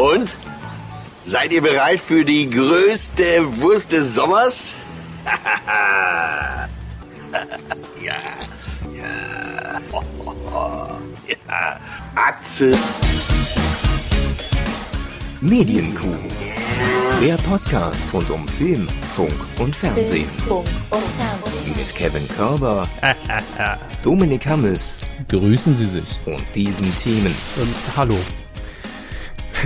Und? 0.00 0.32
Seid 1.26 1.52
ihr 1.52 1.60
bereit 1.60 2.00
für 2.00 2.24
die 2.24 2.48
größte 2.48 3.60
Wurst 3.60 3.92
des 3.92 4.14
Sommers? 4.14 4.72
ja, 8.02 8.16
ja, 8.96 9.80
ja, 11.28 11.80
Atze. 12.14 12.72
Medienkuh. 15.42 16.16
Der 17.20 17.34
Podcast 17.36 18.10
rund 18.14 18.30
um 18.30 18.48
Film, 18.48 18.88
Funk 19.14 19.34
und 19.58 19.76
Fernsehen. 19.76 20.30
Mit 21.76 21.94
Kevin 21.94 22.26
Körber, 22.28 22.88
Dominik 24.02 24.46
Hammes 24.46 25.00
Grüßen 25.28 25.76
Sie 25.76 25.84
sich. 25.84 26.18
und 26.24 26.42
diesen 26.54 26.96
Themen. 26.96 27.34
Ähm, 27.58 27.74
hallo. 27.94 28.16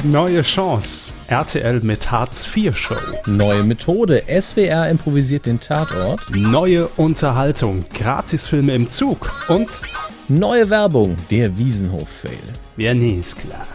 Neue 0.03 0.43
Chance. 0.43 1.13
RTL 1.29 1.81
mit 1.81 2.11
Hartz 2.11 2.47
IV 2.55 2.77
Show. 2.77 2.97
Neue 3.27 3.63
Methode. 3.63 4.25
SWR 4.29 4.89
improvisiert 4.89 5.47
den 5.47 5.61
Tatort. 5.61 6.21
Neue 6.35 6.89
Unterhaltung. 6.97 7.85
Gratisfilme 7.95 8.75
im 8.75 8.91
Zug. 8.91 9.31
Und 9.49 9.69
Neue 10.29 10.69
Werbung. 10.69 11.17
Der 11.31 11.57
Wiesenhof-Fail. 11.57 12.33
ja, 12.77 12.93
nee, 12.93 13.19
ist 13.19 13.39
klar. 13.39 13.67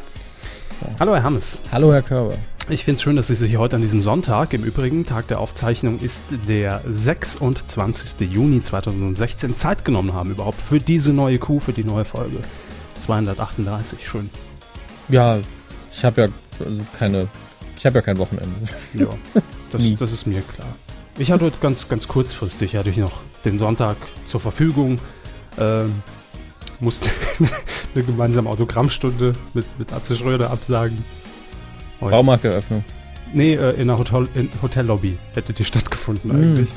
Hallo, 0.99 1.13
Herr 1.13 1.23
Hammes. 1.23 1.57
Hallo, 1.71 1.93
Herr 1.93 2.01
Körber. 2.01 2.33
Ich 2.69 2.83
finde 2.83 2.97
es 2.97 3.03
schön, 3.03 3.15
dass 3.15 3.27
Sie 3.27 3.35
sich 3.35 3.57
heute 3.57 3.77
an 3.77 3.81
diesem 3.81 4.01
Sonntag, 4.01 4.53
im 4.53 4.63
Übrigen, 4.63 5.05
Tag 5.05 5.27
der 5.27 5.39
Aufzeichnung 5.39 5.99
ist 5.99 6.21
der 6.47 6.81
26. 6.89 8.29
Juni 8.31 8.61
2016, 8.61 9.55
Zeit 9.55 9.85
genommen 9.85 10.13
haben, 10.13 10.31
überhaupt 10.31 10.59
für 10.59 10.79
diese 10.79 11.13
neue 11.13 11.39
Kuh, 11.39 11.59
für 11.59 11.73
die 11.73 11.83
neue 11.83 12.05
Folge. 12.05 12.37
238, 12.99 14.07
schön. 14.07 14.29
Ja, 15.07 15.39
ich 15.95 16.03
habe 16.05 16.21
ja 16.23 16.27
also 16.65 16.81
keine. 16.97 17.27
Ich 17.77 17.85
habe 17.85 17.95
ja 17.95 18.01
kein 18.01 18.17
Wochenende. 18.17 18.49
Ja, 18.93 19.07
das, 19.71 19.81
das 19.99 20.11
ist 20.11 20.27
mir 20.27 20.41
klar. 20.41 20.67
Ich 21.17 21.31
hatte 21.31 21.45
heute 21.45 21.57
ganz, 21.61 21.87
ganz 21.87 22.07
kurzfristig, 22.07 22.75
hatte 22.75 22.89
ich 22.89 22.97
noch 22.97 23.21
den 23.45 23.57
Sonntag 23.57 23.97
zur 24.27 24.39
Verfügung. 24.39 24.99
Ähm, 25.57 26.01
musste 26.79 27.09
eine 27.95 28.03
gemeinsame 28.03 28.49
Autogrammstunde 28.49 29.33
mit, 29.53 29.65
mit 29.79 29.91
Atze 29.93 30.15
Schröder 30.15 30.49
absagen. 30.51 30.97
Und- 31.99 32.11
Baumarkteröffnung. 32.11 32.83
Nee, 33.33 33.53
äh, 33.55 33.71
in 33.79 33.87
der 33.87 33.97
Hotel, 33.97 34.27
in 34.33 34.49
Hotellobby 34.61 35.17
hätte 35.35 35.53
die 35.53 35.63
stattgefunden 35.65 36.31
Mm. 36.31 36.35
eigentlich. 36.35 36.69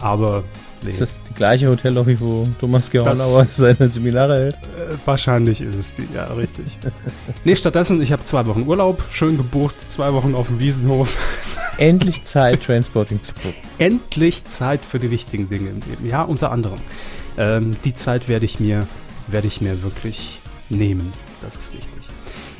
Aber 0.00 0.44
nee, 0.84 0.90
Ist 0.90 1.00
das 1.00 1.22
die 1.28 1.34
gleiche 1.34 1.68
Hotellobby, 1.68 2.18
wo 2.20 2.46
Thomas 2.60 2.90
Georlauer 2.90 3.42
Das- 3.44 3.56
seine 3.56 3.88
Seminare 3.88 4.36
hält? 4.36 4.54
äh, 4.54 4.94
wahrscheinlich 5.04 5.60
ist 5.60 5.74
es 5.76 5.92
die, 5.94 6.06
ja, 6.14 6.24
richtig. 6.26 6.78
nee, 7.44 7.56
stattdessen, 7.56 8.00
ich 8.02 8.12
habe 8.12 8.24
zwei 8.24 8.46
Wochen 8.46 8.62
Urlaub, 8.66 9.02
schön 9.12 9.36
gebucht, 9.36 9.74
zwei 9.88 10.12
Wochen 10.12 10.34
auf 10.34 10.46
dem 10.48 10.58
Wiesenhof. 10.58 11.16
Endlich 11.78 12.24
Zeit, 12.24 12.62
Transporting 12.62 13.20
zu 13.20 13.32
gucken. 13.34 13.54
endlich 13.78 14.44
Zeit 14.44 14.80
für 14.80 15.00
die 15.00 15.10
wichtigen 15.10 15.48
Dinge 15.48 15.70
im 15.70 15.80
Leben. 15.88 16.06
Ja, 16.08 16.22
unter 16.22 16.52
anderem. 16.52 16.78
Ähm, 17.36 17.72
die 17.84 17.94
Zeit 17.96 18.28
werde 18.28 18.44
ich 18.44 18.60
mir, 18.60 18.86
werde 19.26 19.48
ich 19.48 19.60
mir 19.60 19.82
wirklich 19.82 20.38
nehmen. 20.68 21.12
Das 21.42 21.56
ist 21.56 21.72
wichtig. 21.72 21.90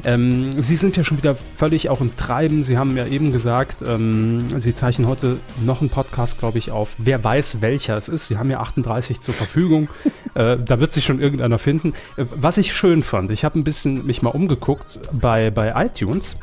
Ähm, 0.05 0.51
Sie 0.61 0.77
sind 0.77 0.97
ja 0.97 1.05
schon 1.05 1.19
wieder 1.19 1.35
völlig 1.35 1.89
auch 1.89 2.01
im 2.01 2.17
Treiben. 2.17 2.63
Sie 2.63 2.77
haben 2.77 2.97
ja 2.97 3.07
eben 3.07 3.33
gesagt, 3.33 3.77
ähm, 3.87 4.59
Sie 4.61 4.75
zeichnen 4.75 5.09
heute 5.09 5.39
noch 5.65 5.81
einen 5.81 5.91
Podcast, 5.91 6.39
glaube 6.39 6.59
ich, 6.59 6.71
auf. 6.71 6.91
Wer 6.99 7.23
weiß, 7.25 7.63
welcher 7.63 7.97
es 7.97 8.09
ist. 8.09 8.27
Sie 8.29 8.37
haben 8.37 8.51
ja 8.51 8.61
38 8.61 9.21
zur 9.21 9.33
Verfügung. 9.35 9.89
äh, 10.35 10.59
da 10.63 10.81
wird 10.81 10.93
sich 10.93 11.05
schon 11.05 11.21
irgendeiner 11.21 11.59
finden. 11.59 11.95
Äh, 12.17 12.27
was 12.35 12.59
ich 12.59 12.75
schön 12.75 13.03
fand, 13.03 13.31
ich 13.31 13.45
habe 13.45 13.59
ein 13.59 13.65
bisschen 13.65 14.05
mich 14.07 14.21
mal 14.23 14.31
umgeguckt 14.31 15.01
bei, 15.13 15.51
bei 15.51 15.73
iTunes 15.87 16.37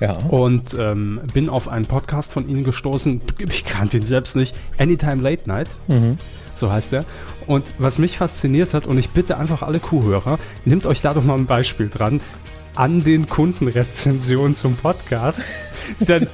Ja. 0.00 0.12
und 0.28 0.74
ähm, 0.78 1.20
bin 1.34 1.48
auf 1.48 1.68
einen 1.68 1.86
Podcast 1.86 2.32
von 2.32 2.48
Ihnen 2.48 2.62
gestoßen. 2.64 3.20
Ich 3.38 3.64
kannte 3.64 3.96
ihn 3.98 4.04
selbst 4.04 4.36
nicht. 4.36 4.54
Anytime 4.78 5.22
Late 5.22 5.42
Night, 5.48 5.68
Mhm. 5.88 6.18
so 6.54 6.70
heißt 6.70 6.92
er. 6.92 7.04
Und 7.48 7.64
was 7.78 7.98
mich 7.98 8.16
fasziniert 8.18 8.72
hat, 8.74 8.86
und 8.86 8.96
ich 8.98 9.08
bitte 9.10 9.36
einfach 9.38 9.62
alle 9.62 9.80
Kuhhörer, 9.80 10.38
nehmt 10.64 10.86
euch 10.86 11.00
da 11.02 11.12
doch 11.14 11.24
mal 11.24 11.36
ein 11.36 11.46
Beispiel 11.46 11.88
dran, 11.88 12.20
an 12.74 13.02
den 13.04 13.28
Kundenrezensionen 13.28 14.54
zum 14.54 14.76
Podcast. 14.76 15.42
Denn 16.00 16.26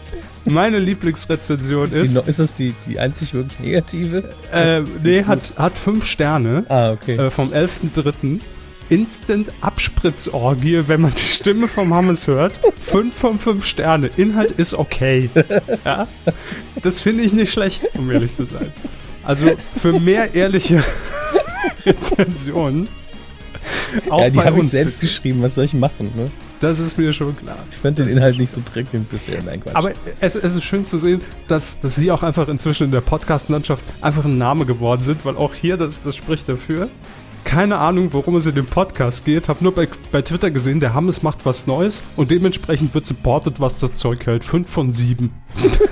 meine 0.44 0.78
Lieblingsrezension 0.78 1.84
Ist, 1.86 1.92
die, 1.94 1.98
ist, 2.00 2.14
no- 2.14 2.22
ist 2.26 2.38
das 2.38 2.54
die, 2.54 2.74
die 2.86 2.98
einzig 2.98 3.34
wirklich 3.34 3.58
negative? 3.60 4.24
äh, 4.52 4.80
nee, 5.02 5.24
hat, 5.24 5.52
hat 5.56 5.76
fünf 5.76 6.06
Sterne 6.06 6.64
Ah, 6.68 6.92
okay. 6.92 7.16
äh, 7.16 7.30
vom 7.30 7.52
11.3. 7.52 8.40
Instant 8.90 9.48
Abspritzorgie, 9.60 10.84
wenn 10.86 11.02
man 11.02 11.12
die 11.14 11.20
Stimme 11.22 11.68
vom 11.68 11.92
Hammes 11.92 12.26
hört. 12.26 12.54
5 12.86 13.14
von 13.14 13.38
5 13.38 13.64
Sterne. 13.66 14.08
Inhalt 14.16 14.52
ist 14.52 14.72
okay. 14.72 15.28
Ja? 15.84 16.06
Das 16.82 16.98
finde 17.00 17.22
ich 17.24 17.34
nicht 17.34 17.52
schlecht, 17.52 17.82
um 17.98 18.10
ehrlich 18.10 18.34
zu 18.34 18.46
sein. 18.46 18.72
Also 19.24 19.50
für 19.82 19.98
mehr 20.00 20.34
ehrliche 20.34 20.82
Rezensionen. 21.84 22.88
Auch 24.10 24.20
ja, 24.20 24.30
die 24.30 24.38
habe 24.40 24.56
ich 24.56 24.62
uns. 24.62 24.70
selbst 24.70 25.00
geschrieben. 25.00 25.42
Was 25.42 25.54
soll 25.54 25.64
ich 25.64 25.74
machen? 25.74 26.10
Ne? 26.14 26.30
Das 26.60 26.78
ist 26.80 26.98
mir 26.98 27.12
schon 27.12 27.36
klar. 27.36 27.58
Ich 27.70 27.76
fand 27.76 27.98
den 27.98 28.08
Inhalt 28.08 28.38
nicht 28.38 28.52
so 28.52 28.60
prägend 28.60 29.10
bisher. 29.10 29.42
Nein, 29.42 29.60
Quatsch. 29.60 29.76
Aber 29.76 29.92
es, 30.20 30.34
es 30.34 30.56
ist 30.56 30.64
schön 30.64 30.84
zu 30.84 30.98
sehen, 30.98 31.20
dass, 31.46 31.78
dass 31.80 31.94
Sie 31.94 32.10
auch 32.10 32.22
einfach 32.22 32.48
inzwischen 32.48 32.84
in 32.84 32.90
der 32.90 33.00
Podcast-Landschaft 33.00 33.82
einfach 34.00 34.24
ein 34.24 34.38
Name 34.38 34.66
geworden 34.66 35.02
sind, 35.02 35.24
weil 35.24 35.36
auch 35.36 35.54
hier, 35.54 35.76
das, 35.76 36.02
das 36.02 36.16
spricht 36.16 36.48
dafür. 36.48 36.88
Keine 37.48 37.78
Ahnung, 37.78 38.12
worum 38.12 38.36
es 38.36 38.44
in 38.44 38.54
dem 38.54 38.66
Podcast 38.66 39.24
geht. 39.24 39.48
Hab 39.48 39.62
nur 39.62 39.74
bei, 39.74 39.88
bei 40.12 40.20
Twitter 40.20 40.50
gesehen, 40.50 40.80
der 40.80 40.92
Hammes 40.92 41.22
macht 41.22 41.46
was 41.46 41.66
Neues 41.66 42.02
und 42.14 42.30
dementsprechend 42.30 42.92
wird 42.92 43.06
supported, 43.06 43.58
was 43.58 43.80
das 43.80 43.94
Zeug 43.94 44.26
hält. 44.26 44.44
5 44.44 44.68
von 44.68 44.92
7. 44.92 45.30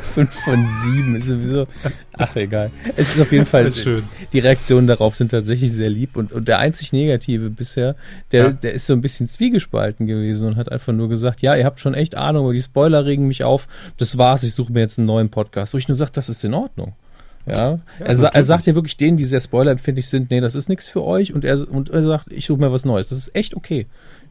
5 0.02 0.30
von 0.44 0.68
7 0.68 1.16
ist 1.16 1.28
sowieso. 1.28 1.66
Ach, 2.12 2.36
egal. 2.36 2.70
Es 2.96 3.14
ist 3.14 3.20
auf 3.22 3.32
jeden 3.32 3.46
Fall. 3.46 3.72
Schön. 3.72 4.02
Die 4.34 4.38
Reaktionen 4.40 4.86
darauf 4.86 5.14
sind 5.14 5.30
tatsächlich 5.30 5.72
sehr 5.72 5.88
lieb. 5.88 6.14
Und, 6.16 6.30
und 6.30 6.46
der 6.46 6.58
einzig 6.58 6.92
Negative 6.92 7.48
bisher, 7.48 7.96
der, 8.32 8.44
Ja. 8.44 8.52
der 8.52 8.74
ist 8.74 8.86
so 8.86 8.92
ein 8.92 9.00
bisschen 9.00 9.26
zwiegespalten 9.26 10.06
gewesen 10.06 10.48
und 10.48 10.56
hat 10.56 10.70
einfach 10.70 10.92
nur 10.92 11.08
gesagt: 11.08 11.40
Ja, 11.40 11.56
ihr 11.56 11.64
habt 11.64 11.80
schon 11.80 11.94
echt 11.94 12.16
Ahnung, 12.16 12.44
aber 12.44 12.52
die 12.52 12.60
Spoiler 12.62 13.06
regen 13.06 13.26
mich 13.26 13.44
auf. 13.44 13.66
Das 13.96 14.18
war's, 14.18 14.42
ich 14.42 14.52
suche 14.52 14.72
mir 14.72 14.80
jetzt 14.80 14.98
einen 14.98 15.06
neuen 15.06 15.30
Podcast. 15.30 15.72
Wo 15.72 15.78
ich 15.78 15.88
nur 15.88 15.94
sage, 15.94 16.12
das 16.12 16.28
ist 16.28 16.44
in 16.44 16.52
Ordnung. 16.52 16.94
Ja, 17.46 17.78
er, 18.00 18.16
sa 18.16 18.26
er 18.26 18.28
natürlich. 18.28 18.46
sagt 18.46 18.66
ja 18.66 18.74
wirklich 18.74 18.96
denen, 18.96 19.16
die 19.16 19.24
sehr 19.24 19.40
spoilerempfindlich 19.40 20.08
sind, 20.08 20.30
nee, 20.30 20.40
das 20.40 20.54
ist 20.54 20.68
nichts 20.68 20.88
für 20.88 21.04
euch. 21.04 21.32
Und 21.32 21.44
er, 21.44 21.68
und 21.70 21.90
er 21.90 22.02
sagt, 22.02 22.32
ich 22.32 22.46
suche 22.46 22.60
mir 22.60 22.72
was 22.72 22.84
Neues. 22.84 23.08
Das 23.08 23.18
ist 23.18 23.34
echt 23.34 23.54
okay. 23.54 23.86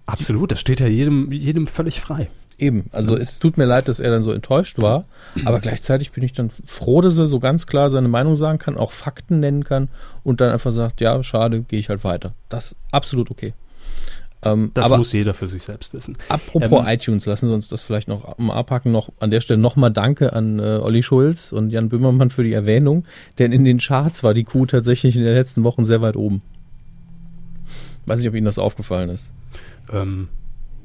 Absolut, 0.06 0.52
das 0.52 0.59
steht 0.59 0.80
ja 0.80 0.88
jedem, 0.88 1.31
jedem 1.31 1.68
völlig 1.68 2.02
frei. 2.02 2.30
Eben, 2.58 2.86
also 2.92 3.18
es 3.18 3.40
tut 3.40 3.58
mir 3.58 3.66
leid, 3.66 3.90
dass 3.90 4.00
er 4.00 4.12
dann 4.12 4.22
so 4.22 4.31
enttäuscht 4.31 4.78
war, 4.80 5.03
aber 5.44 5.59
gleichzeitig 5.59 6.14
bin 6.14 6.24
ich 6.24 6.31
dann 6.31 6.52
froh, 6.66 7.02
dass 7.02 7.18
er 7.18 7.28
so 7.28 7.42
ganz 7.42 7.68
klar 7.68 7.90
seine 7.90 8.08
Meinung 8.08 8.38
sagen 8.38 8.59
kann, 8.59 8.78
auch 8.78 8.94
Fakten 8.94 9.42
nennen 9.42 9.66
kann 9.66 9.90
und 10.24 10.40
dann 10.40 10.52
einfach 10.52 10.72
sagt, 10.72 11.02
ja, 11.02 11.22
schade, 11.22 11.62
gehe 11.62 11.80
ich 11.80 11.90
halt 11.90 12.06
weiter. 12.06 12.34
Das 12.47 12.68
ist 12.68 12.78
absolut 12.92 13.30
okay. 13.30 13.53
Ähm, 14.45 14.72
Das 14.73 14.85
aber 14.85 14.97
muss 14.97 15.11
jeder 15.11 15.33
für 15.33 15.47
sich 15.47 15.63
selbst 15.63 15.94
wissen. 15.94 16.17
apropos 16.29 16.79
ähm, 16.79 16.88
iTunes, 16.88 17.25
lassen 17.25 17.47
Sie 17.47 17.53
uns 17.53 17.67
das 17.67 17.83
vielleicht 17.83 18.07
noch 18.07 18.38
mal 18.38 18.53
abhaken. 18.56 18.91
Noch 18.91 19.09
an 19.19 19.31
der 19.31 19.41
Stelle 19.41 19.59
nochmal 19.59 19.91
Danke 19.91 20.31
an 20.33 20.59
äh, 20.59 20.79
Olli 20.81 21.03
Schulz 21.03 21.51
und 21.51 21.72
Jan 21.72 21.89
Böhmermann 21.89 22.29
für 22.29 22.44
die 22.44 22.53
Erwähnung, 22.53 23.05
denn 23.39 23.51
in 23.51 23.66
den 23.66 23.79
Charts 23.79 24.23
war 24.23 24.34
die 24.34 24.44
Kuh 24.44 24.66
tatsächlich 24.66 25.16
in 25.17 25.23
den 25.23 25.34
letzten 25.34 25.63
Wochen 25.63 25.85
sehr 25.85 26.01
weit 26.01 26.16
oben. 26.16 26.41
Weiß 28.05 28.19
nicht, 28.19 28.29
ob 28.29 28.35
Ihnen 28.35 28.45
das 28.45 28.59
aufgefallen 28.59 29.09
ist. 29.09 29.31
Ähm, 29.91 30.28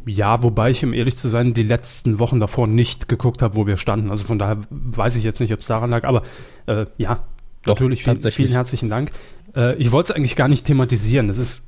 ja, 0.06 0.42
wobei 0.42 0.70
ich, 0.70 0.82
um 0.84 0.94
ehrlich 0.94 1.16
zu 1.16 1.28
sein, 1.28 1.52
die 1.52 1.62
letzten 1.62 2.18
Wochen 2.18 2.40
davor 2.40 2.66
nicht 2.66 3.08
geguckt 3.08 3.42
habe, 3.42 3.56
wo 3.56 3.66
wir 3.66 3.76
standen. 3.76 4.10
Also 4.10 4.24
von 4.24 4.38
daher 4.38 4.58
weiß 4.70 5.16
ich 5.16 5.24
jetzt 5.24 5.40
nicht, 5.40 5.52
ob 5.52 5.60
es 5.60 5.66
daran 5.66 5.90
lag. 5.90 6.04
Aber 6.04 6.22
äh, 6.66 6.86
ja, 6.96 7.24
Doch, 7.62 7.74
natürlich, 7.74 8.04
viel, 8.04 8.14
tatsächlich. 8.14 8.46
vielen 8.46 8.54
herzlichen 8.56 8.88
Dank. 8.88 9.12
Äh, 9.54 9.76
ich 9.76 9.92
wollte 9.92 10.12
es 10.12 10.16
eigentlich 10.16 10.36
gar 10.36 10.48
nicht 10.48 10.64
thematisieren. 10.66 11.28
Das 11.28 11.36
ist, 11.36 11.62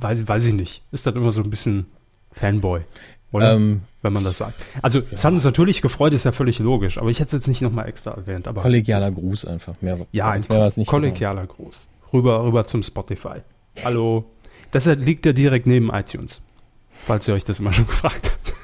weiß, 0.00 0.26
weiß 0.28 0.46
ich 0.46 0.54
nicht, 0.54 0.82
ist 0.92 1.06
dann 1.06 1.16
immer 1.16 1.32
so 1.32 1.42
ein 1.42 1.50
bisschen 1.50 1.86
Fanboy, 2.32 2.82
oder? 3.30 3.54
Ähm, 3.54 3.82
Wenn 4.02 4.12
man 4.12 4.24
das 4.24 4.38
sagt. 4.38 4.54
Also, 4.82 5.02
es 5.10 5.24
hat 5.24 5.32
uns 5.32 5.44
natürlich 5.44 5.82
gefreut, 5.82 6.12
ist 6.12 6.24
ja 6.24 6.32
völlig 6.32 6.58
logisch. 6.58 6.98
Aber 6.98 7.10
ich 7.10 7.18
hätte 7.18 7.28
es 7.28 7.32
jetzt 7.32 7.48
nicht 7.48 7.62
nochmal 7.62 7.88
extra 7.88 8.12
erwähnt. 8.12 8.48
Aber 8.48 8.62
kollegialer 8.62 9.10
Gruß 9.10 9.44
einfach. 9.46 9.74
Mehr, 9.80 10.06
ja, 10.12 10.30
ein 10.30 10.42
kollegialer 10.86 11.46
Gruß. 11.46 11.86
Rüber, 12.12 12.44
rüber 12.44 12.64
zum 12.64 12.82
Spotify. 12.82 13.40
Hallo. 13.84 14.24
Das 14.70 14.86
liegt 14.86 15.26
ja 15.26 15.32
direkt 15.32 15.66
neben 15.66 15.90
iTunes. 15.90 16.42
Falls 16.90 17.26
ihr 17.28 17.34
euch 17.34 17.44
das 17.44 17.58
immer 17.58 17.72
schon 17.72 17.86
gefragt 17.88 18.32
habt. 18.32 18.54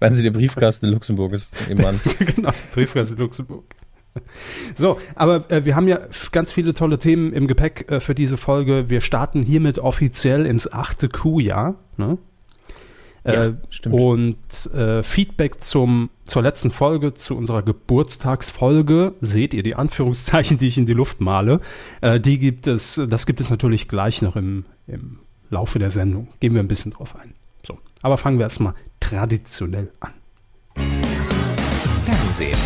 Meinen 0.00 0.14
Sie, 0.14 0.22
der 0.22 0.30
Briefkasten 0.30 0.86
Luxemburg 0.88 1.32
ist 1.32 1.54
nebenan? 1.68 2.00
genau, 2.18 2.50
Briefkasten 2.72 3.16
Luxemburg. 3.18 3.64
So, 4.74 4.98
aber 5.14 5.50
äh, 5.50 5.64
wir 5.64 5.76
haben 5.76 5.88
ja 5.88 6.00
ganz 6.32 6.52
viele 6.52 6.74
tolle 6.74 6.98
Themen 6.98 7.32
im 7.32 7.46
Gepäck 7.46 7.90
äh, 7.90 8.00
für 8.00 8.14
diese 8.14 8.36
Folge. 8.36 8.90
Wir 8.90 9.00
starten 9.00 9.42
hiermit 9.42 9.78
offiziell 9.78 10.46
ins 10.46 10.72
achte 10.72 11.08
Q-Jahr. 11.08 11.76
Ne? 11.96 12.18
Ja, 13.24 13.32
Äh, 13.46 13.54
stimmt. 13.70 13.94
Und 13.94 14.74
äh, 14.74 15.02
Feedback 15.02 15.62
zum, 15.62 16.10
zur 16.24 16.42
letzten 16.42 16.70
Folge, 16.70 17.14
zu 17.14 17.36
unserer 17.36 17.62
Geburtstagsfolge, 17.62 19.14
seht 19.20 19.54
ihr 19.54 19.62
die 19.62 19.74
Anführungszeichen, 19.74 20.58
die 20.58 20.66
ich 20.66 20.76
in 20.78 20.86
die 20.86 20.92
Luft 20.92 21.20
male, 21.20 21.60
äh, 22.00 22.20
die 22.20 22.38
gibt 22.38 22.66
es, 22.66 23.00
das 23.08 23.26
gibt 23.26 23.40
es 23.40 23.50
natürlich 23.50 23.88
gleich 23.88 24.20
noch 24.22 24.36
im, 24.36 24.64
im 24.86 25.20
Laufe 25.50 25.78
der 25.78 25.90
Sendung. 25.90 26.28
Gehen 26.40 26.54
wir 26.54 26.62
ein 26.62 26.68
bisschen 26.68 26.92
drauf 26.92 27.16
ein. 27.16 27.34
So, 27.66 27.78
aber 28.02 28.18
fangen 28.18 28.38
wir 28.38 28.44
erstmal 28.44 28.74
traditionell 29.00 29.90
an. 30.00 30.12
Fernsehen. 32.04 32.58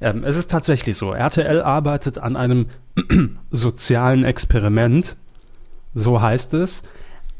Ähm, 0.00 0.24
es 0.24 0.36
ist 0.36 0.50
tatsächlich 0.50 0.96
so, 0.96 1.12
RTL 1.12 1.62
arbeitet 1.62 2.18
an 2.18 2.34
einem 2.36 2.66
sozialen 3.50 4.24
Experiment, 4.24 5.16
so 5.94 6.20
heißt 6.20 6.54
es. 6.54 6.82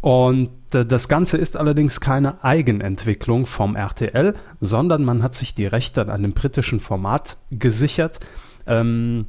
Und 0.00 0.50
das 0.70 1.08
Ganze 1.08 1.36
ist 1.36 1.56
allerdings 1.56 2.00
keine 2.00 2.44
Eigenentwicklung 2.44 3.46
vom 3.46 3.76
RTL, 3.76 4.34
sondern 4.60 5.04
man 5.04 5.22
hat 5.22 5.34
sich 5.34 5.54
die 5.54 5.66
Rechte 5.66 6.02
an 6.02 6.10
einem 6.10 6.32
britischen 6.32 6.80
Format 6.80 7.36
gesichert. 7.50 8.20
Ähm, 8.66 9.26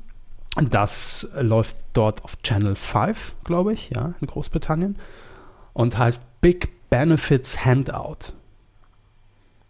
das 0.57 1.29
läuft 1.39 1.77
dort 1.93 2.23
auf 2.23 2.41
Channel 2.43 2.75
5, 2.75 3.35
glaube 3.43 3.73
ich, 3.73 3.89
ja, 3.89 4.13
in 4.19 4.27
Großbritannien. 4.27 4.97
Und 5.73 5.97
heißt 5.97 6.41
Big 6.41 6.89
Benefits 6.89 7.65
Handout. 7.65 8.33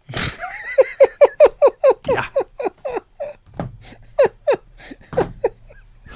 ja. 2.08 2.24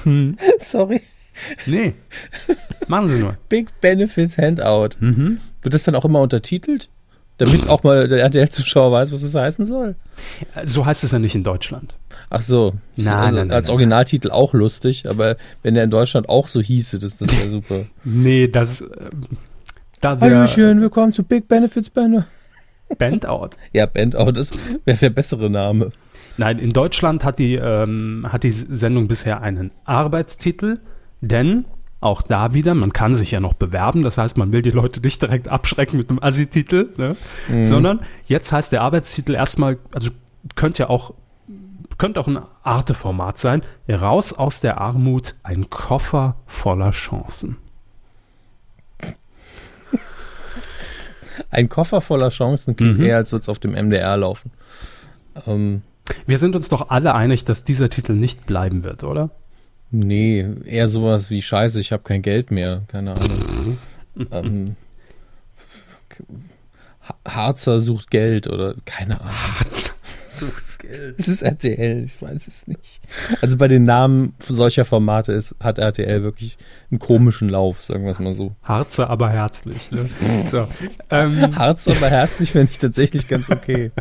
Hm. 0.03 0.37
Sorry. 0.59 1.01
Nee. 1.67 1.95
Machen 2.89 3.09
Sie 3.09 3.19
nur. 3.19 3.37
Big 3.49 3.81
Benefits 3.81 4.39
Handout. 4.39 4.91
Mhm. 5.01 5.39
Wird 5.63 5.75
das 5.75 5.85
dann 5.85 5.95
auch 5.95 6.05
immer 6.05 6.21
untertitelt? 6.21 6.89
Damit 7.39 7.69
auch 7.69 7.83
mal 7.83 8.09
der 8.09 8.21
RTL-Zuschauer 8.21 8.93
weiß, 8.93 9.13
was 9.13 9.21
das 9.21 9.35
heißen 9.35 9.67
soll. 9.67 9.95
So 10.65 10.87
heißt 10.87 11.05
es 11.05 11.13
ja 11.13 11.19
nicht 11.19 11.35
in 11.35 11.45
Deutschland. 11.45 11.95
Ach 12.31 12.41
so. 12.41 12.75
Nein, 12.97 13.09
also 13.09 13.25
nein, 13.25 13.35
nein, 13.35 13.51
als. 13.53 13.69
Originaltitel 13.69 14.31
auch 14.31 14.55
lustig, 14.55 15.07
aber 15.09 15.37
wenn 15.63 15.75
der 15.75 15.85
in 15.85 15.91
Deutschland 15.91 16.31
auch 16.31 16.49
so 16.49 16.63
hieße, 16.63 16.99
das, 16.99 17.19
das 17.19 17.37
wäre 17.37 17.49
super. 17.51 17.83
Nee, 18.05 18.49
das. 18.49 18.81
äh, 18.81 18.87
Da 20.01 20.19
wär 20.21 20.31
Hallöchen, 20.35 20.81
willkommen 20.81 21.13
zu 21.13 21.25
Big 21.25 21.47
Benefits 21.47 21.91
Banner. 21.91 22.27
Bandout. 22.97 23.51
Ja, 23.75 23.85
Bandout, 23.85 24.33
das 24.33 24.51
wäre 24.87 24.97
der 24.97 25.11
bessere 25.11 25.51
Name. 25.51 25.93
Nein, 26.39 26.59
in 26.59 26.71
Deutschland 26.71 27.23
hat 27.25 27.39
die, 27.39 27.57
ähm, 27.57 28.27
hat 28.31 28.45
die 28.45 28.51
Sendung 28.51 29.09
bisher 29.09 29.43
einen 29.43 29.73
Arbeitstitel, 29.85 30.79
denn 31.21 31.67
auch 32.01 32.23
da 32.23 32.53
wieder, 32.55 32.75
man 32.75 32.93
kann 32.93 33.15
sich 33.15 33.31
ja 33.31 33.41
noch 33.41 33.55
bewerben, 33.55 34.03
das 34.03 34.19
heißt, 34.19 34.37
man 34.37 34.53
will 34.53 34.63
die 34.63 34.71
Leute 34.71 35.01
nicht 35.01 35.23
direkt 35.23 35.49
abschrecken 35.49 35.97
mit 35.97 36.11
einem 36.11 36.19
Assi-Titel, 36.23 36.91
ne? 36.97 37.17
sondern 37.65 38.01
jetzt 38.27 38.53
heißt 38.53 38.71
der 38.73 38.83
Arbeitstitel 38.83 39.35
erstmal, 39.35 39.79
also 39.93 40.11
könnte 40.55 40.85
ja 40.85 40.89
auch, 40.91 41.15
könnte 41.99 42.21
auch 42.21 42.27
ein 42.29 42.39
Arte-Format 42.63 43.39
sein, 43.39 43.63
raus 43.89 44.33
aus 44.35 44.61
der 44.61 44.79
Armut, 44.81 45.35
ein 45.43 45.71
Koffer 45.71 46.37
voller 46.47 46.91
Chancen. 46.91 47.57
Ein 51.51 51.69
Koffer 51.69 52.01
voller 52.01 52.31
Chancen 52.31 52.77
klingt 52.77 52.99
Mhm. 52.99 53.05
eher, 53.05 53.17
als 53.17 53.33
würde 53.33 53.43
es 53.43 53.49
auf 53.49 53.59
dem 53.59 53.73
MDR 53.75 54.17
laufen. 54.17 54.51
Ähm, 55.47 55.83
Wir 56.27 56.39
sind 56.39 56.55
uns 56.55 56.69
doch 56.69 56.91
alle 56.91 57.15
einig, 57.15 57.45
dass 57.45 57.65
dieser 57.65 57.89
Titel 57.89 58.13
nicht 58.13 58.47
bleiben 58.47 58.85
wird, 58.85 59.03
oder? 59.03 59.31
Nee, 59.91 60.47
eher 60.65 60.89
sowas 60.89 61.31
wie 61.31 61.43
Scheiße, 61.43 61.81
ich 61.81 61.93
habe 61.93 62.03
kein 62.03 62.23
Geld 62.23 62.51
mehr. 62.51 62.83
Keine 62.89 63.15
Ahnung. 63.17 63.79
ähm, 64.31 64.77
Ha- 67.09 67.17
Harzer 67.27 67.79
sucht 67.79 68.11
Geld 68.11 68.47
oder 68.49 68.75
keine 68.85 69.21
Ahnung. 69.21 69.33
Es 71.19 71.27
ist 71.27 71.43
RTL, 71.43 72.05
ich 72.05 72.23
weiß 72.23 72.47
es 72.47 72.69
nicht. 72.69 73.01
Also 73.41 73.57
bei 73.57 73.67
den 73.67 73.83
Namen 73.85 74.35
solcher 74.39 74.85
Formate 74.85 75.33
ist, 75.33 75.57
hat 75.59 75.79
RTL 75.79 76.23
wirklich 76.23 76.59
einen 76.93 77.01
komischen 77.01 77.49
Lauf, 77.49 77.81
sagen 77.81 78.05
wir 78.05 78.13
es 78.13 78.21
mal 78.21 78.33
so. 78.33 78.55
Harze, 78.63 79.09
aber 79.09 79.31
herzlich. 79.31 79.91
Ne? 79.91 80.09
so, 80.47 80.69
ähm, 81.11 81.57
Harz 81.57 81.89
aber 81.89 82.09
herzlich 82.09 82.53
finde 82.53 82.71
ich 82.71 82.79
tatsächlich 82.79 83.27
ganz 83.27 83.51
okay. 83.51 83.91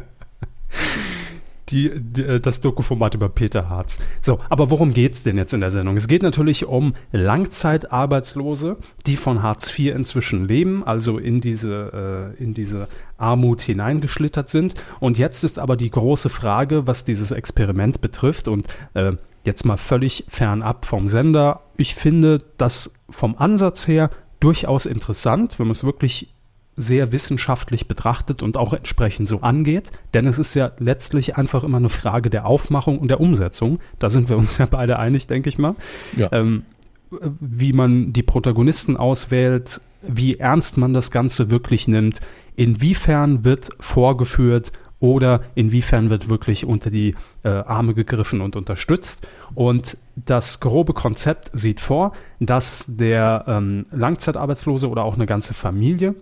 die, 1.69 1.91
die, 1.95 2.23
äh, 2.23 2.39
das 2.39 2.61
Dokuformat 2.61 3.15
über 3.15 3.29
Peter 3.29 3.69
Harz. 3.69 3.99
So, 4.21 4.39
aber 4.49 4.69
worum 4.69 4.93
geht's 4.93 5.23
denn 5.23 5.37
jetzt 5.37 5.53
in 5.53 5.61
der 5.61 5.71
Sendung? 5.71 5.97
Es 5.97 6.07
geht 6.07 6.23
natürlich 6.23 6.65
um 6.65 6.95
Langzeitarbeitslose, 7.11 8.77
die 9.05 9.17
von 9.17 9.43
Hartz 9.43 9.77
IV 9.77 9.95
inzwischen 9.95 10.47
leben, 10.47 10.83
also 10.83 11.17
in 11.17 11.41
diese, 11.41 12.35
äh, 12.37 12.43
in 12.43 12.53
diese 12.53 12.87
Armut 13.17 13.61
hineingeschlittert 13.61 14.49
sind. 14.49 14.75
Und 14.99 15.17
jetzt 15.17 15.43
ist 15.43 15.59
aber 15.59 15.77
die 15.77 15.89
große 15.89 16.29
Frage, 16.29 16.87
was 16.87 17.03
dieses 17.03 17.31
Experiment 17.31 18.01
betrifft 18.01 18.47
und 18.47 18.67
äh, 18.93 19.13
jetzt 19.43 19.65
mal 19.65 19.77
völlig 19.77 20.25
fernab 20.27 20.85
vom 20.85 21.07
Sender. 21.07 21.61
Ich 21.77 21.95
finde 21.95 22.43
das 22.57 22.93
vom 23.09 23.35
Ansatz 23.37 23.87
her 23.87 24.09
durchaus 24.39 24.85
interessant, 24.85 25.59
wenn 25.59 25.67
man 25.67 25.75
es 25.75 25.83
wirklich 25.83 26.34
sehr 26.77 27.11
wissenschaftlich 27.11 27.87
betrachtet 27.87 28.43
und 28.43 28.57
auch 28.57 28.73
entsprechend 28.73 29.27
so 29.27 29.41
angeht. 29.41 29.91
Denn 30.13 30.27
es 30.27 30.39
ist 30.39 30.55
ja 30.55 30.71
letztlich 30.77 31.37
einfach 31.37 31.63
immer 31.63 31.77
eine 31.77 31.89
Frage 31.89 32.29
der 32.29 32.45
Aufmachung 32.45 32.99
und 32.99 33.09
der 33.09 33.21
Umsetzung. 33.21 33.79
Da 33.99 34.09
sind 34.09 34.29
wir 34.29 34.37
uns 34.37 34.57
ja 34.57 34.65
beide 34.65 34.99
einig, 34.99 35.27
denke 35.27 35.49
ich 35.49 35.57
mal. 35.57 35.75
Ja. 36.17 36.31
Ähm, 36.31 36.63
wie 37.11 37.71
man 37.71 38.13
die 38.13 38.23
Protagonisten 38.23 38.97
auswählt, 38.97 39.79
wie 40.01 40.37
ernst 40.37 40.77
man 40.77 40.93
das 40.93 41.11
Ganze 41.11 41.49
wirklich 41.49 41.87
nimmt, 41.87 42.19
inwiefern 42.55 43.45
wird 43.45 43.69
vorgeführt 43.79 44.71
oder 44.99 45.41
inwiefern 45.55 46.09
wird 46.09 46.29
wirklich 46.29 46.65
unter 46.65 46.89
die 46.89 47.15
äh, 47.43 47.49
Arme 47.49 47.93
gegriffen 47.93 48.41
und 48.41 48.55
unterstützt. 48.55 49.27
Und 49.53 49.97
das 50.15 50.59
grobe 50.59 50.93
Konzept 50.93 51.51
sieht 51.53 51.79
vor, 51.79 52.13
dass 52.39 52.85
der 52.87 53.45
ähm, 53.47 53.85
Langzeitarbeitslose 53.91 54.89
oder 54.89 55.03
auch 55.03 55.15
eine 55.15 55.25
ganze 55.25 55.53
Familie 55.53 56.15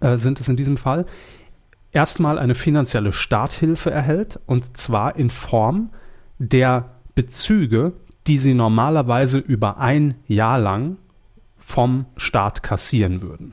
äh, 0.00 0.16
sind 0.16 0.40
es 0.40 0.48
in 0.48 0.56
diesem 0.56 0.76
Fall, 0.76 1.06
erstmal 1.92 2.38
eine 2.38 2.54
finanzielle 2.54 3.12
Starthilfe 3.12 3.90
erhält 3.90 4.38
und 4.46 4.76
zwar 4.76 5.16
in 5.16 5.30
Form 5.30 5.90
der 6.38 6.90
Bezüge, 7.14 7.92
die 8.26 8.38
sie 8.38 8.54
normalerweise 8.54 9.38
über 9.38 9.78
ein 9.78 10.16
Jahr 10.26 10.58
lang 10.58 10.98
vom 11.58 12.06
Staat 12.16 12.62
kassieren 12.62 13.22
würden. 13.22 13.52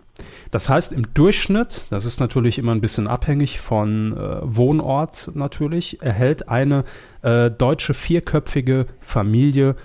Das 0.52 0.70
heißt, 0.70 0.94
im 0.94 1.14
Durchschnitt, 1.16 1.88
das 1.90 2.06
ist 2.06 2.20
natürlich 2.20 2.60
immer 2.60 2.74
ein 2.74 2.82
bisschen 2.82 3.08
abhängig 3.08 3.60
von 3.60 4.16
äh, 4.16 4.40
Wohnort 4.44 5.32
natürlich, 5.34 6.02
erhält 6.04 6.48
eine 6.48 6.84
äh, 7.24 7.50
deutsche 7.50 7.96
vierköpfige 7.96 8.86
Familie 9.00 9.76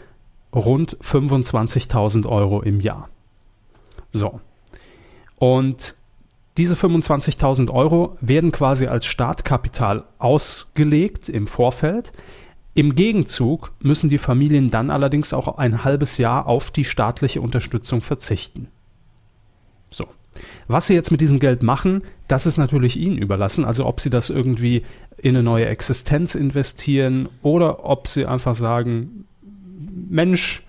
rund 0.54 0.98
25.000 0.98 2.26
Euro 2.28 2.60
im 2.60 2.80
Jahr. 2.80 3.08
So. 4.12 4.40
Und 5.36 5.94
diese 6.58 6.74
25.000 6.74 7.70
Euro 7.70 8.18
werden 8.20 8.52
quasi 8.52 8.86
als 8.86 9.06
Startkapital 9.06 10.04
ausgelegt 10.18 11.28
im 11.28 11.46
Vorfeld. 11.46 12.12
Im 12.74 12.94
Gegenzug 12.94 13.72
müssen 13.80 14.08
die 14.08 14.18
Familien 14.18 14.70
dann 14.70 14.90
allerdings 14.90 15.32
auch 15.32 15.58
ein 15.58 15.84
halbes 15.84 16.18
Jahr 16.18 16.46
auf 16.46 16.70
die 16.70 16.84
staatliche 16.84 17.40
Unterstützung 17.40 18.02
verzichten. 18.02 18.68
So. 19.90 20.06
Was 20.68 20.86
sie 20.86 20.94
jetzt 20.94 21.10
mit 21.10 21.20
diesem 21.20 21.40
Geld 21.40 21.62
machen, 21.62 22.02
das 22.28 22.46
ist 22.46 22.58
natürlich 22.58 22.96
ihnen 22.96 23.18
überlassen. 23.18 23.64
Also 23.64 23.86
ob 23.86 24.00
sie 24.00 24.10
das 24.10 24.30
irgendwie 24.30 24.82
in 25.16 25.34
eine 25.34 25.42
neue 25.42 25.66
Existenz 25.66 26.34
investieren 26.34 27.28
oder 27.42 27.84
ob 27.84 28.06
sie 28.06 28.26
einfach 28.26 28.54
sagen, 28.54 29.24
Mensch, 30.08 30.62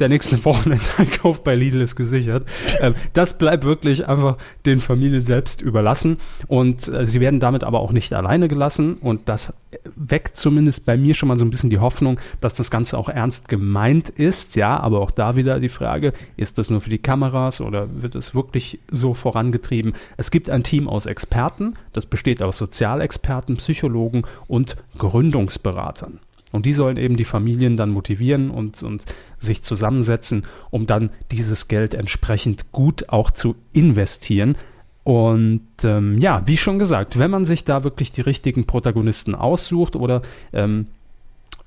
der 0.00 0.08
nächste 0.08 0.42
Wochenendeinkauf 0.44 1.44
bei 1.44 1.54
Lidl 1.54 1.80
ist 1.80 1.96
gesichert. 1.96 2.46
Ähm, 2.80 2.94
das 3.12 3.38
bleibt 3.38 3.64
wirklich 3.64 4.08
einfach 4.08 4.36
den 4.66 4.80
Familien 4.80 5.24
selbst 5.24 5.60
überlassen. 5.60 6.18
Und 6.46 6.88
äh, 6.88 7.06
sie 7.06 7.20
werden 7.20 7.40
damit 7.40 7.64
aber 7.64 7.80
auch 7.80 7.92
nicht 7.92 8.12
alleine 8.12 8.48
gelassen. 8.48 8.94
Und 8.94 9.28
das 9.28 9.52
weckt 9.94 10.36
zumindest 10.36 10.84
bei 10.84 10.96
mir 10.96 11.14
schon 11.14 11.28
mal 11.28 11.38
so 11.38 11.44
ein 11.44 11.50
bisschen 11.50 11.70
die 11.70 11.78
Hoffnung, 11.78 12.18
dass 12.40 12.54
das 12.54 12.70
Ganze 12.70 12.98
auch 12.98 13.08
ernst 13.08 13.48
gemeint 13.48 14.08
ist. 14.08 14.56
Ja, 14.56 14.78
aber 14.80 15.00
auch 15.00 15.10
da 15.10 15.36
wieder 15.36 15.60
die 15.60 15.68
Frage, 15.68 16.12
ist 16.36 16.58
das 16.58 16.70
nur 16.70 16.80
für 16.80 16.90
die 16.90 16.98
Kameras 16.98 17.60
oder 17.60 17.88
wird 18.02 18.14
es 18.14 18.34
wirklich 18.34 18.80
so 18.90 19.14
vorangetrieben? 19.14 19.94
Es 20.16 20.30
gibt 20.30 20.50
ein 20.50 20.62
Team 20.62 20.88
aus 20.88 21.06
Experten. 21.06 21.74
Das 21.92 22.06
besteht 22.06 22.42
aus 22.42 22.58
Sozialexperten, 22.58 23.56
Psychologen 23.56 24.22
und 24.48 24.76
Gründungsberatern. 24.98 26.20
Und 26.52 26.66
die 26.66 26.72
sollen 26.72 26.96
eben 26.96 27.16
die 27.16 27.24
Familien 27.24 27.76
dann 27.76 27.90
motivieren 27.90 28.50
und, 28.50 28.82
und 28.82 29.04
sich 29.40 29.62
zusammensetzen, 29.62 30.44
um 30.70 30.86
dann 30.86 31.10
dieses 31.32 31.66
Geld 31.66 31.94
entsprechend 31.94 32.70
gut 32.72 33.08
auch 33.08 33.30
zu 33.30 33.56
investieren. 33.72 34.56
Und 35.02 35.66
ähm, 35.82 36.18
ja, 36.18 36.46
wie 36.46 36.56
schon 36.56 36.78
gesagt, 36.78 37.18
wenn 37.18 37.30
man 37.30 37.46
sich 37.46 37.64
da 37.64 37.82
wirklich 37.82 38.12
die 38.12 38.20
richtigen 38.20 38.66
Protagonisten 38.66 39.34
aussucht 39.34 39.96
oder 39.96 40.22
ähm, 40.52 40.86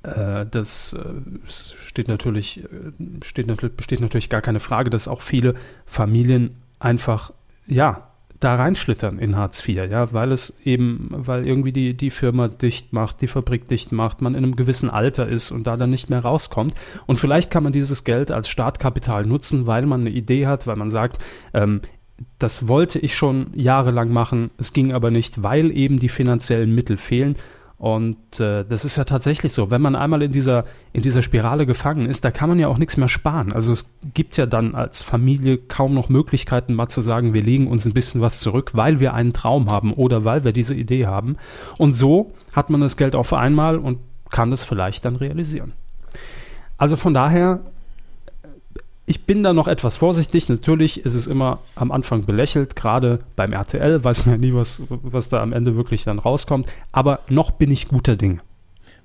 äh, 0.04 0.46
das 0.50 0.94
äh, 0.94 1.50
steht 1.50 2.08
natürlich, 2.08 2.64
steht 3.24 3.48
natürlich, 3.48 3.76
besteht 3.76 4.02
natürlich 4.02 4.30
gar 4.30 4.42
keine 4.42 4.60
Frage, 4.60 4.90
dass 4.90 5.08
auch 5.08 5.22
viele 5.22 5.56
Familien 5.86 6.56
einfach 6.80 7.34
ja, 7.68 8.08
da 8.44 8.56
reinschlittern 8.56 9.20
in 9.20 9.36
Hartz 9.36 9.68
IV, 9.68 9.90
ja, 9.90 10.12
weil 10.14 10.32
es 10.32 10.58
eben, 10.64 11.08
weil 11.12 11.48
irgendwie 11.48 11.72
die, 11.72 11.94
die 11.96 12.10
Firma 12.10 12.48
dicht 12.48 12.94
macht, 12.94 13.22
die 13.22 13.28
Fabrik 13.28 13.68
dicht 13.68 13.92
macht, 13.92 14.22
man 14.22 14.36
in 14.36 14.44
einem 14.44 14.56
gewissen 14.56 14.90
Alter 14.90 15.28
ist 15.28 15.52
und 15.52 15.68
da 15.68 15.78
dann 15.78 15.90
nicht 15.90 16.10
mehr 16.10 16.20
rauskommt. 16.20 16.74
Und 17.06 17.20
vielleicht 17.20 17.52
kann 17.52 17.64
man 17.64 17.74
dieses 17.74 18.04
Geld 18.04 18.32
als 18.32 18.50
Startkapital 18.50 19.26
nutzen, 19.26 19.68
weil 19.68 19.86
man 19.86 20.02
eine 20.02 20.10
Idee 20.10 20.48
hat, 20.48 20.68
weil 20.68 20.76
man 20.76 20.90
sagt, 20.92 21.20
ähm, 21.54 21.82
das 22.40 22.68
wollte 22.68 23.00
ich 23.00 23.16
schon 23.16 23.48
jahrelang 23.56 24.12
machen, 24.12 24.52
es 24.58 24.74
ging 24.74 24.94
aber 24.94 25.12
nicht, 25.12 25.44
weil 25.44 25.72
eben 25.76 26.00
die 26.00 26.10
finanziellen 26.10 26.74
Mittel 26.74 26.98
fehlen. 26.98 27.36
Und 27.84 28.40
äh, 28.40 28.64
das 28.64 28.86
ist 28.86 28.96
ja 28.96 29.04
tatsächlich 29.04 29.52
so. 29.52 29.70
Wenn 29.70 29.82
man 29.82 29.98
einmal 29.98 30.22
in 30.22 30.32
dieser, 30.32 30.64
in 30.94 31.02
dieser 31.02 31.22
Spirale 31.22 31.66
gefangen 31.66 32.06
ist, 32.06 32.24
da 32.24 32.32
kann 32.32 32.48
man 32.48 32.58
ja 32.58 32.70
auch 32.70 32.78
nichts 32.78 32.96
mehr 32.96 33.10
sparen. 33.10 33.52
Also 33.52 33.74
es 33.74 33.90
gibt 34.14 34.38
ja 34.38 34.46
dann 34.46 34.74
als 34.74 35.04
Familie 35.04 35.58
kaum 35.58 35.94
noch 35.94 36.08
Möglichkeiten, 36.08 36.76
mal 36.76 36.88
zu 36.88 37.02
sagen, 37.02 37.34
wir 37.34 37.44
legen 37.44 37.68
uns 37.68 37.84
ein 37.84 37.92
bisschen 37.92 38.22
was 38.22 38.40
zurück, 38.40 38.72
weil 38.74 39.02
wir 39.02 39.14
einen 39.14 39.34
Traum 39.34 39.70
haben 39.70 39.92
oder 39.92 40.24
weil 40.24 40.46
wir 40.46 40.54
diese 40.54 40.74
Idee 40.74 41.08
haben. 41.08 41.36
Und 41.78 41.94
so 41.94 42.32
hat 42.54 42.70
man 42.70 42.80
das 42.80 42.96
Geld 42.96 43.16
auf 43.16 43.34
einmal 43.34 43.78
und 43.78 44.00
kann 44.32 44.50
das 44.50 44.64
vielleicht 44.64 45.04
dann 45.04 45.18
realisieren. 45.18 45.74
Also 46.78 46.96
von 46.96 47.14
daher 47.14 47.60
ich 49.06 49.26
bin 49.26 49.44
da 49.44 49.54
noch 49.54 49.68
etwas 49.68 49.98
vorsichtig. 49.98 50.48
Natürlich 50.50 51.06
ist 51.06 51.14
es 51.14 51.28
immer 51.28 51.60
am 51.76 51.92
Anfang 51.92 52.26
belächelt, 52.26 52.76
gerade 52.76 53.20
beim 53.36 53.52
RTL, 53.52 54.04
weiß 54.04 54.26
man 54.26 54.36
ja 54.36 54.42
nie, 54.48 54.54
was, 54.54 54.82
was 54.90 55.30
da 55.30 55.42
am 55.42 55.52
Ende 55.52 55.76
wirklich 55.76 56.04
dann 56.04 56.20
rauskommt. 56.20 56.72
Aber 56.92 57.20
noch 57.28 57.52
bin 57.52 57.72
ich 57.72 57.88
guter 57.88 58.16
Ding. 58.16 58.40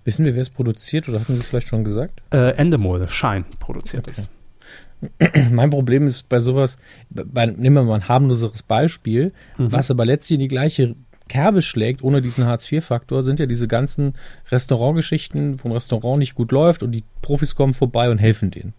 Wissen 0.05 0.25
wir, 0.25 0.35
wer 0.35 0.43
es 0.43 0.51
produziert 0.51 1.09
oder 1.09 1.21
hatten 1.21 1.35
Sie 1.35 1.41
es 1.41 1.49
vielleicht 1.49 1.69
schon 1.69 1.85
gesagt? 1.85 2.23
Äh, 2.31 2.53
Endemol, 2.57 3.09
Schein 3.09 3.45
produziert 3.59 4.09
okay. 4.09 4.23
es. 4.23 5.51
Mein 5.51 5.71
Problem 5.71 6.07
ist 6.07 6.29
bei 6.29 6.39
sowas, 6.39 6.79
bei, 7.11 7.47
nehmen 7.47 7.75
wir 7.75 7.83
mal 7.83 7.97
ein 7.97 8.09
harmloseres 8.09 8.63
Beispiel, 8.63 9.33
mhm. 9.57 9.73
was 9.73 9.91
aber 9.91 10.05
letztlich 10.05 10.37
in 10.37 10.41
die 10.41 10.49
gleiche 10.49 10.95
Kerbe 11.29 11.61
schlägt, 11.61 12.03
ohne 12.03 12.23
diesen 12.23 12.47
Hartz-IV-Faktor, 12.47 13.23
sind 13.23 13.39
ja 13.39 13.47
diese 13.47 13.69
ganzen 13.69 14.15
Restaurantgeschichten, 14.51 15.63
wo 15.63 15.69
ein 15.69 15.73
Restaurant 15.73 16.21
nicht 16.21 16.35
gut 16.35 16.53
läuft 16.53 16.83
und 16.83 16.93
die 16.93 17.05
Profis 17.21 17.55
kommen 17.55 17.75
vorbei 17.75 18.11
und 18.11 18.19
helfen 18.19 18.51
denen 18.51 18.75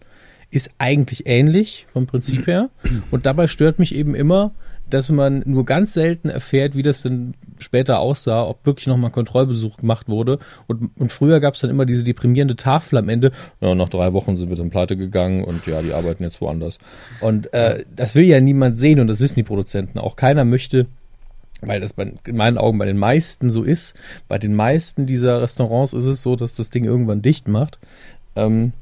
ist 0.50 0.70
eigentlich 0.78 1.26
ähnlich 1.26 1.86
vom 1.92 2.06
Prinzip 2.06 2.46
her. 2.46 2.70
Und 3.10 3.26
dabei 3.26 3.46
stört 3.46 3.78
mich 3.78 3.94
eben 3.94 4.14
immer, 4.14 4.52
dass 4.90 5.08
man 5.08 5.42
nur 5.46 5.64
ganz 5.64 5.94
selten 5.94 6.28
erfährt, 6.28 6.74
wie 6.74 6.82
das 6.82 7.02
denn 7.02 7.34
später 7.58 8.00
aussah, 8.00 8.44
ob 8.44 8.66
wirklich 8.66 8.86
nochmal 8.86 9.10
Kontrollbesuch 9.10 9.76
gemacht 9.76 10.08
wurde. 10.08 10.38
Und, 10.66 10.90
und 10.98 11.12
früher 11.12 11.40
gab 11.40 11.54
es 11.54 11.60
dann 11.60 11.70
immer 11.70 11.86
diese 11.86 12.04
deprimierende 12.04 12.56
Tafel 12.56 12.98
am 12.98 13.08
Ende. 13.08 13.30
Ja, 13.60 13.74
nach 13.74 13.88
drei 13.88 14.12
Wochen 14.12 14.36
sind 14.36 14.50
wir 14.50 14.56
dann 14.56 14.70
pleite 14.70 14.96
gegangen 14.96 15.44
und 15.44 15.66
ja, 15.66 15.80
die 15.82 15.92
arbeiten 15.92 16.24
jetzt 16.24 16.40
woanders. 16.40 16.78
Und 17.20 17.52
äh, 17.54 17.84
das 17.94 18.14
will 18.14 18.24
ja 18.24 18.40
niemand 18.40 18.76
sehen 18.76 19.00
und 19.00 19.06
das 19.06 19.20
wissen 19.20 19.36
die 19.36 19.44
Produzenten 19.44 19.98
auch. 19.98 20.16
Keiner 20.16 20.44
möchte 20.44 20.86
weil 21.62 21.78
das 21.78 21.92
bei, 21.92 22.14
in 22.26 22.36
meinen 22.36 22.56
Augen 22.56 22.78
bei 22.78 22.86
den 22.86 22.96
meisten 22.96 23.50
so 23.50 23.62
ist. 23.62 23.94
Bei 24.28 24.38
den 24.38 24.54
meisten 24.54 25.04
dieser 25.04 25.42
Restaurants 25.42 25.92
ist 25.92 26.06
es 26.06 26.22
so, 26.22 26.34
dass 26.34 26.56
das 26.56 26.70
Ding 26.70 26.84
irgendwann 26.84 27.20
dicht 27.20 27.48
macht. 27.48 27.78
Ähm, 28.34 28.72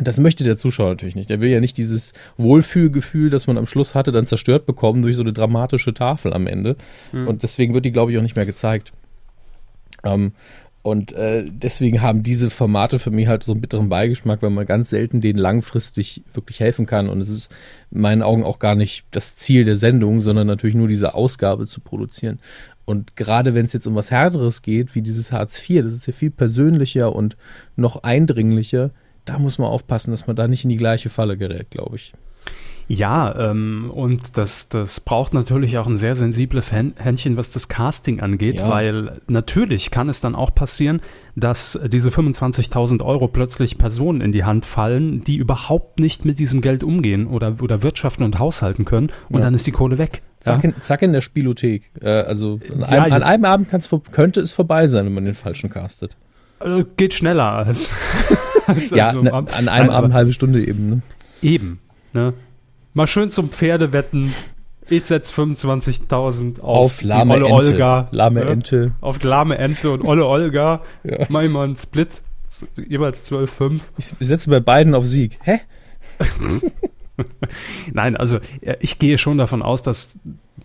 das 0.00 0.18
möchte 0.18 0.44
der 0.44 0.56
Zuschauer 0.56 0.90
natürlich 0.90 1.14
nicht. 1.14 1.30
Der 1.30 1.40
will 1.40 1.50
ja 1.50 1.60
nicht 1.60 1.76
dieses 1.76 2.12
Wohlfühlgefühl, 2.36 3.30
das 3.30 3.46
man 3.46 3.58
am 3.58 3.66
Schluss 3.66 3.94
hatte, 3.94 4.12
dann 4.12 4.26
zerstört 4.26 4.66
bekommen 4.66 5.02
durch 5.02 5.16
so 5.16 5.22
eine 5.22 5.32
dramatische 5.32 5.94
Tafel 5.94 6.32
am 6.32 6.46
Ende. 6.46 6.76
Mhm. 7.12 7.28
Und 7.28 7.42
deswegen 7.42 7.74
wird 7.74 7.84
die, 7.84 7.92
glaube 7.92 8.12
ich, 8.12 8.18
auch 8.18 8.22
nicht 8.22 8.36
mehr 8.36 8.46
gezeigt. 8.46 8.92
Ähm, 10.04 10.32
und 10.82 11.12
äh, 11.12 11.44
deswegen 11.46 12.00
haben 12.00 12.22
diese 12.22 12.48
Formate 12.48 12.98
für 12.98 13.10
mich 13.10 13.26
halt 13.26 13.42
so 13.42 13.52
einen 13.52 13.60
bitteren 13.60 13.90
Beigeschmack, 13.90 14.40
weil 14.40 14.48
man 14.48 14.64
ganz 14.64 14.88
selten 14.88 15.20
denen 15.20 15.38
langfristig 15.38 16.22
wirklich 16.32 16.60
helfen 16.60 16.86
kann. 16.86 17.10
Und 17.10 17.20
es 17.20 17.28
ist 17.28 17.52
in 17.90 18.00
meinen 18.00 18.22
Augen 18.22 18.44
auch 18.44 18.58
gar 18.58 18.74
nicht 18.74 19.04
das 19.10 19.36
Ziel 19.36 19.64
der 19.64 19.76
Sendung, 19.76 20.22
sondern 20.22 20.46
natürlich 20.46 20.74
nur 20.74 20.88
diese 20.88 21.14
Ausgabe 21.14 21.66
zu 21.66 21.80
produzieren. 21.80 22.38
Und 22.86 23.14
gerade 23.14 23.54
wenn 23.54 23.66
es 23.66 23.74
jetzt 23.74 23.86
um 23.86 23.94
was 23.94 24.10
Härteres 24.10 24.62
geht, 24.62 24.94
wie 24.94 25.02
dieses 25.02 25.32
Hartz 25.32 25.68
IV, 25.68 25.84
das 25.84 25.92
ist 25.92 26.06
ja 26.06 26.14
viel 26.14 26.30
persönlicher 26.30 27.14
und 27.14 27.36
noch 27.76 28.02
eindringlicher, 28.02 28.90
da 29.24 29.38
muss 29.38 29.58
man 29.58 29.68
aufpassen, 29.68 30.10
dass 30.10 30.26
man 30.26 30.36
da 30.36 30.48
nicht 30.48 30.64
in 30.64 30.70
die 30.70 30.76
gleiche 30.76 31.10
Falle 31.10 31.36
gerät, 31.36 31.70
glaube 31.70 31.96
ich. 31.96 32.12
Ja, 32.92 33.50
ähm, 33.50 33.88
und 33.94 34.36
das, 34.36 34.68
das 34.68 34.98
braucht 34.98 35.32
natürlich 35.32 35.78
auch 35.78 35.86
ein 35.86 35.96
sehr 35.96 36.16
sensibles 36.16 36.72
Händchen, 36.72 37.36
was 37.36 37.52
das 37.52 37.68
Casting 37.68 38.18
angeht, 38.18 38.56
ja. 38.56 38.68
weil 38.68 39.20
natürlich 39.28 39.92
kann 39.92 40.08
es 40.08 40.20
dann 40.20 40.34
auch 40.34 40.52
passieren, 40.52 41.00
dass 41.36 41.78
diese 41.86 42.08
25.000 42.08 43.04
Euro 43.04 43.28
plötzlich 43.28 43.78
Personen 43.78 44.20
in 44.20 44.32
die 44.32 44.42
Hand 44.42 44.66
fallen, 44.66 45.22
die 45.22 45.36
überhaupt 45.36 46.00
nicht 46.00 46.24
mit 46.24 46.40
diesem 46.40 46.62
Geld 46.62 46.82
umgehen 46.82 47.28
oder, 47.28 47.54
oder 47.62 47.84
wirtschaften 47.84 48.24
und 48.24 48.40
haushalten 48.40 48.84
können 48.84 49.10
und 49.28 49.36
ja. 49.36 49.42
dann 49.42 49.54
ist 49.54 49.68
die 49.68 49.72
Kohle 49.72 49.96
weg. 49.98 50.22
Zack, 50.40 50.64
ja? 50.64 50.70
in, 50.70 50.80
zack 50.80 51.02
in 51.02 51.12
der 51.12 51.20
Spielothek. 51.20 51.92
Äh, 52.00 52.08
also 52.08 52.58
an, 52.72 52.82
einem, 52.82 53.12
an 53.12 53.22
einem 53.22 53.44
Abend 53.44 53.68
könnte 54.10 54.40
es 54.40 54.50
vorbei 54.50 54.88
sein, 54.88 55.06
wenn 55.06 55.14
man 55.14 55.26
den 55.26 55.34
falschen 55.34 55.70
castet. 55.70 56.16
Also 56.58 56.84
geht 56.96 57.14
schneller 57.14 57.52
als. 57.52 57.88
als 58.66 58.90
ja, 58.90 59.08
an, 59.08 59.22
ne, 59.22 59.32
an 59.32 59.48
einem 59.48 59.66
Nein, 59.66 59.90
Abend 59.90 60.04
eine 60.06 60.14
halbe 60.14 60.32
Stunde 60.32 60.64
eben. 60.64 60.90
Ne? 60.90 61.02
Eben. 61.42 61.80
Ne? 62.12 62.34
Mal 62.94 63.06
schön 63.06 63.30
zum 63.30 63.50
Pferdewetten. 63.50 64.34
Ich 64.88 65.04
setze 65.04 65.32
25.000 65.34 66.60
auf, 66.60 66.78
auf 66.78 67.02
lahme 67.02 67.34
Olle 67.34 67.46
Ente. 67.46 67.54
Olga. 67.54 68.08
Lahme 68.10 68.40
ne? 68.40 68.50
Ente. 68.50 68.92
Auf 69.00 69.22
lahme 69.22 69.58
Ente 69.58 69.90
und 69.90 70.02
Olle 70.02 70.26
Olga. 70.26 70.82
ja. 71.04 71.26
Mach 71.28 71.42
ich 71.42 71.50
mal 71.50 71.64
einen 71.64 71.76
Split. 71.76 72.22
Jeweils 72.88 73.30
12,5. 73.30 73.80
Ich 73.98 74.26
setze 74.26 74.50
bei 74.50 74.60
beiden 74.60 74.94
auf 74.94 75.06
Sieg. 75.06 75.38
Hä? 75.42 75.60
Nein, 77.92 78.16
also 78.16 78.40
ich 78.80 78.98
gehe 78.98 79.18
schon 79.18 79.38
davon 79.38 79.62
aus, 79.62 79.82
dass 79.82 80.18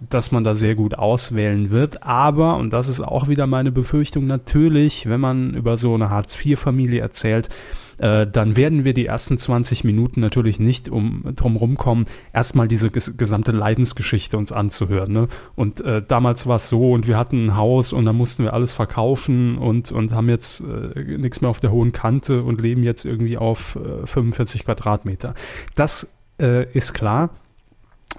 dass 0.09 0.31
man 0.31 0.43
da 0.43 0.55
sehr 0.55 0.75
gut 0.75 0.95
auswählen 0.95 1.71
wird. 1.71 2.03
Aber, 2.03 2.57
und 2.57 2.71
das 2.71 2.87
ist 2.87 3.01
auch 3.01 3.27
wieder 3.27 3.47
meine 3.47 3.71
Befürchtung, 3.71 4.27
natürlich, 4.27 5.07
wenn 5.07 5.19
man 5.19 5.53
über 5.53 5.77
so 5.77 5.93
eine 5.93 6.09
Hartz-IV-Familie 6.09 7.01
erzählt, 7.01 7.49
äh, 7.97 8.27
dann 8.27 8.55
werden 8.55 8.83
wir 8.83 8.93
die 8.93 9.05
ersten 9.05 9.37
20 9.37 9.83
Minuten 9.83 10.21
natürlich 10.21 10.59
nicht 10.59 10.89
um 10.89 11.23
drum 11.35 11.55
rumkommen, 11.55 12.05
erstmal 12.33 12.67
diese 12.67 12.89
ges 12.89 13.17
gesamte 13.17 13.51
Leidensgeschichte 13.51 14.37
uns 14.37 14.51
anzuhören. 14.51 15.11
Ne? 15.11 15.27
Und 15.55 15.81
äh, 15.81 16.01
damals 16.05 16.47
war 16.47 16.57
es 16.57 16.69
so 16.69 16.91
und 16.91 17.07
wir 17.07 17.17
hatten 17.17 17.45
ein 17.45 17.55
Haus 17.55 17.93
und 17.93 18.05
da 18.05 18.13
mussten 18.13 18.43
wir 18.43 18.53
alles 18.53 18.73
verkaufen 18.73 19.57
und, 19.57 19.91
und 19.91 20.11
haben 20.13 20.29
jetzt 20.29 20.61
äh, 20.61 21.17
nichts 21.17 21.41
mehr 21.41 21.49
auf 21.49 21.59
der 21.59 21.71
hohen 21.71 21.91
Kante 21.91 22.43
und 22.43 22.61
leben 22.61 22.83
jetzt 22.83 23.05
irgendwie 23.05 23.37
auf 23.37 23.77
45 24.05 24.61
äh, 24.61 24.63
Quadratmeter. 24.63 25.33
Das 25.75 26.11
äh, 26.39 26.71
ist 26.73 26.93
klar. 26.93 27.29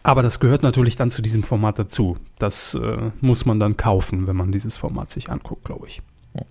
Aber 0.03 0.23
das 0.23 0.41
gehört 0.41 0.63
natürlich 0.63 0.97
dann 0.97 1.11
zu 1.11 1.23
diesem 1.23 1.43
Format 1.43 1.79
dazu. 1.79 2.17
Das 2.39 2.75
äh, 2.75 3.11
muss 3.21 3.47
man 3.47 3.59
dann 3.59 3.77
kaufen, 3.77 4.27
wenn 4.27 4.37
man 4.37 4.53
dieses 4.53 4.77
Format 4.77 5.11
sich 5.11 5.31
anguckt, 5.31 5.65
glaube 5.65 5.89
ich. 5.89 6.03
Ja. 6.35 6.43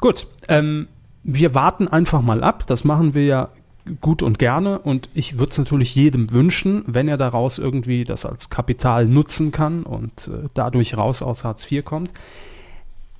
Gut, 0.00 0.28
ähm, 0.48 0.86
wir 1.30 1.54
warten 1.54 1.88
einfach 1.88 2.22
mal 2.22 2.42
ab. 2.42 2.66
Das 2.66 2.84
machen 2.84 3.12
wir 3.12 3.24
ja 3.26 3.48
gut 4.00 4.22
und 4.22 4.38
gerne. 4.38 4.78
Und 4.78 5.10
ich 5.12 5.38
würde 5.38 5.50
es 5.50 5.58
natürlich 5.58 5.94
jedem 5.94 6.32
wünschen, 6.32 6.84
wenn 6.86 7.06
er 7.06 7.18
daraus 7.18 7.58
irgendwie 7.58 8.04
das 8.04 8.24
als 8.24 8.48
Kapital 8.48 9.04
nutzen 9.04 9.52
kann 9.52 9.82
und 9.82 10.28
äh, 10.28 10.48
dadurch 10.54 10.96
raus 10.96 11.20
aus 11.20 11.44
Hartz 11.44 11.70
IV 11.70 11.84
kommt. 11.84 12.10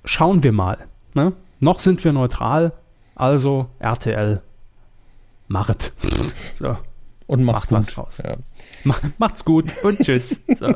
Schauen 0.06 0.42
wir 0.42 0.52
mal. 0.52 0.78
Ne? 1.14 1.34
Noch 1.60 1.80
sind 1.80 2.02
wir 2.02 2.12
neutral, 2.14 2.72
also 3.14 3.68
RTL, 3.78 4.40
machet. 5.48 5.92
So. 6.54 6.76
Und 7.26 7.44
macht's 7.44 7.70
Macht 7.70 7.88
gut. 7.88 7.98
Raus. 7.98 8.22
Ja. 8.24 8.36
Macht's 9.18 9.44
gut 9.44 9.74
und 9.84 10.00
tschüss. 10.00 10.40
So. 10.58 10.74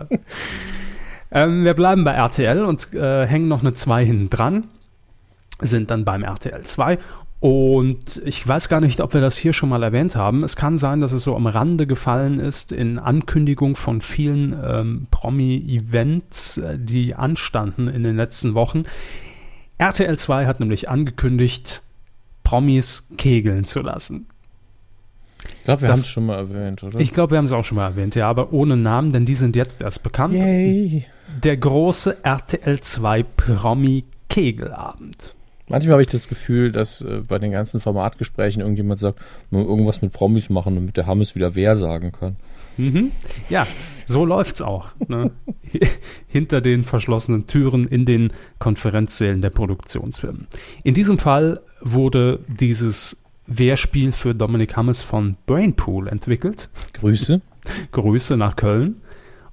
ähm, 1.31 1.65
wir 1.65 1.73
bleiben 1.73 2.05
bei 2.05 2.13
RTL 2.13 2.67
und 2.67 2.93
äh, 2.93 3.27
hängen 3.27 3.49
noch 3.49 3.61
eine 3.63 3.73
2 3.73 4.05
hinten 4.05 4.29
dran. 4.29 4.69
Sind 5.61 5.91
dann 5.91 6.05
beim 6.05 6.23
RTL 6.23 6.65
2 6.65 6.99
und 7.43 8.23
ich 8.25 8.47
weiß 8.47 8.69
gar 8.69 8.81
nicht, 8.81 9.01
ob 9.01 9.15
wir 9.15 9.21
das 9.21 9.37
hier 9.37 9.53
schon 9.53 9.69
mal 9.69 9.83
erwähnt 9.83 10.15
haben. 10.15 10.45
Es 10.45 10.55
kann 10.55 10.79
sein, 10.79 11.01
dass 11.01 11.11
es 11.11 11.25
so 11.25 11.35
am 11.35 11.49
Rande 11.49 11.89
gefallen 11.89 12.39
ist 12.39 12.71
in 12.71 13.01
Ankündigung 13.01 13.75
von 13.75 14.01
vielen 14.01 14.57
ähm, 14.65 15.07
Promi-Events, 15.11 16.59
äh, 16.59 16.79
die 16.79 17.17
anstanden 17.17 17.89
in 17.89 18.05
den 18.05 18.15
letzten 18.15 18.55
Wochen. 18.55 18.85
RTL 19.77 20.17
2 20.17 20.47
hat 20.47 20.61
nämlich 20.61 20.89
angekündigt, 20.89 21.83
Promis 22.45 23.09
kegeln 23.17 23.65
zu 23.65 23.81
lassen. 23.81 24.29
Ich 25.57 25.65
glaube, 25.65 25.83
wir 25.83 25.89
haben 25.89 25.99
es 25.99 26.09
schon 26.09 26.27
mal 26.27 26.37
erwähnt, 26.37 26.85
oder? 26.85 27.01
Ich 27.01 27.13
glaube, 27.13 27.33
wir 27.33 27.39
haben 27.39 27.47
es 27.47 27.53
auch 27.53 27.65
schon 27.65 27.75
mal 27.75 27.89
erwähnt, 27.89 28.15
ja, 28.15 28.31
aber 28.31 28.53
ohne 28.53 28.77
Namen, 28.77 29.13
denn 29.13 29.27
die 29.27 29.35
sind 29.35 29.57
jetzt 29.57 29.81
erst 29.81 30.05
bekannt. 30.05 30.35
Yay. 30.35 31.07
Der 31.43 31.57
große 31.57 32.19
RTL 32.23 32.81
2 32.81 33.25
Promi 33.25 34.05
Kegelabend. 34.29 35.35
Manchmal 35.73 35.95
habe 35.95 36.03
ich 36.03 36.09
das 36.09 36.29
Gefühl, 36.29 36.71
dass 36.71 37.01
äh, 37.01 37.23
bei 37.27 37.39
den 37.39 37.51
ganzen 37.51 37.81
Formatgesprächen 37.81 38.61
irgendjemand 38.61 39.01
sagt, 39.01 39.19
man 39.51 39.65
irgendwas 39.65 40.03
mit 40.03 40.13
Promis 40.13 40.51
machen, 40.51 40.75
damit 40.75 40.99
der 40.99 41.07
Hammes 41.07 41.35
wieder 41.35 41.55
wer 41.55 41.77
sagen 41.77 42.13
kann. 42.13 42.37
Mhm. 42.77 43.11
Ja, 43.49 43.67
so 44.07 44.27
läuft 44.27 44.57
es 44.57 44.63
auch. 44.63 44.89
Ne? 45.09 45.31
Hinter 46.29 46.61
den 46.61 46.85
verschlossenen 46.85 47.47
Türen 47.47 47.87
in 47.87 48.05
den 48.05 48.35
Konferenzsälen 48.59 49.41
der 49.41 49.49
Produktionsfirmen. 49.49 50.47
In 50.85 50.93
diesem 50.93 51.19
Fall 51.19 51.61
wurde 51.81 52.41
dieses 52.49 53.23
Wehrspiel 53.47 54.13
für 54.13 54.35
Dominik 54.35 54.77
Hammes 54.77 55.01
von 55.01 55.37
Brainpool 55.47 56.07
entwickelt. 56.07 56.69
Grüße. 56.93 57.41
Grüße 57.93 58.37
nach 58.37 58.57
Köln. 58.57 58.97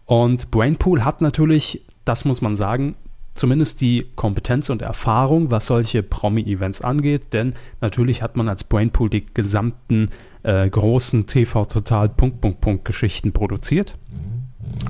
Und 0.06 0.52
Brainpool 0.52 1.06
hat 1.06 1.22
natürlich, 1.22 1.86
das 2.04 2.26
muss 2.26 2.42
man 2.42 2.58
sagen, 2.58 2.96
zumindest 3.40 3.80
die 3.80 4.06
Kompetenz 4.16 4.70
und 4.70 4.82
Erfahrung, 4.82 5.50
was 5.50 5.66
solche 5.66 6.04
Promi-Events 6.04 6.82
angeht, 6.82 7.32
denn 7.32 7.56
natürlich 7.80 8.22
hat 8.22 8.36
man 8.36 8.50
als 8.50 8.66
Brainpool 8.66 9.10
die 9.10 9.26
gesamten 9.34 10.10
äh, 10.44 10.70
großen 10.70 11.26
TV-Total 11.26 12.10
Punkt, 12.10 12.42
Punkt, 12.42 12.60
Punkt 12.60 12.86
Geschichten 12.86 13.32
produziert. 13.32 13.96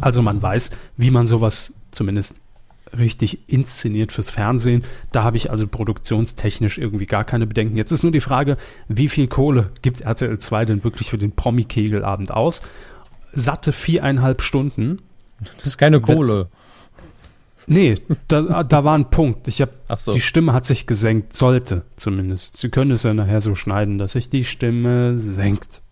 Also 0.02 0.24
man 0.24 0.42
weiß, 0.42 0.72
wie 0.98 1.12
man 1.12 1.28
sowas 1.28 1.74
zumindest 1.92 2.38
richtig 2.98 3.48
inszeniert 3.48 4.12
fürs 4.12 4.32
Fernsehen. 4.32 4.84
Da 5.12 5.24
habe 5.24 5.38
ich 5.38 5.52
also 5.52 5.68
produktionstechnisch 5.68 6.80
irgendwie 6.80 7.06
gar 7.06 7.26
keine 7.26 7.46
Bedenken. 7.46 7.78
Jetzt 7.78 7.92
ist 7.92 8.02
nur 8.02 8.12
die 8.12 8.20
Frage, 8.20 8.58
wie 8.88 9.10
viel 9.10 9.28
Kohle 9.28 9.70
gibt 9.84 10.02
RTL 10.02 10.40
2 10.40 10.66
denn 10.66 10.84
wirklich 10.84 11.12
für 11.12 11.20
den 11.20 11.34
Promi-Kegelabend 11.34 12.32
aus? 12.32 12.64
Satte 13.32 13.74
viereinhalb 13.74 14.42
Stunden. 14.42 15.04
Das 15.58 15.68
ist 15.68 15.78
keine 15.78 16.02
Kohle. 16.02 16.50
Nee, 17.70 17.96
da, 18.28 18.64
da 18.64 18.84
war 18.84 18.98
ein 18.98 19.12
Punkt. 19.12 19.48
Ich 19.48 19.62
hab, 19.62 19.70
so. 20.00 20.12
Die 20.12 20.22
Stimme 20.22 20.54
hat 20.54 20.66
sich 20.66 20.88
gesenkt, 20.88 21.34
sollte 21.34 21.84
zumindest. 21.98 22.58
Sie 22.58 22.70
können 22.70 22.90
es 22.90 23.04
ja 23.04 23.14
nachher 23.14 23.42
so 23.42 23.54
schneiden, 23.54 24.00
dass 24.00 24.14
sich 24.14 24.30
die 24.30 24.44
Stimme 24.44 25.20
senkt. 25.20 25.84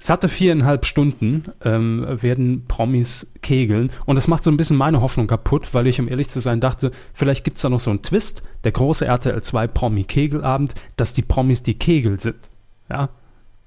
Satte 0.00 0.28
viereinhalb 0.28 0.86
Stunden 0.86 1.52
ähm, 1.64 2.04
werden 2.20 2.64
Promis 2.66 3.32
kegeln 3.42 3.90
und 4.06 4.16
das 4.16 4.26
macht 4.26 4.42
so 4.42 4.50
ein 4.50 4.56
bisschen 4.56 4.76
meine 4.76 5.00
Hoffnung 5.00 5.28
kaputt, 5.28 5.72
weil 5.72 5.86
ich, 5.86 6.00
um 6.00 6.08
ehrlich 6.08 6.28
zu 6.28 6.40
sein, 6.40 6.60
dachte, 6.60 6.90
vielleicht 7.14 7.44
gibt 7.44 7.58
es 7.58 7.62
da 7.62 7.68
noch 7.68 7.80
so 7.80 7.90
einen 7.90 8.02
Twist, 8.02 8.42
der 8.64 8.72
große 8.72 9.06
RTL 9.06 9.40
2 9.40 9.68
Promi-Kegelabend, 9.68 10.74
dass 10.96 11.12
die 11.12 11.22
Promis 11.22 11.62
die 11.62 11.78
Kegel 11.78 12.18
sind. 12.18 12.48
Ja, 12.90 13.10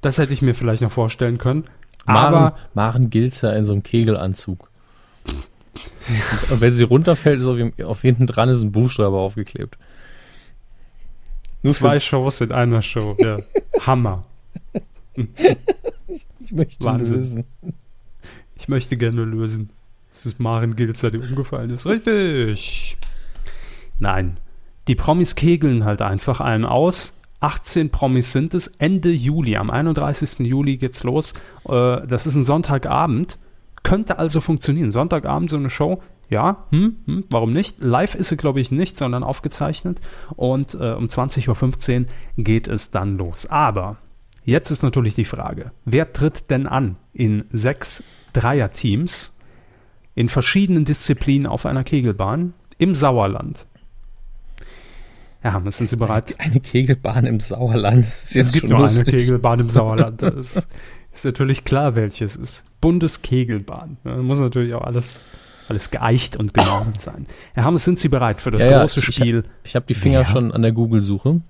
das 0.02 0.18
hätte 0.18 0.34
ich 0.34 0.42
mir 0.42 0.56
vielleicht 0.56 0.82
noch 0.82 0.92
vorstellen 0.92 1.38
können. 1.38 1.66
Maren, 2.06 2.34
Aber 2.34 2.56
Maren 2.74 3.10
Gilzer 3.10 3.56
in 3.56 3.64
so 3.64 3.72
einem 3.72 3.84
Kegelanzug. 3.84 4.70
Und 6.50 6.62
wenn 6.62 6.74
sie 6.74 6.84
runterfällt, 6.84 7.40
ist 7.40 7.48
auf, 7.48 7.58
auf 7.86 8.02
hinten 8.02 8.28
dran 8.28 8.50
ist 8.50 8.62
ein 8.62 8.72
Buchstabe 8.72 9.18
aufgeklebt. 9.18 9.78
Nur 11.64 11.74
zwei 11.74 12.00
Shows 12.00 12.42
in 12.42 12.52
einer 12.52 12.82
Show, 12.82 13.16
ja. 13.20 13.38
Hammer. 13.86 14.26
Ich 15.16 16.52
möchte 16.52 16.84
Wahnsinn. 16.84 17.18
lösen. 17.18 17.44
Ich 18.56 18.68
möchte 18.68 18.98
gerne 18.98 19.24
lösen. 19.24 19.70
Es 20.14 20.26
ist 20.26 20.40
Maren 20.40 20.76
Gilzer, 20.76 21.12
die 21.12 21.20
umgefallen 21.20 21.70
ist. 21.72 21.86
Richtig. 21.86 22.98
Nein. 24.00 24.38
Die 24.88 24.96
Promis 24.96 25.36
kegeln 25.36 25.86
halt 25.86 26.02
einfach 26.02 26.42
einen 26.42 26.66
aus. 26.66 27.20
18 27.40 27.90
Promis 27.90 28.32
sind 28.32 28.54
es. 28.54 28.68
Ende 28.78 29.12
Juli, 29.12 29.56
am 29.58 29.70
31. 29.70 30.40
Juli 30.40 30.78
geht's 30.78 31.04
los. 31.04 31.34
Äh, 31.68 32.06
das 32.08 32.26
ist 32.26 32.36
ein 32.36 32.46
Sonntagabend. 32.46 33.38
Könnte 33.84 34.20
also 34.20 34.42
funktionieren. 34.42 34.92
Sonntagabend 34.92 35.50
so 35.50 35.58
eine 35.58 35.70
Show. 35.70 36.02
Ja, 36.30 36.66
hm, 36.70 36.98
hm, 37.06 37.26
warum 37.30 37.52
nicht? 37.52 37.84
Live 37.84 38.16
ist 38.16 38.30
sie, 38.30 38.38
glaube 38.38 38.62
ich, 38.62 38.72
nicht, 38.72 38.98
sondern 38.98 39.24
aufgezeichnet. 39.24 40.00
Und 40.36 40.76
äh, 40.76 40.94
um 40.94 41.08
20.15 41.08 42.02
Uhr 42.02 42.08
geht 42.38 42.68
es 42.68 42.90
dann 42.90 43.18
los. 43.18 43.48
Aber 43.48 43.98
Jetzt 44.44 44.72
ist 44.72 44.82
natürlich 44.82 45.14
die 45.14 45.26
Frage, 45.26 45.72
wer 45.86 46.14
tritt 46.14 46.50
denn 46.50 46.66
an 46.66 46.98
in 47.14 47.46
sechs 47.52 48.04
Dreierteams 48.34 49.38
in 50.16 50.30
verschiedenen 50.30 50.84
Disziplinen 50.84 51.46
auf 51.46 51.66
einer 51.66 51.84
Kegelbahn 51.84 52.54
im 52.80 52.96
Sauerland? 52.96 53.68
Ja, 55.44 55.62
sind 55.70 55.90
Sie 55.90 55.96
bereit? 55.96 56.36
Eine 56.40 56.60
Kegelbahn 56.60 57.26
im 57.26 57.40
Sauerland. 57.40 58.06
Das 58.06 58.26
ist 58.26 58.34
jetzt 58.34 58.48
es 58.48 58.54
gibt 58.54 58.62
schon 58.62 58.70
nur 58.72 58.88
eine 58.88 58.98
lustig. 58.98 59.14
Kegelbahn 59.14 59.60
im 59.60 59.70
Sauerland. 59.70 60.22
Das 60.22 60.36
ist, 60.58 60.68
ist 61.14 61.26
natürlich 61.26 61.64
klar, 61.66 61.96
welches 61.96 62.36
es 62.36 62.42
ist. 62.42 62.64
Bundeskegelbahn. 62.82 63.98
Ja, 64.04 64.16
Da 64.16 64.24
muss 64.24 64.40
natürlich 64.40 64.74
auch 64.74 64.82
alles, 64.84 65.22
alles 65.70 65.92
geeicht 65.92 66.36
und 66.38 66.54
genormt 66.54 67.02
sein. 67.02 67.28
Herr 67.54 67.64
Hammes, 67.66 67.84
sind 67.84 68.00
Sie 68.00 68.08
bereit 68.10 68.42
für 68.42 68.52
das 68.52 68.64
Ja, 68.66 68.72
ja, 68.72 68.80
große 68.82 69.00
ich- 69.02 69.10
ich- 69.10 69.16
Spiel? 69.16 69.44
Ich 69.64 69.76
habe 69.76 69.86
die 69.88 69.94
Finger 69.94 70.20
Wer? 70.20 70.26
schon 70.26 70.52
an 70.52 70.62
der 70.62 70.72
Google-Suche. 70.72 71.42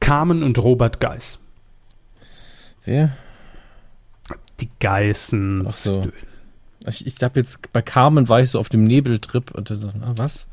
Carmen 0.00 0.42
und 0.42 0.58
Robert 0.58 1.00
Geis. 1.00 1.40
Wer? 2.84 3.10
Die 4.60 4.68
Geissens. 4.78 5.66
Ach 5.68 5.72
so. 5.72 6.08
Ich, 6.86 7.06
ich 7.06 7.22
habe 7.22 7.40
jetzt 7.40 7.72
bei 7.72 7.82
Carmen 7.82 8.28
war 8.28 8.40
ich 8.40 8.50
so 8.50 8.60
auf 8.60 8.68
dem 8.68 8.84
Nebeltrip 8.84 9.50
und 9.52 9.70
dann, 9.70 10.02
ah, 10.04 10.12
was? 10.16 10.46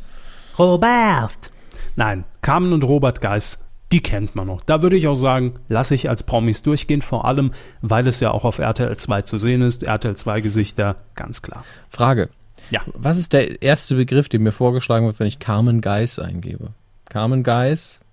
Robert. 0.58 1.52
Nein, 1.96 2.24
Carmen 2.42 2.74
und 2.74 2.84
Robert 2.84 3.22
Geis, 3.22 3.60
die 3.94 4.02
kennt 4.02 4.34
man 4.34 4.48
noch. 4.48 4.62
Da 4.64 4.82
würde 4.82 4.98
ich 4.98 5.08
auch 5.08 5.16
sagen, 5.16 5.54
lasse 5.70 5.94
ich 5.94 6.10
als 6.10 6.24
Promis 6.24 6.64
durchgehen, 6.64 7.04
vor 7.04 7.26
allem, 7.26 7.52
weil 7.84 8.08
es 8.08 8.20
ja 8.20 8.32
auch 8.32 8.44
auf 8.44 8.58
RTL 8.58 8.98
2 8.98 9.22
zu 9.22 9.38
sehen 9.38 9.62
ist. 9.62 9.84
RTL 9.84 10.16
2 10.16 10.42
Gesichter, 10.42 10.96
ganz 11.14 11.44
klar. 11.44 11.64
Frage. 11.90 12.30
Ja. 12.72 12.82
Was 12.96 13.20
ist 13.20 13.34
der 13.34 13.62
erste 13.62 13.96
Begriff, 13.96 14.30
der 14.30 14.40
mir 14.40 14.52
vorgeschlagen 14.52 15.06
wird, 15.06 15.20
wenn 15.20 15.28
ich 15.28 15.38
Carmen 15.38 15.80
Geis 15.80 16.18
eingebe? 16.18 16.70
Carmen 17.08 17.44
Geis? 17.44 18.04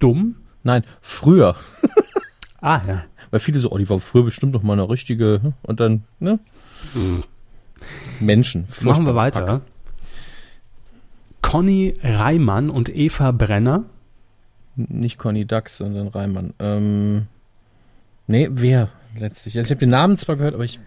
Dumm? 0.00 0.34
Nein, 0.62 0.84
früher. 1.00 1.56
Ah, 2.62 2.82
ja. 2.86 3.04
Weil 3.30 3.40
viele 3.40 3.58
so, 3.58 3.70
oh, 3.70 3.78
die 3.78 3.88
war 3.88 4.00
früher 4.00 4.24
bestimmt 4.24 4.52
noch 4.52 4.62
mal 4.62 4.74
eine 4.74 4.90
richtige, 4.90 5.40
hm, 5.42 5.54
und 5.62 5.80
dann, 5.80 6.04
ne? 6.18 6.38
Menschen. 8.20 8.68
Machen 8.82 9.06
wir 9.06 9.14
weiter. 9.14 9.40
Pack. 9.40 9.62
Conny 11.40 11.98
Reimann 12.02 12.68
und 12.68 12.94
Eva 12.94 13.30
Brenner. 13.30 13.84
Nicht 14.88 15.18
Conny 15.18 15.46
Dax, 15.46 15.78
sondern 15.78 16.08
Reimann. 16.08 16.54
Ähm, 16.58 17.26
nee, 18.26 18.48
wer 18.50 18.90
letztlich? 19.18 19.56
Also 19.56 19.68
ich 19.68 19.70
habe 19.70 19.80
den 19.80 19.90
Namen 19.90 20.16
zwar 20.16 20.36
gehört, 20.36 20.54
aber 20.54 20.64
ich. 20.64 20.80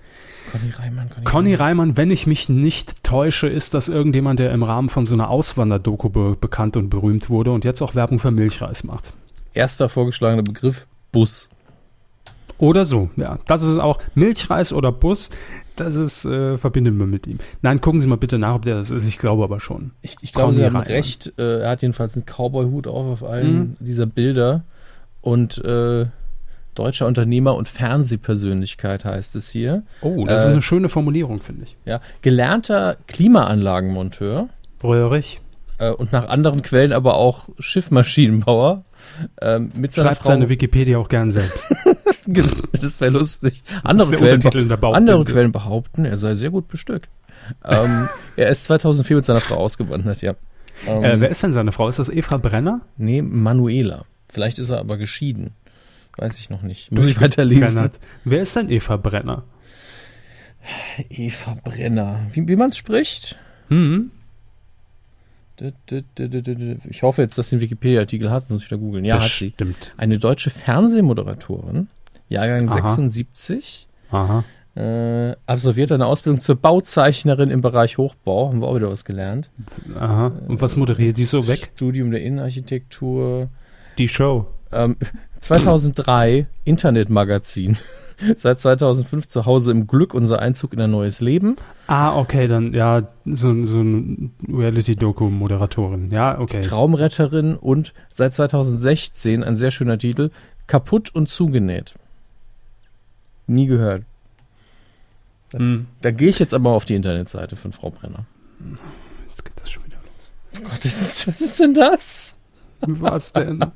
Conny 0.51 0.71
Reimann, 0.71 1.09
Conny, 1.09 1.23
Conny 1.25 1.55
Reimann, 1.55 1.97
wenn 1.97 2.11
ich 2.11 2.27
mich 2.27 2.49
nicht 2.49 3.03
täusche, 3.03 3.47
ist 3.47 3.73
das 3.73 3.87
irgendjemand, 3.87 4.39
der 4.39 4.51
im 4.51 4.63
Rahmen 4.63 4.89
von 4.89 5.05
so 5.05 5.15
einer 5.15 5.29
Auswanderdoku 5.29 6.09
be 6.09 6.37
bekannt 6.39 6.75
und 6.75 6.89
berühmt 6.89 7.29
wurde 7.29 7.51
und 7.51 7.63
jetzt 7.63 7.81
auch 7.81 7.95
Werbung 7.95 8.19
für 8.19 8.31
Milchreis 8.31 8.83
macht. 8.83 9.13
Erster 9.53 9.87
vorgeschlagener 9.87 10.43
Begriff, 10.43 10.85
Bus. 11.11 11.49
Oder 12.57 12.85
so, 12.85 13.09
ja. 13.17 13.39
Das 13.47 13.63
ist 13.63 13.77
auch 13.77 13.99
Milchreis 14.15 14.71
oder 14.73 14.91
Bus. 14.91 15.29
Das 15.75 15.95
ist, 15.95 16.23
äh, 16.25 16.57
verbinden 16.57 16.99
wir 16.99 17.07
mit 17.07 17.25
ihm. 17.25 17.39
Nein, 17.63 17.81
gucken 17.81 17.99
Sie 17.99 18.07
mal 18.07 18.17
bitte 18.17 18.37
nach, 18.37 18.55
ob 18.55 18.61
der 18.65 18.75
das 18.75 18.91
ist. 18.91 19.07
Ich 19.07 19.17
glaube 19.17 19.43
aber 19.43 19.59
schon. 19.59 19.91
Ich, 20.03 20.15
ich 20.21 20.31
glaube, 20.31 20.53
Sie 20.53 20.63
haben 20.63 20.75
Reimann. 20.75 20.87
recht. 20.87 21.33
Äh, 21.37 21.61
er 21.61 21.69
hat 21.71 21.81
jedenfalls 21.81 22.13
einen 22.15 22.25
Cowboy-Hut 22.25 22.87
auf 22.87 23.21
auf 23.23 23.29
allen 23.29 23.55
Mhm. 23.57 23.75
dieser 23.79 24.05
Bilder. 24.05 24.63
Und 25.21 25.57
äh, 25.65 26.05
deutscher 26.75 27.07
Unternehmer 27.07 27.55
und 27.55 27.67
Fernsehpersönlichkeit 27.69 29.03
heißt 29.05 29.35
es 29.35 29.49
hier. 29.49 29.81
Oh, 30.01 30.25
das 30.25 30.43
Äh, 30.43 30.45
ist 30.45 30.51
eine 30.51 30.61
schöne 30.61 30.89
Formulierung, 30.89 31.39
finde 31.41 31.63
ich. 31.63 31.75
Ja, 31.85 32.01
gelernter 32.21 32.97
Klimaanlagenmonteur 33.07 34.49
Röhrig. 34.83 35.41
äh, 35.79 35.89
und 35.91 36.11
nach 36.11 36.27
anderen 36.29 36.61
Quellen 36.61 36.93
aber 36.93 37.15
auch 37.15 37.49
Schiffmaschinenbauer. 37.59 38.83
Ähm, 39.41 39.69
mit 39.75 39.93
seiner 39.93 40.09
Schreibt 40.09 40.21
Frau. 40.21 40.27
seine 40.29 40.49
Wikipedia 40.49 40.97
auch 40.97 41.09
gern 41.09 41.31
selbst. 41.31 41.65
das 42.81 43.01
wäre 43.01 43.11
lustig. 43.11 43.63
Andere, 43.83 44.11
der 44.11 44.39
Quellen, 44.39 44.67
Bauchbinde. 44.67 44.95
andere 44.95 45.23
Quellen 45.23 45.51
behaupten, 45.51 46.05
er 46.05 46.17
sei 46.17 46.33
sehr 46.33 46.49
gut 46.49 46.67
bestückt. 46.67 47.09
ähm, 47.65 48.09
er 48.35 48.49
ist 48.49 48.65
2004 48.65 49.17
mit 49.17 49.25
seiner 49.25 49.41
Frau 49.41 49.55
ausgewandert, 49.55 50.21
ja. 50.21 50.35
Ähm, 50.87 51.03
äh, 51.03 51.19
wer 51.19 51.29
ist 51.29 51.43
denn 51.43 51.53
seine 51.53 51.71
Frau? 51.71 51.87
Ist 51.87 51.99
das 51.99 52.09
Eva 52.09 52.37
Brenner? 52.37 52.81
nee, 52.97 53.21
Manuela. 53.21 54.05
Vielleicht 54.29 54.57
ist 54.57 54.71
er 54.71 54.79
aber 54.79 54.97
geschieden. 54.97 55.51
Weiß 56.17 56.39
ich 56.39 56.49
noch 56.49 56.63
nicht. 56.63 56.91
Muss 56.91 57.05
ich 57.05 57.21
weiterlesen. 57.21 57.75
Brennert. 57.75 57.99
Wer 58.23 58.41
ist 58.41 58.55
denn 58.55 58.69
Eva 58.69 58.97
Brenner? 58.97 59.43
Eva 61.09 61.57
Brenner. 61.63 62.27
Wie, 62.31 62.47
wie 62.47 62.55
man 62.55 62.69
es 62.69 62.77
spricht? 62.77 63.37
Hm. 63.69 64.11
Ich 66.89 67.03
hoffe 67.03 67.21
jetzt, 67.21 67.37
dass 67.37 67.49
sie 67.49 67.55
einen 67.55 67.61
Wikipedia-Artikel 67.61 68.31
hat, 68.31 68.43
sonst 68.43 68.51
muss 68.51 68.63
ich 68.63 68.71
wieder 68.71 68.79
googeln. 68.79 69.05
Ja, 69.05 69.21
hat 69.21 69.29
sie. 69.29 69.51
Stimmt. 69.51 69.93
Eine 69.97 70.17
deutsche 70.17 70.49
Fernsehmoderatorin, 70.49 71.87
Jahrgang 72.29 72.67
Aha. 72.69 72.87
76, 72.87 73.87
Aha. 74.11 74.43
äh, 74.75 75.35
absolviert 75.45 75.91
eine 75.91 76.07
Ausbildung 76.07 76.41
zur 76.41 76.55
Bauzeichnerin 76.55 77.49
im 77.51 77.61
Bereich 77.61 77.97
Hochbau. 77.97 78.49
Haben 78.49 78.61
wir 78.61 78.67
auch 78.67 78.75
wieder 78.75 78.89
was 78.89 79.05
gelernt. 79.05 79.49
Aha. 79.99 80.31
Und 80.47 80.61
was 80.61 80.75
moderiert 80.75 81.17
die 81.17 81.25
so 81.25 81.47
weg? 81.47 81.71
Studium 81.75 82.11
der 82.11 82.23
Innenarchitektur. 82.23 83.49
Die 83.97 84.07
Show. 84.07 84.47
Ähm, 84.71 84.97
2003 85.39 86.47
Internetmagazin. 86.63 87.77
Seit 88.35 88.59
2005 88.59 89.27
zu 89.27 89.45
Hause 89.45 89.71
im 89.71 89.87
Glück, 89.87 90.13
unser 90.13 90.39
Einzug 90.39 90.73
in 90.73 90.81
ein 90.81 90.91
neues 90.91 91.21
Leben. 91.21 91.55
Ah, 91.87 92.17
okay, 92.17 92.47
dann, 92.47 92.73
ja, 92.73 93.07
so, 93.25 93.65
so 93.65 93.79
eine 93.79 94.29
Reality-Doku-Moderatorin. 94.47 96.11
Ja, 96.11 96.39
okay. 96.39 96.59
Traumretterin 96.61 97.55
und 97.55 97.93
seit 98.07 98.33
2016 98.33 99.43
ein 99.43 99.55
sehr 99.55 99.71
schöner 99.71 99.97
Titel, 99.97 100.31
Kaputt 100.67 101.13
und 101.13 101.29
zugenäht. 101.29 101.95
Nie 103.47 103.67
gehört. 103.67 104.03
Hm. 105.51 105.87
Da 106.01 106.11
gehe 106.11 106.29
ich 106.29 106.39
jetzt 106.39 106.53
aber 106.53 106.71
auf 106.71 106.85
die 106.85 106.95
Internetseite 106.95 107.55
von 107.55 107.71
Frau 107.73 107.91
Brenner. 107.91 108.25
Jetzt 109.29 109.45
geht 109.45 109.53
das 109.57 109.69
schon 109.69 109.85
wieder 109.85 109.97
los. 109.97 110.31
Oh 110.57 110.69
Gott, 110.69 110.85
ist, 110.85 111.27
was 111.27 111.41
ist 111.41 111.59
denn 111.59 111.73
das? 111.73 112.35
Was 112.81 113.33
denn? 113.33 113.59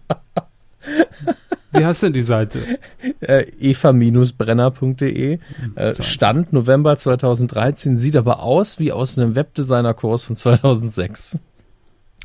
Wie 1.78 1.86
heißt 1.86 2.04
denn 2.04 2.14
die 2.14 2.22
Seite? 2.22 2.60
Äh, 3.20 3.46
eva-brenner.de. 3.60 5.40
Äh, 5.76 6.02
Stand 6.02 6.54
November 6.54 6.96
2013, 6.96 7.98
sieht 7.98 8.16
aber 8.16 8.42
aus 8.42 8.80
wie 8.80 8.92
aus 8.92 9.18
einem 9.18 9.36
Webdesigner-Kurs 9.36 10.26
von 10.26 10.36
2006. 10.36 11.40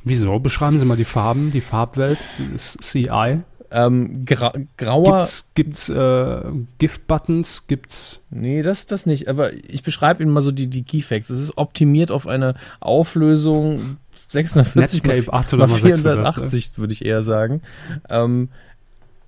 Wieso? 0.04 0.38
Beschreiben 0.38 0.78
Sie 0.78 0.84
mal 0.84 0.96
die 0.96 1.04
Farben, 1.04 1.50
die 1.50 1.60
Farbwelt, 1.60 2.18
das 2.52 2.76
CI. 2.80 3.42
Ähm, 3.70 4.24
gra 4.24 4.52
grauer. 4.76 5.18
Gibt's, 5.18 5.50
gibt's 5.54 5.88
äh, 5.88 6.42
Gift-Buttons? 6.78 7.66
Gibt's. 7.66 8.20
Nee, 8.30 8.62
das, 8.62 8.86
das 8.86 9.06
nicht. 9.06 9.28
Aber 9.28 9.52
ich 9.52 9.82
beschreibe 9.82 10.22
Ihnen 10.22 10.32
mal 10.32 10.42
so 10.42 10.52
die, 10.52 10.68
die 10.68 10.82
Keyfacts. 10.82 11.30
Es 11.30 11.40
ist 11.40 11.56
optimiert 11.56 12.10
auf 12.10 12.26
eine 12.26 12.54
Auflösung 12.80 13.98
640 14.28 15.04
Netscape 15.04 15.30
mal 15.30 15.38
800 15.40 15.70
mal 15.70 15.76
480, 15.76 16.78
würde 16.78 16.92
ich 16.92 17.04
eher 17.04 17.22
sagen. 17.22 17.62
Ähm, 18.08 18.48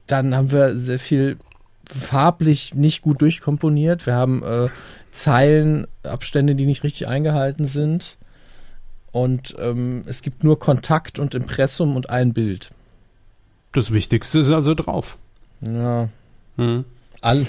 dann 0.07 0.35
haben 0.35 0.53
wir 0.53 0.77
sehr 0.77 0.99
viel 0.99 1.39
farblich 1.89 2.75
nicht 2.75 3.03
gut 3.03 3.21
durchkomponiert. 3.21 4.07
Wir 4.07 4.15
haben 4.15 4.43
äh, 4.43 4.69
Zeilenabstände, 5.11 6.55
die 6.55 6.67
nicht 6.67 6.83
richtig 6.83 7.09
eingehalten 7.09 7.65
sind. 7.65 8.17
Und 9.13 9.55
ähm, 9.61 10.03
es 10.07 10.23
gibt 10.23 10.43
nur 10.43 10.59
Kontakt 10.59 11.19
und 11.19 11.35
Impressum 11.35 11.95
und 11.95 12.11
ein 12.11 12.33
Bild. 12.33 12.73
Das 13.73 13.93
Wichtigste 13.93 14.41
ist 14.41 14.51
also 14.51 14.75
drauf. 14.75 15.19
Ja. 15.61 16.09
Hm. 16.57 16.85
All, 17.21 17.47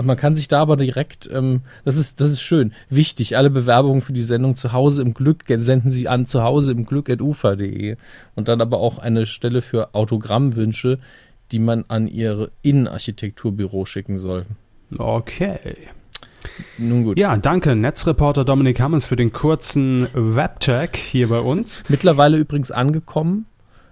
man 0.00 0.16
kann 0.16 0.36
sich 0.36 0.46
da 0.46 0.60
aber 0.60 0.76
direkt, 0.76 1.28
ähm, 1.32 1.62
das 1.84 1.96
ist, 1.96 2.20
das 2.20 2.30
ist 2.30 2.42
schön, 2.42 2.72
wichtig, 2.90 3.36
alle 3.36 3.50
Bewerbungen 3.50 4.00
für 4.00 4.12
die 4.12 4.22
Sendung 4.22 4.54
zu 4.54 4.72
Hause 4.72 5.02
im 5.02 5.14
Glück 5.14 5.42
senden 5.48 5.90
Sie 5.90 6.06
an 6.06 6.26
zu 6.26 6.44
Hause 6.44 6.70
im 6.70 6.84
Glück 6.84 7.10
at 7.10 7.20
ufer.de 7.20 7.96
und 8.36 8.46
dann 8.46 8.60
aber 8.60 8.78
auch 8.78 8.98
eine 8.98 9.26
Stelle 9.26 9.62
für 9.62 9.94
Autogrammwünsche, 9.96 11.00
die 11.52 11.58
man 11.58 11.84
an 11.88 12.08
Ihr 12.08 12.50
Innenarchitekturbüro 12.62 13.84
schicken 13.84 14.18
soll. 14.18 14.46
Okay. 14.96 15.58
Nun 16.78 17.04
gut. 17.04 17.18
Ja, 17.18 17.36
danke 17.36 17.74
Netzreporter 17.74 18.44
Dominik 18.44 18.80
Hammers 18.80 19.06
für 19.06 19.16
den 19.16 19.32
kurzen 19.32 20.08
Webcheck 20.14 20.96
hier 20.96 21.28
bei 21.28 21.40
uns. 21.40 21.84
Mittlerweile 21.88 22.36
übrigens 22.36 22.70
angekommen. 22.70 23.46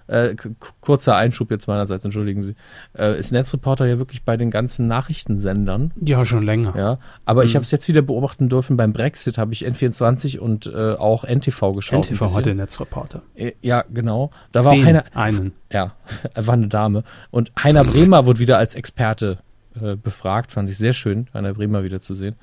Äh, 0.07 0.37
kurzer 0.81 1.17
Einschub 1.17 1.51
jetzt 1.51 1.67
meinerseits, 1.67 2.05
entschuldigen 2.05 2.43
Sie. 2.43 2.55
Äh, 2.99 3.19
ist 3.19 3.33
Netzreporter 3.33 3.87
ja 3.87 3.99
wirklich 3.99 4.23
bei 4.25 4.37
den 4.37 4.51
ganzen 4.51 4.87
Nachrichtensendern. 4.87 5.93
Ja, 6.01 6.25
schon 6.25 6.43
länger. 6.45 6.75
Ja, 6.77 6.99
aber 7.25 7.43
Mhm. 7.43 7.47
ich 7.47 7.55
habe 7.57 7.63
es 7.63 7.71
jetzt 7.71 7.89
wieder 7.89 8.03
beobachten 8.03 8.49
dürfen. 8.49 8.77
Beim 8.77 8.93
Brexit 8.93 9.39
habe 9.39 9.53
ich 9.53 9.67
N24 9.67 10.39
und 10.39 10.67
äh, 10.67 10.93
auch 10.95 11.25
NTV 11.25 11.73
geschaut. 11.73 12.11
NTV 12.11 12.35
heute 12.35 12.55
Netzreporter. 12.55 13.23
Äh, 13.35 13.53
Ja, 13.63 13.85
genau. 13.93 14.31
Da 14.53 14.65
war 14.65 14.73
auch 14.73 14.77
Den 14.77 14.85
Heiner, 14.87 15.05
einen. 15.15 15.53
ja, 15.73 15.93
war 16.35 16.55
eine 16.55 16.69
Dame. 16.69 17.03
Und 17.31 17.53
Heiner 17.63 17.85
Bremer 17.85 18.27
wurde 18.27 18.41
wieder 18.41 18.59
als 18.59 18.75
Experte 18.75 19.39
äh, 19.81 19.97
befragt. 19.97 20.51
Fand 20.53 20.69
ich 20.69 20.77
sehr 20.77 20.93
schön, 20.93 21.29
Heiner 21.33 21.55
Bremer 21.55 21.83
wieder 21.83 22.01
zu 22.01 22.15
sehen. 22.15 22.37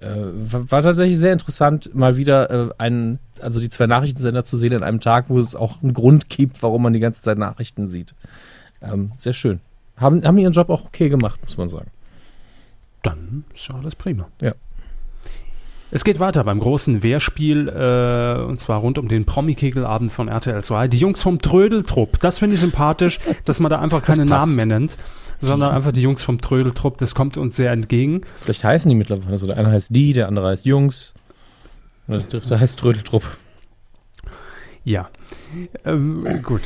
Äh, 0.00 0.06
war, 0.06 0.70
war 0.70 0.82
tatsächlich 0.82 1.18
sehr 1.18 1.32
interessant, 1.32 1.94
mal 1.94 2.16
wieder 2.16 2.50
äh, 2.50 2.70
einen, 2.78 3.20
also 3.40 3.60
die 3.60 3.68
zwei 3.68 3.86
Nachrichtensender 3.86 4.44
zu 4.44 4.56
sehen 4.56 4.74
an 4.74 4.82
einem 4.82 5.00
Tag, 5.00 5.26
wo 5.28 5.38
es 5.38 5.54
auch 5.54 5.82
einen 5.82 5.92
Grund 5.92 6.28
gibt, 6.28 6.62
warum 6.62 6.82
man 6.82 6.92
die 6.92 7.00
ganze 7.00 7.22
Zeit 7.22 7.38
Nachrichten 7.38 7.88
sieht. 7.88 8.14
Ähm, 8.82 9.12
sehr 9.16 9.32
schön. 9.32 9.60
Haben, 9.96 10.24
haben 10.24 10.38
ihren 10.38 10.52
Job 10.52 10.70
auch 10.70 10.84
okay 10.84 11.08
gemacht, 11.08 11.40
muss 11.44 11.56
man 11.56 11.68
sagen. 11.68 11.90
Dann 13.02 13.44
ist 13.54 13.68
ja 13.68 13.76
alles 13.76 13.94
prima. 13.94 14.26
Ja. 14.40 14.54
Es 15.90 16.02
geht 16.02 16.18
weiter 16.18 16.42
beim 16.42 16.58
großen 16.58 17.04
Wehrspiel, 17.04 17.68
äh, 17.68 18.42
und 18.42 18.58
zwar 18.58 18.80
rund 18.80 18.98
um 18.98 19.06
den 19.06 19.26
Promi-Kegelabend 19.26 20.10
von 20.10 20.26
RTL 20.26 20.64
2. 20.64 20.88
Die 20.88 20.96
Jungs 20.96 21.22
vom 21.22 21.38
Trödeltrupp, 21.38 22.18
das 22.18 22.40
finde 22.40 22.54
ich 22.54 22.60
sympathisch, 22.60 23.20
dass 23.44 23.60
man 23.60 23.70
da 23.70 23.78
einfach 23.78 24.02
keine. 24.02 24.24
Namen 24.24 24.56
mehr 24.56 24.66
nennt, 24.66 24.96
sondern 25.44 25.72
einfach 25.72 25.92
die 25.92 26.02
Jungs 26.02 26.22
vom 26.22 26.40
Trödeltrupp, 26.40 26.98
das 26.98 27.14
kommt 27.14 27.36
uns 27.36 27.56
sehr 27.56 27.72
entgegen. 27.72 28.22
Vielleicht 28.36 28.64
heißen 28.64 28.88
die 28.88 28.94
mittlerweile. 28.94 29.32
Also 29.32 29.46
der 29.46 29.56
eine 29.56 29.70
heißt 29.70 29.94
die, 29.94 30.12
der 30.12 30.28
andere 30.28 30.48
heißt 30.48 30.66
Jungs. 30.66 31.14
Und 32.06 32.32
der 32.32 32.40
dritte 32.40 32.60
heißt 32.60 32.78
Trödeltrupp. 32.78 33.24
Ja, 34.84 35.08
ähm, 35.84 36.24
gut. 36.42 36.62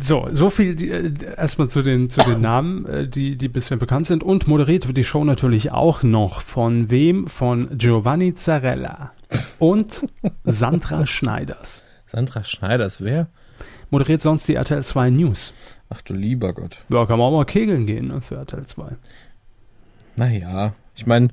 So, 0.00 0.28
so 0.32 0.50
viel 0.50 0.74
die, 0.74 0.90
äh, 0.90 1.12
erstmal 1.36 1.68
zu 1.68 1.82
den, 1.82 2.10
zu 2.10 2.20
den 2.20 2.40
Namen, 2.40 2.84
äh, 2.86 3.08
die, 3.08 3.36
die 3.36 3.48
bisher 3.48 3.76
bekannt 3.76 4.06
sind. 4.06 4.22
Und 4.22 4.46
moderiert 4.46 4.86
wird 4.86 4.96
die 4.96 5.04
Show 5.04 5.24
natürlich 5.24 5.70
auch 5.70 6.02
noch 6.02 6.40
von 6.40 6.90
wem? 6.90 7.28
Von 7.28 7.78
Giovanni 7.78 8.34
Zarella 8.34 9.12
und 9.58 10.06
Sandra 10.44 11.06
Schneiders. 11.06 11.82
Sandra 12.06 12.44
Schneiders, 12.44 13.02
wer? 13.02 13.28
Moderiert 13.90 14.20
sonst 14.20 14.48
die 14.48 14.56
RTL 14.56 14.84
2 14.84 15.10
News. 15.10 15.52
Ach 15.94 16.02
du 16.02 16.14
lieber 16.14 16.52
Gott. 16.52 16.78
Ja, 16.90 17.06
kann 17.06 17.18
man 17.18 17.28
auch 17.28 17.36
mal 17.36 17.44
kegeln 17.44 17.86
gehen 17.86 18.08
ne, 18.08 18.20
für 18.20 18.36
RTL 18.36 18.66
2. 18.66 18.96
Naja, 20.16 20.74
ich 20.96 21.06
meine, 21.06 21.28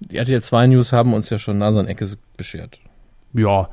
die 0.00 0.16
RTL 0.16 0.42
2 0.42 0.68
News 0.68 0.92
haben 0.92 1.12
uns 1.12 1.30
ja 1.30 1.38
schon 1.38 1.58
Nasan-Ecke 1.58 2.06
beschert. 2.36 2.80
Ja, 3.34 3.68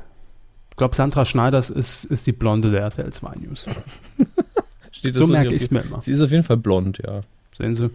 ich 0.70 0.76
glaube, 0.76 0.94
Sandra 0.94 1.24
Schneiders 1.24 1.70
ist, 1.70 2.04
ist 2.04 2.26
die 2.26 2.32
Blonde 2.32 2.70
der 2.70 2.82
RTL 2.82 3.12
2 3.12 3.34
News. 3.36 3.66
Steht 4.90 5.14
So 5.14 5.26
merke 5.26 5.54
ich 5.54 5.62
es 5.62 5.70
mir 5.70 5.80
immer. 5.80 6.00
Sie 6.00 6.12
ist 6.12 6.20
auf 6.20 6.30
jeden 6.30 6.42
Fall 6.42 6.58
blond, 6.58 6.98
ja. 6.98 7.22
Sehen 7.56 7.74
Sie? 7.74 7.90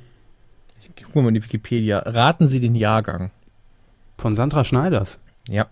Gucken 0.96 1.14
wir 1.14 1.22
mal 1.22 1.28
in 1.30 1.36
die 1.36 1.44
Wikipedia. 1.44 2.00
Raten 2.00 2.48
Sie 2.48 2.60
den 2.60 2.76
Jahrgang. 2.76 3.32
Von 4.18 4.36
Sandra 4.36 4.64
Schneiders. 4.64 5.20
Ja. 5.48 5.68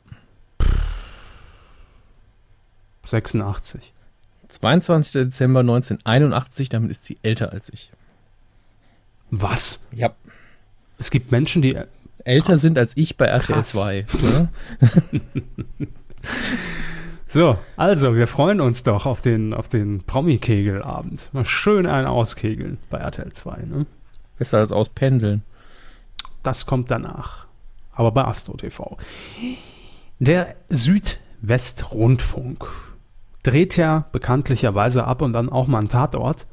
86. 3.06 3.94
22. 4.50 5.14
Dezember 5.14 5.62
1981, 5.62 6.70
damit 6.70 6.92
ist 6.92 7.06
sie 7.06 7.18
älter 7.22 7.52
als 7.52 7.72
ich. 7.72 7.92
Was? 9.32 9.88
Ja. 9.92 10.14
Es 10.98 11.12
gibt 11.12 11.32
Menschen, 11.32 11.62
die 11.62 11.78
Älter 12.26 12.58
sind 12.58 12.78
als 12.78 12.98
ich 12.98 13.16
bei 13.16 13.26
RTL 13.26 13.56
Krass. 13.56 13.70
2. 13.70 14.06
Ne? 14.22 14.50
So, 17.32 17.58
also, 17.78 18.16
wir 18.16 18.26
freuen 18.26 18.60
uns 18.60 18.82
doch 18.82 19.06
auf 19.06 19.22
den, 19.22 19.54
auf 19.54 19.68
den 19.70 20.02
Promi-Kegelabend. 20.04 21.30
Mal 21.32 21.46
schön 21.46 21.86
einen 21.86 22.08
auskegeln 22.08 22.80
bei 22.90 22.98
RTL 22.98 23.32
2. 23.32 23.56
Ne? 23.68 23.86
Besser 24.40 24.58
als 24.58 24.72
auspendeln. 24.72 25.44
Das 26.42 26.66
kommt 26.66 26.90
danach. 26.90 27.46
Aber 27.92 28.12
bei 28.12 28.26
Astro 28.26 28.58
TV. 28.58 28.98
Der 30.18 30.56
Südwestrundfunk 30.70 32.68
dreht 33.44 33.78
ja 33.78 34.06
bekanntlicherweise 34.12 35.06
ab 35.06 35.22
und 35.22 35.34
dann 35.34 35.50
auch 35.50 35.68
mal 35.68 35.80
einen 35.80 35.90
Tatort. 35.90 36.48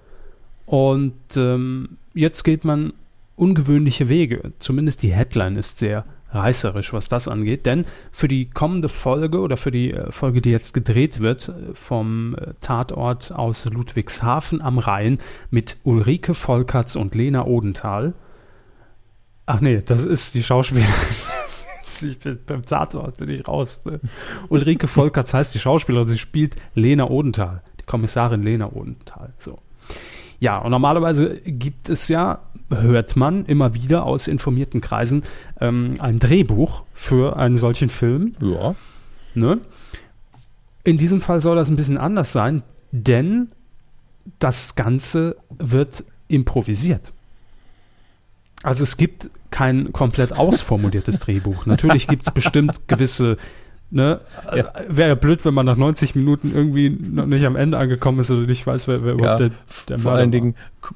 Und 0.67 1.15
ähm, 1.37 1.99
jetzt 2.15 2.43
geht 2.43 2.65
man 2.65 2.93
ungewöhnliche 3.37 4.09
Wege. 4.09 4.53
Zumindest 4.59 5.03
die 5.03 5.13
Headline 5.13 5.57
ist 5.57 5.79
sehr 5.79 6.05
reißerisch, 6.31 6.93
was 6.93 7.09
das 7.09 7.29
angeht. 7.29 7.67
Denn 7.67 7.85
für 8.11 8.29
die 8.29 8.51
kommende 8.51 8.89
Folge 8.89 9.41
oder 9.41 9.57
für 9.57 9.71
die 9.71 9.93
äh, 9.93 10.11
Folge, 10.11 10.41
die 10.41 10.51
jetzt 10.51 10.75
gedreht 10.75 11.21
wird, 11.21 11.49
äh, 11.49 11.75
vom 11.75 12.35
äh, 12.35 12.55
Tatort 12.61 13.33
aus 13.33 13.65
Ludwigshafen 13.65 14.61
am 14.61 14.79
Rhein 14.79 15.19
mit 15.51 15.77
Ulrike 15.85 16.35
Volkerts 16.35 16.97
und 16.97 17.15
Lena 17.15 17.45
Odenthal. 17.45 18.15
Ach 19.47 19.61
nee, 19.61 19.83
das 19.85 20.05
ist 20.05 20.35
die 20.35 20.43
Schauspielerin. 20.43 20.93
Ich 22.03 22.19
bin, 22.19 22.39
beim 22.47 22.63
Tatort 22.63 23.19
bin 23.19 23.29
ich 23.29 23.47
raus. 23.47 23.81
ne? 23.85 24.01
Ulrike 24.49 24.89
Volkerts 24.89 25.35
heißt 25.35 25.55
die 25.55 25.59
Schauspielerin, 25.59 26.09
sie 26.09 26.19
spielt 26.19 26.57
Lena 26.75 27.09
Odenthal, 27.09 27.63
die 27.81 27.85
Kommissarin 27.85 28.43
Lena 28.43 28.73
Odenthal. 28.73 29.33
So. 29.39 29.59
Ja, 30.39 30.59
und 30.59 30.71
normalerweise 30.71 31.41
gibt 31.45 31.89
es 31.89 32.09
ja, 32.09 32.41
hört 32.69 33.17
man 33.17 33.47
immer 33.47 33.75
wieder 33.75 34.05
aus 34.05 34.29
informierten 34.29 34.81
Kreisen, 34.81 35.25
ähm, 35.61 35.95
ein 35.99 36.19
Drehbuch 36.19 36.83
für 36.93 37.37
einen 37.37 37.57
solchen 37.57 37.89
Film. 37.89 38.35
Ja. 38.41 38.75
Ne? 39.35 39.59
In 40.85 40.97
diesem 40.97 41.21
Fall 41.21 41.41
soll 41.41 41.57
das 41.57 41.69
ein 41.69 41.77
bisschen 41.77 41.99
anders 41.99 42.33
sein, 42.33 42.63
denn 42.93 43.49
das 44.39 44.75
Ganze 44.75 45.37
wird 45.59 46.05
improvisiert. 46.29 47.13
Also 48.63 48.83
es 48.83 48.97
gibt 48.97 49.31
kein 49.51 49.93
komplett 49.93 50.33
ausformuliertes 50.37 51.21
Drehbuch. 51.21 51.67
Natürlich 51.67 52.09
gibt 52.09 52.27
es 52.27 52.33
bestimmt 52.33 52.89
gewisse, 52.89 53.37
ne, 53.91 54.21
Ja. 54.55 54.73
wäre 54.89 55.09
ja 55.11 55.15
blöd, 55.15 55.45
wenn 55.45 55.55
man 55.55 55.67
nach 55.67 55.77
90 55.77 56.15
Minuten 56.15 56.53
irgendwie 56.55 56.91
noch 56.91 57.27
nicht 57.27 57.45
am 57.47 57.57
Ende 57.57 57.79
angekommen 57.79 58.19
ist 58.21 58.31
oder 58.31 58.47
nicht 58.47 58.67
weiß, 58.67 58.89
wer, 58.89 59.05
wer 59.05 59.13
überhaupt 59.15 59.41
der, 59.41 59.51
der 59.89 59.99
Vor 59.99 60.13
Mörder 60.13 60.19
allen 60.23 60.33
war. 60.33 60.41
Dingen 60.41 60.55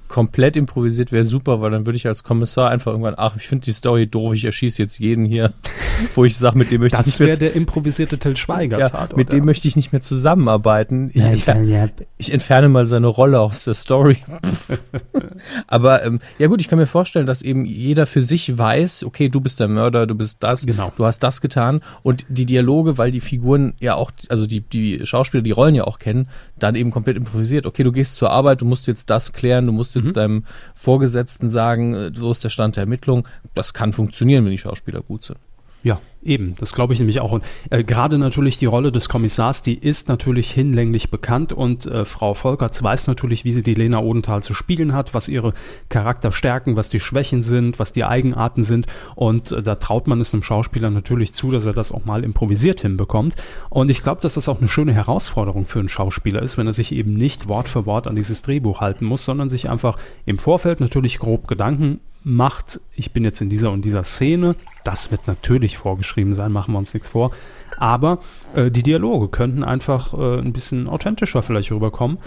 komplett 0.09 0.57
improvisiert 0.57 1.13
wäre 1.13 1.25
super, 1.25 1.61
weil 1.61 1.71
dann 1.71 1.87
würde 1.87 1.97
ich 1.97 2.07
als 2.07 2.25
Kommissar 2.25 2.71
einfach 2.71 2.93
irgendwann, 2.93 3.15
ach, 3.17 3.37
ich 3.37 3.47
finde 3.47 3.65
die 3.65 3.73
Story 3.73 4.07
doof, 4.07 4.35
ich 4.35 4.45
erschieße 4.45 4.83
jetzt 4.83 4.99
jeden 4.99 5.25
hier, 5.25 5.53
wo 6.15 6.25
ich 6.25 6.37
sage, 6.37 6.59
mit 6.59 6.71
dem 6.71 6.81
möchte 6.81 6.97
ich 6.97 6.99
Das 6.99 7.07
nicht 7.07 7.21
mehr 7.21 7.29
wäre 7.29 7.39
der 7.39 7.55
improvisierte 7.55 8.19
Till 8.19 8.37
Schweiger 8.37 8.79
ja, 8.79 9.09
mit 9.17 9.33
dem 9.33 9.45
möchte 9.45 9.69
ich 9.69 9.77
nicht 9.77 9.93
mehr 9.93 10.01
zusammenarbeiten. 10.01 11.11
Ich, 11.13 11.23
ja. 11.23 11.89
ich 12.19 12.33
entferne 12.33 12.69
mal 12.69 12.87
seine 12.87 13.07
Rolle 13.07 13.41
aus 13.41 13.65
der 13.65 13.75
Story. 13.75 14.19
Aber 15.67 16.05
ähm, 16.05 16.21
ja 16.39 16.47
gut, 16.47 16.61
ich 16.61 16.69
kann 16.69 16.79
mir 16.79 16.87
vorstellen, 16.87 17.27
dass 17.27 17.43
eben 17.43 17.65
jeder 17.65 18.07
für 18.07 18.23
sich 18.23 18.57
weiß, 18.57 19.05
okay, 19.05 19.29
du 19.29 19.41
bist 19.41 19.61
der 19.61 19.69
Mörder, 19.69 20.07
du 20.07 20.15
bist 20.15 20.39
das, 20.41 20.67
Genau. 20.67 20.93
du 20.97 21.05
hast 21.05 21.21
das 21.21 21.41
getan 21.41 21.81
und 22.03 22.27
die 22.29 22.47
Dialoge, 22.47 22.99
weil 22.99 23.11
die 23.11 23.21
Figuren 23.21 23.75
ja 23.81 23.95
auch, 23.95 24.11
also 24.29 24.47
die, 24.47 24.61
die 24.61 25.05
Schauspieler 25.05 25.43
die 25.43 25.51
Rollen 25.51 25.75
ja 25.75 25.85
auch 25.85 25.99
kennen, 25.99 26.29
dann 26.63 26.75
eben 26.75 26.91
komplett 26.91 27.17
improvisiert. 27.17 27.67
Okay, 27.67 27.83
du 27.83 27.93
gehst 27.93 28.17
zur 28.17 28.31
Arbeit, 28.31 28.61
du 28.61 28.65
musst 28.65 28.87
jetzt 28.87 29.11
das 29.11 29.33
klären, 29.33 29.67
du 29.67 29.73
musst 29.73 29.95
jetzt 29.95 30.09
mhm. 30.09 30.15
deinem 30.15 30.45
Vorgesetzten 30.75 31.49
sagen, 31.49 31.95
äh, 31.95 32.11
so 32.15 32.31
ist 32.31 32.45
der 32.45 32.49
Stand 32.49 32.77
der 32.77 32.83
Ermittlung. 32.83 33.27
Das 33.55 33.75
kann 33.75 33.93
funktionieren, 33.93 34.45
wenn 34.45 34.53
die 34.53 34.59
Schauspieler 34.59 35.03
gut 35.03 35.25
sind. 35.25 35.39
Ja, 35.83 36.01
eben. 36.23 36.55
Das 36.59 36.75
glaube 36.75 36.93
ich 36.93 36.99
nämlich 36.99 37.21
auch. 37.21 37.33
Und 37.33 37.45
äh, 37.71 37.83
gerade 37.83 38.19
natürlich 38.19 38.59
die 38.59 38.67
Rolle 38.67 38.93
des 38.93 39.09
Kommissars, 39.09 39.63
die 39.63 39.75
ist 39.75 40.09
natürlich 40.09 40.51
hinlänglich 40.51 41.11
bekannt 41.11 41.53
und 41.53 41.87
äh, 41.87 42.05
Frau 42.05 42.35
Volkerts 42.35 42.83
weiß 42.83 43.07
natürlich, 43.07 43.45
wie 43.45 43.53
sie 43.53 43.63
die 43.63 43.75
Lena 43.75 43.99
Odenthal 43.99 44.43
zu 44.43 44.53
spielen 44.53 44.93
hat, 44.93 45.15
was 45.15 45.29
ihre 45.29 45.55
Charakterstärken, 45.89 46.77
was 46.77 46.91
die 46.91 47.01
Schwächen 47.01 47.43
sind, 47.43 47.79
was 47.79 47.93
die 47.93 48.05
Eigenarten 48.05 48.63
sind. 48.63 48.87
Und 49.15 49.53
äh, 49.53 49.63
da 49.63 49.77
traut 49.77 50.07
man 50.07 50.21
es 50.21 50.35
einem 50.35 50.43
Schauspieler 50.43 50.91
natürlich 50.91 51.33
zu, 51.33 51.51
dass 51.51 51.65
er 51.65 51.73
das 51.73 51.93
auch 51.93 52.05
mal 52.05 52.25
improvisiert 52.25 52.81
hinbekommt. 52.81 53.37
Und 53.71 53.91
ich 53.91 54.03
glaube, 54.03 54.21
dass 54.21 54.35
das 54.35 54.49
auch 54.49 54.59
eine 54.59 54.69
schöne 54.69 54.93
Herausforderung 54.93 55.65
für 55.65 55.79
einen 55.79 55.89
Schauspieler 55.89 56.43
ist, 56.43 56.59
wenn 56.59 56.67
er 56.67 56.75
sich 56.75 56.93
eben 56.93 57.15
nicht 57.15 57.49
Wort 57.49 57.69
für 57.69 57.87
Wort 57.87 58.07
an 58.07 58.17
dieses 58.17 58.43
Drehbuch 58.43 58.81
halten 58.81 59.07
muss, 59.07 59.25
sondern 59.25 59.49
sich 59.49 59.71
einfach 59.71 59.97
im 60.27 60.39
Vorfeld 60.39 60.81
natürlich 60.81 61.19
grob 61.19 61.49
Gedanken 61.49 62.01
macht, 62.23 62.81
ich 62.95 63.13
bin 63.13 63.25
jetzt 63.25 63.41
in 63.41 63.51
dieser 63.51 63.71
und 63.71 63.85
dieser 63.85 64.03
Szene, 64.03 64.57
das 64.85 65.11
wird 65.11 65.27
natürlich 65.27 65.79
vorgeschrieben 65.79 66.35
sein, 66.35 66.53
machen 66.53 66.75
wir 66.75 66.79
uns 66.79 66.93
nichts 66.95 67.09
vor, 67.09 67.31
aber 67.79 68.19
äh, 68.55 68.71
die 68.71 68.83
Dialoge 68.83 69.29
könnten 69.29 69.65
einfach 69.65 70.13
äh, 70.13 70.39
ein 70.39 70.53
bisschen 70.53 70.89
authentischer 70.89 71.43
vielleicht 71.43 71.73
rüberkommen, 71.73 72.19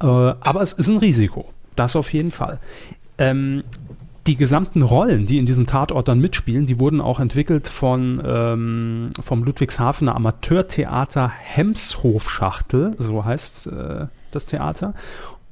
äh, 0.00 0.06
aber 0.06 0.62
es 0.62 0.72
ist 0.72 0.88
ein 0.88 0.98
Risiko, 0.98 1.50
das 1.76 1.96
auf 1.96 2.12
jeden 2.12 2.30
Fall. 2.30 2.60
Ähm, 3.18 3.64
die 4.26 4.36
gesamten 4.36 4.82
Rollen, 4.82 5.26
die 5.26 5.38
in 5.38 5.46
diesem 5.46 5.66
Tatort 5.66 6.08
dann 6.08 6.18
mitspielen, 6.18 6.66
die 6.66 6.80
wurden 6.80 7.00
auch 7.00 7.20
entwickelt 7.20 7.68
von 7.68 8.22
ähm, 8.24 9.10
vom 9.20 9.44
Ludwigshafener 9.44 10.14
Amateurtheater 10.14 11.28
Hemshofschachtel, 11.28 12.94
so 12.98 13.24
heißt 13.24 13.66
äh, 13.66 14.06
das 14.30 14.46
Theater. 14.46 14.94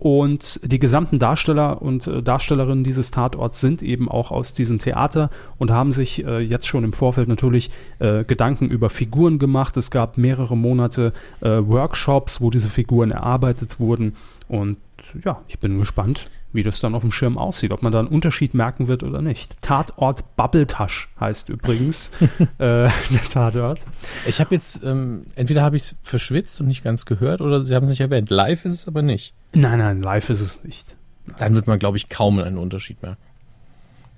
Und 0.02 0.58
die 0.64 0.80
gesamten 0.80 1.20
Darsteller 1.20 1.80
und 1.80 2.08
äh, 2.08 2.24
Darstellerinnen 2.24 2.82
dieses 2.82 3.12
Tatorts 3.12 3.60
sind 3.60 3.84
eben 3.84 4.08
auch 4.08 4.32
aus 4.32 4.52
diesem 4.52 4.80
Theater 4.80 5.30
und 5.58 5.70
haben 5.70 5.92
sich 5.92 6.24
äh, 6.24 6.40
jetzt 6.40 6.66
schon 6.66 6.82
im 6.82 6.92
Vorfeld 6.92 7.28
natürlich 7.28 7.70
äh, 8.00 8.24
Gedanken 8.24 8.68
über 8.68 8.90
Figuren 8.90 9.38
gemacht. 9.38 9.76
Es 9.76 9.92
gab 9.92 10.18
mehrere 10.18 10.56
Monate 10.56 11.12
äh, 11.40 11.50
Workshops, 11.50 12.40
wo 12.40 12.50
diese 12.50 12.68
Figuren 12.68 13.12
erarbeitet 13.12 13.78
wurden. 13.78 14.16
Und 14.48 14.78
ja, 15.24 15.40
ich 15.46 15.60
bin 15.60 15.78
gespannt, 15.78 16.28
wie 16.52 16.64
das 16.64 16.80
dann 16.80 16.96
auf 16.96 17.02
dem 17.02 17.12
Schirm 17.12 17.38
aussieht, 17.38 17.70
ob 17.70 17.84
man 17.84 17.92
da 17.92 18.00
einen 18.00 18.08
Unterschied 18.08 18.54
merken 18.54 18.88
wird 18.88 19.04
oder 19.04 19.22
nicht. 19.22 19.62
Tatort 19.62 20.34
Babbeltasch 20.34 21.10
heißt 21.20 21.48
übrigens 21.48 22.10
äh, 22.40 22.46
der 22.58 23.22
Tatort. 23.30 23.78
Ich 24.26 24.40
habe 24.40 24.52
jetzt, 24.52 24.82
ähm, 24.82 25.26
entweder 25.36 25.62
habe 25.62 25.76
ich 25.76 25.82
es 25.82 25.94
verschwitzt 26.02 26.60
und 26.60 26.66
nicht 26.66 26.82
ganz 26.82 27.06
gehört 27.06 27.40
oder 27.40 27.62
Sie 27.62 27.76
haben 27.76 27.84
es 27.84 27.90
nicht 27.90 28.00
erwähnt. 28.00 28.30
Live 28.30 28.64
ist 28.64 28.72
es 28.72 28.88
aber 28.88 29.02
nicht. 29.02 29.32
Nein, 29.52 29.78
nein, 29.78 30.02
live 30.02 30.30
ist 30.30 30.40
es 30.40 30.64
nicht. 30.64 30.96
Dann 31.38 31.54
wird 31.54 31.66
man, 31.66 31.78
glaube 31.78 31.96
ich, 31.96 32.08
kaum 32.08 32.38
einen 32.38 32.58
Unterschied 32.58 33.02
merken. 33.02 33.20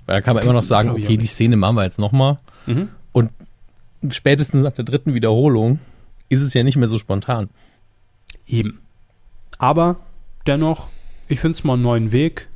Weil 0.07 0.17
da 0.17 0.21
kann 0.21 0.35
man 0.35 0.45
immer 0.45 0.53
noch 0.53 0.63
sagen, 0.63 0.91
okay, 0.91 1.17
die 1.17 1.27
Szene 1.27 1.57
machen 1.57 1.77
wir 1.77 1.85
jetzt 1.85 1.99
nochmal. 1.99 2.39
Mhm. 2.67 2.89
Und 3.13 3.31
spätestens 4.11 4.63
nach 4.63 4.73
der 4.73 4.85
dritten 4.85 5.15
Wiederholung 5.15 5.79
ist 6.29 6.43
es 6.43 6.55
ja 6.55 6.63
nicht 6.63 6.77
mehr 6.77 6.89
so 6.89 6.99
spontan. 6.99 7.49
Eben. 8.47 8.81
Aber 9.59 9.97
dennoch, 10.47 10.89
ich 11.29 11.41
finde 11.41 11.57
es 11.57 11.65
mal 11.65 11.75
einen 11.75 11.83
neuen 11.83 12.13
Weg. 12.13 12.49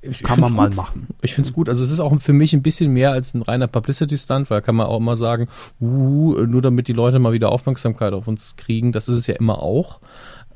Ich 0.00 0.22
kann 0.22 0.40
man 0.40 0.52
mal 0.52 0.70
machen. 0.70 1.08
Ich 1.22 1.34
finde 1.34 1.48
es 1.48 1.54
gut. 1.54 1.68
Also 1.68 1.82
es 1.82 1.90
ist 1.90 1.98
auch 1.98 2.16
für 2.20 2.32
mich 2.32 2.52
ein 2.52 2.62
bisschen 2.62 2.92
mehr 2.92 3.10
als 3.12 3.34
ein 3.34 3.42
reiner 3.42 3.66
Publicity-Stunt, 3.66 4.48
weil 4.48 4.58
da 4.58 4.60
kann 4.64 4.76
man 4.76 4.86
auch 4.86 4.98
immer 4.98 5.16
sagen, 5.16 5.48
uh, 5.80 6.34
nur 6.46 6.62
damit 6.62 6.86
die 6.86 6.92
Leute 6.92 7.18
mal 7.18 7.32
wieder 7.32 7.50
Aufmerksamkeit 7.50 8.12
auf 8.12 8.28
uns 8.28 8.54
kriegen. 8.56 8.92
Das 8.92 9.08
ist 9.08 9.16
es 9.16 9.26
ja 9.26 9.34
immer 9.34 9.60
auch. 9.60 10.00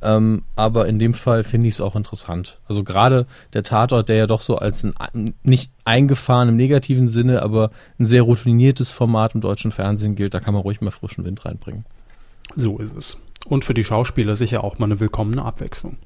Ähm, 0.02 0.42
aber 0.56 0.88
in 0.88 0.98
dem 0.98 1.14
Fall 1.14 1.44
finde 1.44 1.68
ich 1.68 1.74
es 1.74 1.80
auch 1.80 1.94
interessant. 1.94 2.58
Also 2.68 2.82
gerade 2.82 3.26
der 3.52 3.62
Tatort, 3.62 4.08
der 4.08 4.16
ja 4.16 4.26
doch 4.26 4.40
so 4.40 4.56
als 4.56 4.84
ein 4.84 5.34
nicht 5.42 5.70
eingefahren 5.84 6.48
im 6.48 6.56
negativen 6.56 7.08
Sinne, 7.08 7.42
aber 7.42 7.70
ein 7.98 8.04
sehr 8.04 8.22
routiniertes 8.22 8.90
Format 8.90 9.34
im 9.34 9.40
deutschen 9.40 9.70
Fernsehen 9.70 10.14
gilt, 10.16 10.34
da 10.34 10.40
kann 10.40 10.54
man 10.54 10.62
ruhig 10.62 10.80
mal 10.80 10.90
frischen 10.90 11.24
Wind 11.24 11.44
reinbringen. 11.44 11.84
So 12.54 12.78
ist 12.78 12.96
es. 12.96 13.16
Und 13.46 13.64
für 13.64 13.74
die 13.74 13.84
Schauspieler 13.84 14.36
sicher 14.36 14.64
auch 14.64 14.78
mal 14.78 14.86
eine 14.86 15.00
willkommene 15.00 15.44
Abwechslung. 15.44 15.96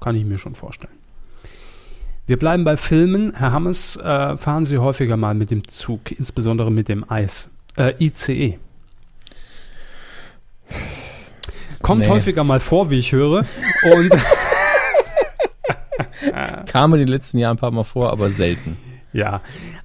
Kann 0.00 0.16
ich 0.16 0.24
mir 0.24 0.38
schon 0.38 0.54
vorstellen. 0.54 0.94
Wir 2.26 2.38
bleiben 2.38 2.64
bei 2.64 2.76
Filmen. 2.76 3.34
Herr 3.34 3.52
Hammes, 3.52 3.96
äh, 3.96 4.36
fahren 4.36 4.64
Sie 4.64 4.78
häufiger 4.78 5.16
mal 5.16 5.34
mit 5.34 5.50
dem 5.50 5.66
Zug, 5.66 6.12
insbesondere 6.12 6.70
mit 6.70 6.88
dem 6.88 7.10
Eis. 7.10 7.50
Äh, 7.76 7.94
ICE. 7.98 8.58
Kommt 11.82 12.02
nee. 12.02 12.08
häufiger 12.08 12.44
mal 12.44 12.60
vor, 12.60 12.90
wie 12.90 12.98
ich 12.98 13.12
höre. 13.12 13.44
Und 13.92 14.10
kam 16.66 16.94
in 16.94 17.00
den 17.00 17.08
letzten 17.08 17.38
Jahren 17.38 17.56
ein 17.56 17.60
paar 17.60 17.70
Mal 17.70 17.84
vor, 17.84 18.10
aber 18.10 18.30
selten. 18.30 18.76
Ja, 19.12 19.40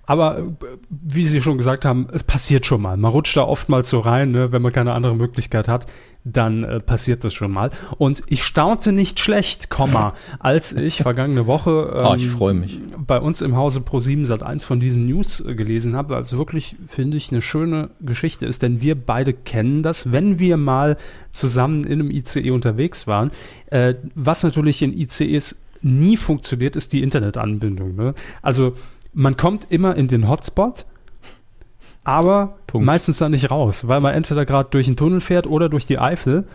aber 0.06 0.40
äh, 0.40 0.73
wie 1.02 1.28
Sie 1.28 1.42
schon 1.42 1.58
gesagt 1.58 1.86
haben, 1.86 2.08
es 2.12 2.24
passiert 2.24 2.66
schon 2.66 2.82
mal. 2.82 2.98
Man 2.98 3.12
rutscht 3.12 3.38
da 3.38 3.44
oftmals 3.44 3.90
so 3.90 4.00
rein, 4.00 4.32
ne? 4.32 4.52
wenn 4.52 4.62
man 4.62 4.72
keine 4.72 4.94
andere 4.94 5.16
Möglichkeit 5.16 5.68
hat, 5.68 5.88
dann 6.24 6.64
äh, 6.64 6.80
passiert 6.80 7.24
das 7.24 7.34
schon 7.34 7.52
mal. 7.52 7.72
Und 7.98 8.24
ich 8.28 8.44
staunte 8.44 8.92
nicht 8.92 9.20
schlecht, 9.20 9.70
Komma, 9.70 10.14
als 10.40 10.74
ich 10.74 10.98
vergangene 10.98 11.48
Woche 11.48 11.94
ähm, 11.96 12.06
oh, 12.10 12.16
ich 12.16 12.28
freue 12.28 12.54
mich. 12.54 12.80
bei 12.98 13.20
uns 13.20 13.42
im 13.42 13.56
Hause 13.56 13.80
Pro7 13.80 14.26
Sat 14.26 14.44
1 14.44 14.64
von 14.64 14.80
diesen 14.80 15.08
News 15.08 15.40
äh, 15.40 15.56
gelesen 15.56 15.96
habe. 15.96 16.16
Also 16.16 16.38
wirklich 16.38 16.76
finde 16.88 17.18
ich 17.18 17.32
eine 17.32 17.42
schöne 17.42 17.90
Geschichte 18.02 18.46
ist, 18.46 18.62
denn 18.62 18.82
wir 18.82 18.96
beide 18.96 19.34
kennen 19.34 19.84
das, 19.84 20.12
wenn 20.12 20.40
wir 20.40 20.58
mal 20.58 20.98
zusammen 21.32 21.84
in 21.84 22.00
einem 22.00 22.12
ICE 22.12 22.52
unterwegs 22.52 23.08
waren. 23.08 23.32
Äh, 23.68 23.96
was 24.16 24.44
natürlich 24.44 24.82
in 24.82 24.98
ICEs 24.98 25.58
nie 25.82 26.18
funktioniert, 26.18 26.76
ist 26.76 26.94
die 26.94 27.04
Internetanbindung. 27.04 27.96
Ne? 27.96 28.14
Also 28.42 28.74
man 29.14 29.38
kommt 29.38 29.68
immer 29.70 29.96
in 29.96 30.08
den 30.08 30.28
Hotspot, 30.28 30.86
aber 32.04 32.58
Punkt. 32.68 32.86
meistens 32.86 33.18
dann 33.18 33.32
nicht 33.32 33.50
raus, 33.50 33.88
weil 33.88 34.02
man 34.02 34.14
entweder 34.14 34.46
gerade 34.46 34.70
durch 34.70 34.86
den 34.86 34.96
Tunnel 34.96 35.22
fährt 35.22 35.48
oder 35.48 35.70
durch 35.70 35.86
die 35.86 36.00
Eifel. 36.00 36.46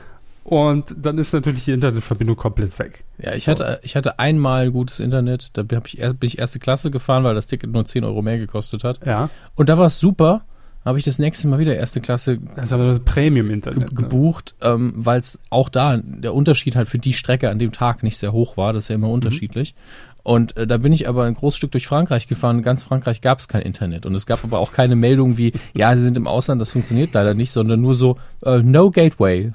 Und 0.44 0.94
dann 0.96 1.18
ist 1.18 1.34
natürlich 1.34 1.64
die 1.64 1.72
Internetverbindung 1.72 2.36
komplett 2.36 2.78
weg. 2.78 3.04
Ja, 3.18 3.34
ich, 3.34 3.44
so. 3.44 3.52
hatte, 3.52 3.80
ich 3.82 3.96
hatte 3.96 4.18
einmal 4.18 4.70
gutes 4.70 4.98
Internet. 4.98 5.50
Da 5.52 5.62
bin 5.62 5.82
ich, 5.84 5.98
bin 5.98 6.16
ich 6.22 6.38
erste 6.38 6.58
Klasse 6.58 6.90
gefahren, 6.90 7.22
weil 7.22 7.34
das 7.34 7.48
Ticket 7.48 7.70
nur 7.70 7.84
10 7.84 8.02
Euro 8.04 8.22
mehr 8.22 8.38
gekostet 8.38 8.82
hat. 8.82 9.04
Ja. 9.04 9.28
Und 9.56 9.68
da 9.68 9.76
war 9.76 9.86
es 9.86 9.98
super. 9.98 10.44
Habe 10.86 10.98
ich 10.98 11.04
das 11.04 11.18
nächste 11.18 11.48
Mal 11.48 11.58
wieder 11.58 11.76
erste 11.76 12.00
Klasse 12.00 12.38
das 12.56 13.00
Premium-Internet, 13.00 13.80
ge 13.80 13.88
ne? 13.90 13.94
gebucht, 13.94 14.54
ne? 14.62 14.70
ähm, 14.70 14.92
weil 14.96 15.20
es 15.20 15.38
auch 15.50 15.68
da 15.68 15.98
der 15.98 16.32
Unterschied 16.32 16.76
halt 16.76 16.88
für 16.88 16.96
die 16.96 17.12
Strecke 17.12 17.50
an 17.50 17.58
dem 17.58 17.72
Tag 17.72 18.02
nicht 18.02 18.16
sehr 18.16 18.32
hoch 18.32 18.56
war. 18.56 18.72
Das 18.72 18.84
ist 18.84 18.88
ja 18.88 18.94
immer 18.94 19.08
mhm. 19.08 19.14
Und 20.28 20.58
äh, 20.58 20.66
da 20.66 20.76
bin 20.76 20.92
ich 20.92 21.08
aber 21.08 21.24
ein 21.24 21.32
großes 21.32 21.56
Stück 21.56 21.70
durch 21.70 21.86
Frankreich 21.86 22.28
gefahren. 22.28 22.58
In 22.58 22.62
ganz 22.62 22.82
Frankreich 22.82 23.22
gab 23.22 23.38
es 23.38 23.48
kein 23.48 23.62
Internet. 23.62 24.04
Und 24.04 24.14
es 24.14 24.26
gab 24.26 24.44
aber 24.44 24.58
auch 24.58 24.72
keine 24.72 24.94
Meldung 24.94 25.38
wie, 25.38 25.54
ja, 25.72 25.96
sie 25.96 26.02
sind 26.02 26.18
im 26.18 26.26
Ausland, 26.26 26.60
das 26.60 26.72
funktioniert 26.72 27.14
leider 27.14 27.32
nicht, 27.32 27.50
sondern 27.50 27.80
nur 27.80 27.94
so, 27.94 28.18
uh, 28.44 28.58
no 28.62 28.90
gateway. 28.90 29.52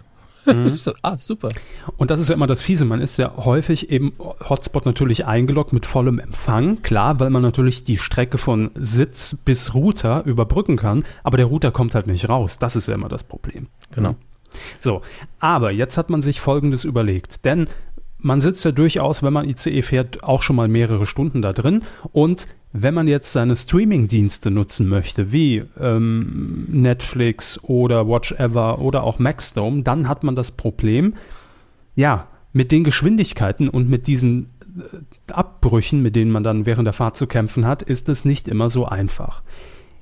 Mhm. 0.47 0.69
so, 0.75 0.93
ah, 1.03 1.15
super. 1.15 1.49
Und 1.97 2.09
das 2.09 2.19
ist 2.19 2.29
ja 2.29 2.33
immer 2.33 2.47
das 2.47 2.63
Fiese. 2.63 2.86
Man 2.86 3.01
ist 3.01 3.19
ja 3.19 3.33
häufig 3.38 3.91
eben 3.91 4.13
Hotspot 4.17 4.88
natürlich 4.88 5.27
eingeloggt 5.27 5.73
mit 5.73 5.86
vollem 5.86 6.17
Empfang. 6.17 6.81
Klar, 6.81 7.19
weil 7.19 7.29
man 7.29 7.43
natürlich 7.43 7.83
die 7.83 7.99
Strecke 7.99 8.39
von 8.39 8.71
Sitz 8.73 9.38
bis 9.45 9.75
Router 9.75 10.23
überbrücken 10.25 10.77
kann. 10.77 11.05
Aber 11.21 11.38
der 11.38 11.45
Router 11.45 11.69
kommt 11.69 11.93
halt 11.93 12.07
nicht 12.07 12.29
raus. 12.29 12.57
Das 12.57 12.75
ist 12.75 12.88
ja 12.88 12.95
immer 12.95 13.09
das 13.09 13.23
Problem. 13.23 13.67
Genau. 13.93 14.15
So, 14.79 15.03
aber 15.39 15.69
jetzt 15.71 15.97
hat 15.97 16.09
man 16.09 16.23
sich 16.23 16.41
Folgendes 16.41 16.83
überlegt. 16.83 17.45
Denn 17.45 17.67
man 18.23 18.39
sitzt 18.39 18.65
ja 18.65 18.71
durchaus, 18.71 19.21
wenn 19.21 19.33
man 19.33 19.47
ICE 19.47 19.81
fährt, 19.81 20.23
auch 20.23 20.41
schon 20.41 20.55
mal 20.55 20.67
mehrere 20.67 21.05
Stunden 21.05 21.41
da 21.41 21.53
drin. 21.53 21.83
Und 22.12 22.47
wenn 22.71 22.93
man 22.93 23.07
jetzt 23.07 23.33
seine 23.33 23.55
Streaming-Dienste 23.55 24.49
nutzen 24.49 24.88
möchte, 24.88 25.31
wie 25.31 25.63
ähm, 25.79 26.65
Netflix 26.69 27.63
oder 27.63 28.07
Watchever 28.07 28.79
oder 28.79 29.03
auch 29.03 29.19
Maxdome, 29.19 29.83
dann 29.83 30.07
hat 30.07 30.23
man 30.23 30.36
das 30.36 30.51
Problem, 30.51 31.13
ja, 31.95 32.27
mit 32.53 32.71
den 32.71 32.83
Geschwindigkeiten 32.83 33.67
und 33.67 33.89
mit 33.89 34.07
diesen 34.07 34.47
äh, 34.77 35.31
Abbrüchen, 35.31 36.01
mit 36.01 36.15
denen 36.15 36.31
man 36.31 36.43
dann 36.43 36.65
während 36.65 36.88
der 36.88 36.93
Fahrt 36.93 37.17
zu 37.17 37.27
kämpfen 37.27 37.67
hat, 37.67 37.83
ist 37.83 38.09
es 38.09 38.25
nicht 38.25 38.47
immer 38.47 38.69
so 38.69 38.86
einfach. 38.86 39.43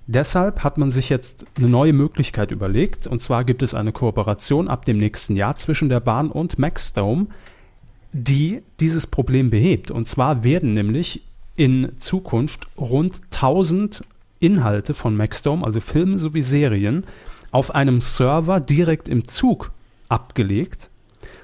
Deshalb 0.07 0.63
hat 0.63 0.77
man 0.77 0.91
sich 0.91 1.09
jetzt 1.09 1.45
eine 1.57 1.69
neue 1.69 1.93
Möglichkeit 1.93 2.51
überlegt. 2.51 3.07
Und 3.07 3.21
zwar 3.21 3.43
gibt 3.45 3.63
es 3.63 3.73
eine 3.73 3.91
Kooperation 3.91 4.67
ab 4.67 4.85
dem 4.85 4.97
nächsten 4.97 5.35
Jahr 5.35 5.55
zwischen 5.55 5.89
der 5.89 5.99
Bahn 5.99 6.29
und 6.29 6.59
Maxdome 6.59 7.27
die 8.13 8.61
dieses 8.79 9.07
Problem 9.07 9.49
behebt. 9.49 9.91
Und 9.91 10.07
zwar 10.07 10.43
werden 10.43 10.73
nämlich 10.73 11.23
in 11.55 11.93
Zukunft 11.97 12.67
rund 12.77 13.21
1000 13.31 14.01
Inhalte 14.39 14.93
von 14.93 15.15
Maxdome, 15.15 15.65
also 15.65 15.79
Filme 15.79 16.17
sowie 16.17 16.41
Serien, 16.41 17.05
auf 17.51 17.75
einem 17.75 17.99
Server 18.01 18.59
direkt 18.59 19.07
im 19.07 19.27
Zug 19.27 19.71
abgelegt, 20.09 20.89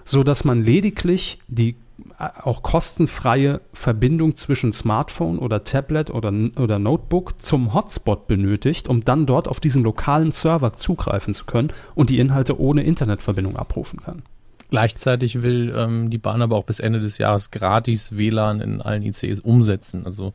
sodass 0.06 0.44
man 0.44 0.64
lediglich 0.64 1.40
die 1.48 1.76
äh, 2.20 2.30
auch 2.44 2.64
kostenfreie 2.64 3.62
Verbindung 3.74 4.36
zwischen 4.36 4.74
Smartphone 4.74 5.38
oder 5.40 5.64
Tablet 5.64 6.10
oder, 6.10 6.34
oder 6.58 6.80
Notebook 6.80 7.42
zum 7.42 7.74
Hotspot 7.74 8.28
benötigt, 8.28 8.88
um 8.88 9.04
dann 9.04 9.26
dort 9.26 9.48
auf 9.48 9.60
diesen 9.60 9.84
lokalen 9.84 10.32
Server 10.32 10.74
zugreifen 10.74 11.34
zu 11.34 11.46
können 11.46 11.72
und 11.94 12.10
die 12.10 12.20
Inhalte 12.20 12.60
ohne 12.60 12.84
Internetverbindung 12.84 13.58
abrufen 13.58 14.00
kann. 14.02 14.24
Gleichzeitig 14.70 15.42
will 15.44 15.74
ähm, 15.76 16.10
die 16.10 16.18
Bahn 16.18 16.42
aber 16.42 16.58
auch 16.58 16.66
bis 16.66 16.80
Ende 16.80 17.00
des 17.00 17.18
Jahres 17.18 17.52
gratis 17.52 18.18
WLAN 18.18 18.60
in 18.60 18.82
allen 18.82 19.02
ICEs 19.02 19.40
umsetzen. 19.40 20.06
Also 20.06 20.34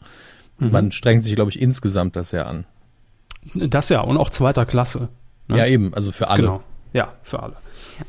mhm. 0.59 0.71
man 0.71 0.93
strengt 0.93 1.25
sich, 1.25 1.35
glaube 1.35 1.51
ich, 1.51 1.61
insgesamt 1.61 2.17
das 2.17 2.33
ja 2.33 2.45
an. 2.45 2.65
Das 3.55 3.89
ja, 3.89 4.01
und 4.01 4.17
auch 4.17 4.31
zweiter 4.31 4.65
Klasse. 4.65 5.09
Ne? 5.49 5.59
Ja, 5.59 5.67
eben, 5.67 5.93
also 5.95 6.13
für 6.13 6.29
alle. 6.29 6.43
Genau, 6.43 6.63
ja, 6.93 7.13
für 7.23 7.43
alle. 7.43 7.57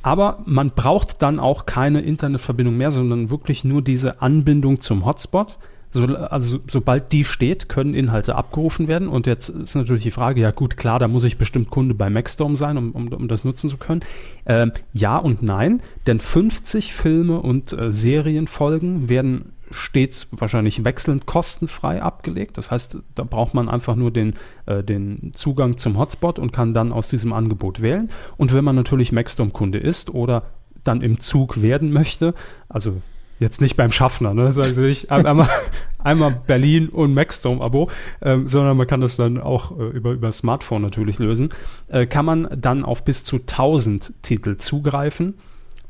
Aber 0.02 0.40
man 0.46 0.72
braucht 0.72 1.22
dann 1.22 1.40
auch 1.40 1.66
keine 1.66 2.02
Internetverbindung 2.02 2.78
mehr, 2.78 2.92
sondern 2.92 3.30
wirklich 3.30 3.64
nur 3.64 3.82
diese 3.82 4.22
Anbindung 4.22 4.80
zum 4.80 5.06
Hotspot. 5.06 5.58
So, 5.94 6.06
also 6.06 6.60
sobald 6.68 7.12
die 7.12 7.24
steht, 7.24 7.70
können 7.70 7.94
Inhalte 7.94 8.36
abgerufen 8.36 8.88
werden. 8.88 9.08
Und 9.08 9.28
jetzt 9.28 9.50
ist 9.50 9.76
natürlich 9.76 10.04
die 10.04 10.12
Frage, 10.12 10.42
ja 10.42 10.52
gut, 10.52 10.76
klar, 10.76 10.98
da 10.98 11.08
muss 11.08 11.24
ich 11.24 11.38
bestimmt 11.38 11.70
Kunde 11.70 11.94
bei 11.94 12.10
Maxstorm 12.10 12.56
sein, 12.56 12.78
um, 12.78 12.92
um, 12.92 13.08
um 13.10 13.28
das 13.28 13.44
nutzen 13.44 13.70
zu 13.70 13.78
können. 13.78 14.02
Ähm, 14.46 14.72
ja 14.92 15.18
und 15.18 15.44
nein, 15.44 15.82
denn 16.08 16.20
50 16.20 16.94
Filme 16.94 17.40
und 17.40 17.74
äh, 17.74 17.92
Serienfolgen 17.92 19.08
werden 19.08 19.54
stets 19.70 20.28
wahrscheinlich 20.32 20.84
wechselnd 20.84 21.26
kostenfrei 21.26 22.02
abgelegt. 22.02 22.58
Das 22.58 22.72
heißt, 22.72 22.98
da 23.16 23.24
braucht 23.24 23.54
man 23.54 23.70
einfach 23.70 23.96
nur 23.96 24.12
den, 24.12 24.34
äh, 24.66 24.84
den 24.84 25.32
Zugang 25.34 25.78
zum 25.78 25.98
Hotspot 25.98 26.40
und 26.40 26.52
kann 26.52 26.74
dann 26.74 26.92
aus 26.92 27.08
diesem 27.08 27.34
Angebot 27.34 27.82
wählen. 27.82 28.10
Und 28.38 28.54
wenn 28.54 28.64
man 28.64 28.76
natürlich 28.76 29.12
Maxstorm-Kunde 29.12 29.78
ist 29.78 30.14
oder 30.14 30.44
dann 30.84 31.02
im 31.02 31.20
Zug 31.20 31.62
werden 31.62 31.92
möchte, 31.92 32.34
also 32.68 33.02
jetzt 33.40 33.62
nicht 33.62 33.76
beim 33.76 33.92
Schaffner, 33.92 34.34
ne, 34.34 34.52
Sie 34.52 34.82
nicht, 34.82 35.12
einmal, 35.12 35.50
einmal 36.00 36.32
Berlin 36.48 36.90
und 36.90 37.14
Maxstorm-Abo, 37.14 37.90
ähm, 38.22 38.48
sondern 38.48 38.78
man 38.78 38.88
kann 38.88 39.02
das 39.02 39.16
dann 39.16 39.40
auch 39.40 39.78
äh, 39.78 39.84
über, 39.84 40.12
über 40.12 40.32
Smartphone 40.32 40.82
natürlich 40.82 41.20
lösen, 41.20 41.50
äh, 41.88 42.06
kann 42.06 42.26
man 42.26 42.48
dann 42.56 42.86
auf 42.86 43.04
bis 43.06 43.24
zu 43.24 43.38
1000 43.38 44.14
Titel 44.22 44.58
zugreifen 44.58 45.36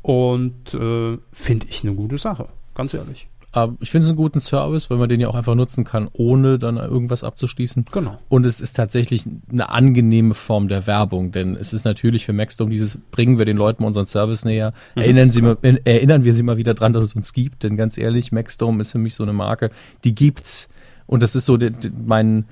und 0.02 0.74
äh, 0.74 1.18
finde 1.32 1.66
ich 1.68 1.84
eine 1.84 1.94
gute 1.94 2.18
Sache, 2.18 2.48
ganz 2.74 2.94
ehrlich. 2.94 3.28
Aber 3.54 3.76
ich 3.80 3.92
finde 3.92 4.06
es 4.06 4.10
einen 4.10 4.16
guten 4.16 4.40
Service, 4.40 4.90
weil 4.90 4.98
man 4.98 5.08
den 5.08 5.20
ja 5.20 5.28
auch 5.28 5.36
einfach 5.36 5.54
nutzen 5.54 5.84
kann, 5.84 6.08
ohne 6.12 6.58
dann 6.58 6.76
irgendwas 6.76 7.22
abzuschließen. 7.22 7.86
Genau. 7.92 8.18
Und 8.28 8.44
es 8.46 8.60
ist 8.60 8.74
tatsächlich 8.74 9.24
eine 9.48 9.68
angenehme 9.68 10.34
Form 10.34 10.66
der 10.66 10.88
Werbung, 10.88 11.30
denn 11.30 11.54
es 11.54 11.72
ist 11.72 11.84
natürlich 11.84 12.24
für 12.24 12.32
Maxdome 12.32 12.72
dieses, 12.72 12.98
bringen 13.12 13.38
wir 13.38 13.44
den 13.44 13.56
Leuten 13.56 13.84
unseren 13.84 14.06
Service 14.06 14.44
näher. 14.44 14.72
Mhm. 14.96 15.02
Erinnern, 15.02 15.30
Sie 15.30 15.40
mal, 15.40 15.56
erinnern 15.62 16.24
wir 16.24 16.34
sie 16.34 16.42
mal 16.42 16.56
wieder 16.56 16.74
dran, 16.74 16.92
dass 16.92 17.04
es 17.04 17.14
uns 17.14 17.32
gibt, 17.32 17.62
denn 17.62 17.76
ganz 17.76 17.96
ehrlich, 17.96 18.32
Maxdome 18.32 18.80
ist 18.80 18.90
für 18.90 18.98
mich 18.98 19.14
so 19.14 19.22
eine 19.22 19.32
Marke, 19.32 19.70
die 20.02 20.16
gibt's. 20.16 20.68
Und 21.06 21.22
das 21.22 21.36
ist 21.36 21.44
so 21.44 21.56
die, 21.56 21.70
die, 21.70 21.90
mein, 21.90 22.46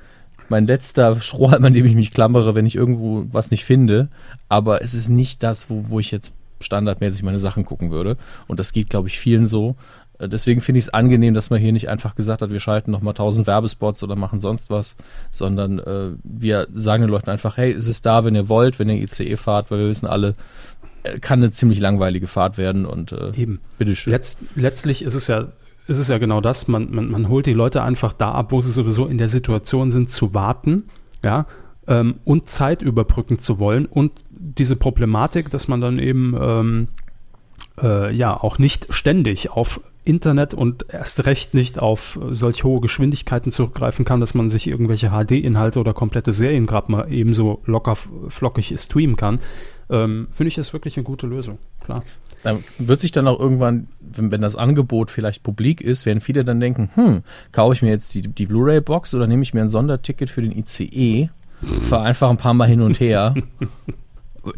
mein 0.49 0.69
letzter 0.69 1.21
Strohhalm, 1.21 1.65
an 1.65 1.75
dem 1.75 1.85
ich 1.85 1.97
mich 1.97 2.13
klammere, 2.13 2.55
wenn 2.55 2.67
ich 2.67 2.77
irgendwo 2.77 3.25
was 3.33 3.51
nicht 3.51 3.65
finde. 3.65 4.09
Aber 4.49 4.83
es 4.83 4.95
ist 4.95 5.09
nicht 5.09 5.43
das, 5.43 5.69
wo, 5.69 5.89
wo 5.89 5.99
ich 5.99 6.13
jetzt 6.13 6.33
standardmäßig 6.63 7.23
meine 7.23 7.41
Sachen 7.41 7.65
gucken 7.65 7.91
würde. 7.91 8.17
Und 8.47 8.61
das 8.61 8.73
geht, 8.73 8.91
glaube 8.91 9.09
ich, 9.09 9.19
vielen 9.19 9.47
so. 9.47 9.77
Deswegen 10.29 10.61
finde 10.61 10.79
ich 10.79 10.87
es 10.87 10.95
angenehm, 10.95 11.35
dass 11.35 11.51
man 11.51 11.61
hier 11.61 11.73
nicht 11.73 11.89
einfach 11.89 12.15
gesagt 12.15 12.43
hat, 12.43 12.51
wir 12.51 12.61
schalten 12.61 12.91
nochmal 12.91 13.15
tausend 13.15 13.47
Werbespots 13.47 14.03
oder 14.03 14.17
machen 14.17 14.41
sonst 14.41 14.71
was, 14.71 14.97
sondern 15.31 15.79
äh, 15.79 16.11
wir 16.23 16.69
sagen 16.73 17.03
den 17.03 17.11
Leuten 17.11 17.31
einfach, 17.31 17.57
hey, 17.57 17.73
es 17.73 17.87
ist 17.87 18.07
da, 18.07 18.25
wenn 18.25 18.35
ihr 18.35 18.49
wollt, 18.49 18.79
wenn 18.79 18.89
ihr 18.89 19.03
ICE 19.03 19.37
fahrt, 19.37 19.71
weil 19.71 19.81
wir 19.81 19.89
wissen 19.89 20.07
alle, 20.07 20.35
äh, 21.03 21.19
kann 21.19 21.41
eine 21.41 21.51
ziemlich 21.51 21.81
langweilige 21.81 22.27
Fahrt 22.27 22.59
werden 22.59 22.87
und 22.87 23.13
äh, 23.13 23.33
eben. 23.35 23.61
Bitteschön. 23.79 24.13
Letzt, 24.13 24.39
letztlich 24.55 25.03
ist 25.03 25.15
es 25.15 25.27
ja 25.27 25.49
ist 25.89 25.99
es 25.99 26.09
ja 26.09 26.19
genau 26.19 26.41
das, 26.41 26.69
man, 26.69 26.95
man, 26.95 27.11
man 27.11 27.29
holt 27.29 27.47
die 27.47 27.53
Leute 27.53 27.83
einfach 27.83 28.13
da 28.13 28.31
ab, 28.31 28.53
wo 28.53 28.61
sie 28.61 28.71
sowieso 28.71 29.07
in 29.07 29.19
der 29.19 29.29
Situation 29.29 29.91
sind, 29.91 30.11
zu 30.11 30.33
warten, 30.33 30.85
ja, 31.25 31.47
ähm, 31.89 32.21
und 32.25 32.49
Zeit 32.49 32.83
überbrücken 32.83 33.39
zu 33.39 33.59
wollen 33.59 33.87
und 33.87 34.13
diese 34.31 34.77
Problematik, 34.77 35.51
dass 35.51 35.69
man 35.69 35.81
dann 35.81 35.99
eben 35.99 36.37
ähm, 36.41 36.89
äh, 37.81 38.15
ja 38.15 38.37
auch 38.37 38.59
nicht 38.59 38.93
ständig 38.93 39.51
auf 39.51 39.81
Internet 40.05 40.55
und 40.55 40.87
erst 40.89 41.25
recht 41.27 41.55
nicht 41.55 41.81
auf 41.81 42.19
solch 42.31 42.65
hohe 42.65 42.81
Geschwindigkeiten 42.81 43.51
zurückgreifen 43.53 44.05
kann, 44.05 44.21
dass 44.21 44.35
man 44.35 44.51
sich 44.51 44.67
irgendwelche 44.67 45.11
HD-Inhalte 45.11 45.81
oder 45.81 45.93
komplette 45.93 46.33
Serien 46.33 46.67
gerade 46.67 46.91
mal 46.91 47.13
ebenso 47.13 47.63
locker 47.67 47.97
flockig 47.97 48.75
streamen 48.79 49.17
kann, 49.17 49.39
ähm, 49.91 50.29
finde 50.33 50.49
ich 50.49 50.55
das 50.55 50.73
wirklich 50.73 50.97
eine 50.97 51.05
gute 51.05 51.27
Lösung. 51.27 51.59
Klar. 51.85 52.03
Da 52.43 52.59
wird 52.79 53.01
sich 53.01 53.13
dann 53.13 53.29
auch 53.29 53.39
irgendwann, 53.39 53.87
wenn, 54.01 54.33
wenn 54.33 54.41
das 54.41 54.57
Angebot 54.57 55.13
vielleicht 55.13 55.45
publik 55.45 55.81
ist, 55.81 56.07
werden 56.07 56.21
viele 56.21 56.45
dann 56.45 56.59
denken, 56.59 56.91
hm, 56.95 57.23
kaufe 57.53 57.75
ich 57.75 57.83
mir 57.83 57.91
jetzt 57.91 58.15
die, 58.15 58.23
die 58.23 58.47
Blu-ray-Box 58.47 59.15
oder 59.15 59.29
nehme 59.29 59.43
ich 59.43 59.55
mir 59.55 59.61
ein 59.61 59.69
Sonderticket 59.69 60.29
für 60.29 60.43
den 60.43 60.51
ICE, 60.51 61.29
fahre 61.83 62.03
einfach 62.03 62.31
ein 62.31 62.39
paar 62.39 62.55
Mal 62.55 62.67
hin 62.67 62.81
und 62.81 62.99
her. 62.99 63.35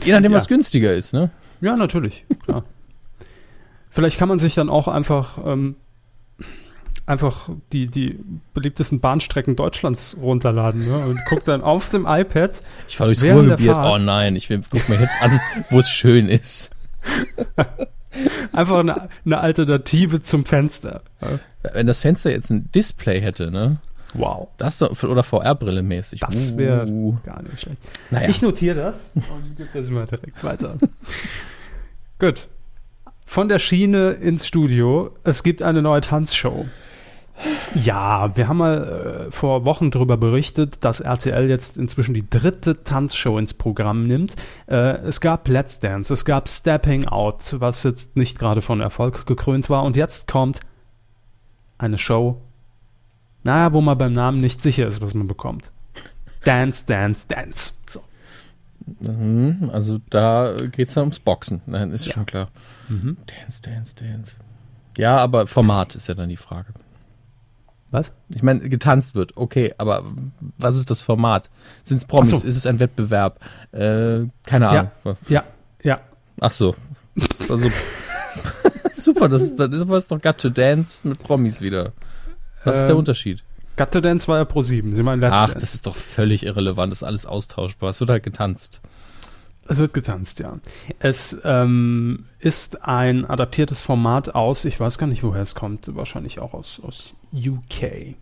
Je 0.03 0.13
nachdem, 0.13 0.33
ja. 0.33 0.39
was 0.39 0.49
günstiger 0.49 0.95
ist, 0.95 1.13
ne? 1.13 1.31
Ja, 1.61 1.77
natürlich. 1.77 2.25
Klar. 2.45 2.65
Vielleicht 3.95 4.19
kann 4.19 4.29
man 4.29 4.41
sich 4.41 4.57
dann 4.57 4.69
auch 4.71 4.89
einfach, 4.89 5.39
ähm, 5.47 5.77
einfach 7.07 7.49
die, 7.73 7.87
die 7.87 8.19
beliebtesten 8.53 8.99
Bahnstrecken 8.99 9.55
Deutschlands 9.55 10.17
runterladen 10.21 10.85
ne? 10.85 11.07
und 11.07 11.25
guckt 11.27 11.47
dann 11.47 11.63
auf 11.63 11.91
dem 11.91 12.05
iPad. 12.05 12.61
Ich 12.89 12.97
fahre 12.97 13.11
durchs 13.11 13.23
Ruhrgebiet. 13.23 13.69
Oh 13.69 13.97
nein, 13.99 14.35
ich 14.35 14.49
guck 14.49 14.89
mir 14.89 15.01
jetzt 15.01 15.23
an, 15.23 15.41
wo 15.71 15.79
es 15.79 15.89
schön 15.89 16.29
ist. 16.29 16.73
Einfach 18.53 18.81
eine, 18.81 19.11
eine, 19.25 19.39
Alternative 19.39 20.21
zum 20.21 20.45
Fenster. 20.45 21.03
Wenn 21.63 21.87
das 21.87 22.01
Fenster 22.01 22.33
jetzt 22.33 22.51
ein 22.51 22.69
Display 22.75 23.21
hätte, 23.21 23.53
ne? 23.53 23.77
Wow. 24.15 24.49
Das 24.57 24.83
oder 24.83 25.23
VR-Brille 25.23 25.85
mäßig. 25.85 26.19
Das 26.19 26.59
wäre 26.59 26.85
uh. 26.89 27.17
gar 27.25 27.43
nicht 27.43 27.61
schlecht. 27.61 27.79
Naja. 28.11 28.29
Ich 28.29 28.43
notiere 28.43 28.75
das 28.75 29.13
und 29.15 29.57
gebe 29.57 29.69
das 29.73 29.89
mal 29.89 30.07
direkt 30.07 30.43
weiter. 30.43 30.79
Gut 32.19 32.49
von 33.25 33.49
der 33.49 33.59
Schiene 33.59 34.11
ins 34.11 34.47
Studio. 34.47 35.11
Es 35.25 35.43
gibt 35.43 35.63
eine 35.63 35.83
neue 35.83 36.01
Tanzshow. 36.01 36.67
Ja, 37.75 38.37
wir 38.37 38.47
haben 38.47 38.59
mal 38.59 39.27
äh, 39.27 39.31
vor 39.33 39.65
Wochen 39.65 39.91
darüber 39.91 40.17
berichtet, 40.17 40.79
dass 40.85 41.01
RTL 41.01 41.49
jetzt 41.49 41.77
inzwischen 41.77 42.15
die 42.15 42.29
dritte 42.29 42.85
Tanzshow 42.85 43.39
ins 43.39 43.55
Programm 43.55 44.07
nimmt. 44.07 44.37
Äh, 44.69 44.99
es 44.99 45.21
gab 45.21 45.49
Let's 45.49 45.81
Dance, 45.81 46.13
es 46.13 46.25
gab 46.25 46.49
Stepping 46.49 47.07
Out, 47.07 47.57
was 47.59 47.83
jetzt 47.83 48.17
nicht 48.17 48.39
gerade 48.39 48.63
von 48.63 48.81
Erfolg 48.81 49.27
gekrönt 49.27 49.69
war. 49.69 49.83
Und 49.83 49.97
jetzt 49.97 50.29
kommt 50.29 50.61
eine 51.77 51.99
Show, 51.99 52.41
naja, 53.43 53.73
wo 53.73 53.81
man 53.81 53.99
beim 53.99 54.13
Namen 54.13 54.41
nicht 54.41 54.61
sicher 54.63 54.87
ist, 54.87 55.01
was 55.01 55.15
man 55.15 55.27
bekommt. 55.27 55.73
Dance, 56.45 56.85
Dance, 56.87 57.27
Dance. 57.27 57.75
So. 57.89 58.01
Mhm, 59.01 59.71
also 59.73 59.99
da 60.11 60.55
geht 60.71 60.89
es 60.89 60.95
ja 60.95 61.03
ums 61.03 61.19
Boxen, 61.19 61.63
Nein, 61.67 61.91
ist 61.91 62.07
ja. 62.07 62.13
schon 62.13 62.27
klar. 62.27 62.49
Mhm. 62.89 63.17
Dance, 63.27 63.63
Dance, 63.63 63.95
Dance. 63.95 64.37
Ja, 64.97 65.19
aber 65.19 65.47
Format 65.47 65.95
ist 65.95 66.09
ja 66.09 66.15
dann 66.15 66.29
die 66.29 66.37
Frage. 66.37 66.73
Was? 67.91 68.13
Ich 68.29 68.43
meine, 68.43 68.69
getanzt 68.69 69.15
wird, 69.15 69.37
okay, 69.37 69.73
aber 69.79 70.05
was 70.59 70.77
ist 70.77 70.91
das 70.91 71.01
Format? 71.01 71.49
Sind 71.85 71.99
es 71.99 72.05
Promis? 72.05 72.41
So. 72.41 72.47
Ist 72.47 72.57
es 72.57 72.67
ein 72.67 72.81
Wettbewerb? 72.81 73.39
Äh, 73.71 74.27
keine 74.45 74.69
Ahnung. 74.69 74.91
Ja, 75.05 75.15
ja. 75.29 75.45
ja. 75.83 76.01
Ach 76.41 76.51
so. 76.51 76.75
Also, 77.49 77.71
super, 78.95 79.29
das 79.29 79.43
ist, 79.43 79.61
das 79.61 79.73
ist 79.73 80.11
doch 80.11 80.21
Got 80.21 80.39
to 80.39 80.49
Dance 80.49 81.07
mit 81.07 81.23
Promis 81.23 81.61
wieder. 81.61 81.93
Was 82.65 82.77
ähm, 82.77 82.81
ist 82.81 82.87
der 82.87 82.95
ähm, 82.95 82.99
Unterschied? 82.99 83.44
Got 83.77 83.91
to 83.91 84.01
Dance 84.01 84.29
war 84.29 84.39
ja 84.39 84.45
Pro 84.45 84.63
7. 84.63 84.95
Sie 84.95 85.03
meinen 85.03 85.23
Ach, 85.25 85.47
Dance. 85.47 85.55
das 85.55 85.75
ist 85.75 85.87
doch 85.87 85.97
völlig 85.97 86.47
irrelevant. 86.47 86.93
Das 86.93 86.99
ist 86.99 87.05
alles 87.05 87.27
austauschbar. 87.27 87.91
Es 87.91 88.01
wird 88.01 88.11
halt 88.11 88.23
getanzt. 88.23 88.81
Es 89.67 89.79
wird 89.79 89.95
getanzt, 89.95 90.41
ja. 90.41 90.59
Es 90.99 91.41
ähm, 91.45 92.27
ist 92.39 92.85
ein 92.85 93.25
adaptiertes 93.25 93.81
Format 93.81 94.35
aus, 94.35 94.67
ich 94.67 94.79
weiß 94.79 94.99
gar 94.99 95.07
nicht, 95.07 95.23
woher 95.23 95.41
es 95.41 95.55
kommt, 95.55 95.97
wahrscheinlich 95.97 96.39
auch 96.39 96.53
aus, 96.53 96.81
aus 96.85 97.15
UK. 97.33 98.15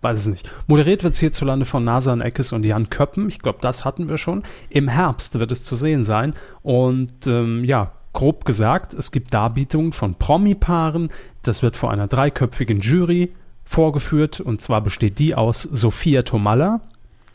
Weiß 0.00 0.18
es 0.18 0.26
nicht. 0.26 0.50
Moderiert 0.66 1.04
wird 1.04 1.14
es 1.14 1.20
hierzulande 1.20 1.66
von 1.66 1.84
Nasan 1.84 2.20
Eckes 2.20 2.52
und 2.52 2.64
Jan 2.64 2.90
Köppen. 2.90 3.28
Ich 3.28 3.40
glaube, 3.40 3.58
das 3.60 3.84
hatten 3.84 4.08
wir 4.08 4.18
schon. 4.18 4.42
Im 4.70 4.88
Herbst 4.88 5.38
wird 5.38 5.52
es 5.52 5.64
zu 5.64 5.76
sehen 5.76 6.04
sein. 6.04 6.34
Und 6.62 7.26
ähm, 7.26 7.64
ja, 7.64 7.92
grob 8.12 8.44
gesagt, 8.44 8.94
es 8.94 9.12
gibt 9.12 9.32
Darbietungen 9.34 9.92
von 9.92 10.14
Promi-Paaren. 10.14 11.10
Das 11.42 11.62
wird 11.62 11.76
vor 11.76 11.90
einer 11.90 12.06
dreiköpfigen 12.06 12.80
Jury 12.80 13.34
vorgeführt. 13.64 14.40
Und 14.40 14.62
zwar 14.62 14.80
besteht 14.80 15.18
die 15.18 15.34
aus 15.34 15.62
Sophia 15.62 16.22
Tomalla, 16.22 16.80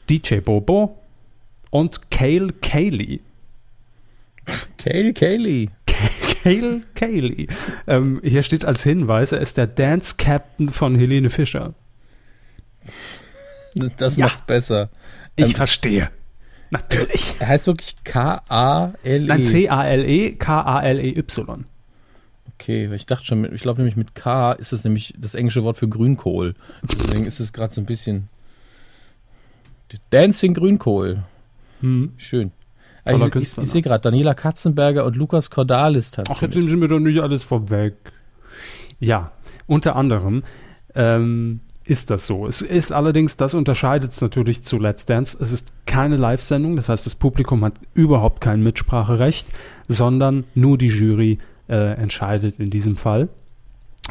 DJ 0.10 0.36
Bobo, 0.38 0.98
und 1.72 2.10
Cale 2.10 2.54
Cayley. 2.62 3.22
Cale 4.78 5.14
Cayley. 5.14 5.70
Cale 6.44 6.82
Cayley. 6.96 7.48
Ähm, 7.88 8.22
hier 8.24 8.44
steht 8.44 8.66
als 8.66 8.84
Hinweis, 8.84 9.32
er 9.32 9.42
ist 9.42 9.58
der 9.58 9.68
Dance 9.68 10.16
Captain 10.18 10.70
von 10.70 10.96
Helene 10.96 11.30
Fischer. 11.30 11.74
Das 13.98 14.18
ja. 14.18 14.26
macht's 14.26 14.42
besser. 14.42 14.90
Ich 15.36 15.48
ähm, 15.48 15.54
verstehe. 15.54 16.10
Natürlich. 16.72 17.36
Er 17.40 17.48
heißt 17.48 17.68
wirklich 17.68 17.96
K-A-L-E. 18.04 19.28
Nein, 19.28 19.44
C-A-L-E, 19.44 20.32
K-A-L-E-Y. 20.34 21.66
Okay, 22.60 22.94
ich 22.94 23.06
dachte 23.06 23.26
schon, 23.26 23.54
ich 23.54 23.62
glaube 23.62 23.80
nämlich 23.80 23.96
mit 23.96 24.16
K 24.16 24.52
ist 24.52 24.74
es 24.74 24.84
nämlich 24.84 25.14
das 25.18 25.34
englische 25.34 25.64
Wort 25.64 25.78
für 25.78 25.88
Grünkohl. 25.88 26.56
Deswegen 26.84 27.24
ist 27.24 27.40
es 27.40 27.54
gerade 27.54 27.74
so 27.74 27.80
ein 27.80 27.86
bisschen 27.86 28.28
Dancing 30.10 30.54
Grünkohl. 30.54 31.24
Hm. 31.80 32.12
Schön. 32.18 32.52
Also 33.06 33.28
ich, 33.28 33.36
ich, 33.36 33.58
ich 33.58 33.70
sehe 33.70 33.82
gerade, 33.82 34.02
Daniela 34.02 34.34
Katzenberger 34.34 35.06
und 35.06 35.16
Lukas 35.16 35.50
Cordalis 35.50 36.12
tatsächlich. 36.12 36.38
Ach, 36.38 36.42
jetzt 36.42 36.70
sind 36.70 36.82
wir 36.82 36.88
doch 36.90 37.00
nicht 37.00 37.22
alles 37.22 37.44
vorweg. 37.44 37.96
Ja, 39.00 39.32
unter 39.66 39.96
anderem 39.96 40.44
ähm, 40.96 41.62
ist 41.86 42.10
das 42.10 42.28
so. 42.28 42.46
Es 42.46 42.62
ist 42.62 42.92
allerdings, 42.92 43.38
das 43.38 43.54
unterscheidet 43.54 44.12
es 44.12 44.20
natürlich 44.20 44.64
zu 44.64 44.78
Let's 44.80 45.06
Dance. 45.06 45.38
Es 45.40 45.54
ist 45.54 45.72
keine 45.86 46.18
Live-Sendung, 46.18 46.76
das 46.76 46.90
heißt, 46.90 47.06
das 47.06 47.16
Publikum 47.16 47.64
hat 47.64 47.76
überhaupt 47.94 48.42
kein 48.42 48.62
Mitspracherecht, 48.62 49.48
sondern 49.88 50.44
nur 50.56 50.78
die 50.78 50.88
Jury 50.88 51.38
äh, 51.70 51.94
entscheidet 51.94 52.60
in 52.60 52.70
diesem 52.70 52.96
Fall, 52.98 53.30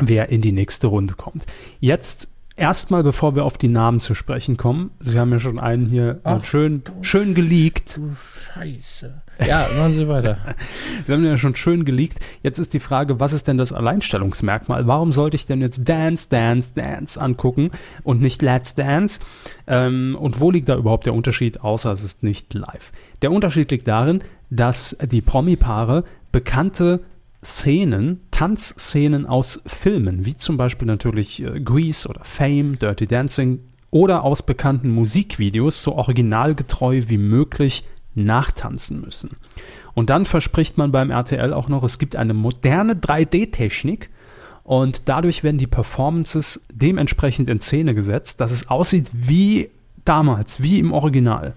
wer 0.00 0.30
in 0.30 0.40
die 0.40 0.52
nächste 0.52 0.86
Runde 0.86 1.14
kommt. 1.14 1.44
Jetzt 1.80 2.28
erstmal, 2.58 3.02
bevor 3.02 3.36
wir 3.36 3.44
auf 3.44 3.56
die 3.56 3.68
Namen 3.68 4.00
zu 4.00 4.14
sprechen 4.14 4.56
kommen, 4.56 4.90
Sie 5.00 5.18
haben 5.18 5.30
ja 5.30 5.40
schon 5.40 5.58
einen 5.58 5.86
hier 5.86 6.20
Ach, 6.24 6.44
schön, 6.44 6.82
schön 7.00 7.34
geleakt. 7.34 7.96
Du 7.96 8.10
Scheiße. 8.14 9.22
Ja, 9.46 9.68
machen 9.76 9.92
Sie 9.92 10.08
weiter. 10.08 10.38
Sie 11.06 11.12
haben 11.12 11.24
ja 11.24 11.38
schon 11.38 11.54
schön 11.54 11.84
geleakt. 11.84 12.18
Jetzt 12.42 12.58
ist 12.58 12.74
die 12.74 12.80
Frage, 12.80 13.20
was 13.20 13.32
ist 13.32 13.46
denn 13.46 13.56
das 13.56 13.72
Alleinstellungsmerkmal? 13.72 14.86
Warum 14.86 15.12
sollte 15.12 15.36
ich 15.36 15.46
denn 15.46 15.60
jetzt 15.60 15.88
Dance, 15.88 16.28
Dance, 16.28 16.72
Dance 16.74 17.20
angucken 17.20 17.70
und 18.02 18.20
nicht 18.20 18.42
Let's 18.42 18.74
Dance? 18.74 19.20
Ähm, 19.66 20.16
und 20.18 20.40
wo 20.40 20.50
liegt 20.50 20.68
da 20.68 20.76
überhaupt 20.76 21.06
der 21.06 21.14
Unterschied, 21.14 21.60
außer 21.60 21.92
es 21.92 22.02
ist 22.02 22.22
nicht 22.22 22.52
live? 22.52 22.92
Der 23.22 23.30
Unterschied 23.30 23.70
liegt 23.70 23.86
darin, 23.86 24.22
dass 24.50 24.96
die 25.00 25.20
Promi-Paare 25.20 26.04
bekannte 26.32 27.00
Szenen, 27.56 28.20
Tanzszenen 28.30 29.26
aus 29.26 29.60
Filmen, 29.66 30.24
wie 30.24 30.36
zum 30.36 30.56
Beispiel 30.56 30.86
natürlich 30.86 31.42
äh, 31.42 31.60
Grease 31.60 32.08
oder 32.08 32.24
Fame, 32.24 32.78
Dirty 32.78 33.06
Dancing 33.06 33.60
oder 33.90 34.22
aus 34.22 34.42
bekannten 34.42 34.90
Musikvideos 34.90 35.82
so 35.82 35.94
originalgetreu 35.94 37.02
wie 37.06 37.18
möglich 37.18 37.84
nachtanzen 38.14 39.00
müssen. 39.00 39.36
Und 39.94 40.10
dann 40.10 40.24
verspricht 40.24 40.78
man 40.78 40.92
beim 40.92 41.10
RTL 41.10 41.52
auch 41.52 41.68
noch, 41.68 41.82
es 41.82 41.98
gibt 41.98 42.16
eine 42.16 42.34
moderne 42.34 42.94
3D-Technik 42.94 44.10
und 44.64 45.08
dadurch 45.08 45.42
werden 45.42 45.58
die 45.58 45.66
Performances 45.66 46.66
dementsprechend 46.70 47.48
in 47.48 47.60
Szene 47.60 47.94
gesetzt, 47.94 48.40
dass 48.40 48.50
es 48.50 48.68
aussieht 48.68 49.08
wie 49.12 49.70
damals, 50.04 50.62
wie 50.62 50.78
im 50.78 50.92
Original. 50.92 51.54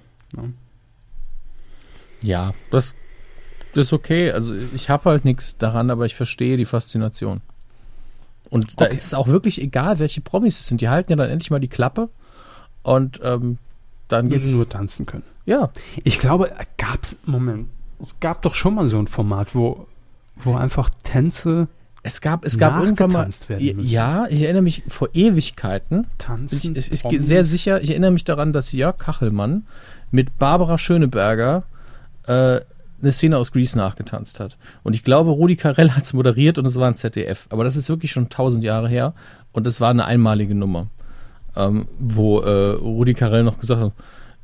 Ja, 2.21 2.53
das 2.69 2.95
das 3.74 3.86
ist 3.86 3.93
okay. 3.93 4.32
Also 4.32 4.53
ich 4.76 4.89
habe 4.89 5.09
halt 5.09 5.26
nichts 5.26 5.57
daran, 5.57 5.89
aber 5.89 6.05
ich 6.05 6.15
verstehe 6.15 6.57
die 6.57 6.65
Faszination. 6.65 7.41
Und 8.49 8.82
da 8.82 8.86
okay. 8.86 8.93
ist 8.93 9.05
es 9.05 9.13
auch 9.13 9.28
wirklich 9.28 9.61
egal, 9.61 9.99
welche 9.99 10.22
Promis 10.22 10.59
es 10.59 10.67
sind. 10.67 10.82
Die 10.82 10.89
halten 10.89 11.11
ja 11.11 11.15
dann 11.15 11.30
endlich 11.30 11.51
mal 11.51 11.59
die 11.59 11.69
Klappe 11.69 12.09
und 12.84 13.19
ähm, 13.24 13.57
dann 14.09 14.30
geht's. 14.30 14.51
Nur 14.51 14.67
tanzen 14.67 15.05
können. 15.05 15.24
Ja. 15.45 15.72
Ich 16.03 16.19
glaube, 16.19 16.51
gab 16.78 17.03
es, 17.03 17.17
Moment, 17.26 17.69
es 18.01 18.19
gab 18.19 18.41
doch 18.41 18.53
schon 18.53 18.76
mal 18.76 18.88
so 18.88 18.99
ein 18.99 19.07
Format, 19.07 19.55
wo, 19.55 19.88
wo 20.36 20.55
einfach 20.55 20.89
Tänze. 21.03 21.69
Es 22.03 22.19
gab, 22.19 22.45
es 22.45 22.57
gab 22.57 22.84
irgendwann 22.84 23.11
mal. 23.11 23.30
Ja, 23.59 24.28
ich 24.28 24.41
erinnere 24.41 24.63
mich 24.63 24.84
vor 24.88 25.09
Ewigkeiten. 25.13 26.07
Tanzen. 26.17 26.76
Ich, 26.76 26.91
ich, 26.91 27.05
ich 27.05 27.22
sehr 27.22 27.43
sicher, 27.43 27.82
ich 27.82 27.91
erinnere 27.91 28.11
mich 28.11 28.24
daran, 28.24 28.53
dass 28.53 28.72
Jörg 28.72 28.97
Kachelmann 28.97 29.67
mit 30.09 30.39
Barbara 30.39 30.78
Schöneberger 30.80 31.63
äh, 32.26 32.61
eine 33.01 33.11
Szene 33.11 33.37
aus 33.37 33.51
Grease 33.51 33.77
nachgetanzt 33.77 34.39
hat. 34.39 34.57
Und 34.83 34.95
ich 34.95 35.03
glaube, 35.03 35.31
Rudi 35.31 35.55
Carell 35.55 35.91
hat 35.91 36.03
es 36.03 36.13
moderiert 36.13 36.57
und 36.57 36.65
es 36.65 36.75
war 36.77 36.87
ein 36.87 36.93
ZDF. 36.93 37.47
Aber 37.49 37.63
das 37.63 37.75
ist 37.75 37.89
wirklich 37.89 38.11
schon 38.11 38.29
tausend 38.29 38.63
Jahre 38.63 38.89
her 38.89 39.13
und 39.53 39.67
es 39.67 39.81
war 39.81 39.89
eine 39.89 40.05
einmalige 40.05 40.55
Nummer. 40.55 40.87
Ähm, 41.55 41.87
wo 41.99 42.39
äh, 42.39 42.71
Rudi 42.71 43.13
Carell 43.13 43.43
noch 43.43 43.59
gesagt 43.59 43.81
hat, 43.81 43.91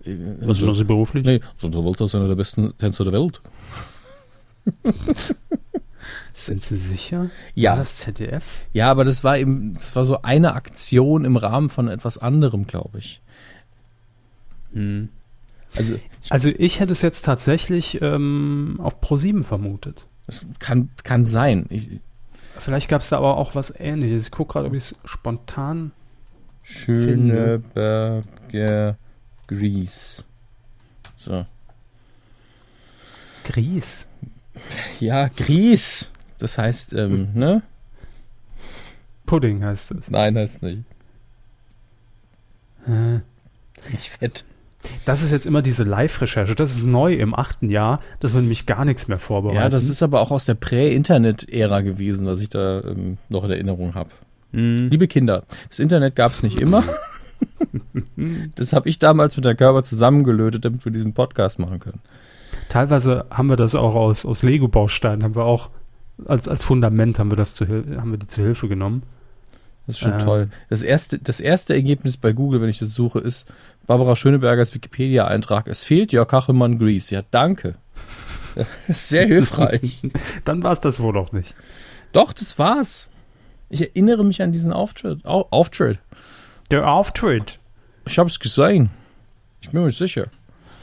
äh, 0.06 0.18
was 0.42 0.62
machen 0.62 0.74
Sie 0.74 0.84
beruflich? 0.84 1.26
Nee, 1.26 1.40
John 1.60 1.72
Travolta 1.72 2.06
ist 2.06 2.16
einer 2.16 2.28
der 2.28 2.36
besten 2.36 2.78
Tänzer 2.78 3.06
der 3.06 3.14
Welt. 3.14 3.42
Sind 6.34 6.64
Sie 6.64 6.78
sicher? 6.78 7.30
Ja. 7.56 7.72
War 7.72 7.78
das 7.80 7.98
ZDF? 7.98 8.44
Ja, 8.74 8.92
aber 8.92 9.04
das 9.04 9.24
war 9.24 9.38
eben, 9.38 9.74
das 9.74 9.96
war 9.96 10.06
so 10.06 10.22
eine 10.22 10.54
Aktion 10.54 11.26
im 11.26 11.38
Rahmen 11.38 11.70
von 11.70 11.88
etwas 11.88 12.18
anderem, 12.18 12.68
glaube 12.68 13.00
ich. 13.00 13.22
Hm. 14.74 15.10
Also, 15.78 16.00
also 16.30 16.50
ich 16.50 16.80
hätte 16.80 16.92
es 16.92 17.02
jetzt 17.02 17.26
tatsächlich 17.26 18.02
ähm, 18.02 18.80
auf 18.82 19.02
Pro7 19.02 19.44
vermutet. 19.44 20.06
Das 20.26 20.46
kann, 20.60 20.90
kann 21.04 21.26
sein. 21.26 21.66
Ich, 21.70 21.90
Vielleicht 22.60 22.90
gab 22.90 23.02
es 23.02 23.10
da 23.10 23.18
aber 23.18 23.38
auch 23.38 23.56
was 23.56 23.74
ähnliches. 23.78 24.26
Ich 24.26 24.32
gucke 24.32 24.54
gerade, 24.54 24.68
ob 24.68 24.74
ich 24.74 24.92
es 24.92 24.96
spontan 25.06 25.92
Schöneberger 26.64 28.98
Grease. 29.48 30.24
So. 31.18 31.46
Gries. 33.46 34.08
Ja, 35.00 35.30
Gries. 35.30 36.10
Das 36.40 36.58
heißt, 36.58 36.94
ähm, 36.94 37.30
ne? 37.34 37.62
Pudding 39.26 39.64
heißt 39.64 39.92
es. 39.92 40.12
Nein, 40.12 40.38
heißt 40.38 40.64
nicht. 40.64 40.84
Hä? 42.86 43.22
Ich 43.94 44.10
fett. 44.10 44.44
Das 45.06 45.24
ist 45.24 45.32
jetzt 45.32 45.46
immer 45.46 45.62
diese 45.62 45.84
Live-Recherche. 45.84 46.56
Das 46.56 46.72
ist 46.72 46.84
neu 46.84 47.14
im 47.14 47.34
achten 47.34 47.70
Jahr, 47.70 48.02
dass 48.20 48.34
wir 48.34 48.42
nämlich 48.42 48.66
gar 48.66 48.86
nichts 48.86 49.08
mehr 49.08 49.18
vorbereiten. 49.18 49.58
Ja, 49.58 49.70
das 49.70 49.90
ist 49.90 50.04
aber 50.04 50.22
auch 50.22 50.32
aus 50.32 50.46
der 50.46 50.56
Prä-Internet-Ära 50.56 51.82
gewesen, 51.82 52.28
was 52.28 52.42
ich 52.42 52.50
da 52.50 52.82
ähm, 52.82 53.18
noch 53.30 53.44
in 53.44 53.52
Erinnerung 53.52 53.96
habe. 53.96 54.10
Mhm. 54.52 54.88
Liebe 54.90 55.08
Kinder, 55.08 55.44
das 55.70 55.80
Internet 55.80 56.16
gab 56.16 56.34
es 56.34 56.44
nicht 56.44 56.60
immer. 56.60 56.84
das 58.56 58.74
habe 58.74 58.90
ich 58.90 59.00
damals 59.00 59.38
mit 59.38 59.46
der 59.46 59.56
Körper 59.56 59.84
zusammengelötet, 59.84 60.66
damit 60.66 60.86
wir 60.86 60.92
diesen 60.92 61.14
Podcast 61.14 61.60
machen 61.60 61.80
können. 61.80 62.02
Teilweise 62.70 63.26
haben 63.30 63.50
wir 63.50 63.56
das 63.56 63.76
auch 63.76 63.96
aus, 63.96 64.26
aus 64.26 64.44
Lego-Bausteinen, 64.44 65.24
haben 65.24 65.36
wir 65.36 65.46
auch 65.46 65.70
als, 66.26 66.48
als 66.48 66.64
Fundament 66.64 67.20
haben 67.20 67.32
wir 67.32 67.36
das 67.36 67.54
zu, 67.54 67.68
haben 67.68 68.12
wir 68.12 68.18
die 68.18 68.28
zu 68.28 68.42
Hilfe 68.42 68.68
genommen. 68.68 69.04
Das 69.88 69.96
ist 69.96 70.00
schon 70.00 70.14
ähm. 70.14 70.20
toll. 70.20 70.50
Das 70.70 70.84
erste, 70.84 71.18
das 71.18 71.40
erste 71.40 71.74
Ergebnis 71.74 72.18
bei 72.18 72.34
Google, 72.34 72.62
wenn 72.62 72.70
ich 72.70 72.80
das 72.80 72.94
suche, 72.94 73.20
ist 73.20 73.52
Barbara 73.88 74.16
Schönebergers 74.16 74.76
Wikipedia-Eintrag. 74.76 75.68
Es 75.68 75.84
fehlt 75.84 76.12
Jörg 76.12 76.28
Kachelmann 76.28 76.78
Grease. 76.78 77.16
Ja, 77.16 77.24
danke. 77.32 77.76
Sehr 78.90 79.26
hilfreich. 79.26 80.02
Dann 80.46 80.62
war 80.62 80.74
es 80.74 80.82
das 80.82 81.00
wohl 81.00 81.18
auch 81.18 81.32
nicht. 81.32 81.56
Doch, 82.12 82.34
das 82.34 82.60
war's. 82.60 83.10
Ich 83.70 83.82
erinnere 83.82 84.26
mich 84.26 84.42
an 84.42 84.52
diesen 84.52 84.74
Auftritt. 84.74 85.26
Au 85.26 85.48
Auftritt. 85.52 86.00
Der 86.70 86.90
Auftritt. 86.90 87.60
Ich 88.06 88.20
habe 88.20 88.30
es 88.30 88.40
gesehen. 88.40 88.90
Ich 89.62 89.72
bin 89.72 89.84
mir 89.84 89.92
sicher. 89.92 90.28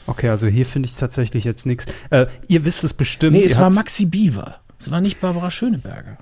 Okay, 0.07 0.29
also 0.29 0.47
hier 0.47 0.65
finde 0.65 0.89
ich 0.89 0.95
tatsächlich 0.95 1.43
jetzt 1.43 1.65
nichts. 1.65 1.85
Äh, 2.09 2.27
ihr 2.47 2.65
wisst 2.65 2.83
es 2.83 2.93
bestimmt. 2.93 3.33
Nee, 3.33 3.43
es 3.43 3.59
war 3.59 3.71
Maxi 3.71 4.05
Beaver. 4.05 4.59
Es 4.79 4.91
war 4.91 5.01
nicht 5.01 5.19
Barbara 5.19 5.49
Schöneberger. 5.49 6.17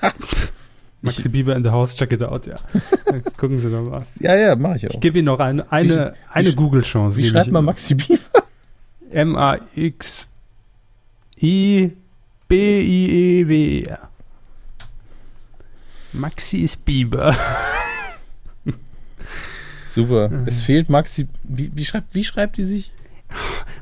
Maxi 1.06 1.28
Beaver 1.28 1.56
in 1.56 1.64
the 1.64 1.70
House, 1.70 1.96
check 1.96 2.12
it 2.12 2.22
out, 2.22 2.46
ja. 2.46 2.56
Gucken 3.38 3.58
Sie 3.58 3.68
noch 3.68 3.82
mal. 3.88 4.02
Ja, 4.20 4.34
ja, 4.34 4.56
mache 4.56 4.76
ich 4.76 4.86
auch. 4.88 4.94
Ich 4.94 5.00
gebe 5.00 5.18
Ihnen 5.18 5.26
noch 5.26 5.38
eine, 5.40 5.70
eine, 5.72 6.14
ich, 6.14 6.34
eine 6.34 6.52
Google-Chance. 6.52 7.16
Wie 7.18 7.24
schreibt 7.24 7.50
man 7.50 7.64
Maxi 7.64 7.94
Beaver? 7.94 8.44
M-A-X-I-B-I-E-W-E-R. 9.10 10.28
Maxi 16.12 16.58
ist 16.58 16.84
Bieber. 16.84 17.36
Super. 19.94 20.28
Mhm. 20.28 20.44
Es 20.46 20.62
fehlt 20.62 20.88
Maxi. 20.88 21.26
Wie, 21.44 21.70
wie, 21.74 21.84
schreibt, 21.84 22.14
wie 22.14 22.24
schreibt 22.24 22.56
die 22.56 22.64
sich? 22.64 22.90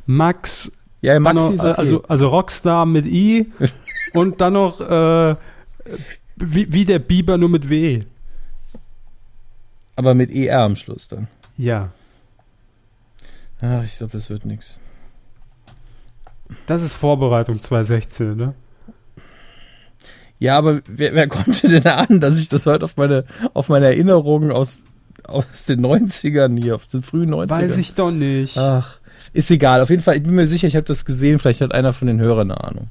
Max. 0.06 0.72
Ja, 1.00 1.18
Maxi 1.20 1.36
noch, 1.36 1.50
ist 1.52 1.60
okay. 1.60 1.74
also, 1.76 2.02
also 2.04 2.28
Rockstar 2.28 2.86
mit 2.86 3.06
I 3.06 3.52
und 4.14 4.40
dann 4.40 4.52
noch 4.54 4.80
äh, 4.80 5.36
wie, 6.36 6.72
wie 6.72 6.84
der 6.84 6.98
Biber, 6.98 7.38
nur 7.38 7.48
mit 7.48 7.68
W. 7.68 8.04
Aber 9.96 10.14
mit 10.14 10.30
ER 10.30 10.62
am 10.62 10.76
Schluss 10.76 11.08
dann. 11.08 11.28
Ja. 11.56 11.92
Ach, 13.62 13.84
ich 13.84 13.96
glaube, 13.96 14.12
das 14.12 14.30
wird 14.30 14.44
nichts. 14.44 14.78
Das 16.66 16.82
ist 16.82 16.94
Vorbereitung 16.94 17.60
2016, 17.60 18.36
ne? 18.36 18.54
Ja, 20.38 20.58
aber 20.58 20.80
wer, 20.86 21.14
wer 21.14 21.28
konnte 21.28 21.68
denn 21.68 21.86
ahnen, 21.86 22.20
dass 22.20 22.38
ich 22.38 22.48
das 22.48 22.66
heute 22.66 22.84
auf 22.84 22.96
meine, 22.96 23.24
auf 23.54 23.68
meine 23.68 23.86
Erinnerungen 23.86 24.50
aus, 24.50 24.80
aus 25.22 25.66
den 25.66 25.84
90ern 25.84 26.60
hier, 26.60 26.76
aus 26.76 26.88
den 26.88 27.02
frühen 27.02 27.32
90ern. 27.32 27.50
Weiß 27.50 27.78
ich 27.78 27.94
doch 27.94 28.10
nicht. 28.10 28.58
Ach, 28.58 28.98
ist 29.32 29.50
egal. 29.50 29.80
Auf 29.80 29.90
jeden 29.90 30.02
Fall, 30.02 30.16
ich 30.16 30.22
bin 30.22 30.34
mir 30.34 30.48
sicher, 30.48 30.66
ich 30.66 30.76
habe 30.76 30.84
das 30.84 31.04
gesehen. 31.04 31.38
Vielleicht 31.38 31.60
hat 31.60 31.72
einer 31.72 31.92
von 31.92 32.08
den 32.08 32.20
Hörern 32.20 32.50
eine 32.50 32.62
Ahnung. 32.62 32.88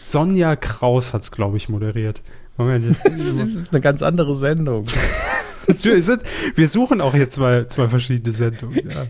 Sonja 0.00 0.54
Kraus 0.56 1.12
hat 1.12 1.22
es, 1.22 1.32
glaube 1.32 1.56
ich, 1.56 1.68
moderiert. 1.68 2.22
Moment, 2.56 2.96
das 3.04 3.38
ist 3.38 3.72
eine 3.72 3.80
ganz 3.80 4.02
andere 4.02 4.34
Sendung. 4.34 4.86
wir 5.66 6.68
suchen 6.68 7.00
auch 7.00 7.14
hier 7.14 7.28
zwei, 7.28 7.64
zwei 7.64 7.88
verschiedene 7.88 8.34
Sendungen. 8.34 8.90
Ja. 8.90 9.06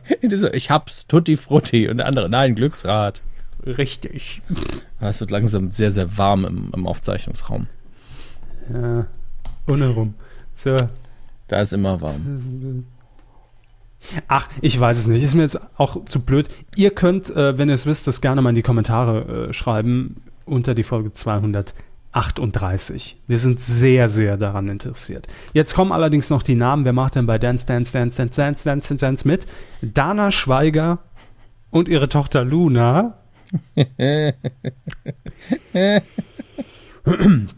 Ich 0.52 0.70
hab's, 0.70 1.06
Tutti 1.06 1.36
Frutti 1.36 1.88
und 1.88 1.98
der 1.98 2.06
andere, 2.06 2.28
nein, 2.28 2.54
Glücksrad. 2.54 3.22
Richtig. 3.64 4.42
Es 5.00 5.20
wird 5.20 5.30
langsam 5.30 5.68
sehr, 5.68 5.90
sehr 5.90 6.16
warm 6.18 6.44
im, 6.44 6.70
im 6.74 6.86
Aufzeichnungsraum. 6.86 7.66
Ja, 8.72 9.06
unherum. 9.66 10.14
So. 10.54 10.76
Da 11.48 11.60
ist 11.60 11.72
immer 11.72 12.00
warm. 12.00 12.84
Ach, 14.28 14.48
ich 14.60 14.78
weiß 14.78 14.98
es 14.98 15.06
nicht. 15.06 15.22
Ist 15.22 15.34
mir 15.34 15.42
jetzt 15.42 15.60
auch 15.76 16.04
zu 16.04 16.20
blöd. 16.20 16.48
Ihr 16.74 16.90
könnt, 16.90 17.30
äh, 17.30 17.58
wenn 17.58 17.68
ihr 17.68 17.74
es 17.74 17.86
wisst, 17.86 18.06
das 18.06 18.20
gerne 18.20 18.42
mal 18.42 18.50
in 18.50 18.56
die 18.56 18.62
Kommentare 18.62 19.48
äh, 19.48 19.52
schreiben 19.52 20.22
unter 20.44 20.74
die 20.74 20.84
Folge 20.84 21.12
238. 22.16 23.18
Wir 23.26 23.38
sind 23.38 23.60
sehr, 23.60 24.08
sehr 24.08 24.38
daran 24.38 24.68
interessiert. 24.68 25.26
Jetzt 25.52 25.74
kommen 25.74 25.92
allerdings 25.92 26.30
noch 26.30 26.42
die 26.42 26.54
Namen. 26.54 26.86
Wer 26.86 26.94
macht 26.94 27.14
denn 27.16 27.26
bei 27.26 27.38
Dance, 27.38 27.66
Dance, 27.66 27.92
Dance, 27.92 28.16
Dance, 28.16 28.36
Dance, 28.36 28.64
Dance, 28.64 28.88
Dance, 28.88 29.04
Dance 29.04 29.28
mit? 29.28 29.46
Dana 29.82 30.30
Schweiger 30.30 31.00
und 31.70 31.88
ihre 31.88 32.08
Tochter 32.08 32.42
Luna. 32.44 33.18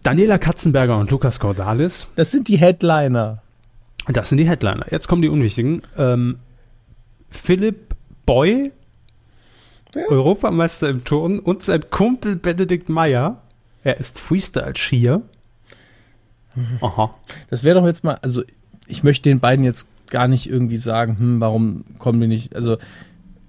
Daniela 0.03 0.39
Katzenberger 0.39 0.99
und 0.99 1.11
Lukas 1.11 1.39
Cordalis. 1.39 2.11
Das 2.17 2.33
sind 2.33 2.49
die 2.49 2.59
Headliner. 2.59 3.43
Das 4.09 4.29
sind 4.29 4.39
die 4.39 4.49
Headliner. 4.49 4.87
Jetzt 4.91 5.07
kommen 5.07 5.23
die 5.23 5.29
unwichtigen. 5.29 5.83
Ähm, 5.97 6.41
Philipp 7.31 7.95
Boy, 8.27 8.73
ja. 9.95 10.03
Europameister 10.09 10.89
im 10.89 11.05
Turnen 11.05 11.39
und 11.39 11.63
sein 11.63 11.89
Kumpel 11.91 12.35
Benedikt 12.37 12.89
Meyer. 12.89 13.41
Er 13.89 13.97
ist 13.97 14.19
Freestyle-Skier. 14.19 15.23
Aha. 16.83 17.15
Das 17.49 17.65
wäre 17.65 17.81
doch 17.81 17.87
jetzt 17.87 18.05
mal, 18.05 18.19
also 18.21 18.43
ich 18.87 19.03
möchte 19.03 19.31
den 19.31 19.41
beiden 19.41 19.65
jetzt 19.65 19.89
gar 20.11 20.29
nicht 20.29 20.47
irgendwie 20.47 20.77
sagen, 20.77 21.19
hm, 21.19 21.41
warum 21.41 21.87
kommen 21.99 22.21
die 22.21 22.27
nicht, 22.27 22.55
also, 22.55 22.77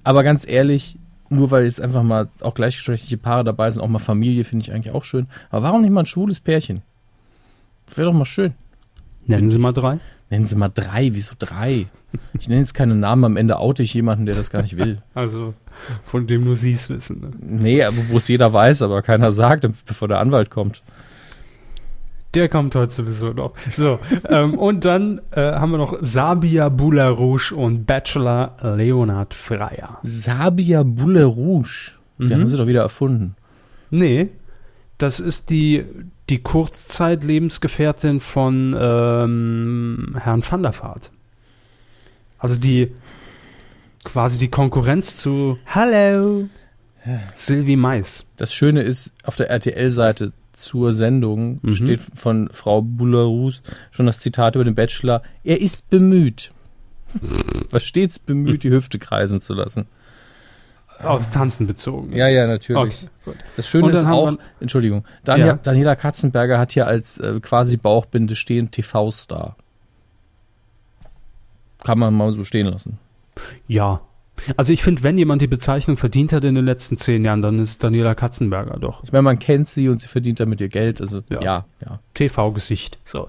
aber 0.05 0.23
ganz 0.23 0.47
ehrlich, 0.47 0.97
nur 1.27 1.51
weil 1.51 1.65
jetzt 1.65 1.81
einfach 1.81 2.03
mal 2.03 2.29
auch 2.39 2.53
gleichgeschlechtliche 2.53 3.17
Paare 3.17 3.43
dabei 3.43 3.69
sind, 3.69 3.81
auch 3.81 3.89
mal 3.89 3.99
Familie, 3.99 4.45
finde 4.45 4.63
ich 4.63 4.71
eigentlich 4.71 4.95
auch 4.95 5.03
schön. 5.03 5.27
Aber 5.49 5.63
warum 5.63 5.81
nicht 5.81 5.91
mal 5.91 6.03
ein 6.03 6.05
schwules 6.05 6.39
Pärchen? 6.39 6.83
Wäre 7.93 8.07
doch 8.07 8.17
mal 8.17 8.23
schön. 8.23 8.53
Nennen 9.25 9.49
Sie 9.49 9.57
mal 9.57 9.73
drei. 9.73 9.99
Nennen 10.29 10.45
Sie 10.45 10.55
mal 10.55 10.69
drei. 10.69 11.13
Wieso 11.13 11.33
drei? 11.37 11.87
Ich 12.39 12.47
nenne 12.47 12.61
jetzt 12.61 12.73
keine 12.73 12.95
Namen, 12.95 13.25
am 13.25 13.35
Ende 13.35 13.59
oute 13.59 13.83
ich 13.83 13.93
jemanden, 13.93 14.25
der 14.25 14.35
das 14.35 14.51
gar 14.51 14.61
nicht 14.61 14.77
will. 14.77 15.01
Also, 15.13 15.53
von 16.05 16.27
dem 16.27 16.43
nur 16.43 16.55
Sie 16.55 16.71
es 16.71 16.89
wissen. 16.89 17.21
Ne? 17.21 17.31
Nee, 17.39 17.83
aber 17.83 17.97
wo 18.09 18.17
es 18.17 18.27
jeder 18.27 18.51
weiß, 18.51 18.81
aber 18.81 19.01
keiner 19.01 19.31
sagt, 19.31 19.67
bevor 19.85 20.07
der 20.07 20.19
Anwalt 20.19 20.49
kommt. 20.49 20.81
Der 22.35 22.47
kommt 22.47 22.75
heute 22.75 22.93
sowieso 22.93 23.33
noch. 23.33 23.53
So, 23.75 23.99
ähm, 24.27 24.53
und 24.53 24.85
dann 24.85 25.19
äh, 25.31 25.41
haben 25.41 25.71
wir 25.71 25.79
noch 25.79 25.97
Sabia 26.01 26.69
Boularouche 26.69 27.55
und 27.55 27.85
Bachelor 27.85 28.55
Leonard 28.77 29.33
Freier. 29.33 29.97
Sabia 30.03 30.83
Boularouche? 30.83 31.93
Mhm. 32.17 32.27
Die 32.27 32.33
haben 32.35 32.47
sie 32.47 32.57
doch 32.57 32.67
wieder 32.67 32.81
erfunden. 32.81 33.35
Nee, 33.89 34.29
das 34.99 35.19
ist 35.19 35.49
die, 35.49 35.85
die 36.29 36.43
Kurzzeit-Lebensgefährtin 36.43 38.19
von 38.19 38.75
ähm, 38.77 40.15
Herrn 40.19 40.43
van 40.47 40.61
der 40.61 40.73
Vaart. 40.79 41.09
Also 42.37 42.57
die 42.57 42.91
quasi 44.11 44.39
die 44.39 44.47
Konkurrenz 44.49 45.17
zu 45.17 45.59
Hallo 45.67 46.49
Sylvie 47.33 47.75
Mais. 47.75 48.25
Das 48.37 48.53
Schöne 48.53 48.81
ist, 48.81 49.13
auf 49.23 49.35
der 49.35 49.49
RTL-Seite 49.49 50.33
zur 50.51 50.93
Sendung 50.93 51.59
mhm. 51.61 51.71
steht 51.73 51.99
von 52.15 52.49
Frau 52.51 52.81
Boularus 52.81 53.61
schon 53.91 54.07
das 54.07 54.19
Zitat 54.19 54.55
über 54.55 54.63
den 54.63 54.75
Bachelor. 54.75 55.21
Er 55.43 55.61
ist 55.61 55.89
bemüht. 55.89 56.51
War 57.69 57.79
stets 57.79 58.19
bemüht, 58.19 58.63
die 58.63 58.71
Hüfte 58.71 58.99
kreisen 58.99 59.39
zu 59.39 59.53
lassen. 59.53 59.87
Aufs 61.01 61.29
Tanzen 61.29 61.65
bezogen. 61.65 62.11
Ja, 62.11 62.27
ja, 62.27 62.45
natürlich. 62.45 63.07
Okay, 63.25 63.37
das 63.55 63.69
Schöne 63.69 63.91
ist 63.91 64.03
auch, 64.03 64.37
Entschuldigung, 64.59 65.05
Daniel, 65.23 65.47
ja. 65.47 65.53
Daniela 65.53 65.95
Katzenberger 65.95 66.59
hat 66.59 66.73
hier 66.73 66.87
als 66.87 67.19
äh, 67.19 67.39
quasi 67.39 67.77
Bauchbinde 67.77 68.35
stehen 68.35 68.69
TV-Star. 68.69 69.55
Kann 71.83 71.99
man 71.99 72.13
mal 72.13 72.33
so 72.33 72.43
stehen 72.43 72.67
lassen. 72.67 72.99
Ja. 73.67 74.01
Also 74.57 74.71
ich 74.71 74.83
finde, 74.83 75.03
wenn 75.03 75.17
jemand 75.17 75.41
die 75.41 75.47
Bezeichnung 75.47 75.97
verdient 75.97 76.33
hat 76.33 76.43
in 76.43 76.55
den 76.55 76.65
letzten 76.65 76.97
zehn 76.97 77.25
Jahren, 77.25 77.41
dann 77.41 77.59
ist 77.59 77.83
Daniela 77.83 78.15
Katzenberger 78.15 78.77
doch. 78.79 79.03
Ich 79.03 79.11
meine, 79.11 79.23
man 79.23 79.39
kennt 79.39 79.67
sie 79.67 79.89
und 79.89 79.99
sie 79.99 80.07
verdient 80.07 80.39
damit 80.39 80.61
ihr 80.61 80.69
Geld. 80.69 81.01
Also 81.01 81.21
ja, 81.29 81.41
ja. 81.41 81.65
ja. 81.85 81.99
TV-Gesicht. 82.13 82.97
So. 83.03 83.27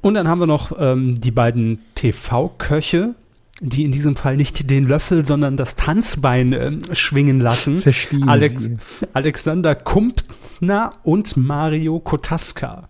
und 0.00 0.14
dann 0.14 0.28
haben 0.28 0.40
wir 0.40 0.46
noch 0.46 0.72
ähm, 0.78 1.20
die 1.20 1.30
beiden 1.30 1.78
TV-Köche, 1.94 3.14
die 3.60 3.84
in 3.84 3.92
diesem 3.92 4.16
Fall 4.16 4.36
nicht 4.36 4.68
den 4.70 4.88
Löffel, 4.88 5.24
sondern 5.26 5.56
das 5.56 5.76
Tanzbein 5.76 6.52
äh, 6.52 6.94
schwingen 6.94 7.40
lassen. 7.40 7.80
Verstehen 7.80 8.28
Alex 8.28 8.62
Sie. 8.62 8.78
Alexander 9.12 9.74
Kumpner 9.74 10.92
und 11.02 11.36
Mario 11.36 12.00
Kotaska. 12.00 12.88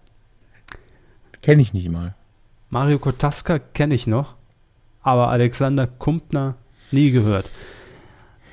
Kenne 1.42 1.62
ich 1.62 1.74
nicht 1.74 1.90
mal. 1.90 2.14
Mario 2.68 3.00
Kotaska 3.00 3.58
kenne 3.58 3.94
ich 3.94 4.06
noch, 4.06 4.34
aber 5.02 5.28
Alexander 5.28 5.86
Kumpner 5.86 6.56
nie 6.90 7.10
gehört. 7.10 7.50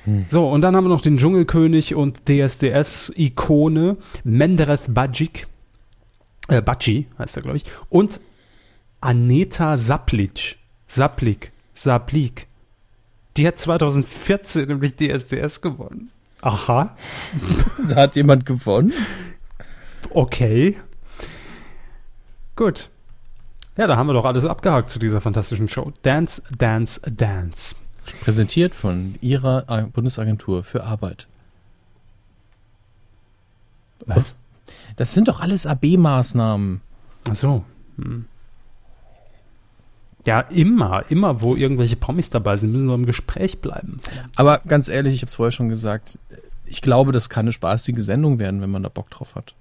Hm. 0.04 0.26
So, 0.28 0.48
und 0.48 0.62
dann 0.62 0.76
haben 0.76 0.84
wir 0.84 0.88
noch 0.88 1.00
den 1.00 1.16
Dschungelkönig 1.16 1.94
und 1.94 2.28
DSDS-Ikone 2.28 3.96
Menderes 4.24 4.86
Bajic. 4.88 5.46
Äh, 6.48 6.62
Baci 6.62 7.06
heißt 7.18 7.36
er, 7.36 7.42
glaube 7.42 7.58
ich. 7.58 7.64
Und 7.88 8.20
Aneta 9.00 9.78
Saplic. 9.78 10.56
Saplik. 10.86 11.52
Sablik. 11.74 12.46
Die 13.36 13.46
hat 13.46 13.58
2014 13.58 14.66
nämlich 14.66 14.96
DSDS 14.96 15.60
gewonnen. 15.60 16.10
Aha. 16.40 16.96
da 17.88 17.96
hat 17.96 18.16
jemand 18.16 18.46
gewonnen? 18.46 18.92
Okay. 20.10 20.76
Gut. 22.56 22.88
Ja, 23.78 23.86
da 23.86 23.96
haben 23.96 24.08
wir 24.08 24.12
doch 24.12 24.24
alles 24.24 24.44
abgehakt 24.44 24.90
zu 24.90 24.98
dieser 24.98 25.20
fantastischen 25.20 25.68
Show. 25.68 25.92
Dance, 26.02 26.42
Dance, 26.58 27.00
Dance. 27.08 27.76
Präsentiert 28.22 28.74
von 28.74 29.14
Ihrer 29.20 29.62
Bundesagentur 29.92 30.64
für 30.64 30.82
Arbeit. 30.82 31.28
Was? 34.04 34.34
Das 34.96 35.14
sind 35.14 35.28
doch 35.28 35.38
alles 35.40 35.64
AB-Maßnahmen. 35.64 36.80
Ach 37.30 37.34
so. 37.36 37.64
Hm. 37.98 38.24
Ja, 40.26 40.40
immer, 40.40 41.04
immer, 41.08 41.40
wo 41.40 41.54
irgendwelche 41.54 41.94
Promis 41.94 42.30
dabei 42.30 42.56
sind, 42.56 42.72
müssen 42.72 42.88
wir 42.88 42.94
im 42.94 43.06
Gespräch 43.06 43.60
bleiben. 43.60 44.00
Aber 44.34 44.58
ganz 44.66 44.88
ehrlich, 44.88 45.14
ich 45.14 45.22
habe 45.22 45.28
es 45.28 45.36
vorher 45.36 45.52
schon 45.52 45.68
gesagt, 45.68 46.18
ich 46.66 46.82
glaube, 46.82 47.12
das 47.12 47.30
kann 47.30 47.44
eine 47.44 47.52
spaßige 47.52 48.00
Sendung 48.00 48.40
werden, 48.40 48.60
wenn 48.60 48.70
man 48.70 48.82
da 48.82 48.88
Bock 48.88 49.08
drauf 49.10 49.36
hat. 49.36 49.54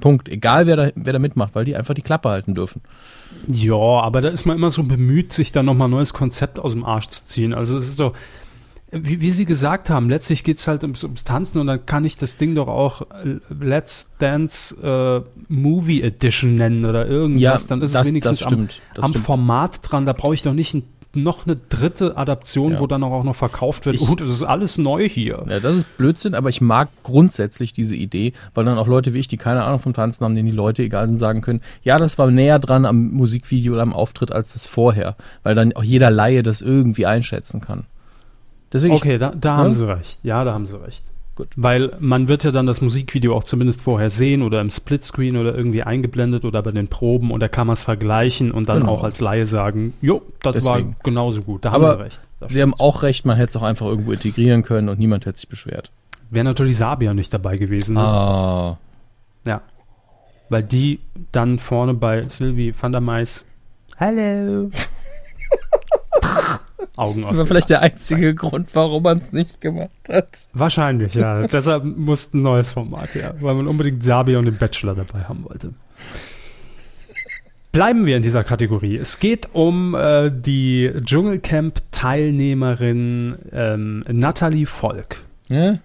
Punkt. 0.00 0.28
Egal, 0.28 0.66
wer 0.66 0.76
da, 0.76 0.90
wer 0.94 1.12
da 1.12 1.18
mitmacht, 1.18 1.54
weil 1.54 1.64
die 1.64 1.76
einfach 1.76 1.94
die 1.94 2.02
Klappe 2.02 2.28
halten 2.28 2.54
dürfen. 2.54 2.82
Ja, 3.46 3.74
aber 3.74 4.20
da 4.20 4.28
ist 4.28 4.44
man 4.44 4.56
immer 4.56 4.70
so 4.70 4.82
bemüht, 4.82 5.32
sich 5.32 5.52
da 5.52 5.62
nochmal 5.62 5.88
ein 5.88 5.92
neues 5.92 6.12
Konzept 6.12 6.58
aus 6.58 6.72
dem 6.72 6.84
Arsch 6.84 7.08
zu 7.08 7.24
ziehen. 7.24 7.54
Also 7.54 7.76
es 7.78 7.88
ist 7.88 7.96
so, 7.96 8.12
wie, 8.96 9.20
wie 9.20 9.32
Sie 9.32 9.44
gesagt 9.44 9.90
haben, 9.90 10.08
letztlich 10.08 10.44
geht 10.44 10.58
es 10.58 10.68
halt 10.68 10.82
ums, 10.84 11.02
ums, 11.02 11.24
Tanzen 11.24 11.58
und 11.58 11.66
dann 11.66 11.84
kann 11.84 12.04
ich 12.04 12.16
das 12.16 12.36
Ding 12.36 12.54
doch 12.54 12.68
auch 12.68 13.02
äh, 13.02 13.38
Let's 13.48 14.14
Dance 14.18 14.76
äh, 14.80 15.42
Movie 15.48 16.02
Edition 16.02 16.56
nennen 16.56 16.84
oder 16.84 17.06
irgendwas. 17.06 17.62
Ja, 17.62 17.68
dann 17.68 17.82
ist 17.82 17.94
das, 17.94 18.02
es 18.02 18.08
wenigstens 18.08 18.42
am, 18.44 18.68
am 19.00 19.14
Format 19.14 19.80
dran. 19.82 20.06
Da 20.06 20.12
brauche 20.12 20.34
ich 20.34 20.42
doch 20.42 20.54
nicht 20.54 20.74
ein, 20.74 20.84
noch 21.16 21.46
eine 21.46 21.56
dritte 21.56 22.16
Adaption, 22.16 22.72
ja. 22.72 22.80
wo 22.80 22.86
dann 22.86 23.02
auch 23.02 23.24
noch 23.24 23.34
verkauft 23.34 23.86
wird. 23.86 23.98
Gut, 23.98 24.20
es 24.20 24.30
ist 24.30 24.42
alles 24.42 24.78
neu 24.78 25.08
hier. 25.08 25.44
Ja, 25.48 25.60
das 25.60 25.78
ist 25.78 25.96
Blödsinn, 25.96 26.34
aber 26.34 26.48
ich 26.48 26.60
mag 26.60 26.88
grundsätzlich 27.02 27.72
diese 27.72 27.96
Idee, 27.96 28.32
weil 28.54 28.64
dann 28.64 28.78
auch 28.78 28.86
Leute 28.86 29.14
wie 29.14 29.18
ich, 29.18 29.28
die 29.28 29.36
keine 29.36 29.64
Ahnung 29.64 29.78
vom 29.78 29.94
Tanzen 29.94 30.24
haben, 30.24 30.34
denen 30.34 30.48
die 30.48 30.54
Leute 30.54 30.82
egal 30.82 31.08
sind, 31.08 31.18
sagen 31.18 31.40
können, 31.40 31.60
ja, 31.82 31.98
das 31.98 32.18
war 32.18 32.30
näher 32.30 32.58
dran 32.58 32.84
am 32.84 33.10
Musikvideo 33.10 33.74
oder 33.74 33.82
am 33.82 33.92
Auftritt 33.92 34.32
als 34.32 34.52
das 34.52 34.66
vorher, 34.66 35.16
weil 35.42 35.54
dann 35.54 35.72
auch 35.74 35.84
jeder 35.84 36.10
Laie 36.10 36.42
das 36.42 36.62
irgendwie 36.62 37.06
einschätzen 37.06 37.60
kann. 37.60 37.84
Deswegen 38.72 38.94
okay, 38.94 39.18
da, 39.18 39.32
da 39.34 39.50
ja? 39.50 39.56
haben 39.56 39.72
Sie 39.72 39.88
recht. 39.88 40.18
Ja, 40.22 40.44
da 40.44 40.52
haben 40.52 40.66
Sie 40.66 40.80
recht. 40.80 41.04
Gut. 41.36 41.48
Weil 41.56 41.96
man 41.98 42.28
wird 42.28 42.44
ja 42.44 42.52
dann 42.52 42.66
das 42.66 42.80
Musikvideo 42.80 43.34
auch 43.34 43.42
zumindest 43.42 43.80
vorher 43.80 44.08
sehen 44.08 44.42
oder 44.42 44.60
im 44.60 44.70
Splitscreen 44.70 45.36
oder 45.36 45.54
irgendwie 45.54 45.82
eingeblendet 45.82 46.44
oder 46.44 46.62
bei 46.62 46.70
den 46.70 46.86
Proben 46.86 47.32
und 47.32 47.40
da 47.40 47.48
kann 47.48 47.66
man 47.66 47.74
es 47.74 47.82
vergleichen 47.82 48.52
und 48.52 48.68
dann 48.68 48.80
genau. 48.80 48.92
auch 48.92 49.02
als 49.02 49.20
Laie 49.20 49.44
sagen, 49.44 49.94
jo, 50.00 50.22
das 50.42 50.54
Deswegen. 50.54 50.90
war 50.90 50.94
genauso 51.02 51.42
gut. 51.42 51.64
Da 51.64 51.72
Aber 51.72 51.88
haben 51.88 51.98
Sie 51.98 52.02
recht. 52.04 52.20
Sie 52.48 52.62
haben 52.62 52.74
auch 52.74 53.02
recht, 53.02 53.26
man 53.26 53.36
hätte 53.36 53.46
es 53.46 53.56
auch 53.56 53.62
einfach 53.62 53.86
irgendwo 53.86 54.12
integrieren 54.12 54.62
können 54.62 54.88
und 54.88 54.98
niemand 55.00 55.26
hätte 55.26 55.38
sich 55.38 55.48
beschwert. 55.48 55.90
Wäre 56.30 56.44
natürlich 56.44 56.76
Sabia 56.76 57.14
nicht 57.14 57.34
dabei 57.34 57.56
gewesen. 57.56 57.94
Ne? 57.94 58.00
Ah. 58.00 58.78
Ja. 59.46 59.62
Weil 60.50 60.62
die 60.62 61.00
dann 61.32 61.58
vorne 61.58 61.94
bei 61.94 62.28
Sylvie 62.28 62.74
van 62.78 62.92
der 62.92 63.00
Mais 63.00 63.44
Hallo. 63.98 64.70
Augen 66.96 67.22
Das 67.22 67.38
war 67.38 67.46
vielleicht 67.46 67.70
der 67.70 67.82
einzige 67.82 68.34
Grund, 68.34 68.74
warum 68.74 69.02
man 69.02 69.18
es 69.18 69.32
nicht 69.32 69.60
gemacht 69.60 69.90
hat. 70.08 70.48
Wahrscheinlich, 70.52 71.14
ja. 71.14 71.46
Deshalb 71.48 71.84
musste 71.84 72.38
ein 72.38 72.42
neues 72.42 72.72
Format 72.72 73.14
her, 73.14 73.34
weil 73.40 73.54
man 73.54 73.66
unbedingt 73.66 74.02
Sabia 74.02 74.38
und 74.38 74.46
den 74.46 74.56
Bachelor 74.58 74.94
dabei 74.94 75.24
haben 75.24 75.44
wollte. 75.44 75.74
Bleiben 77.72 78.06
wir 78.06 78.16
in 78.16 78.22
dieser 78.22 78.44
Kategorie. 78.44 78.96
Es 78.96 79.18
geht 79.18 79.48
um 79.52 79.96
äh, 79.96 80.30
die 80.30 80.92
Dschungelcamp-Teilnehmerin 81.04 83.36
ähm, 83.52 84.04
Natalie 84.08 84.66
Volk. 84.66 85.24
Ja? 85.48 85.78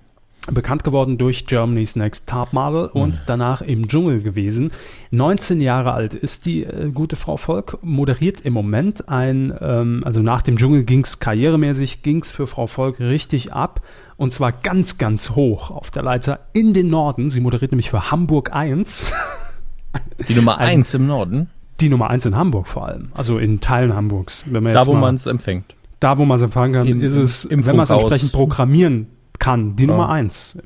Bekannt 0.51 0.83
geworden 0.83 1.17
durch 1.17 1.45
Germany's 1.45 1.95
Next 1.95 2.27
Top 2.27 2.53
Model 2.53 2.87
und 2.87 3.15
mhm. 3.15 3.21
danach 3.25 3.61
im 3.61 3.87
Dschungel 3.87 4.21
gewesen. 4.21 4.71
19 5.11 5.61
Jahre 5.61 5.93
alt 5.93 6.13
ist 6.13 6.45
die 6.45 6.63
äh, 6.63 6.91
gute 6.91 7.15
Frau 7.15 7.37
Volk, 7.37 7.77
moderiert 7.81 8.41
im 8.41 8.53
Moment 8.53 9.09
ein, 9.09 9.53
ähm, 9.59 10.03
also 10.05 10.21
nach 10.21 10.41
dem 10.41 10.57
Dschungel 10.57 10.83
ging 10.83 11.03
es 11.03 11.19
karrieremäßig, 11.19 12.03
ging 12.03 12.21
es 12.21 12.31
für 12.31 12.47
Frau 12.47 12.67
Volk 12.67 12.99
richtig 12.99 13.53
ab 13.53 13.81
und 14.17 14.33
zwar 14.33 14.51
ganz, 14.51 14.97
ganz 14.97 15.31
hoch 15.31 15.71
auf 15.71 15.91
der 15.91 16.03
Leiter 16.03 16.39
in 16.53 16.73
den 16.73 16.89
Norden. 16.89 17.29
Sie 17.29 17.39
moderiert 17.39 17.71
nämlich 17.71 17.89
für 17.89 18.11
Hamburg 18.11 18.53
1. 18.53 19.13
Die 20.27 20.35
Nummer 20.35 20.59
1 20.59 20.93
im 20.93 21.07
Norden? 21.07 21.49
Die 21.79 21.89
Nummer 21.89 22.09
1 22.09 22.25
in 22.25 22.35
Hamburg 22.35 22.67
vor 22.67 22.87
allem, 22.87 23.09
also 23.13 23.37
in 23.37 23.61
Teilen 23.61 23.93
Hamburgs. 23.93 24.43
da, 24.47 24.85
wo 24.85 24.93
man 24.93 25.15
es 25.15 25.25
empfängt. 25.25 25.75
Da, 25.99 26.17
wo 26.17 26.25
man 26.25 26.37
es 26.37 26.41
empfangen 26.41 26.73
kann, 26.73 26.87
Im, 26.87 27.01
ist 27.01 27.15
es, 27.15 27.47
wenn 27.49 27.75
man 27.75 27.83
es 27.83 27.89
entsprechend 27.89 28.31
programmieren 28.31 29.07
kann, 29.39 29.75
die 29.75 29.83
ja. 29.83 29.87
Nummer 29.87 30.09
eins. 30.09 30.57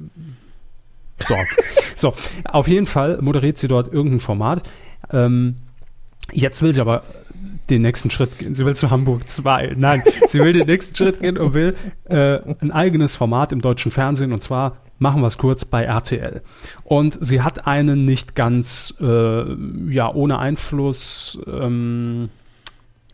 Dort. 1.28 1.47
so, 1.95 2.13
auf 2.45 2.67
jeden 2.67 2.88
Fall 2.88 3.21
moderiert 3.21 3.57
sie 3.57 3.67
dort 3.67 3.91
irgendein 3.91 4.19
Format. 4.19 4.63
Ähm, 5.11 5.57
jetzt 6.32 6.61
will 6.61 6.74
sie 6.74 6.82
aber 6.82 7.03
den 7.69 7.82
nächsten 7.82 8.09
Schritt 8.09 8.38
gehen. 8.38 8.55
Sie 8.55 8.65
will 8.65 8.76
zu 8.76 8.91
Hamburg 8.91 9.30
2. 9.30 9.76
Nein, 9.78 10.03
sie 10.28 10.39
will 10.39 10.53
den 10.53 10.67
nächsten 10.67 10.95
Schritt 10.95 11.21
gehen 11.21 11.38
und 11.38 11.53
will 11.53 11.76
äh, 12.05 12.39
ein 12.59 12.71
eigenes 12.71 13.15
Format 13.15 13.51
im 13.51 13.59
deutschen 13.59 13.91
Fernsehen 13.91 14.34
und 14.34 14.43
zwar 14.43 14.78
machen 14.99 15.21
wir 15.21 15.28
es 15.28 15.38
kurz 15.38 15.65
bei 15.65 15.84
RTL. 15.84 16.41
Und 16.84 17.17
sie 17.21 17.41
hat 17.41 17.67
einen 17.67 18.05
nicht 18.05 18.36
ganz 18.36 18.93
äh, 19.01 19.53
ja 19.89 20.13
ohne 20.13 20.39
Einfluss 20.39 21.39
ähm, 21.47 22.30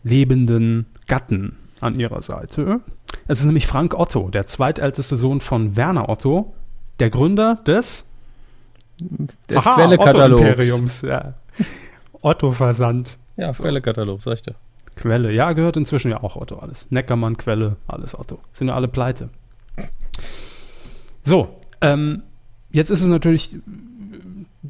lebenden 0.02 0.86
Gatten 1.06 1.56
an 1.80 1.98
ihrer 1.98 2.22
Seite. 2.22 2.80
Es 3.26 3.40
ist 3.40 3.46
nämlich 3.46 3.66
Frank 3.66 3.94
Otto, 3.94 4.28
der 4.28 4.46
zweitälteste 4.46 5.16
Sohn 5.16 5.40
von 5.40 5.76
Werner 5.76 6.08
Otto, 6.08 6.54
der 6.98 7.10
Gründer 7.10 7.56
des, 7.66 8.06
des 9.48 9.64
Quellekatalogs. 9.64 11.02
Ja. 11.02 11.34
Otto 12.22 12.52
Versand. 12.52 13.18
Ja, 13.36 13.52
Quellekatalog, 13.52 14.20
sag 14.20 14.34
ich 14.34 14.42
dir. 14.42 14.54
Quelle, 14.96 15.32
ja, 15.32 15.52
gehört 15.52 15.76
inzwischen 15.76 16.10
ja 16.10 16.22
auch 16.22 16.36
Otto 16.36 16.58
alles. 16.58 16.86
Neckermann, 16.90 17.36
Quelle, 17.36 17.76
alles 17.86 18.18
Otto. 18.18 18.38
Sind 18.52 18.68
ja 18.68 18.74
alle 18.74 18.88
pleite. 18.88 19.30
So, 21.22 21.56
ähm, 21.80 22.22
jetzt 22.70 22.90
ist 22.90 23.00
es 23.00 23.06
natürlich 23.06 23.56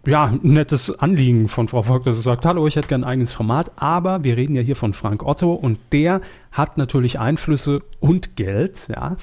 ja, 0.07 0.27
ein 0.27 0.41
nettes 0.43 1.01
Anliegen 1.01 1.49
von 1.49 1.69
Frau 1.69 1.83
Vogt, 1.83 2.07
dass 2.07 2.17
sie 2.17 2.23
sagt, 2.23 2.47
hallo, 2.47 2.67
ich 2.67 2.77
hätte 2.77 2.89
gerne 2.89 3.07
ein 3.07 3.11
eigenes 3.11 3.33
Format, 3.33 3.73
aber 3.77 4.23
wir 4.23 4.37
reden 4.37 4.55
ja 4.55 4.63
hier 4.63 4.77
von 4.77 4.93
Frank 4.93 5.25
Otto 5.25 5.53
und 5.53 5.79
der 5.93 6.21
hat 6.53 6.79
natürlich 6.79 7.19
Einflüsse 7.19 7.81
und 7.99 8.37
Geld, 8.37 8.89
ja. 8.89 9.17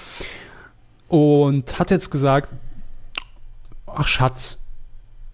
Und 1.07 1.79
hat 1.79 1.89
jetzt 1.89 2.09
gesagt, 2.09 2.53
ach 3.85 4.07
Schatz, 4.07 4.61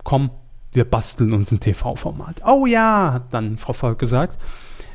komm, 0.04 0.30
wir 0.72 0.86
basteln 0.86 1.34
uns 1.34 1.52
ein 1.52 1.60
TV-Format. 1.60 2.42
Oh 2.46 2.68
ja, 2.68 3.14
hat 3.14 3.34
dann 3.34 3.58
Frau 3.58 3.74
Volk 3.74 3.98
gesagt. 3.98 4.38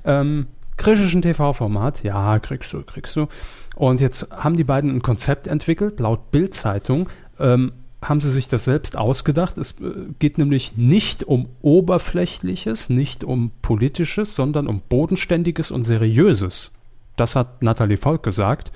Ähm, 0.04 0.46
griechischen 0.76 1.22
TV-Format, 1.22 2.04
ja, 2.04 2.38
kriegst 2.38 2.72
du, 2.72 2.82
kriegst 2.84 3.16
du. 3.16 3.26
Und 3.74 4.00
jetzt 4.00 4.30
haben 4.30 4.56
die 4.56 4.64
beiden 4.64 4.94
ein 4.94 5.02
Konzept 5.02 5.48
entwickelt, 5.48 5.98
laut 5.98 6.30
Bild-Zeitung, 6.30 7.08
ähm, 7.40 7.72
haben 8.02 8.20
sie 8.20 8.30
sich 8.30 8.48
das 8.48 8.64
selbst 8.64 8.96
ausgedacht. 8.96 9.58
Es 9.58 9.72
äh, 9.72 10.06
geht 10.18 10.38
nämlich 10.38 10.76
nicht 10.76 11.24
um 11.24 11.48
oberflächliches, 11.62 12.88
nicht 12.90 13.24
um 13.24 13.50
politisches, 13.62 14.34
sondern 14.34 14.66
um 14.66 14.80
bodenständiges 14.88 15.70
und 15.70 15.82
seriöses. 15.82 16.70
Das 17.16 17.34
hat 17.34 17.62
Nathalie 17.62 17.96
Volk 17.96 18.22
gesagt. 18.22 18.72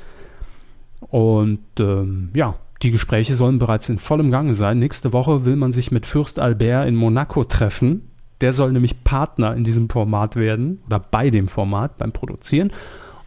Und 1.01 1.61
ähm, 1.79 2.31
ja, 2.35 2.57
die 2.83 2.91
Gespräche 2.91 3.37
sollen 3.37 3.59
bereits 3.59 3.89
in 3.89 3.99
vollem 3.99 4.31
Gange 4.31 4.55
sein. 4.55 4.81
Nächste 4.81 5.13
Woche 5.13 5.45
will 5.45 5.57
man 5.57 5.73
sich 5.73 5.93
mit 5.93 6.05
Fürst 6.05 6.41
Albert 6.41 6.89
in 6.89 6.97
Monaco 6.97 7.45
treffen. 7.45 8.09
Der 8.41 8.53
soll 8.53 8.73
nämlich 8.73 9.05
Partner 9.05 9.55
in 9.55 9.63
diesem 9.63 9.89
Format 9.89 10.35
werden 10.35 10.83
oder 10.87 10.99
bei 10.99 11.31
dem 11.31 11.47
Format 11.47 11.97
beim 11.97 12.11
Produzieren. 12.11 12.73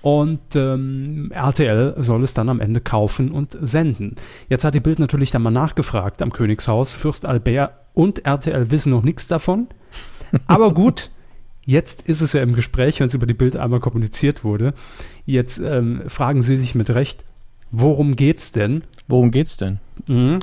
Und 0.06 0.56
ähm, 0.56 1.32
RTL 1.34 1.96
soll 1.98 2.24
es 2.24 2.36
dann 2.36 2.50
am 2.50 2.60
Ende 2.60 2.80
kaufen 2.80 3.32
und 3.32 3.58
senden. 3.60 4.18
Jetzt 4.50 4.64
hat 4.64 4.76
die 4.76 4.80
Bild 4.80 5.00
natürlich 5.00 5.32
dann 5.32 5.42
mal 5.42 5.50
nachgefragt 5.50 6.22
am 6.22 6.32
Königshaus. 6.32 6.94
Fürst 6.94 7.26
Albert 7.26 7.72
und 7.96 8.24
RTL 8.24 8.70
wissen 8.70 8.92
noch 8.92 9.02
nichts 9.02 9.26
davon. 9.26 9.68
Aber 10.46 10.76
gut, 10.76 11.10
jetzt 11.64 12.04
ist 12.04 12.22
es 12.22 12.34
ja 12.34 12.44
im 12.44 12.54
Gespräch, 12.54 13.00
wenn 13.00 13.08
es 13.08 13.16
über 13.16 13.26
die 13.26 13.34
Bild 13.34 13.58
einmal 13.58 13.80
kommuniziert 13.80 14.44
wurde. 14.44 14.76
Jetzt 15.26 15.58
ähm, 15.58 16.04
fragen 16.06 16.44
Sie 16.44 16.58
sich 16.58 16.76
mit 16.76 16.92
Recht, 16.92 17.24
worum 17.72 18.16
geht's 18.16 18.52
denn? 18.52 18.84
Worum 19.08 19.32
geht's 19.32 19.58
denn? 19.58 19.80
Mhm, 20.06 20.38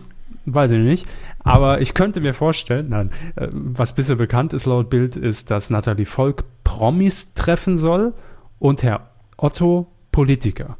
weiß 0.44 0.72
ich 0.72 0.80
nicht. 0.80 1.06
Aber 1.38 1.80
ich 1.80 1.94
könnte 1.94 2.20
mir 2.20 2.34
vorstellen, 2.34 2.88
nein, 2.88 3.12
äh, 3.36 3.46
was 3.52 3.94
bisher 3.94 4.16
bekannt 4.16 4.54
ist 4.54 4.66
laut 4.66 4.90
Bild, 4.90 5.14
ist, 5.14 5.52
dass 5.52 5.70
Nathalie 5.70 6.06
Volk 6.06 6.42
Promis 6.64 7.34
treffen 7.34 7.76
soll 7.76 8.12
und 8.58 8.82
Herr 8.82 9.11
Otto 9.42 9.88
Politiker. 10.12 10.76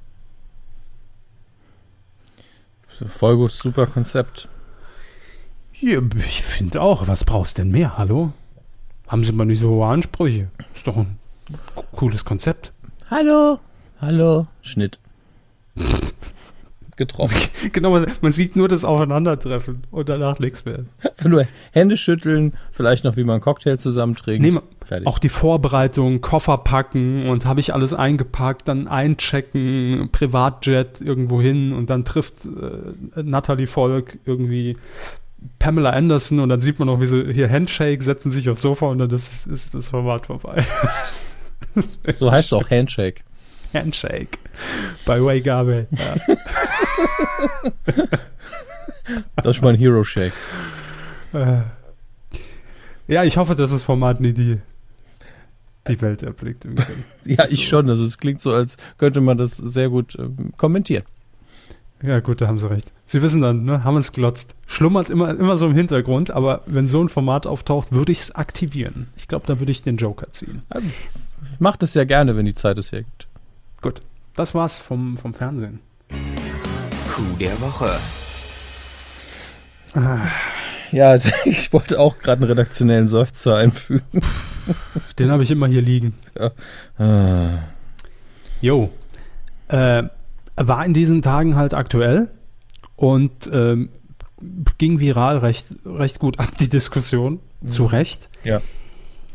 Voll 2.87 3.37
gut, 3.37 3.51
super 3.51 3.89
Konzept. 3.89 4.49
Ja, 5.81 5.99
ich 6.17 6.43
finde 6.43 6.81
auch. 6.81 7.09
Was 7.09 7.25
brauchst 7.25 7.59
du 7.59 7.63
denn 7.63 7.73
mehr? 7.73 7.99
Hallo? 7.99 8.33
Haben 9.09 9.25
Sie 9.25 9.33
mal 9.33 9.47
nicht 9.47 9.59
so 9.59 9.69
hohe 9.71 9.87
Ansprüche? 9.89 10.49
Ist 10.77 10.87
doch 10.87 10.97
ein 10.97 11.19
cooles 11.97 12.25
Konzept. 12.25 12.73
Hallo, 13.11 13.59
hallo, 14.01 14.47
Schnitt. 14.61 15.01
getroffen. 16.97 17.37
genau, 17.73 17.91
man, 17.91 18.07
man, 18.21 18.33
sieht 18.33 18.57
nur 18.57 18.69
das 18.69 18.85
Aufeinandertreffen 18.85 19.85
und 19.91 20.09
danach 20.09 20.39
nichts 20.39 20.65
mehr. 20.65 20.81
nur 21.25 21.47
Hände 21.73 21.97
schütteln, 21.97 22.55
vielleicht 22.71 23.05
noch, 23.05 23.17
wie 23.17 23.25
man 23.25 23.35
einen 23.35 23.43
Cocktail 23.43 23.77
zusammentrinkt. 23.77 24.43
Nee, 24.43 24.61
Fertig. 24.85 25.07
Auch 25.07 25.19
die 25.19 25.29
Vorbereitung, 25.29 26.21
Koffer 26.21 26.59
packen 26.59 27.29
und 27.29 27.47
habe 27.47 27.61
ich 27.61 27.73
alles 27.73 27.95
eingepackt, 27.95 28.69
dann 28.69 28.89
einchecken, 28.89 30.09
Privatjet 30.13 31.01
irgendwo 31.01 31.41
hin 31.41 31.73
und 31.73 31.89
dann 31.89 32.05
trifft 32.05 32.45
äh, 32.45 33.23
Natalie 33.23 33.67
Volk 33.67 34.19
irgendwie 34.25 34.77
Pamela 35.59 35.91
Anderson 35.91 36.41
und 36.41 36.49
dann 36.49 36.61
sieht 36.61 36.79
man 36.79 36.89
auch, 36.89 37.01
wie 37.01 37.07
sie 37.07 37.33
hier 37.33 37.49
Handshake, 37.49 38.03
setzen 38.03 38.31
sich 38.31 38.49
aufs 38.49 38.63
Sofa 38.63 38.87
und 38.87 38.99
dann 38.99 39.11
ist, 39.11 39.47
ist 39.47 39.75
das 39.75 39.89
Format 39.89 40.27
vorbei. 40.27 40.67
so 42.13 42.31
heißt 42.31 42.49
es 42.49 42.53
auch 42.53 42.71
Handshake. 42.71 43.23
Handshake. 43.73 44.39
Bei 45.05 45.23
Way 45.23 45.41
Gabe. 45.41 45.87
Ja. 45.91 46.15
das 49.37 49.57
ist 49.57 49.63
mein 49.63 49.77
Hero 49.77 50.05
Shake. 50.05 50.33
Äh. 51.33 51.63
Ja, 53.09 53.25
ich 53.25 53.37
hoffe, 53.37 53.55
dass 53.55 53.71
das 53.71 53.83
Format 53.83 54.21
nie 54.21 54.33
die, 54.33 54.59
die 55.89 56.01
Welt 56.01 56.23
erblickt. 56.23 56.67
ja, 57.25 57.45
ich 57.51 57.69
schon. 57.69 57.89
Also 57.91 58.05
es 58.05 58.19
klingt 58.19 58.41
so, 58.41 58.53
als 58.53 58.77
könnte 58.99 59.21
man 59.21 59.39
das 59.39 59.57
sehr 59.57 59.89
gut 59.89 60.17
ähm, 60.19 60.53
kommentieren. 60.57 61.05
Ja, 62.03 62.19
gut, 62.21 62.41
da 62.41 62.49
haben 62.49 62.59
Sie 62.59 62.69
recht. 62.69 62.93
Sie 63.07 63.23
wissen 63.23 63.43
dann, 63.43 63.65
ne, 63.65 63.85
haben 63.85 63.97
es 63.97 64.13
glotzt. 64.13 64.57
Schlummert 64.67 65.09
immer, 65.09 65.31
immer 65.31 65.57
so 65.57 65.67
im 65.67 65.75
Hintergrund, 65.75 66.31
aber 66.31 66.63
wenn 66.67 66.89
so 66.89 67.03
ein 67.03 67.09
Format 67.09 67.47
auftaucht, 67.47 67.93
würde 67.93 68.11
ich 68.11 68.21
es 68.21 68.35
aktivieren. 68.35 69.09
Ich 69.17 69.29
glaube, 69.29 69.47
da 69.47 69.61
würde 69.61 69.71
ich 69.71 69.83
den 69.83 69.99
Joker 69.99 70.33
ziehen. 70.33 70.63
Ich 70.75 71.61
mache 71.61 71.79
das 71.79 71.95
ja 71.95 72.05
gerne, 72.05 72.37
wenn 72.37 72.45
die 72.45 72.55
Zeit 72.55 72.79
es 72.79 72.91
hergibt. 72.91 73.29
Das 74.35 74.55
war's 74.55 74.81
vom, 74.81 75.19
vom 75.19 75.35
Fernsehen. 75.35 75.81
Coup 76.09 77.39
der 77.39 77.61
Woche. 77.61 77.91
Ja, 80.91 81.15
ich 81.45 81.73
wollte 81.73 82.01
auch 82.01 82.19
gerade 82.19 82.43
einen 82.43 82.51
redaktionellen 82.51 83.09
Seufzer 83.09 83.57
einfügen. 83.57 84.23
Den 85.19 85.31
habe 85.31 85.43
ich 85.43 85.51
immer 85.51 85.67
hier 85.67 85.83
liegen. 85.83 86.15
Ja. 86.39 86.51
Ah. 86.99 87.59
Jo. 88.61 88.91
Äh, 89.69 90.05
war 90.57 90.85
in 90.87 90.95
diesen 90.95 91.23
Tagen 91.23 91.57
halt 91.57 91.75
aktuell 91.75 92.29
und 92.97 93.51
ähm, 93.53 93.91
ging 94.79 95.01
viral 95.01 95.39
recht, 95.39 95.67
recht 95.85 96.19
gut 96.19 96.39
ab, 96.39 96.57
die 96.59 96.69
Diskussion. 96.69 97.41
Mhm. 97.61 97.69
Zu 97.69 97.87
Recht. 97.87 98.29
Ja. 98.45 98.61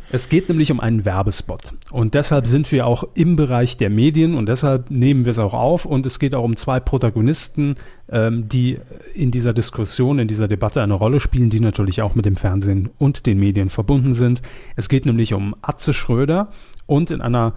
Es 0.09 0.29
geht 0.29 0.47
nämlich 0.47 0.71
um 0.71 0.79
einen 0.79 1.03
Werbespot. 1.03 1.73
Und 1.91 2.13
deshalb 2.13 2.47
sind 2.47 2.71
wir 2.71 2.87
auch 2.87 3.03
im 3.13 3.35
Bereich 3.35 3.75
der 3.75 3.89
Medien 3.89 4.35
und 4.35 4.47
deshalb 4.47 4.89
nehmen 4.89 5.25
wir 5.25 5.31
es 5.31 5.39
auch 5.39 5.53
auf. 5.53 5.85
Und 5.85 6.05
es 6.05 6.17
geht 6.17 6.33
auch 6.33 6.45
um 6.45 6.55
zwei 6.55 6.79
Protagonisten, 6.79 7.75
ähm, 8.09 8.47
die 8.47 8.79
in 9.13 9.31
dieser 9.31 9.53
Diskussion, 9.53 10.19
in 10.19 10.29
dieser 10.29 10.47
Debatte 10.47 10.81
eine 10.81 10.93
Rolle 10.93 11.19
spielen, 11.19 11.49
die 11.49 11.59
natürlich 11.59 12.01
auch 12.01 12.15
mit 12.15 12.25
dem 12.25 12.37
Fernsehen 12.37 12.89
und 12.97 13.25
den 13.25 13.37
Medien 13.37 13.69
verbunden 13.69 14.13
sind. 14.13 14.41
Es 14.77 14.87
geht 14.87 15.05
nämlich 15.05 15.33
um 15.33 15.55
Atze 15.61 15.93
Schröder 15.93 16.51
und 16.85 17.11
in 17.11 17.19
einer 17.19 17.53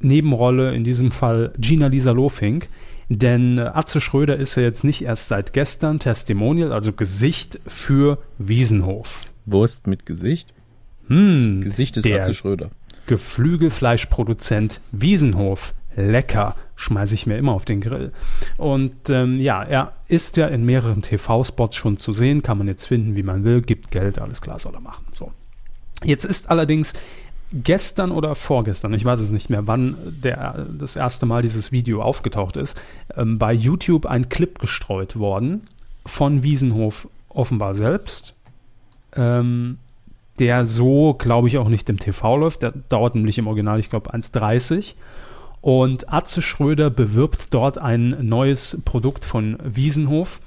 Nebenrolle, 0.00 0.74
in 0.74 0.82
diesem 0.82 1.12
Fall 1.12 1.52
Gina 1.58 1.86
Lisa 1.86 2.10
Lofink. 2.10 2.68
Denn 3.08 3.60
Atze 3.60 4.00
Schröder 4.00 4.36
ist 4.36 4.56
ja 4.56 4.64
jetzt 4.64 4.82
nicht 4.82 5.02
erst 5.02 5.28
seit 5.28 5.52
gestern 5.52 6.00
Testimonial, 6.00 6.72
also 6.72 6.92
Gesicht 6.92 7.60
für 7.66 8.18
Wiesenhof. 8.36 9.26
Wurst 9.46 9.86
mit 9.86 10.06
Gesicht? 10.06 10.52
Hm, 11.08 11.62
Gesicht 11.62 11.96
ist 11.96 12.06
Atze 12.06 12.34
Schröder. 12.34 12.70
Geflügelfleischproduzent 13.06 14.80
Wiesenhof 14.92 15.74
lecker, 15.96 16.54
schmeiße 16.76 17.14
ich 17.14 17.26
mir 17.26 17.36
immer 17.36 17.52
auf 17.52 17.64
den 17.64 17.80
Grill. 17.80 18.12
Und 18.56 19.10
ähm, 19.10 19.40
ja, 19.40 19.62
er 19.62 19.92
ist 20.06 20.36
ja 20.36 20.46
in 20.46 20.64
mehreren 20.64 21.02
TV-Spots 21.02 21.76
schon 21.76 21.96
zu 21.96 22.12
sehen, 22.12 22.42
kann 22.42 22.58
man 22.58 22.68
jetzt 22.68 22.86
finden, 22.86 23.16
wie 23.16 23.22
man 23.22 23.44
will, 23.44 23.62
gibt 23.62 23.90
Geld, 23.90 24.18
alles 24.18 24.40
klar, 24.40 24.58
soll 24.58 24.74
er 24.74 24.80
machen. 24.80 25.06
So. 25.12 25.32
Jetzt 26.04 26.24
ist 26.24 26.50
allerdings 26.50 26.92
gestern 27.52 28.12
oder 28.12 28.34
vorgestern, 28.34 28.92
ich 28.94 29.04
weiß 29.04 29.20
es 29.20 29.30
nicht 29.30 29.50
mehr, 29.50 29.66
wann 29.66 29.96
der, 30.22 30.66
das 30.78 30.96
erste 30.96 31.26
Mal 31.26 31.42
dieses 31.42 31.72
Video 31.72 32.02
aufgetaucht 32.02 32.56
ist, 32.56 32.76
ähm, 33.16 33.38
bei 33.38 33.52
YouTube 33.52 34.06
ein 34.06 34.28
Clip 34.28 34.58
gestreut 34.58 35.18
worden 35.18 35.66
von 36.04 36.42
Wiesenhof 36.42 37.08
offenbar 37.28 37.74
selbst, 37.74 38.34
ähm, 39.16 39.78
der 40.40 40.66
so, 40.66 41.14
glaube 41.14 41.48
ich, 41.48 41.58
auch 41.58 41.68
nicht 41.68 41.88
im 41.88 41.98
TV 41.98 42.36
läuft. 42.36 42.62
Der 42.62 42.72
dauert 42.72 43.14
nämlich 43.14 43.38
im 43.38 43.46
Original, 43.46 43.78
ich 43.80 43.90
glaube, 43.90 44.12
1,30. 44.14 44.94
Und 45.60 46.12
Atze 46.12 46.40
Schröder 46.40 46.90
bewirbt 46.90 47.52
dort 47.52 47.78
ein 47.78 48.16
neues 48.20 48.80
Produkt 48.84 49.24
von 49.24 49.58
Wiesenhof. 49.62 50.40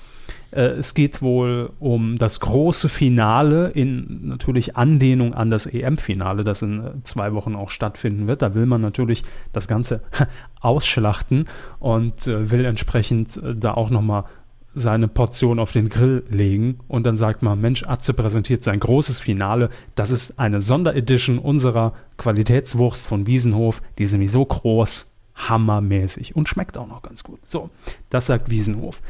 Äh, 0.52 0.62
es 0.62 0.94
geht 0.94 1.22
wohl 1.22 1.72
um 1.80 2.18
das 2.18 2.40
große 2.40 2.90
Finale 2.90 3.70
in 3.70 4.28
natürlich 4.28 4.78
Anlehnung 4.78 5.34
an 5.34 5.50
das 5.50 5.66
EM-Finale, 5.66 6.44
das 6.44 6.62
in 6.62 6.84
äh, 6.84 6.92
zwei 7.04 7.34
Wochen 7.34 7.56
auch 7.56 7.70
stattfinden 7.70 8.28
wird. 8.28 8.42
Da 8.42 8.54
will 8.54 8.66
man 8.66 8.82
natürlich 8.82 9.24
das 9.54 9.68
Ganze 9.68 10.02
ausschlachten 10.62 11.48
und 11.80 12.28
äh, 12.28 12.52
will 12.52 12.66
entsprechend 12.66 13.40
da 13.56 13.74
auch 13.74 13.90
nochmal 13.90 14.26
seine 14.74 15.08
Portion 15.08 15.60
auf 15.60 15.72
den 15.72 15.90
Grill 15.90 16.24
legen 16.30 16.80
und 16.88 17.06
dann 17.06 17.18
sagt 17.18 17.42
man, 17.42 17.60
Mensch, 17.60 17.84
Atze 17.84 18.14
präsentiert 18.14 18.64
sein 18.64 18.80
großes 18.80 19.20
Finale. 19.20 19.70
Das 19.96 20.12
ist 20.12 20.40
eine 20.40 20.62
Sonderedition 20.62 21.40
unserer 21.40 21.94
Qualitätswurst 22.18 23.06
von 23.06 23.28
Wiesenhof. 23.28 23.82
Die 23.98 24.04
ist 24.04 24.14
nämlich 24.14 24.32
so 24.32 24.46
groß, 24.46 25.12
hammermäßig 25.36 26.36
und 26.36 26.48
schmeckt 26.48 26.78
auch 26.78 26.88
noch 26.88 27.02
ganz 27.02 27.24
gut. 27.24 27.40
So, 27.46 27.70
das 28.10 28.28
sagt 28.28 28.50
Wiesenhof. 28.50 29.02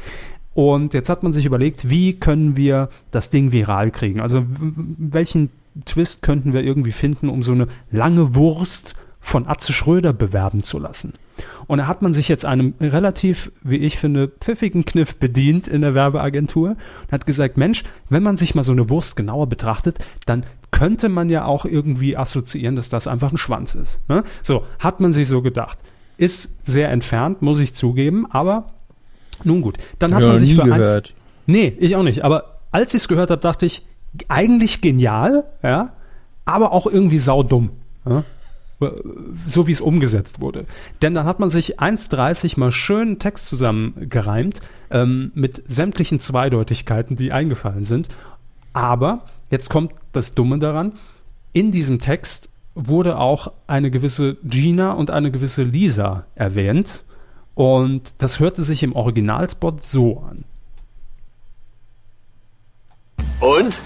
Und 0.54 0.94
jetzt 0.94 1.08
hat 1.08 1.22
man 1.22 1.32
sich 1.32 1.46
überlegt, 1.46 1.88
wie 1.88 2.14
können 2.14 2.56
wir 2.56 2.88
das 3.10 3.30
Ding 3.30 3.52
viral 3.52 3.90
kriegen? 3.90 4.20
Also 4.20 4.44
welchen 4.48 5.50
Twist 5.84 6.22
könnten 6.22 6.52
wir 6.52 6.62
irgendwie 6.62 6.92
finden, 6.92 7.28
um 7.28 7.42
so 7.42 7.52
eine 7.52 7.68
lange 7.90 8.34
Wurst 8.34 8.94
von 9.20 9.46
Atze 9.46 9.72
Schröder 9.72 10.12
bewerben 10.12 10.62
zu 10.62 10.78
lassen? 10.78 11.14
Und 11.66 11.78
da 11.78 11.86
hat 11.86 12.02
man 12.02 12.14
sich 12.14 12.28
jetzt 12.28 12.44
einem 12.44 12.74
relativ, 12.80 13.52
wie 13.62 13.76
ich 13.76 13.98
finde, 13.98 14.28
pfiffigen 14.28 14.84
Kniff 14.84 15.16
bedient 15.16 15.68
in 15.68 15.82
der 15.82 15.94
Werbeagentur 15.94 16.70
und 16.70 17.12
hat 17.12 17.26
gesagt, 17.26 17.56
Mensch, 17.56 17.84
wenn 18.08 18.22
man 18.22 18.36
sich 18.36 18.54
mal 18.54 18.64
so 18.64 18.72
eine 18.72 18.90
Wurst 18.90 19.16
genauer 19.16 19.48
betrachtet, 19.48 19.98
dann 20.26 20.44
könnte 20.70 21.08
man 21.08 21.28
ja 21.28 21.44
auch 21.44 21.64
irgendwie 21.64 22.16
assoziieren, 22.16 22.76
dass 22.76 22.88
das 22.88 23.06
einfach 23.06 23.30
ein 23.30 23.38
Schwanz 23.38 23.74
ist. 23.74 24.00
Ne? 24.08 24.24
So, 24.42 24.64
hat 24.78 25.00
man 25.00 25.12
sich 25.12 25.28
so 25.28 25.42
gedacht. 25.42 25.78
Ist 26.16 26.56
sehr 26.64 26.90
entfernt, 26.90 27.42
muss 27.42 27.60
ich 27.60 27.74
zugeben, 27.74 28.26
aber 28.30 28.66
nun 29.44 29.60
gut. 29.60 29.78
Dann 29.98 30.14
hat 30.14 30.22
man 30.22 30.38
sich 30.38 30.54
für 30.54 30.64
gehört. 30.64 30.96
eins. 30.96 31.14
Nee, 31.46 31.76
ich 31.78 31.96
auch 31.96 32.02
nicht. 32.02 32.24
Aber 32.24 32.60
als 32.70 32.94
ich 32.94 33.02
es 33.02 33.08
gehört 33.08 33.30
habe, 33.30 33.40
dachte 33.40 33.66
ich, 33.66 33.84
eigentlich 34.28 34.80
genial, 34.80 35.44
ja, 35.62 35.92
aber 36.44 36.72
auch 36.72 36.86
irgendwie 36.86 37.18
saudumm. 37.18 37.70
Ja? 38.06 38.24
So 39.46 39.66
wie 39.66 39.72
es 39.72 39.80
umgesetzt 39.80 40.40
wurde. 40.40 40.66
Denn 41.00 41.14
dann 41.14 41.26
hat 41.26 41.40
man 41.40 41.50
sich 41.50 41.80
1,30 41.80 42.58
mal 42.58 42.72
schön 42.72 43.18
Text 43.18 43.46
zusammengereimt 43.46 44.60
ähm, 44.90 45.32
mit 45.34 45.62
sämtlichen 45.66 46.20
Zweideutigkeiten, 46.20 47.16
die 47.16 47.32
eingefallen 47.32 47.84
sind. 47.84 48.08
Aber 48.72 49.26
jetzt 49.50 49.68
kommt 49.70 49.92
das 50.12 50.34
Dumme 50.34 50.58
daran, 50.58 50.92
in 51.52 51.70
diesem 51.70 51.98
Text 51.98 52.48
wurde 52.74 53.18
auch 53.18 53.52
eine 53.66 53.90
gewisse 53.90 54.36
Gina 54.44 54.92
und 54.92 55.10
eine 55.10 55.30
gewisse 55.30 55.62
Lisa 55.62 56.24
erwähnt. 56.34 57.04
Und 57.54 58.14
das 58.18 58.40
hörte 58.40 58.62
sich 58.62 58.82
im 58.82 58.94
Originalspot 58.94 59.84
so 59.84 60.24
an. 60.28 60.44
Und? 63.40 63.78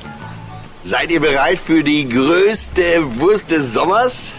Seid 0.85 1.11
ihr 1.11 1.21
bereit 1.21 1.59
für 1.59 1.83
die 1.83 2.09
größte 2.09 2.83
Wurst 3.19 3.51
des 3.51 3.73
Sommers? 3.73 4.33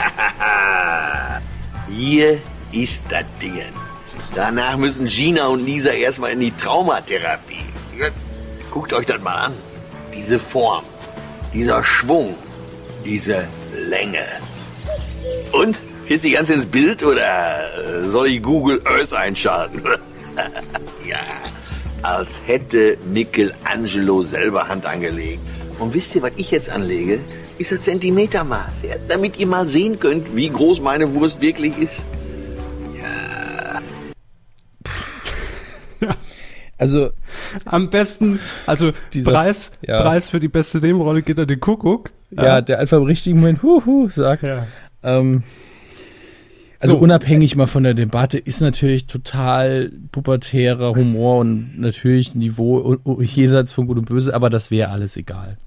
Hier 1.88 2.38
ist 2.72 3.02
das 3.08 3.24
Ding. 3.40 3.72
Danach 4.34 4.76
müssen 4.76 5.06
Gina 5.06 5.46
und 5.48 5.64
Lisa 5.64 5.90
erstmal 5.90 6.32
in 6.32 6.40
die 6.40 6.52
Traumatherapie. 6.52 7.66
Guckt 8.70 8.92
euch 8.92 9.06
das 9.06 9.20
mal 9.20 9.46
an. 9.46 9.54
Diese 10.14 10.38
Form, 10.38 10.84
dieser 11.52 11.82
Schwung, 11.82 12.36
diese 13.04 13.46
Länge. 13.74 14.26
Und? 15.52 15.78
Ist 16.10 16.24
die 16.24 16.32
ganz 16.32 16.50
ins 16.50 16.66
Bild 16.66 17.04
oder 17.04 18.02
soll 18.02 18.26
ich 18.26 18.42
Google 18.42 18.82
Earth 18.84 19.14
einschalten? 19.14 19.80
ja, 21.08 21.20
als 22.02 22.34
hätte 22.46 22.98
Michelangelo 23.04 24.24
selber 24.24 24.66
Hand 24.66 24.86
angelegt. 24.86 25.40
Und 25.78 25.94
wisst 25.94 26.16
ihr, 26.16 26.22
was 26.22 26.32
ich 26.36 26.50
jetzt 26.50 26.68
anlege? 26.68 27.20
Ist 27.60 27.72
das 27.72 27.82
Zentimetermaß, 27.82 28.72
ja, 28.82 28.96
damit 29.06 29.38
ihr 29.38 29.46
mal 29.46 29.68
sehen 29.68 29.98
könnt, 30.00 30.34
wie 30.34 30.48
groß 30.48 30.80
meine 30.80 31.14
Wurst 31.14 31.40
wirklich 31.42 31.76
ist. 31.78 32.02
Ja. 32.96 33.80
ja. 36.00 36.16
Also 36.78 37.10
am 37.66 37.90
besten, 37.90 38.40
also 38.64 38.92
dieser, 39.12 39.30
Preis, 39.30 39.72
ja. 39.86 40.00
Preis 40.00 40.30
für 40.30 40.40
die 40.40 40.48
beste 40.48 40.78
Nebenrolle 40.78 41.20
geht 41.20 41.38
an 41.38 41.46
den 41.46 41.60
Kuckuck. 41.60 42.10
Ja, 42.30 42.44
ja, 42.44 42.60
der 42.62 42.78
einfach 42.78 42.96
im 42.96 43.02
richtigen 43.02 43.38
Moment 43.40 43.62
Huhu 43.62 44.08
sagt. 44.08 44.44
Ja. 44.44 44.66
Ähm, 45.02 45.42
also 46.78 46.94
so. 46.94 47.00
unabhängig 47.02 47.54
mal 47.54 47.66
von 47.66 47.82
der 47.82 47.92
Debatte 47.92 48.38
ist 48.38 48.62
natürlich 48.62 49.06
total 49.06 49.92
pubertärer 50.10 50.94
Humor 50.94 51.40
und 51.40 51.78
natürlich 51.78 52.34
Niveau 52.34 52.96
jenseits 53.20 53.74
von 53.74 53.86
Gut 53.86 53.98
und 53.98 54.06
Böse, 54.06 54.32
aber 54.32 54.48
das 54.48 54.70
wäre 54.70 54.88
alles 54.88 55.18
egal. 55.18 55.58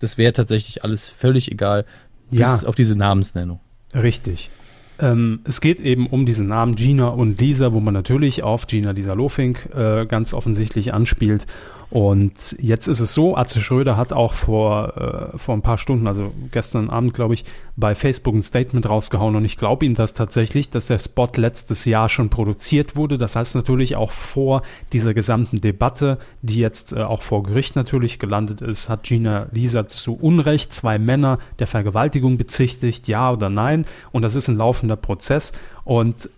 Das 0.00 0.18
wäre 0.18 0.32
tatsächlich 0.32 0.84
alles 0.84 1.08
völlig 1.08 1.50
egal, 1.50 1.84
bis 2.30 2.40
ja. 2.40 2.60
auf 2.64 2.74
diese 2.74 2.96
Namensnennung. 2.96 3.60
Richtig. 3.94 4.50
Ähm, 4.98 5.40
es 5.44 5.60
geht 5.60 5.80
eben 5.80 6.06
um 6.06 6.26
diesen 6.26 6.48
Namen 6.48 6.74
Gina 6.74 7.08
und 7.08 7.38
Lisa, 7.40 7.72
wo 7.72 7.80
man 7.80 7.94
natürlich 7.94 8.42
auf 8.42 8.66
Gina 8.66 8.92
Lisa 8.92 9.12
Lofink 9.12 9.68
äh, 9.74 10.06
ganz 10.06 10.32
offensichtlich 10.32 10.94
anspielt. 10.94 11.46
Und 11.88 12.56
jetzt 12.60 12.88
ist 12.88 13.00
es 13.00 13.14
so, 13.14 13.36
Atze 13.36 13.60
Schröder 13.60 13.96
hat 13.96 14.12
auch 14.12 14.32
vor, 14.32 15.32
äh, 15.34 15.38
vor 15.38 15.54
ein 15.54 15.62
paar 15.62 15.78
Stunden, 15.78 16.06
also 16.06 16.32
gestern 16.50 16.90
Abend, 16.90 17.14
glaube 17.14 17.34
ich, 17.34 17.44
bei 17.76 17.94
Facebook 17.94 18.34
ein 18.34 18.42
Statement 18.42 18.88
rausgehauen 18.88 19.36
und 19.36 19.44
ich 19.44 19.56
glaube 19.56 19.84
ihm 19.84 19.94
das 19.94 20.14
tatsächlich, 20.14 20.70
dass 20.70 20.86
der 20.86 20.98
Spot 20.98 21.28
letztes 21.36 21.84
Jahr 21.84 22.08
schon 22.08 22.30
produziert 22.30 22.96
wurde. 22.96 23.18
Das 23.18 23.36
heißt 23.36 23.54
natürlich 23.54 23.96
auch 23.96 24.10
vor 24.10 24.62
dieser 24.92 25.14
gesamten 25.14 25.60
Debatte, 25.60 26.18
die 26.42 26.58
jetzt 26.58 26.92
äh, 26.92 27.02
auch 27.02 27.22
vor 27.22 27.42
Gericht 27.44 27.76
natürlich 27.76 28.18
gelandet 28.18 28.62
ist, 28.62 28.88
hat 28.88 29.04
Gina 29.04 29.46
Lisa 29.52 29.86
zu 29.86 30.14
Unrecht 30.14 30.72
zwei 30.72 30.98
Männer 30.98 31.38
der 31.58 31.66
Vergewaltigung 31.66 32.36
bezichtigt, 32.36 33.06
ja 33.08 33.30
oder 33.30 33.50
nein. 33.50 33.84
Und 34.10 34.22
das 34.22 34.34
ist 34.34 34.48
ein 34.48 34.56
laufender 34.56 34.96
Prozess. 34.96 35.52
Und 35.84 36.30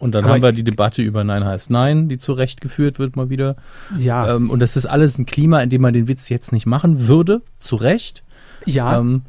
und 0.00 0.14
dann 0.14 0.24
Aber 0.24 0.34
haben 0.34 0.42
wir 0.42 0.52
die 0.52 0.64
Debatte 0.64 1.02
über 1.02 1.24
Nein 1.24 1.44
heißt 1.44 1.70
Nein, 1.70 2.08
die 2.08 2.16
zu 2.16 2.32
Recht 2.32 2.60
geführt 2.60 2.98
wird 2.98 3.16
mal 3.16 3.28
wieder. 3.28 3.56
Ja. 3.98 4.34
Ähm, 4.34 4.50
und 4.50 4.60
das 4.60 4.76
ist 4.76 4.86
alles 4.86 5.18
ein 5.18 5.26
Klima, 5.26 5.60
in 5.60 5.68
dem 5.68 5.82
man 5.82 5.92
den 5.92 6.08
Witz 6.08 6.30
jetzt 6.30 6.52
nicht 6.52 6.66
machen 6.66 7.06
würde, 7.06 7.42
zu 7.58 7.76
Recht. 7.76 8.24
Ja. 8.64 8.98
Ähm, 8.98 9.22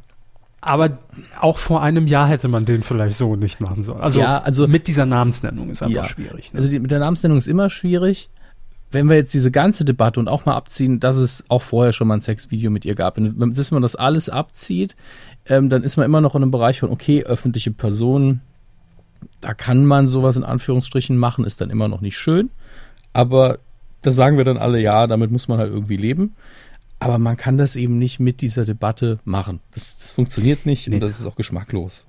aber 0.61 0.99
auch 1.39 1.57
vor 1.57 1.81
einem 1.81 2.07
Jahr 2.07 2.27
hätte 2.27 2.47
man 2.47 2.65
den 2.65 2.83
vielleicht 2.83 3.17
so 3.17 3.35
nicht 3.35 3.59
machen 3.59 3.83
sollen. 3.83 3.99
Also, 3.99 4.21
ja, 4.21 4.37
also 4.37 4.67
mit 4.67 4.87
dieser 4.87 5.05
Namensnennung 5.05 5.71
ist 5.71 5.81
einfach 5.81 6.03
ja, 6.03 6.05
schwierig. 6.05 6.53
Ne? 6.53 6.59
Also 6.59 6.69
die, 6.69 6.79
mit 6.79 6.91
der 6.91 6.99
Namensnennung 6.99 7.37
ist 7.37 7.47
immer 7.47 7.69
schwierig. 7.69 8.29
Wenn 8.91 9.09
wir 9.09 9.15
jetzt 9.15 9.33
diese 9.33 9.51
ganze 9.51 9.85
Debatte 9.85 10.19
und 10.19 10.27
auch 10.27 10.45
mal 10.45 10.55
abziehen, 10.55 10.99
dass 10.99 11.17
es 11.17 11.43
auch 11.49 11.61
vorher 11.61 11.93
schon 11.93 12.07
mal 12.07 12.15
ein 12.15 12.21
Sexvideo 12.21 12.69
mit 12.69 12.85
ihr 12.85 12.95
gab, 12.95 13.17
wenn, 13.17 13.39
wenn 13.39 13.53
man 13.71 13.81
das 13.81 13.95
alles 13.95 14.29
abzieht, 14.29 14.95
ähm, 15.47 15.69
dann 15.69 15.83
ist 15.83 15.97
man 15.97 16.05
immer 16.05 16.21
noch 16.21 16.35
in 16.35 16.43
einem 16.43 16.51
Bereich 16.51 16.79
von, 16.79 16.89
okay, 16.89 17.23
öffentliche 17.23 17.71
Personen, 17.71 18.41
da 19.41 19.53
kann 19.53 19.85
man 19.85 20.07
sowas 20.07 20.37
in 20.37 20.43
Anführungsstrichen 20.43 21.17
machen, 21.17 21.45
ist 21.45 21.61
dann 21.61 21.69
immer 21.69 21.87
noch 21.87 22.01
nicht 22.01 22.17
schön. 22.17 22.49
Aber 23.13 23.59
da 24.01 24.11
sagen 24.11 24.37
wir 24.37 24.45
dann 24.45 24.57
alle, 24.57 24.79
ja, 24.79 25.07
damit 25.07 25.31
muss 25.31 25.47
man 25.47 25.59
halt 25.59 25.71
irgendwie 25.71 25.97
leben. 25.97 26.35
Aber 26.99 27.17
man 27.17 27.35
kann 27.35 27.57
das 27.57 27.75
eben 27.75 27.97
nicht 27.97 28.19
mit 28.19 28.41
dieser 28.41 28.63
Debatte 28.63 29.19
machen. 29.23 29.59
Das, 29.73 29.97
das 29.97 30.11
funktioniert 30.11 30.65
nicht 30.65 30.87
nee. 30.87 30.95
und 30.95 30.99
das 31.01 31.19
ist 31.19 31.25
auch 31.25 31.35
geschmacklos. 31.35 32.07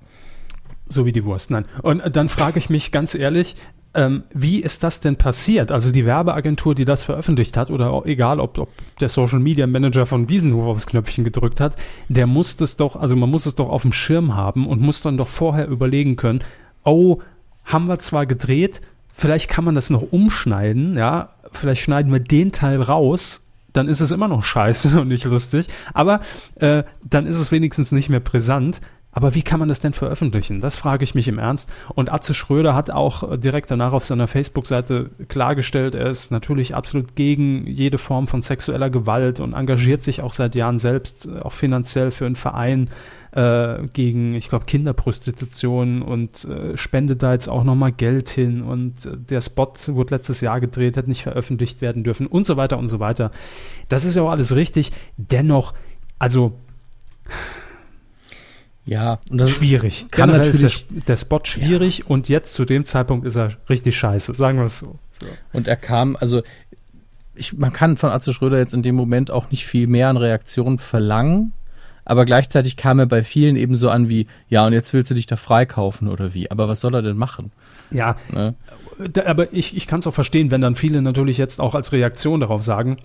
So 0.87 1.05
wie 1.05 1.11
die 1.11 1.23
Wurst, 1.23 1.49
nein. 1.49 1.65
Und 1.81 2.03
dann 2.15 2.29
frage 2.29 2.59
ich 2.59 2.69
mich 2.69 2.91
ganz 2.91 3.15
ehrlich, 3.15 3.55
ähm, 3.95 4.23
wie 4.33 4.59
ist 4.59 4.83
das 4.83 4.99
denn 4.99 5.15
passiert? 5.15 5.71
Also 5.71 5.91
die 5.91 6.05
Werbeagentur, 6.05 6.75
die 6.75 6.85
das 6.85 7.03
veröffentlicht 7.03 7.57
hat, 7.57 7.69
oder 7.69 8.03
egal, 8.05 8.39
ob, 8.39 8.57
ob 8.57 8.69
der 8.99 9.09
Social 9.09 9.39
Media 9.39 9.67
Manager 9.67 10.05
von 10.05 10.29
Wiesenhof 10.29 10.65
aufs 10.65 10.87
Knöpfchen 10.87 11.23
gedrückt 11.23 11.59
hat, 11.59 11.75
der 12.09 12.27
muss 12.27 12.57
das 12.57 12.75
doch, 12.75 12.95
also 12.95 13.15
man 13.15 13.29
muss 13.29 13.45
es 13.45 13.55
doch 13.55 13.69
auf 13.69 13.83
dem 13.83 13.93
Schirm 13.93 14.35
haben 14.35 14.67
und 14.67 14.81
muss 14.81 15.01
dann 15.01 15.17
doch 15.17 15.27
vorher 15.27 15.67
überlegen 15.67 16.15
können, 16.15 16.41
oh, 16.83 17.19
haben 17.65 17.87
wir 17.87 17.99
zwar 17.99 18.25
gedreht, 18.25 18.81
vielleicht 19.13 19.49
kann 19.49 19.63
man 19.63 19.75
das 19.75 19.89
noch 19.89 20.01
umschneiden, 20.01 20.97
ja, 20.97 21.29
vielleicht 21.51 21.81
schneiden 21.81 22.11
wir 22.11 22.19
den 22.19 22.51
Teil 22.51 22.81
raus, 22.81 23.47
dann 23.71 23.87
ist 23.87 24.01
es 24.01 24.11
immer 24.11 24.27
noch 24.27 24.43
scheiße 24.43 25.01
und 25.01 25.07
nicht 25.07 25.25
lustig, 25.25 25.67
aber 25.93 26.21
äh, 26.55 26.83
dann 27.07 27.25
ist 27.25 27.37
es 27.37 27.51
wenigstens 27.51 27.91
nicht 27.91 28.09
mehr 28.09 28.19
brisant. 28.19 28.81
Aber 29.15 29.35
wie 29.35 29.43
kann 29.43 29.59
man 29.59 29.69
das 29.69 29.79
denn 29.79 29.93
veröffentlichen? 29.93 30.59
Das 30.59 30.75
frage 30.75 31.03
ich 31.03 31.13
mich 31.13 31.27
im 31.27 31.37
Ernst. 31.37 31.69
Und 31.93 32.11
Atze 32.11 32.33
Schröder 32.33 32.73
hat 32.73 32.89
auch 32.89 33.37
direkt 33.37 33.69
danach 33.69 33.93
auf 33.93 34.03
seiner 34.03 34.27
Facebook-Seite 34.27 35.11
klargestellt, 35.27 35.93
er 35.93 36.07
ist 36.07 36.31
natürlich 36.31 36.73
absolut 36.73 37.15
gegen 37.15 37.67
jede 37.67 37.99
Form 37.99 38.27
von 38.27 38.41
sexueller 38.41 38.89
Gewalt 38.89 39.39
und 39.39 39.53
engagiert 39.53 40.01
sich 40.01 40.21
auch 40.21 40.33
seit 40.33 40.55
Jahren 40.55 40.79
selbst 40.79 41.27
äh, 41.27 41.39
auch 41.39 41.53
finanziell 41.53 42.09
für 42.09 42.25
einen 42.25 42.35
Verein 42.35 42.89
äh, 43.35 43.87
gegen, 43.93 44.35
ich 44.35 44.47
glaube, 44.49 44.65
Kinderprostitution 44.65 46.01
und 46.01 46.45
äh, 46.45 46.77
spendet 46.77 47.23
da 47.23 47.33
jetzt 47.33 47.47
auch 47.47 47.63
nochmal 47.63 47.91
Geld 47.91 48.29
hin. 48.29 48.61
Und 48.61 49.05
äh, 49.05 49.17
der 49.17 49.41
Spot 49.41 49.73
wurde 49.87 50.15
letztes 50.15 50.39
Jahr 50.41 50.59
gedreht, 50.61 50.97
hat 50.97 51.07
nicht 51.07 51.23
veröffentlicht 51.23 51.81
werden 51.81 52.03
dürfen 52.03 52.27
und 52.27 52.45
so 52.45 52.57
weiter 52.57 52.77
und 52.77 52.87
so 52.89 52.99
weiter. 52.99 53.31
Das 53.89 54.05
ist 54.05 54.15
ja 54.15 54.21
auch 54.21 54.29
alles 54.31 54.55
richtig. 54.55 54.91
Dennoch, 55.17 55.73
also 56.19 56.53
Ja, 58.85 59.19
und 59.31 59.39
das 59.39 59.49
schwierig. 59.51 60.07
kann 60.11 60.29
Generell 60.29 60.49
ist 60.51 60.61
natürlich- 60.61 60.85
der, 60.89 61.01
der 61.07 61.15
Spot 61.15 61.39
schwierig 61.43 62.09
und 62.09 62.27
jetzt 62.29 62.53
zu 62.53 62.65
dem 62.65 62.85
Zeitpunkt 62.85 63.25
ist 63.25 63.37
er 63.37 63.51
richtig 63.69 63.97
scheiße, 63.97 64.33
sagen 64.33 64.57
wir 64.57 64.65
es 64.65 64.79
so. 64.79 64.99
so. 65.19 65.25
Und 65.53 65.67
er 65.67 65.77
kam, 65.77 66.17
also 66.19 66.43
ich, 67.33 67.57
man 67.57 67.71
kann 67.73 67.97
von 67.97 68.11
Atze 68.11 68.33
Schröder 68.33 68.57
jetzt 68.59 68.73
in 68.73 68.83
dem 68.83 68.95
Moment 68.95 69.31
auch 69.31 69.49
nicht 69.51 69.65
viel 69.65 69.87
mehr 69.87 70.09
an 70.09 70.17
Reaktionen 70.17 70.77
verlangen, 70.79 71.53
aber 72.05 72.25
gleichzeitig 72.25 72.77
kam 72.77 72.99
er 72.99 73.05
bei 73.05 73.23
vielen 73.23 73.55
eben 73.55 73.75
so 73.75 73.89
an 73.89 74.09
wie, 74.09 74.27
ja, 74.49 74.65
und 74.65 74.73
jetzt 74.73 74.93
willst 74.93 75.09
du 75.11 75.15
dich 75.15 75.25
da 75.25 75.35
freikaufen 75.35 76.07
oder 76.07 76.33
wie. 76.33 76.51
Aber 76.51 76.67
was 76.67 76.81
soll 76.81 76.93
er 76.95 77.01
denn 77.01 77.17
machen? 77.17 77.51
Ja, 77.91 78.15
Ne? 78.31 78.55
da, 79.11 79.25
aber 79.25 79.53
ich, 79.53 79.75
ich 79.75 79.87
kann 79.87 79.99
es 79.99 80.07
auch 80.07 80.13
verstehen, 80.13 80.51
wenn 80.51 80.61
dann 80.61 80.75
viele 80.75 81.01
natürlich 81.01 81.37
jetzt 81.37 81.59
auch 81.59 81.75
als 81.75 81.91
Reaktion 81.91 82.39
darauf 82.39 82.63
sagen, 82.63 82.97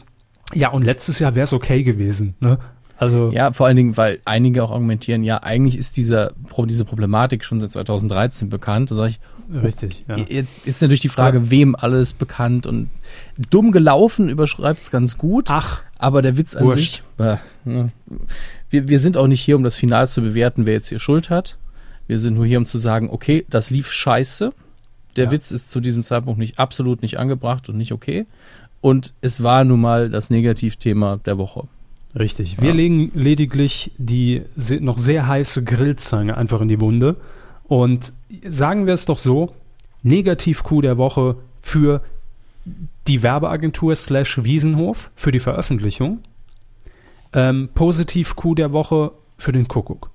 ja, 0.54 0.70
und 0.70 0.82
letztes 0.82 1.18
Jahr 1.18 1.34
wäre 1.34 1.44
es 1.44 1.52
okay 1.52 1.82
gewesen. 1.82 2.34
Ne? 2.40 2.58
Also, 2.96 3.30
Ja, 3.30 3.52
vor 3.52 3.66
allen 3.66 3.76
Dingen, 3.76 3.96
weil 3.96 4.18
einige 4.24 4.64
auch 4.64 4.70
argumentieren, 4.70 5.22
ja, 5.22 5.42
eigentlich 5.42 5.76
ist 5.78 5.96
dieser, 5.96 6.32
diese 6.66 6.84
Problematik 6.84 7.44
schon 7.44 7.60
seit 7.60 7.72
2013 7.72 8.48
bekannt. 8.48 8.90
Da 8.90 8.94
sage 8.96 9.10
ich, 9.10 9.20
richtig. 9.52 10.04
Ja. 10.08 10.16
jetzt 10.18 10.66
ist 10.66 10.80
natürlich 10.82 11.00
die 11.00 11.08
Frage, 11.08 11.50
wem 11.50 11.74
alles 11.76 12.12
bekannt 12.12 12.66
und 12.66 12.88
dumm 13.50 13.72
gelaufen 13.72 14.28
überschreibt 14.28 14.82
es 14.82 14.90
ganz 14.90 15.18
gut. 15.18 15.46
Ach, 15.48 15.82
Aber 15.98 16.22
der 16.22 16.36
Witz 16.36 16.54
an 16.54 16.64
Wurscht. 16.64 16.78
sich, 16.78 17.02
äh, 17.18 17.36
ne. 17.64 17.90
wir, 18.70 18.88
wir 18.88 18.98
sind 18.98 19.16
auch 19.16 19.26
nicht 19.26 19.40
hier, 19.40 19.56
um 19.56 19.64
das 19.64 19.76
Final 19.76 20.08
zu 20.08 20.20
bewerten, 20.22 20.66
wer 20.66 20.74
jetzt 20.74 20.88
hier 20.88 20.98
Schuld 21.00 21.30
hat. 21.30 21.58
Wir 22.06 22.18
sind 22.18 22.34
nur 22.34 22.46
hier, 22.46 22.58
um 22.58 22.66
zu 22.66 22.78
sagen, 22.78 23.10
okay, 23.10 23.44
das 23.50 23.70
lief 23.70 23.92
scheiße. 23.92 24.52
Der 25.16 25.24
Ja. 25.26 25.30
Witz 25.30 25.50
ist 25.50 25.70
zu 25.70 25.80
diesem 25.80 26.04
Zeitpunkt 26.04 26.38
nicht 26.38 26.58
absolut 26.58 27.02
nicht 27.02 27.18
angebracht 27.18 27.68
und 27.68 27.76
nicht 27.76 27.92
okay. 27.92 28.26
Und 28.80 29.12
es 29.20 29.42
war 29.42 29.64
nun 29.64 29.80
mal 29.80 30.08
das 30.08 30.30
Negativthema 30.30 31.16
der 31.26 31.36
Woche. 31.38 31.64
Richtig. 32.18 32.60
Wir 32.60 32.68
Ja. 32.70 32.74
legen 32.74 33.10
lediglich 33.14 33.90
die 33.98 34.42
noch 34.80 34.96
sehr 34.98 35.26
heiße 35.26 35.64
Grillzange 35.64 36.36
einfach 36.36 36.60
in 36.60 36.68
die 36.68 36.80
Wunde. 36.80 37.16
Und 37.68 38.12
sagen 38.44 38.86
wir 38.86 38.94
es 38.94 39.04
doch 39.04 39.18
so: 39.18 39.54
Negativ-Coup 40.02 40.82
der 40.82 40.98
Woche 40.98 41.36
für 41.62 42.02
die 43.06 43.22
Werbeagentur 43.22 43.94
slash 43.94 44.42
Wiesenhof 44.42 45.10
für 45.14 45.30
die 45.32 45.40
Veröffentlichung. 45.40 46.20
Ähm, 47.32 47.68
Positiv-Coup 47.74 48.54
der 48.56 48.72
Woche 48.72 49.12
für 49.36 49.52
den 49.52 49.68
Kuckuck. 49.68 50.10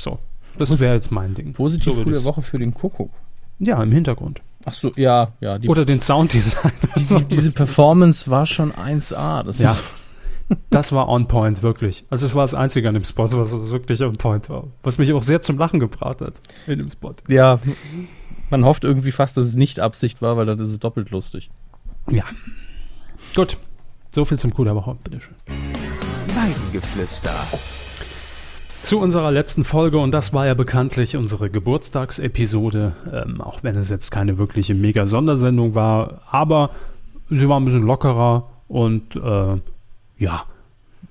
So, 0.00 0.18
das 0.58 0.78
wäre 0.80 0.94
jetzt 0.94 1.10
mein 1.10 1.34
Ding. 1.34 1.52
Positiv 1.52 1.94
So 1.94 2.02
ich's- 2.06 2.24
Woche 2.24 2.42
für 2.42 2.58
den 2.58 2.72
Kuckuck. 2.74 3.10
Ja, 3.58 3.82
im 3.82 3.92
Hintergrund. 3.92 4.40
Ach 4.64 4.72
so, 4.72 4.90
ja, 4.96 5.32
ja. 5.40 5.58
Die, 5.58 5.68
Oder 5.68 5.84
den 5.84 6.00
Sounddesign. 6.00 6.72
die, 6.96 7.04
die, 7.04 7.24
diese 7.24 7.52
Performance 7.52 8.30
war 8.30 8.46
schon 8.46 8.72
1A. 8.72 9.42
Das 9.42 9.58
Ja. 9.58 9.68
muss, 9.68 9.82
Das 10.70 10.92
war 10.92 11.08
on 11.08 11.28
point, 11.28 11.62
wirklich. 11.62 12.04
Also 12.10 12.26
es 12.26 12.34
war 12.34 12.42
das 12.42 12.54
Einzige 12.54 12.88
an 12.88 12.94
dem 12.94 13.04
Spot, 13.04 13.28
was 13.32 13.52
wirklich 13.70 14.02
on 14.02 14.14
point 14.14 14.48
war. 14.48 14.64
Was 14.82 14.98
mich 14.98 15.12
auch 15.12 15.22
sehr 15.22 15.40
zum 15.40 15.58
Lachen 15.58 15.80
gebracht 15.80 16.20
hat 16.20 16.34
in 16.66 16.78
dem 16.78 16.90
Spot. 16.90 17.14
ja, 17.28 17.58
man 18.50 18.64
hofft 18.64 18.84
irgendwie 18.84 19.12
fast, 19.12 19.36
dass 19.36 19.46
es 19.46 19.54
nicht 19.54 19.80
Absicht 19.80 20.22
war, 20.22 20.36
weil 20.36 20.46
dann 20.46 20.58
ist 20.58 20.70
es 20.70 20.80
doppelt 20.80 21.10
lustig. 21.10 21.50
Ja. 22.10 22.24
Gut. 23.34 23.58
So 24.10 24.24
viel 24.24 24.38
zum 24.38 24.52
Coup 24.52 24.64
der 24.64 24.74
Woche, 24.74 24.96
bitteschön. 25.04 25.34
Weidengeflüster. 26.34 27.34
Zu 28.82 28.98
unserer 28.98 29.30
letzten 29.30 29.62
Folge, 29.62 29.98
und 29.98 30.10
das 30.10 30.32
war 30.32 30.46
ja 30.46 30.54
bekanntlich 30.54 31.16
unsere 31.16 31.50
Geburtstagsepisode, 31.50 32.96
ähm, 33.12 33.40
auch 33.40 33.62
wenn 33.62 33.76
es 33.76 33.90
jetzt 33.90 34.10
keine 34.10 34.38
wirkliche 34.38 34.74
mega-Sondersendung 34.74 35.74
war, 35.74 36.22
aber 36.30 36.70
sie 37.28 37.48
war 37.48 37.60
ein 37.60 37.66
bisschen 37.66 37.84
lockerer 37.84 38.48
und 38.68 39.14
äh, 39.16 39.60
ja, 40.20 40.44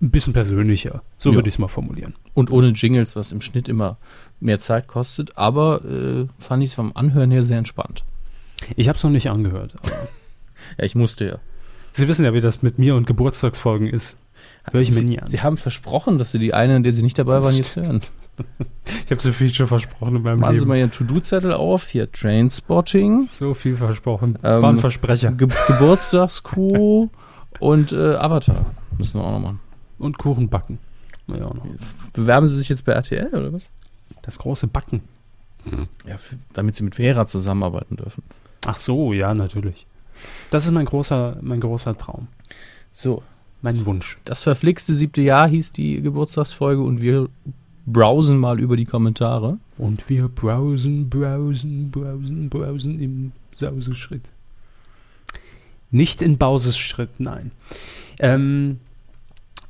ein 0.01 0.11
bisschen 0.11 0.31
persönlicher. 0.31 1.01
So 1.17 1.31
Ja. 1.31 1.35
würde 1.35 1.49
ich 1.49 1.55
es 1.55 1.59
mal 1.59 1.67
formulieren. 1.67 2.15
Und 2.33 2.51
ohne 2.51 2.69
Jingles, 2.69 3.17
was 3.17 3.33
im 3.33 3.41
Schnitt 3.41 3.67
immer 3.67 3.97
mehr 4.39 4.59
Zeit 4.59 4.87
kostet. 4.87 5.37
Aber 5.37 5.83
äh, 5.83 6.27
fand 6.37 6.63
ich 6.63 6.69
es 6.69 6.75
vom 6.75 6.91
Anhören 6.95 7.31
her 7.31 7.43
sehr 7.43 7.57
entspannt. 7.57 8.05
Ich 8.77 8.87
habe 8.87 8.97
es 8.97 9.03
noch 9.03 9.09
nicht 9.11 9.29
angehört. 9.29 9.75
Aber 9.81 9.91
Ja, 10.77 10.85
ich 10.85 10.95
musste 10.95 11.25
ja. 11.25 11.39
Sie 11.93 12.07
wissen 12.07 12.23
ja, 12.23 12.33
wie 12.33 12.39
das 12.41 12.61
mit 12.61 12.77
mir 12.79 12.95
und 12.95 13.07
Geburtstagsfolgen 13.07 13.87
ist. 13.87 14.15
Hör 14.71 14.79
ich 14.79 14.91
mir 14.91 15.03
nie 15.03 15.13
Sie, 15.15 15.19
an. 15.19 15.27
Sie 15.27 15.41
haben 15.41 15.57
versprochen, 15.57 16.17
dass 16.17 16.31
Sie 16.31 16.39
die 16.39 16.53
eine, 16.53 16.75
in 16.77 16.83
der 16.83 16.91
Sie 16.93 17.01
nicht 17.01 17.17
dabei 17.17 17.43
waren, 17.43 17.55
jetzt 17.55 17.75
hören. 17.75 18.01
Ich 19.03 19.11
habe 19.11 19.21
so 19.21 19.33
viel 19.33 19.53
schon 19.53 19.67
versprochen 19.67 20.15
in 20.15 20.21
meinem 20.21 20.39
Machen 20.39 20.55
Sie 20.55 20.59
Leben. 20.59 20.69
mal 20.69 20.77
Ihren 20.77 20.91
To-Do-Zettel 20.91 21.51
auf. 21.51 21.89
Hier 21.89 22.09
Trainspotting, 22.09 23.27
so 23.37 23.53
viel 23.53 23.75
versprochen. 23.75 24.39
Ähm, 24.43 24.61
War 24.61 24.69
ein 24.71 24.79
Versprecher. 24.79 25.31
Ge 25.33 25.49
Geburtstagskuh 25.67 27.09
und 27.59 27.91
äh, 27.91 28.15
Avatar. 28.15 28.73
Müssen 28.99 29.19
wir 29.19 29.25
auch 29.25 29.31
noch 29.31 29.39
machen. 29.39 29.59
Und 29.97 30.17
Kuchen 30.19 30.47
backen. 30.49 30.77
Ja, 31.27 31.45
auch 31.45 31.53
noch. 31.55 31.65
Bewerben 32.13 32.47
Sie 32.47 32.55
sich 32.57 32.69
jetzt 32.69 32.85
bei 32.85 32.91
RTL 32.93 33.27
oder 33.33 33.51
was? 33.53 33.71
Das 34.21 34.37
große 34.39 34.67
Backen. 34.67 35.01
Ja, 36.07 36.15
f- 36.15 36.37
damit 36.53 36.75
Sie 36.75 36.83
mit 36.83 36.95
Vera 36.95 37.25
zusammenarbeiten 37.25 37.95
dürfen. 37.97 38.23
Ach 38.65 38.77
so, 38.77 39.11
ja, 39.13 39.33
natürlich. 39.33 39.85
Das 40.51 40.65
ist 40.65 40.71
mein 40.71 40.85
großer, 40.85 41.37
mein 41.41 41.59
großer 41.61 41.97
Traum. 41.97 42.27
So, 42.91 43.23
Mein 43.61 43.85
Wunsch. 43.85 44.17
das 44.25 44.43
verflixte 44.43 44.93
siebte 44.93 45.21
Jahr 45.21 45.47
hieß 45.47 45.71
die 45.73 46.01
Geburtstagsfolge 46.01 46.81
und 46.81 47.01
wir 47.01 47.29
browsen 47.85 48.37
mal 48.37 48.59
über 48.59 48.75
die 48.77 48.85
Kommentare. 48.85 49.57
Und 49.77 50.09
wir 50.09 50.27
browsen, 50.27 51.09
browsen, 51.09 51.91
browsen, 51.91 52.49
browsen 52.49 52.99
im 52.99 53.31
Sauseschritt. 53.53 54.23
Nicht 55.91 56.21
in 56.21 56.37
Bauses 56.37 56.77
Schritt, 56.77 57.19
nein. 57.19 57.51
Ähm, 58.19 58.79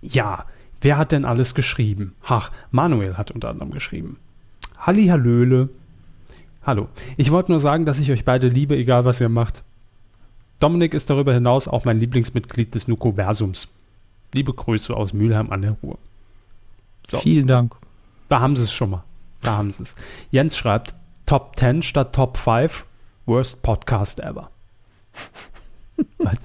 ja, 0.02 0.46
wer 0.82 0.98
hat 0.98 1.12
denn 1.12 1.26
alles 1.26 1.56
geschrieben? 1.56 2.16
Ach, 2.24 2.52
Manuel 2.72 3.18
hat 3.18 3.32
unter 3.32 3.50
anderem 3.50 3.72
geschrieben. 3.72 4.18
Halli 4.78 5.08
Hallöle. 5.08 5.70
Hallo. 6.64 6.88
Ich 7.18 7.32
wollte 7.32 7.52
nur 7.52 7.60
sagen, 7.60 7.86
dass 7.86 8.00
ich 8.00 8.12
euch 8.12 8.26
beide 8.26 8.48
liebe, 8.48 8.76
egal 8.76 9.06
was 9.06 9.22
ihr 9.22 9.30
macht. 9.30 9.64
Dominik 10.60 10.94
ist 10.94 11.10
darüber 11.10 11.34
hinaus 11.34 11.68
auch 11.68 11.86
mein 11.86 12.00
Lieblingsmitglied 12.00 12.76
des 12.76 12.88
Nukoversums. 12.88 13.70
Liebe 14.34 14.54
Grüße 14.54 14.96
aus 14.96 15.14
Mülheim 15.14 15.52
an 15.52 15.62
der 15.62 15.78
Ruhr. 15.84 15.98
So. 17.10 17.18
Vielen 17.18 17.48
Dank. 17.48 17.76
Da 18.28 18.40
haben 18.40 18.56
sie 18.56 18.64
es 18.64 18.72
schon 18.72 18.92
mal. 18.92 19.04
Da 19.42 19.58
haben 19.58 19.72
sie 19.72 19.84
es. 19.84 19.96
Jens 20.32 20.58
schreibt 20.58 20.96
Top 21.26 21.58
10 21.58 21.82
statt 21.82 22.14
Top 22.14 22.38
5. 22.38 22.86
Worst 23.26 23.62
Podcast 23.64 24.20
ever. 24.20 24.52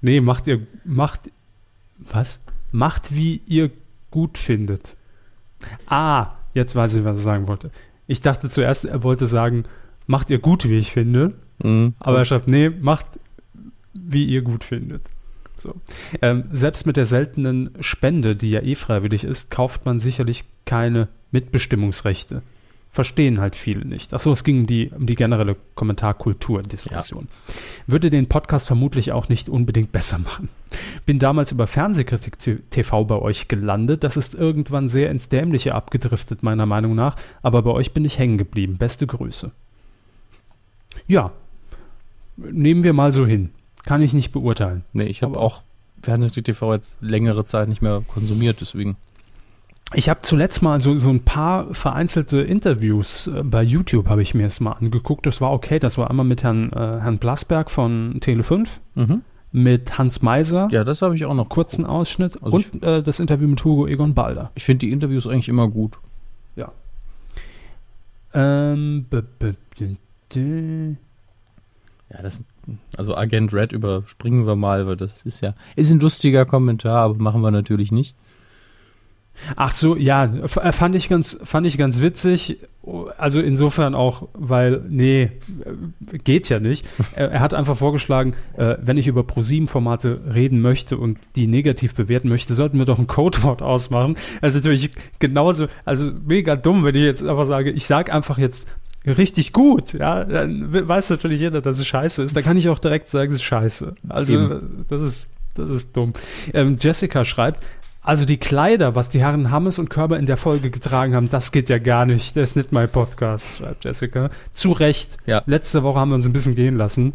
Nee, 0.00 0.20
macht 0.20 0.46
ihr, 0.46 0.66
macht, 0.84 1.30
was? 1.98 2.40
Macht, 2.72 3.14
wie 3.14 3.42
ihr 3.46 3.70
gut 4.10 4.38
findet. 4.38 4.96
Ah, 5.86 6.34
jetzt 6.54 6.74
weiß 6.74 6.94
ich, 6.94 7.04
was 7.04 7.18
er 7.18 7.22
sagen 7.22 7.48
wollte. 7.48 7.70
Ich 8.06 8.20
dachte 8.20 8.50
zuerst, 8.50 8.84
er 8.84 9.02
wollte 9.02 9.26
sagen, 9.26 9.64
macht 10.06 10.30
ihr 10.30 10.38
gut, 10.38 10.68
wie 10.68 10.78
ich 10.78 10.92
finde. 10.92 11.34
Mhm. 11.62 11.94
Aber 12.00 12.18
er 12.18 12.24
schreibt, 12.24 12.48
nee, 12.48 12.70
macht, 12.70 13.06
wie 13.94 14.24
ihr 14.24 14.42
gut 14.42 14.64
findet. 14.64 15.02
So. 15.56 15.74
Ähm, 16.22 16.44
selbst 16.52 16.86
mit 16.86 16.96
der 16.96 17.06
seltenen 17.06 17.70
Spende, 17.80 18.36
die 18.36 18.50
ja 18.50 18.62
eh 18.62 18.76
freiwillig 18.76 19.24
ist, 19.24 19.50
kauft 19.50 19.84
man 19.84 19.98
sicherlich 19.98 20.44
keine 20.64 21.08
Mitbestimmungsrechte. 21.32 22.42
Verstehen 22.90 23.38
halt 23.40 23.54
viele 23.54 23.84
nicht. 23.84 24.14
Achso, 24.14 24.32
es 24.32 24.44
ging 24.44 24.60
um 24.60 24.66
die, 24.66 24.90
um 24.90 25.06
die 25.06 25.14
generelle 25.14 25.56
Kommentarkultur-Diskussion. 25.74 27.28
Würde 27.86 28.10
den 28.10 28.28
Podcast 28.28 28.66
vermutlich 28.66 29.12
auch 29.12 29.28
nicht 29.28 29.48
unbedingt 29.48 29.92
besser 29.92 30.18
machen. 30.18 30.48
Bin 31.06 31.18
damals 31.18 31.52
über 31.52 31.66
Fernsehkritik 31.66 32.38
TV 32.70 33.04
bei 33.04 33.16
euch 33.16 33.46
gelandet. 33.48 34.04
Das 34.04 34.16
ist 34.16 34.34
irgendwann 34.34 34.88
sehr 34.88 35.10
ins 35.10 35.28
Dämliche 35.28 35.74
abgedriftet, 35.74 36.42
meiner 36.42 36.66
Meinung 36.66 36.94
nach. 36.94 37.16
Aber 37.42 37.62
bei 37.62 37.70
euch 37.70 37.92
bin 37.92 38.04
ich 38.04 38.18
hängen 38.18 38.38
geblieben. 38.38 38.78
Beste 38.78 39.06
Grüße. 39.06 39.52
Ja, 41.06 41.32
nehmen 42.36 42.82
wir 42.82 42.94
mal 42.94 43.12
so 43.12 43.26
hin. 43.26 43.50
Kann 43.84 44.02
ich 44.02 44.12
nicht 44.12 44.32
beurteilen. 44.32 44.84
Nee, 44.92 45.04
ich 45.04 45.22
habe 45.22 45.38
auch 45.38 45.62
Fernseh-TV 46.02 46.74
jetzt 46.74 46.98
längere 47.00 47.44
Zeit 47.44 47.68
nicht 47.68 47.82
mehr 47.82 48.02
konsumiert, 48.08 48.60
deswegen. 48.60 48.96
Ich 49.94 50.08
habe 50.10 50.20
zuletzt 50.22 50.60
mal 50.60 50.80
so, 50.80 50.98
so 50.98 51.08
ein 51.08 51.24
paar 51.24 51.72
vereinzelte 51.72 52.38
Interviews 52.42 53.26
äh, 53.28 53.42
bei 53.42 53.62
YouTube 53.62 54.08
habe 54.08 54.20
ich 54.20 54.34
mir 54.34 54.46
es 54.46 54.60
mal 54.60 54.72
angeguckt. 54.72 55.24
Das 55.26 55.40
war 55.40 55.50
okay. 55.52 55.78
Das 55.78 55.96
war 55.96 56.10
einmal 56.10 56.26
mit 56.26 56.42
Herrn, 56.42 56.70
äh, 56.72 56.76
Herrn 56.76 57.18
Blasberg 57.18 57.70
von 57.70 58.20
Tele5, 58.20 58.68
Mhm. 58.96 59.22
mit 59.50 59.96
Hans 59.96 60.20
Meiser, 60.20 60.68
Ja, 60.70 60.84
das 60.84 61.00
habe 61.00 61.14
ich 61.16 61.24
auch 61.24 61.32
noch 61.34 61.48
kurzen 61.48 61.84
geguckt. 61.84 61.96
Ausschnitt 62.00 62.42
Also 62.42 62.56
und 62.56 62.82
äh, 62.82 63.02
das 63.02 63.18
Interview 63.18 63.48
mit 63.48 63.64
Hugo 63.64 63.86
Egon 63.86 64.12
Balder. 64.12 64.50
Ich 64.54 64.64
finde 64.64 64.80
die 64.86 64.92
Interviews 64.92 65.26
eigentlich 65.26 65.48
immer 65.48 65.68
gut. 65.68 65.98
Ähm, 68.34 69.06
-d 69.10 69.54
-d 70.30 70.96
Ja, 72.12 72.20
das, 72.22 72.38
also 72.98 73.16
Agent 73.16 73.54
Red 73.54 73.72
überspringen 73.72 74.46
wir 74.46 74.54
mal, 74.54 74.86
weil 74.86 74.96
das 74.96 75.22
ist 75.22 75.40
ja, 75.40 75.54
ist 75.76 75.90
ein 75.90 76.00
lustiger 76.00 76.44
Kommentar, 76.44 77.00
aber 77.00 77.14
machen 77.14 77.40
wir 77.40 77.50
natürlich 77.50 77.90
nicht. 77.90 78.14
Ach 79.56 79.72
so, 79.72 79.96
ja, 79.96 80.24
äh, 80.24 80.72
fand 80.72 80.94
ich 80.94 81.08
ganz, 81.08 81.38
fand 81.44 81.66
ich 81.66 81.78
ganz 81.78 82.00
witzig. 82.00 82.58
Also 83.18 83.40
insofern 83.40 83.94
auch, 83.94 84.28
weil, 84.32 84.82
nee, 84.88 85.24
äh, 86.12 86.18
geht 86.18 86.48
ja 86.48 86.58
nicht. 86.58 86.86
Er, 87.14 87.30
er 87.32 87.40
hat 87.40 87.52
einfach 87.52 87.76
vorgeschlagen, 87.76 88.34
äh, 88.56 88.76
wenn 88.80 88.96
ich 88.96 89.06
über 89.06 89.24
ProSieben-Formate 89.24 90.20
reden 90.32 90.62
möchte 90.62 90.96
und 90.96 91.18
die 91.36 91.46
negativ 91.46 91.94
bewerten 91.94 92.28
möchte, 92.30 92.54
sollten 92.54 92.78
wir 92.78 92.86
doch 92.86 92.98
ein 92.98 93.06
Codewort 93.06 93.60
ausmachen. 93.60 94.16
Also 94.40 94.58
natürlich 94.58 94.90
genauso, 95.18 95.66
also 95.84 96.10
mega 96.26 96.56
dumm, 96.56 96.82
wenn 96.84 96.94
ich 96.94 97.02
jetzt 97.02 97.22
einfach 97.22 97.44
sage, 97.44 97.70
ich 97.70 97.84
sage 97.84 98.10
einfach 98.12 98.38
jetzt 98.38 98.66
richtig 99.06 99.52
gut, 99.52 99.92
ja, 99.92 100.24
dann 100.24 100.72
we- 100.72 100.88
weiß 100.88 101.10
natürlich 101.10 101.40
jeder, 101.40 101.60
dass 101.60 101.78
es 101.78 101.86
scheiße 101.86 102.22
ist. 102.22 102.34
Da 102.36 102.42
kann 102.42 102.56
ich 102.56 102.68
auch 102.70 102.78
direkt 102.78 103.08
sagen, 103.08 103.28
es 103.28 103.36
ist 103.36 103.42
scheiße. 103.44 103.94
Also 104.08 104.32
Eben. 104.32 104.84
das 104.88 105.02
ist, 105.02 105.28
das 105.54 105.70
ist 105.70 105.94
dumm. 105.94 106.14
Ähm, 106.54 106.76
Jessica 106.80 107.24
schreibt, 107.24 107.62
also 108.02 108.24
die 108.24 108.36
Kleider, 108.38 108.94
was 108.94 109.10
die 109.10 109.20
Herren 109.20 109.50
Hammes 109.50 109.78
und 109.78 109.90
Körber 109.90 110.18
in 110.18 110.26
der 110.26 110.36
Folge 110.36 110.70
getragen 110.70 111.14
haben, 111.14 111.28
das 111.30 111.52
geht 111.52 111.68
ja 111.68 111.78
gar 111.78 112.06
nicht. 112.06 112.36
Das 112.36 112.50
ist 112.50 112.56
nicht 112.56 112.72
mein 112.72 112.88
Podcast, 112.88 113.58
schreibt 113.58 113.84
Jessica. 113.84 114.30
Zu 114.52 114.72
Recht. 114.72 115.16
Ja. 115.26 115.42
Letzte 115.46 115.82
Woche 115.82 115.98
haben 115.98 116.10
wir 116.10 116.14
uns 116.14 116.26
ein 116.26 116.32
bisschen 116.32 116.54
gehen 116.54 116.76
lassen. 116.76 117.12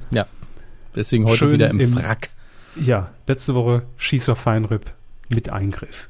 Deswegen 0.95 1.25
heute 1.25 1.37
Schön 1.37 1.51
wieder 1.53 1.69
im, 1.69 1.79
im- 1.79 1.93
Frack. 1.97 2.29
Ja, 2.79 3.11
letzte 3.27 3.55
Woche 3.55 3.83
Schießer 3.97 4.35
Feinripp 4.35 4.91
mit 5.29 5.49
Eingriff. 5.49 6.09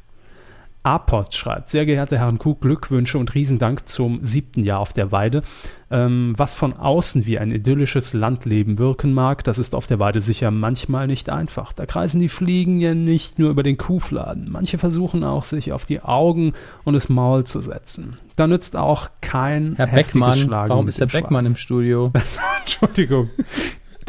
Apot 0.84 1.34
schreibt, 1.34 1.70
sehr 1.70 1.86
geehrte 1.86 2.20
Herren 2.20 2.40
Kuh, 2.40 2.56
Glückwünsche 2.56 3.18
und 3.18 3.34
Riesendank 3.34 3.88
zum 3.88 4.26
siebten 4.26 4.64
Jahr 4.64 4.80
auf 4.80 4.92
der 4.92 5.14
Weide. 5.14 5.42
Ähm, 5.90 6.34
was 6.36 6.56
von 6.56 6.74
außen 6.74 7.26
wie 7.26 7.40
ein 7.40 7.52
idyllisches 7.52 8.12
Landleben 8.12 8.78
wirken 8.80 9.14
mag, 9.14 9.46
das 9.46 9.58
ist 9.58 9.76
auf 9.76 9.88
der 9.88 10.00
Weide 10.00 10.20
sicher 10.20 10.52
manchmal 10.52 11.08
nicht 11.08 11.30
einfach. 11.30 11.72
Da 11.72 11.86
kreisen 11.86 12.20
die 12.20 12.28
Fliegen 12.28 12.82
ja 12.82 12.96
nicht 12.96 13.40
nur 13.40 13.50
über 13.50 13.64
den 13.64 13.78
Kuhfladen. 13.78 14.50
Manche 14.52 14.78
versuchen 14.78 15.24
auch, 15.24 15.46
sich 15.46 15.72
auf 15.72 15.86
die 15.86 16.02
Augen 16.02 16.54
und 16.84 16.96
das 16.96 17.08
Maul 17.08 17.46
zu 17.46 17.62
setzen. 17.62 18.18
Da 18.36 18.48
nützt 18.48 18.76
auch 18.76 19.10
kein 19.22 19.76
Herr 19.78 19.88
Beckmann, 19.88 20.38
Schlagen 20.38 20.70
warum 20.70 20.90
ist 20.90 21.00
der 21.00 21.08
dem 21.08 21.12
Schweif. 21.12 21.22
Beckmann 21.24 21.46
im 21.46 21.56
Studio? 21.56 22.12
Entschuldigung. 22.60 23.30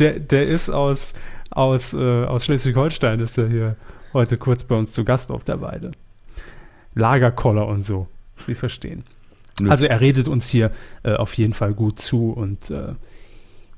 Der, 0.01 0.19
der 0.19 0.45
ist 0.45 0.71
aus, 0.71 1.15
aus, 1.51 1.95
äh, 1.95 2.25
aus 2.25 2.47
Schleswig-Holstein, 2.47 3.21
ist 3.21 3.39
er 3.39 3.49
hier 3.49 3.77
heute 4.13 4.39
kurz 4.39 4.65
bei 4.65 4.75
uns 4.75 4.91
zu 4.91 5.05
Gast 5.05 5.31
auf 5.31 5.45
der 5.45 5.61
Weide. 5.61 5.93
Lagerkoller 6.95 7.67
und 7.67 7.83
so. 7.83 8.09
Sie 8.37 8.55
verstehen. 8.55 9.05
Nö. 9.61 9.71
Also 9.71 9.87
er 9.87 10.01
redet 10.01 10.29
uns 10.29 10.49
hier 10.49 10.73
äh, 11.03 11.15
auf 11.15 11.35
jeden 11.35 11.53
Fall 11.53 11.75
gut 11.75 11.99
zu 12.01 12.33
und 12.33 12.71
äh, 12.71 12.95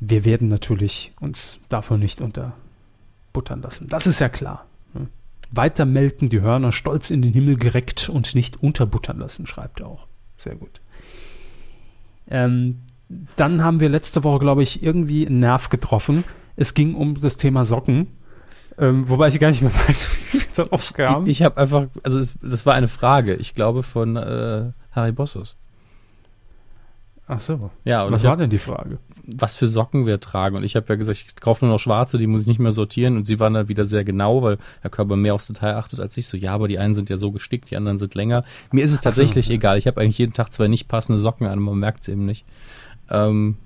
wir 0.00 0.24
werden 0.24 0.48
natürlich 0.48 1.12
uns 1.20 1.60
davon 1.68 2.00
nicht 2.00 2.20
unterbuttern 2.20 3.62
lassen. 3.62 3.88
Das 3.88 4.06
ist 4.06 4.18
ja 4.18 4.28
klar. 4.28 4.66
Ne? 4.94 5.08
Weiter 5.50 5.84
melken 5.84 6.28
die 6.28 6.40
Hörner, 6.40 6.72
stolz 6.72 7.10
in 7.10 7.22
den 7.22 7.32
Himmel 7.32 7.56
gereckt 7.56 8.08
und 8.08 8.34
nicht 8.34 8.62
unterbuttern 8.62 9.18
lassen, 9.18 9.46
schreibt 9.46 9.80
er 9.80 9.88
auch. 9.88 10.06
Sehr 10.36 10.54
gut. 10.54 10.80
Ähm, 12.28 12.80
dann 13.36 13.62
haben 13.62 13.80
wir 13.80 13.88
letzte 13.88 14.24
Woche, 14.24 14.38
glaube 14.38 14.62
ich, 14.62 14.82
irgendwie 14.82 15.26
einen 15.26 15.40
Nerv 15.40 15.68
getroffen. 15.68 16.24
Es 16.56 16.74
ging 16.74 16.94
um 16.94 17.20
das 17.20 17.36
Thema 17.36 17.64
Socken. 17.64 18.08
Ähm, 18.78 19.08
wobei 19.08 19.28
ich 19.28 19.38
gar 19.40 19.50
nicht 19.50 19.62
mehr 19.62 19.74
weiß, 19.88 20.08
wie 20.32 20.38
wir 20.40 20.46
darauf 20.54 20.92
kamen. 20.92 21.26
Ich, 21.26 21.40
ich 21.40 21.42
habe 21.42 21.56
einfach, 21.56 21.86
also 22.02 22.18
es, 22.18 22.38
das 22.42 22.66
war 22.66 22.74
eine 22.74 22.88
Frage, 22.88 23.34
ich 23.34 23.54
glaube 23.54 23.82
von 23.82 24.16
äh, 24.16 24.72
Harry 24.92 25.12
Bossos. 25.12 25.56
Ach 27.28 27.40
so. 27.40 27.70
Ja, 27.84 28.04
und 28.04 28.12
Was 28.12 28.22
war 28.22 28.32
hab, 28.32 28.38
denn 28.38 28.50
die 28.50 28.58
Frage? 28.58 28.98
was 29.26 29.56
für 29.56 29.66
Socken 29.66 30.06
wir 30.06 30.20
tragen. 30.20 30.56
Und 30.56 30.62
ich 30.62 30.76
habe 30.76 30.86
ja 30.88 30.94
gesagt, 30.94 31.24
ich 31.26 31.36
kaufe 31.36 31.64
nur 31.64 31.74
noch 31.74 31.80
schwarze, 31.80 32.18
die 32.18 32.28
muss 32.28 32.42
ich 32.42 32.46
nicht 32.46 32.60
mehr 32.60 32.70
sortieren. 32.70 33.16
Und 33.16 33.26
sie 33.26 33.40
waren 33.40 33.54
dann 33.54 33.68
wieder 33.68 33.84
sehr 33.84 34.04
genau, 34.04 34.42
weil 34.42 34.58
Herr 34.80 34.90
Körber 34.90 35.16
mehr 35.16 35.34
aufs 35.34 35.48
Detail 35.48 35.74
achtet 35.74 35.98
als 35.98 36.16
ich. 36.16 36.28
So, 36.28 36.36
ja, 36.36 36.52
aber 36.52 36.68
die 36.68 36.78
einen 36.78 36.94
sind 36.94 37.10
ja 37.10 37.16
so 37.16 37.32
gestickt, 37.32 37.70
die 37.70 37.76
anderen 37.76 37.98
sind 37.98 38.14
länger. 38.14 38.44
Mir 38.70 38.84
ist 38.84 38.92
es 38.92 39.00
tatsächlich 39.00 39.48
ja. 39.48 39.54
egal. 39.54 39.76
Ich 39.76 39.88
habe 39.88 40.00
eigentlich 40.00 40.18
jeden 40.18 40.32
Tag 40.32 40.52
zwei 40.52 40.68
nicht 40.68 40.86
passende 40.86 41.18
Socken 41.18 41.48
an, 41.48 41.58
man 41.58 41.76
merkt 41.78 42.02
es 42.02 42.08
eben 42.08 42.24
nicht. 42.24 42.44
Ähm, 43.10 43.56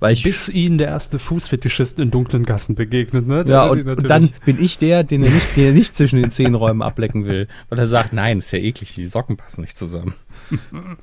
weil 0.00 0.14
ich 0.14 0.22
Bis 0.22 0.48
ihnen 0.48 0.78
der 0.78 0.88
erste 0.88 1.18
Fußfetischist 1.18 2.00
in 2.00 2.10
dunklen 2.10 2.44
Gassen 2.44 2.74
begegnet, 2.74 3.26
ne? 3.26 3.44
Der 3.44 3.54
Ja, 3.54 3.68
und, 3.68 3.86
und 3.86 4.10
dann 4.10 4.30
bin 4.46 4.60
ich 4.60 4.78
der, 4.78 5.04
den 5.04 5.22
er 5.22 5.30
nicht, 5.30 5.56
den 5.56 5.66
er 5.66 5.72
nicht 5.72 5.94
zwischen 5.94 6.20
den 6.20 6.30
Zehenräumen 6.30 6.82
ablecken 6.82 7.26
will. 7.26 7.48
Weil 7.68 7.78
er 7.78 7.86
sagt, 7.86 8.14
nein, 8.14 8.38
ist 8.38 8.50
ja 8.50 8.58
eklig, 8.58 8.94
die 8.94 9.06
Socken 9.06 9.36
passen 9.36 9.60
nicht 9.60 9.78
zusammen. 9.78 10.14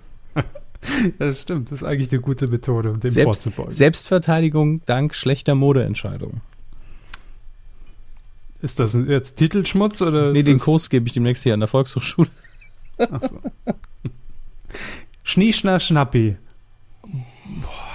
Das 1.17 1.41
stimmt, 1.41 1.71
das 1.71 1.81
ist 1.81 1.83
eigentlich 1.83 2.11
eine 2.11 2.21
gute 2.21 2.47
Methode, 2.47 2.91
um 2.91 2.99
dem 2.99 3.11
Selbst, 3.11 3.43
vorzubeugen. 3.43 3.73
Selbstverteidigung 3.73 4.81
dank 4.85 5.15
schlechter 5.15 5.55
Modeentscheidungen. 5.55 6.41
ist 8.61 8.79
das 8.79 8.93
jetzt 8.93 9.35
Titelschmutz 9.35 10.01
oder? 10.01 10.31
Nee, 10.31 10.43
den 10.43 10.59
Kurs 10.59 10.89
gebe 10.89 11.07
ich 11.07 11.13
demnächst 11.13 11.43
hier 11.43 11.55
an 11.55 11.59
der 11.59 11.67
Volkshochschule. 11.67 12.29
Ach 12.99 13.21
so. 13.21 13.41
Schnieschner 15.23 15.79
Schnappi. 15.79 16.37
Boah, 17.03 17.86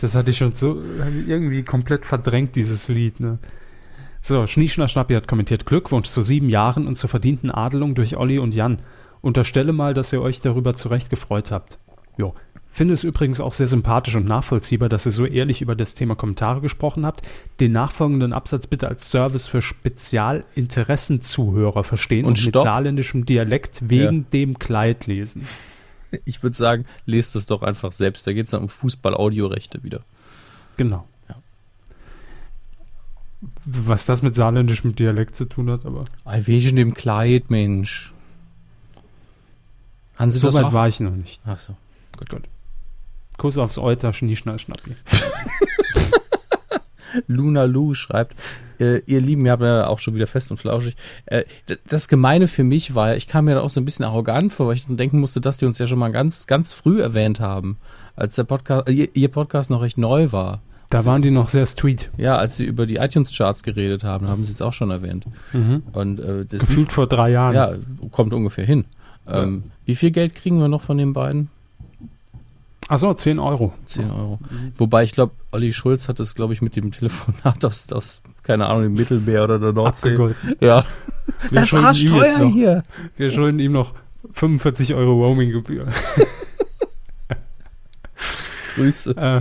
das 0.00 0.14
hatte 0.14 0.30
ich 0.30 0.38
schon 0.38 0.54
so 0.54 0.82
irgendwie 1.26 1.62
komplett 1.62 2.06
verdrängt, 2.06 2.56
dieses 2.56 2.88
Lied. 2.88 3.20
Ne? 3.20 3.38
So, 4.22 4.46
Schnieschner 4.46 4.88
Schnappi 4.88 5.12
hat 5.14 5.28
kommentiert: 5.28 5.66
Glückwunsch 5.66 6.08
zu 6.08 6.22
sieben 6.22 6.48
Jahren 6.48 6.86
und 6.86 6.96
zur 6.96 7.10
verdienten 7.10 7.50
Adelung 7.50 7.94
durch 7.94 8.16
Olli 8.16 8.38
und 8.38 8.54
Jan. 8.54 8.78
Unterstelle 9.20 9.74
mal, 9.74 9.92
dass 9.92 10.14
ihr 10.14 10.22
euch 10.22 10.40
darüber 10.40 10.72
zurecht 10.72 11.10
gefreut 11.10 11.50
habt. 11.50 11.78
Jo. 12.16 12.34
Finde 12.72 12.94
es 12.94 13.02
übrigens 13.02 13.40
auch 13.40 13.52
sehr 13.52 13.66
sympathisch 13.66 14.14
und 14.14 14.26
nachvollziehbar, 14.26 14.88
dass 14.88 15.04
ihr 15.04 15.10
so 15.10 15.26
ehrlich 15.26 15.60
über 15.60 15.74
das 15.74 15.96
Thema 15.96 16.14
Kommentare 16.14 16.60
gesprochen 16.60 17.04
habt. 17.04 17.26
Den 17.58 17.72
nachfolgenden 17.72 18.32
Absatz 18.32 18.68
bitte 18.68 18.86
als 18.88 19.10
Service 19.10 19.48
für 19.48 19.60
Spezialinteressenzuhörer 19.60 21.82
verstehen 21.82 22.24
Und 22.24 22.38
und, 22.38 22.46
mit 22.46 22.54
saarländischem 22.54 23.26
Dialekt 23.26 23.90
wegen 23.90 24.30
dem 24.30 24.56
Kleid 24.58 25.06
lesen. 25.06 25.42
Ich 26.24 26.42
würde 26.42 26.56
sagen, 26.56 26.86
lest 27.06 27.36
es 27.36 27.46
doch 27.46 27.62
einfach 27.62 27.92
selbst. 27.92 28.26
Da 28.26 28.32
geht 28.32 28.46
es 28.46 28.50
dann 28.50 28.62
um 28.62 28.68
Fußball-Audiorechte 28.68 29.82
wieder. 29.84 30.00
Genau. 30.76 31.06
Ja. 31.28 31.36
Was 33.64 34.06
das 34.06 34.22
mit 34.22 34.34
saarländischem 34.34 34.94
Dialekt 34.94 35.36
zu 35.36 35.44
tun 35.44 35.70
hat, 35.70 35.86
aber 35.86 36.04
Ei, 36.24 36.46
wegen 36.46 36.76
dem 36.76 36.94
Kleid, 36.94 37.50
Mensch. 37.50 38.12
Haben 40.16 40.30
Sie 40.30 40.38
so 40.38 40.48
das 40.48 40.56
weit 40.56 40.64
auch? 40.64 40.72
war 40.72 40.88
ich 40.88 41.00
noch 41.00 41.14
nicht. 41.14 41.40
Ach 41.44 41.58
so. 41.58 41.76
Gut, 42.18 42.28
gut. 42.28 42.42
Kuss 43.38 43.56
aufs 43.56 43.78
Euter, 43.78 44.12
Schnieschnall, 44.12 44.58
Schnappi. 44.58 44.94
Luna 47.26 47.64
Lu 47.64 47.94
schreibt, 47.94 48.36
äh, 48.80 49.02
ihr 49.06 49.20
Lieben, 49.20 49.44
ihr 49.46 49.52
habt 49.52 49.62
ja 49.62 49.86
auch 49.86 49.98
schon 49.98 50.14
wieder 50.14 50.26
fest 50.26 50.50
und 50.50 50.56
flauschig. 50.56 50.96
Äh, 51.26 51.44
das 51.86 52.08
Gemeine 52.08 52.48
für 52.48 52.64
mich 52.64 52.94
war, 52.94 53.16
ich 53.16 53.26
kam 53.26 53.44
mir 53.44 53.54
da 53.56 53.60
auch 53.60 53.70
so 53.70 53.80
ein 53.80 53.84
bisschen 53.84 54.04
arrogant 54.04 54.52
vor, 54.52 54.66
weil 54.68 54.76
ich 54.76 54.86
dann 54.86 54.96
denken 54.96 55.20
musste, 55.20 55.40
dass 55.40 55.58
die 55.58 55.66
uns 55.66 55.78
ja 55.78 55.86
schon 55.86 55.98
mal 55.98 56.10
ganz, 56.10 56.46
ganz 56.46 56.72
früh 56.72 57.00
erwähnt 57.00 57.40
haben, 57.40 57.76
als 58.16 58.34
der 58.34 58.44
Podcast, 58.44 58.88
ihr, 58.88 59.08
ihr 59.14 59.28
Podcast 59.28 59.70
noch 59.70 59.82
recht 59.82 59.98
neu 59.98 60.32
war. 60.32 60.60
Da 60.90 61.04
waren 61.04 61.22
die 61.22 61.30
noch 61.30 61.46
sehr 61.48 61.66
street. 61.66 62.10
Ja, 62.16 62.36
als 62.36 62.56
sie 62.56 62.64
über 62.64 62.84
die 62.84 62.96
iTunes-Charts 62.96 63.62
geredet 63.62 64.02
haben, 64.02 64.26
haben 64.26 64.44
sie 64.44 64.52
es 64.52 64.60
auch 64.60 64.72
schon 64.72 64.90
erwähnt. 64.90 65.24
Und 65.92 66.18
äh, 66.18 66.44
Gefühlt 66.48 66.90
vor 66.90 67.06
drei 67.06 67.30
Jahren. 67.30 67.54
ja, 67.54 67.74
kommt 68.10 68.34
ungefähr 68.34 68.64
hin. 68.64 68.86
Ähm, 69.28 69.62
Wie 69.84 69.94
viel 69.94 70.10
Geld 70.10 70.34
kriegen 70.34 70.58
wir 70.58 70.66
noch 70.66 70.82
von 70.82 70.98
den 70.98 71.12
beiden? 71.12 71.48
Achso, 72.88 73.14
10 73.14 73.38
Euro. 73.38 73.72
10 73.84 74.10
Euro. 74.10 74.40
Wobei 74.76 75.04
ich 75.04 75.12
glaube, 75.12 75.32
Olli 75.52 75.72
Schulz 75.72 76.08
hat 76.08 76.18
es, 76.18 76.34
glaube 76.34 76.54
ich, 76.54 76.60
mit 76.60 76.74
dem 76.74 76.90
Telefonat 76.90 77.64
aus, 77.64 77.92
aus, 77.92 78.20
keine 78.42 78.66
Ahnung, 78.66 78.82
dem 78.84 78.94
Mittelmeer 78.94 79.44
oder 79.44 79.58
der 79.58 79.72
Nordsee. 79.72 80.08
Abgegolten. 80.10 80.56
Ja. 80.60 80.84
Wir 81.50 81.60
Das 81.60 81.74
Arschteuer 81.74 82.38
noch- 82.38 82.52
hier. 82.52 82.82
Wir 83.16 83.30
schulden 83.30 83.58
ihm 83.60 83.72
noch 83.72 83.94
45 84.32 84.94
Euro 84.94 85.12
Roaming-Gebühr. 85.24 85.86
Grüße. 88.76 89.16
Äh, 89.16 89.40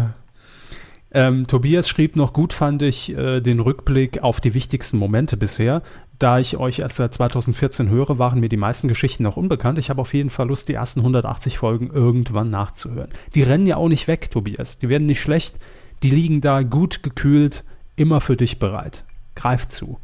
ähm, 1.11 1.47
Tobias 1.47 1.89
schrieb 1.89 2.15
noch, 2.15 2.33
gut 2.33 2.53
fand 2.53 2.81
ich 2.81 3.15
äh, 3.15 3.41
den 3.41 3.59
Rückblick 3.59 4.21
auf 4.21 4.41
die 4.41 4.53
wichtigsten 4.53 4.97
Momente 4.97 5.37
bisher. 5.37 5.81
Da 6.19 6.37
ich 6.39 6.57
euch 6.57 6.79
erst 6.79 6.97
seit 6.97 7.13
2014 7.13 7.89
höre, 7.89 8.19
waren 8.19 8.41
mir 8.41 8.49
die 8.49 8.57
meisten 8.57 8.87
Geschichten 8.89 9.23
noch 9.23 9.37
unbekannt. 9.37 9.79
Ich 9.79 9.89
habe 9.89 10.01
auf 10.01 10.13
jeden 10.13 10.29
Fall 10.29 10.47
Lust, 10.49 10.67
die 10.67 10.73
ersten 10.73 10.99
180 10.99 11.57
Folgen 11.57 11.89
irgendwann 11.93 12.49
nachzuhören. 12.49 13.09
Die 13.35 13.43
rennen 13.43 13.65
ja 13.67 13.77
auch 13.77 13.87
nicht 13.87 14.07
weg, 14.07 14.29
Tobias. 14.29 14.77
Die 14.77 14.89
werden 14.89 15.05
nicht 15.07 15.21
schlecht. 15.21 15.55
Die 16.03 16.09
liegen 16.09 16.41
da 16.41 16.61
gut 16.61 17.03
gekühlt, 17.03 17.63
immer 17.99 18.21
für 18.21 18.37
dich 18.37 18.59
bereit. 18.59 19.03
Greif 19.35 19.67
zu. 19.67 19.99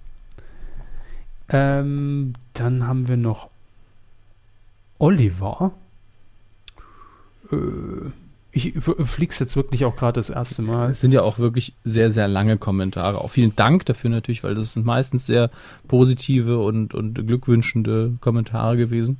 Ähm, 1.49 2.33
dann 2.53 2.87
haben 2.87 3.07
wir 3.07 3.17
noch 3.17 3.49
Oliver. 4.99 5.73
Äh, 7.51 8.11
ich 8.51 8.73
flieg's 9.03 9.39
jetzt 9.39 9.57
wirklich 9.57 9.83
auch 9.83 9.97
gerade 9.97 10.13
das 10.13 10.29
erste 10.29 10.61
Mal. 10.61 10.89
Es 10.89 11.01
sind 11.01 11.13
ja 11.13 11.21
auch 11.23 11.39
wirklich 11.39 11.73
sehr, 11.83 12.09
sehr 12.09 12.29
lange 12.29 12.57
Kommentare. 12.57 13.19
Auch 13.19 13.29
vielen 13.31 13.55
Dank 13.55 13.85
dafür 13.85 14.09
natürlich, 14.09 14.43
weil 14.45 14.55
das 14.55 14.73
sind 14.73 14.85
meistens 14.85 15.25
sehr 15.25 15.51
positive 15.89 16.59
und, 16.59 16.93
und 16.93 17.27
glückwünschende 17.27 18.13
Kommentare 18.21 18.77
gewesen. 18.77 19.17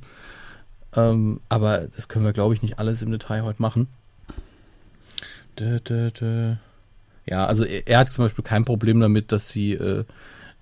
Ähm, 0.94 1.40
aber 1.50 1.88
das 1.94 2.08
können 2.08 2.24
wir, 2.24 2.32
glaube 2.32 2.54
ich, 2.54 2.62
nicht 2.62 2.78
alles 2.78 3.02
im 3.02 3.10
Detail 3.10 3.42
heute 3.42 3.60
machen. 3.60 3.88
Dö, 5.58 5.80
dö, 5.80 6.10
dö. 6.10 6.54
Ja, 7.28 7.46
also 7.46 7.64
er, 7.64 7.86
er 7.88 7.98
hat 7.98 8.12
zum 8.12 8.24
Beispiel 8.24 8.44
kein 8.44 8.64
Problem 8.64 9.00
damit, 9.00 9.32
dass 9.32 9.48
sie, 9.48 9.72
äh, 9.72 10.04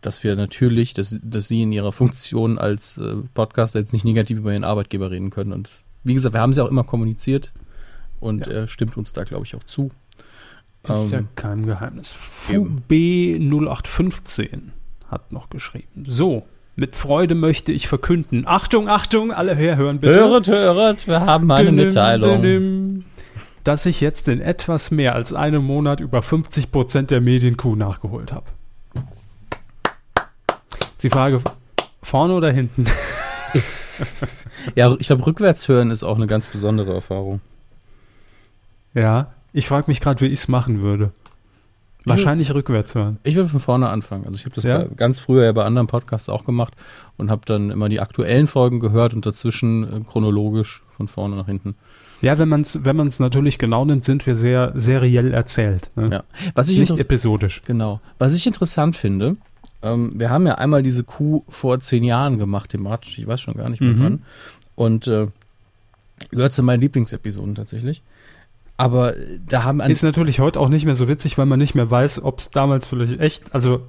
dass 0.01 0.25
wir 0.25 0.35
natürlich, 0.37 0.95
dass, 0.95 1.19
dass 1.23 1.49
sie 1.49 1.63
in 1.63 1.73
ihrer 1.73 1.93
Funktion 1.93 2.59
als 2.59 2.99
äh, 2.99 3.17
Podcaster 3.35 3.79
jetzt 3.79 3.93
nicht 3.93 4.05
negativ 4.05 4.39
über 4.39 4.53
ihren 4.53 4.65
Arbeitgeber 4.65 5.11
reden 5.11 5.31
können. 5.31 5.53
Und 5.53 5.67
das, 5.69 5.85
wie 6.05 6.15
gesagt, 6.15 6.35
wir 6.35 6.41
haben 6.41 6.53
sie 6.53 6.63
auch 6.63 6.69
immer 6.71 6.85
kommuniziert 6.85 7.53
und 8.21 8.47
Ja. 8.47 8.53
er 8.53 8.69
stimmt 8.69 8.97
uns 8.97 9.13
da, 9.13 9.25
glaube 9.25 9.45
ich, 9.45 9.55
auch 9.55 9.65
zu. 9.65 9.91
Ist 10.85 11.11
ja 11.13 11.19
Ähm, 11.19 11.29
kein 11.35 11.65
Geheimnis. 11.65 12.15
eben. 12.51 12.83
FUB0815 12.91 14.59
hat 15.11 15.33
noch 15.33 15.49
geschrieben. 15.51 16.05
So, 16.07 16.45
mit 16.77 16.95
Freude 16.97 17.35
möchte 17.35 17.73
ich 17.73 17.87
verkünden. 17.89 18.45
Achtung, 18.47 18.89
Achtung, 18.89 19.33
alle 19.33 19.55
herhören 19.55 20.01
bitte. 20.01 20.19
Höret, 20.19 20.49
höret, 20.49 21.07
wir 21.09 21.21
haben 21.21 21.51
eine 21.51 21.73
Mitteilung. 21.73 23.05
Dass 23.65 23.87
ich 23.87 24.01
jetzt 24.01 24.29
in 24.29 24.41
etwas 24.41 24.91
mehr 24.91 25.15
als 25.15 25.33
einem 25.33 25.65
Monat 25.65 26.01
über 26.01 26.21
50% 26.21 27.07
der 27.07 27.21
Medienkuh 27.21 27.77
nachgeholt 27.77 28.33
habe. 28.33 28.47
Die 31.03 31.11
Frage, 31.11 31.43
vorne 32.03 32.35
oder 32.35 32.51
hinten? 32.53 32.87
Ja, 34.75 34.93
ich 34.99 35.07
glaube, 35.07 35.25
rückwärts 35.27 35.69
hören 35.69 35.91
ist 35.91 36.03
auch 36.03 36.17
eine 36.17 36.27
ganz 36.27 36.49
besondere 36.49 36.95
Erfahrung. 36.95 37.41
Ja, 38.95 39.35
ich 39.53 39.69
frage 39.69 39.85
mich 39.89 40.01
gerade, 40.01 40.21
wie 40.21 40.27
ich 40.27 40.41
es 40.41 40.49
machen 40.49 40.83
würde. 40.83 41.13
Wahrscheinlich 42.07 42.53
rückwärts 42.53 42.95
hören. 42.95 43.19
Ich 43.23 43.35
will 43.37 43.47
von 43.47 43.61
vorne 43.61 43.89
anfangen. 43.89 44.27
Also 44.27 44.37
ich 44.37 44.45
habe 44.45 44.55
das 44.55 44.65
Ja? 44.65 44.79
bei, 44.79 44.89
ganz 44.97 45.19
früher 45.19 45.45
ja 45.45 45.53
bei 45.53 45.65
anderen 45.65 45.87
Podcasts 45.87 46.29
auch 46.29 46.45
gemacht 46.45 46.75
und 47.17 47.31
habe 47.31 47.43
dann 47.47 47.71
immer 47.71 47.89
die 47.89 48.01
aktuellen 48.01 48.47
Folgen 48.47 48.81
gehört 48.81 49.15
und 49.15 49.25
dazwischen 49.25 49.85
äh, 49.85 50.01
chronologisch 50.01 50.83
von 50.97 51.09
vorne 51.09 51.37
nach 51.37 51.47
hinten. 51.47 51.77
Ja, 52.25 52.39
wenn 52.39 52.49
man 52.49 52.63
es 52.63 52.85
wenn 52.85 52.97
man's 52.97 53.21
natürlich 53.21 53.59
genau 53.59 53.85
nimmt, 53.85 54.05
sind 54.05 54.27
wir 54.27 54.35
sehr 54.37 54.73
seriell 54.75 55.33
erzählt. 55.33 55.91
Ne? 55.97 56.07
Ja. 56.11 56.25
Was 56.55 56.69
ich 56.69 56.79
Nicht 56.79 56.99
episodisch. 56.99 57.63
genau. 57.67 58.01
Was 58.19 58.35
ich 58.35 58.47
interessant 58.47 58.97
finde, 58.97 59.37
ähm, 59.83 60.13
wir 60.17 60.31
haben 60.31 60.47
ja 60.47 60.55
einmal 60.57 60.83
diese 60.83 61.05
Kuh 61.05 61.43
vor 61.49 61.81
zehn 61.81 62.05
Jahren 62.05 62.39
gemacht, 62.39 62.71
thematisch, 62.71 63.19
ich 63.19 63.27
weiß 63.27 63.41
schon 63.41 63.55
gar 63.55 63.69
nicht 63.69 63.81
mehr 63.81 63.95
Mhm. 63.95 64.03
wann. 64.03 64.23
Und 64.77 65.07
äh, 65.07 65.29
gehört 66.31 66.53
zu 66.53 66.63
meinen 66.63 66.81
Lieblingsepisoden 66.81 67.55
tatsächlich. 67.55 68.03
Aber 68.77 69.17
äh, 69.17 69.39
da 69.49 69.65
haben 69.65 69.81
Ist 69.81 70.03
natürlich 70.03 70.41
heute 70.41 70.59
auch 70.61 70.69
nicht 70.69 70.85
mehr 70.85 70.97
so 70.97 71.07
witzig, 71.09 71.39
weil 71.39 71.47
man 71.47 71.59
nicht 71.59 71.75
mehr 71.75 71.91
weiß, 71.91 72.23
ob 72.25 72.41
es 72.41 72.51
damals 72.51 72.87
vielleicht 72.87 73.21
echt, 73.21 73.55
also 73.55 73.83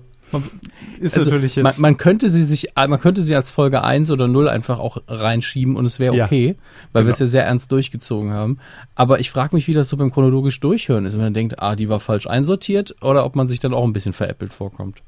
ist 1.00 1.18
Also, 1.18 1.30
natürlich 1.32 1.56
jetzt. 1.56 1.64
man, 1.64 1.74
man 1.80 1.98
könnte 1.98 2.30
sie 2.30 2.44
sich, 2.44 2.68
man 2.76 3.00
könnte 3.00 3.24
sie 3.24 3.36
als 3.36 3.52
Folge 3.52 3.84
1 3.84 4.12
oder 4.12 4.28
0 4.28 4.50
einfach 4.50 4.80
auch 4.80 4.98
reinschieben 5.08 5.76
und 5.76 5.86
es 5.86 6.00
wäre 6.00 6.16
Ja. 6.16 6.26
okay, 6.26 6.56
weil 6.94 7.04
wir 7.04 7.06
Genau. 7.06 7.14
es 7.14 7.20
ja 7.20 7.28
sehr 7.28 7.46
ernst 7.46 7.72
durchgezogen 7.72 8.32
haben. 8.34 8.58
Aber 8.96 9.20
ich 9.20 9.30
frage 9.32 9.56
mich, 9.56 9.68
wie 9.68 9.74
das 9.74 9.90
so 9.90 9.98
beim 9.98 10.12
chronologisch 10.12 10.60
durchhören 10.60 11.06
ist, 11.06 11.14
wenn 11.14 11.22
man 11.22 11.34
denkt, 11.34 11.62
ah, 11.62 11.76
die 11.76 11.90
war 11.90 12.00
falsch 12.00 12.28
einsortiert 12.28 12.96
oder 13.02 13.26
ob 13.26 13.36
man 13.36 13.48
sich 13.48 13.60
dann 13.60 13.74
auch 13.74 13.84
ein 13.86 13.94
bisschen 13.94 14.14
veräppelt 14.14 14.52
vorkommt. 14.54 15.02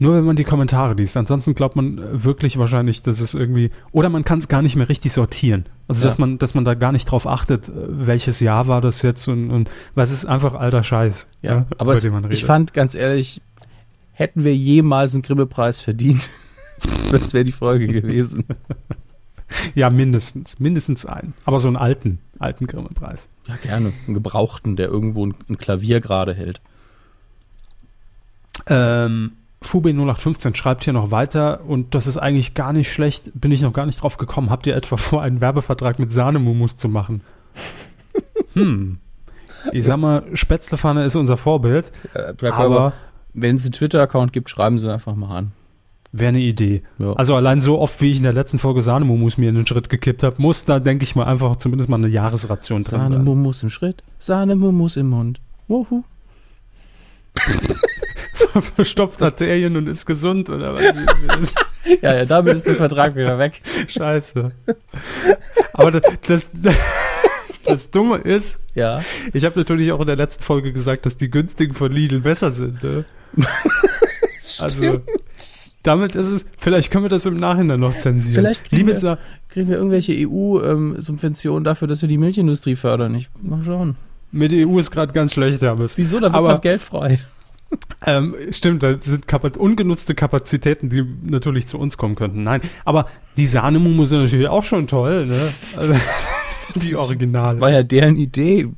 Nur 0.00 0.14
wenn 0.14 0.24
man 0.24 0.34
die 0.36 0.44
Kommentare 0.44 0.94
liest. 0.94 1.16
Ansonsten 1.16 1.54
glaubt 1.54 1.74
man 1.76 2.00
wirklich 2.24 2.56
wahrscheinlich, 2.58 3.02
dass 3.02 3.20
es 3.20 3.34
irgendwie. 3.34 3.70
Oder 3.92 4.08
man 4.08 4.24
kann 4.24 4.38
es 4.38 4.48
gar 4.48 4.60
nicht 4.62 4.74
mehr 4.76 4.88
richtig 4.88 5.12
sortieren. 5.12 5.66
Also 5.88 6.02
Ja. 6.02 6.08
dass 6.08 6.18
man, 6.18 6.38
dass 6.38 6.54
man 6.54 6.64
da 6.64 6.74
gar 6.74 6.92
nicht 6.92 7.04
drauf 7.06 7.26
achtet, 7.26 7.68
äh, 7.68 7.72
welches 7.74 8.40
Jahr 8.40 8.66
war 8.68 8.80
das 8.80 9.02
jetzt 9.02 9.26
und, 9.28 9.50
und 9.50 9.70
was 9.94 10.10
ist 10.12 10.24
einfach 10.24 10.54
alter 10.54 10.82
Scheiß. 10.82 11.28
Ja, 11.42 11.66
aber 11.78 11.82
über 11.82 11.92
es, 11.92 12.00
den 12.02 12.12
man 12.12 12.30
ich 12.30 12.44
fand 12.44 12.74
ganz 12.74 12.94
ehrlich, 12.94 13.40
hätten 14.18 14.42
wir 14.42 14.54
jemals 14.54 15.14
einen 15.14 15.22
Grimme-Preis 15.22 15.80
verdient, 15.80 16.28
das 17.12 17.32
wäre 17.32 17.44
die 17.44 17.52
Folge 17.52 17.86
gewesen. 17.86 18.44
Ja, 19.74 19.90
mindestens. 19.90 20.58
Mindestens 20.58 21.06
einen. 21.06 21.34
Aber 21.44 21.60
so 21.60 21.68
einen 21.68 21.76
alten, 21.76 22.18
alten 22.38 22.66
Grimme-Preis. 22.66 23.28
Ja, 23.46 23.56
gerne. 23.56 23.92
Einen 24.06 24.14
Gebrauchten, 24.14 24.74
der 24.74 24.88
irgendwo 24.88 25.24
ein, 25.24 25.34
ein 25.48 25.56
Klavier 25.56 26.00
gerade 26.00 26.34
hält. 26.34 26.60
Ähm, 28.66 29.32
Fube 29.62 29.90
0815 29.90 30.54
schreibt 30.56 30.84
hier 30.84 30.92
noch 30.92 31.12
weiter 31.12 31.64
und 31.64 31.94
das 31.94 32.08
ist 32.08 32.16
eigentlich 32.16 32.54
gar 32.54 32.72
nicht 32.72 32.92
schlecht, 32.92 33.30
bin 33.34 33.52
ich 33.52 33.62
noch 33.62 33.72
gar 33.72 33.86
nicht 33.86 34.02
drauf 34.02 34.18
gekommen. 34.18 34.50
Habt 34.50 34.66
ihr 34.66 34.76
etwa 34.76 34.96
vor, 34.96 35.22
einen 35.22 35.40
Werbevertrag 35.40 35.98
mit 36.00 36.10
Sahnemumus 36.10 36.76
zu 36.76 36.88
machen? 36.88 37.22
hm. 38.54 38.98
Ich 39.72 39.84
sag 39.84 39.96
mal, 39.96 40.24
Spätzlepfanne 40.34 41.04
ist 41.04 41.16
unser 41.16 41.36
Vorbild, 41.36 41.92
aber 42.40 42.54
aber 42.54 42.92
wenn 43.42 43.56
es 43.56 43.64
einen 43.64 43.72
Twitter-Account 43.72 44.32
gibt, 44.32 44.48
schreiben 44.50 44.78
sie 44.78 44.92
einfach 44.92 45.14
mal 45.14 45.36
an. 45.36 45.52
wäre 46.12 46.28
eine 46.30 46.40
Idee. 46.40 46.82
Ja. 46.98 47.12
Also 47.14 47.34
allein 47.34 47.60
so 47.60 47.78
oft, 47.78 48.00
wie 48.00 48.10
ich 48.10 48.16
in 48.18 48.22
der 48.24 48.32
letzten 48.32 48.58
Folge 48.58 48.82
Sahnemumus 48.82 49.36
mir 49.38 49.48
in 49.50 49.54
den 49.54 49.66
Schritt 49.66 49.88
gekippt 49.88 50.22
habe, 50.22 50.36
muss 50.40 50.64
da, 50.64 50.80
denke 50.80 51.02
ich 51.04 51.14
mal, 51.16 51.24
einfach 51.26 51.56
zumindest 51.56 51.88
mal 51.90 51.96
eine 51.96 52.08
Jahresration 52.08 52.82
drin 52.82 52.90
sein. 53.00 53.12
Sahnemumus 53.12 53.62
im 53.62 53.70
Schritt, 53.70 54.02
Sahnemumus 54.18 54.96
im 54.96 55.10
Mund. 55.10 55.40
Wuhu. 55.68 56.02
Verstopft 58.76 59.22
Arterien 59.22 59.76
und 59.76 59.86
ist 59.86 60.06
gesund 60.06 60.48
oder 60.50 60.74
was? 60.74 61.54
Ja, 62.02 62.14
ja, 62.16 62.24
damit 62.26 62.56
ist 62.56 62.66
der 62.66 62.74
Vertrag 62.74 63.16
wieder 63.16 63.38
weg. 63.38 63.62
Scheiße. 63.86 64.50
Aber 65.72 65.90
das, 65.90 66.02
das, 66.26 66.50
das 67.64 67.90
Dumme 67.90 68.16
ist, 68.18 68.60
Ja. 68.74 69.00
Ich 69.32 69.44
habe 69.46 69.58
natürlich 69.58 69.90
auch 69.92 70.00
in 70.00 70.06
der 70.06 70.16
letzten 70.16 70.42
Folge 70.44 70.72
gesagt, 70.72 71.06
dass 71.06 71.16
die 71.16 71.30
günstigen 71.30 71.72
von 71.72 71.90
Lidl 71.90 72.20
besser 72.20 72.52
sind. 72.52 72.82
Ne? 72.82 73.06
also 74.60 75.00
damit 75.82 76.14
ist 76.14 76.26
es. 76.26 76.46
Vielleicht 76.58 76.90
können 76.90 77.04
wir 77.04 77.08
das 77.10 77.24
im 77.26 77.36
Nachhinein 77.36 77.80
noch 77.80 77.96
zensieren. 77.96 78.34
Vielleicht 78.34 78.68
kriegen 78.68 78.86
wir- 78.86 79.18
Kriegen 79.48 79.68
wir 79.70 79.76
irgendwelche 79.78 80.12
EU-Subventionen 80.28 81.64
dafür, 81.64 81.88
dass 81.88 82.02
wir 82.02 82.08
die 82.08 82.18
Milchindustrie 82.18 82.76
fördern? 82.76 83.14
Ich 83.14 83.30
mal 83.42 83.62
schauen. 83.64 83.96
mit 84.30 84.52
der 84.52 84.68
EU 84.68 84.78
ist 84.78 84.90
gerade 84.90 85.12
ganz 85.12 85.32
schlecht, 85.32 85.62
Hermes. 85.62 85.96
Wieso? 85.96 86.20
Da 86.20 86.32
wird 86.32 86.44
gerade 86.44 86.60
Geld 86.60 86.80
frei. 86.82 87.18
Ähm, 88.06 88.34
stimmt, 88.50 88.82
da 88.82 88.96
sind 88.98 89.28
Kapa 89.28 89.50
ungenutzte 89.58 90.14
Kapazitäten, 90.14 90.88
die 90.88 91.04
natürlich 91.22 91.66
zu 91.66 91.78
uns 91.78 91.98
kommen 91.98 92.14
könnten. 92.14 92.42
Nein, 92.42 92.62
aber 92.86 93.08
die 93.36 93.46
Sahnemumu 93.46 94.06
sind 94.06 94.22
natürlich 94.22 94.48
auch 94.48 94.64
schon 94.64 94.86
toll, 94.86 95.26
ne? 95.26 95.52
Also, 95.76 95.92
die 96.76 96.96
Originale. 96.96 97.60
War 97.60 97.70
ja 97.70 97.82
deren 97.82 98.16
Idee. 98.16 98.68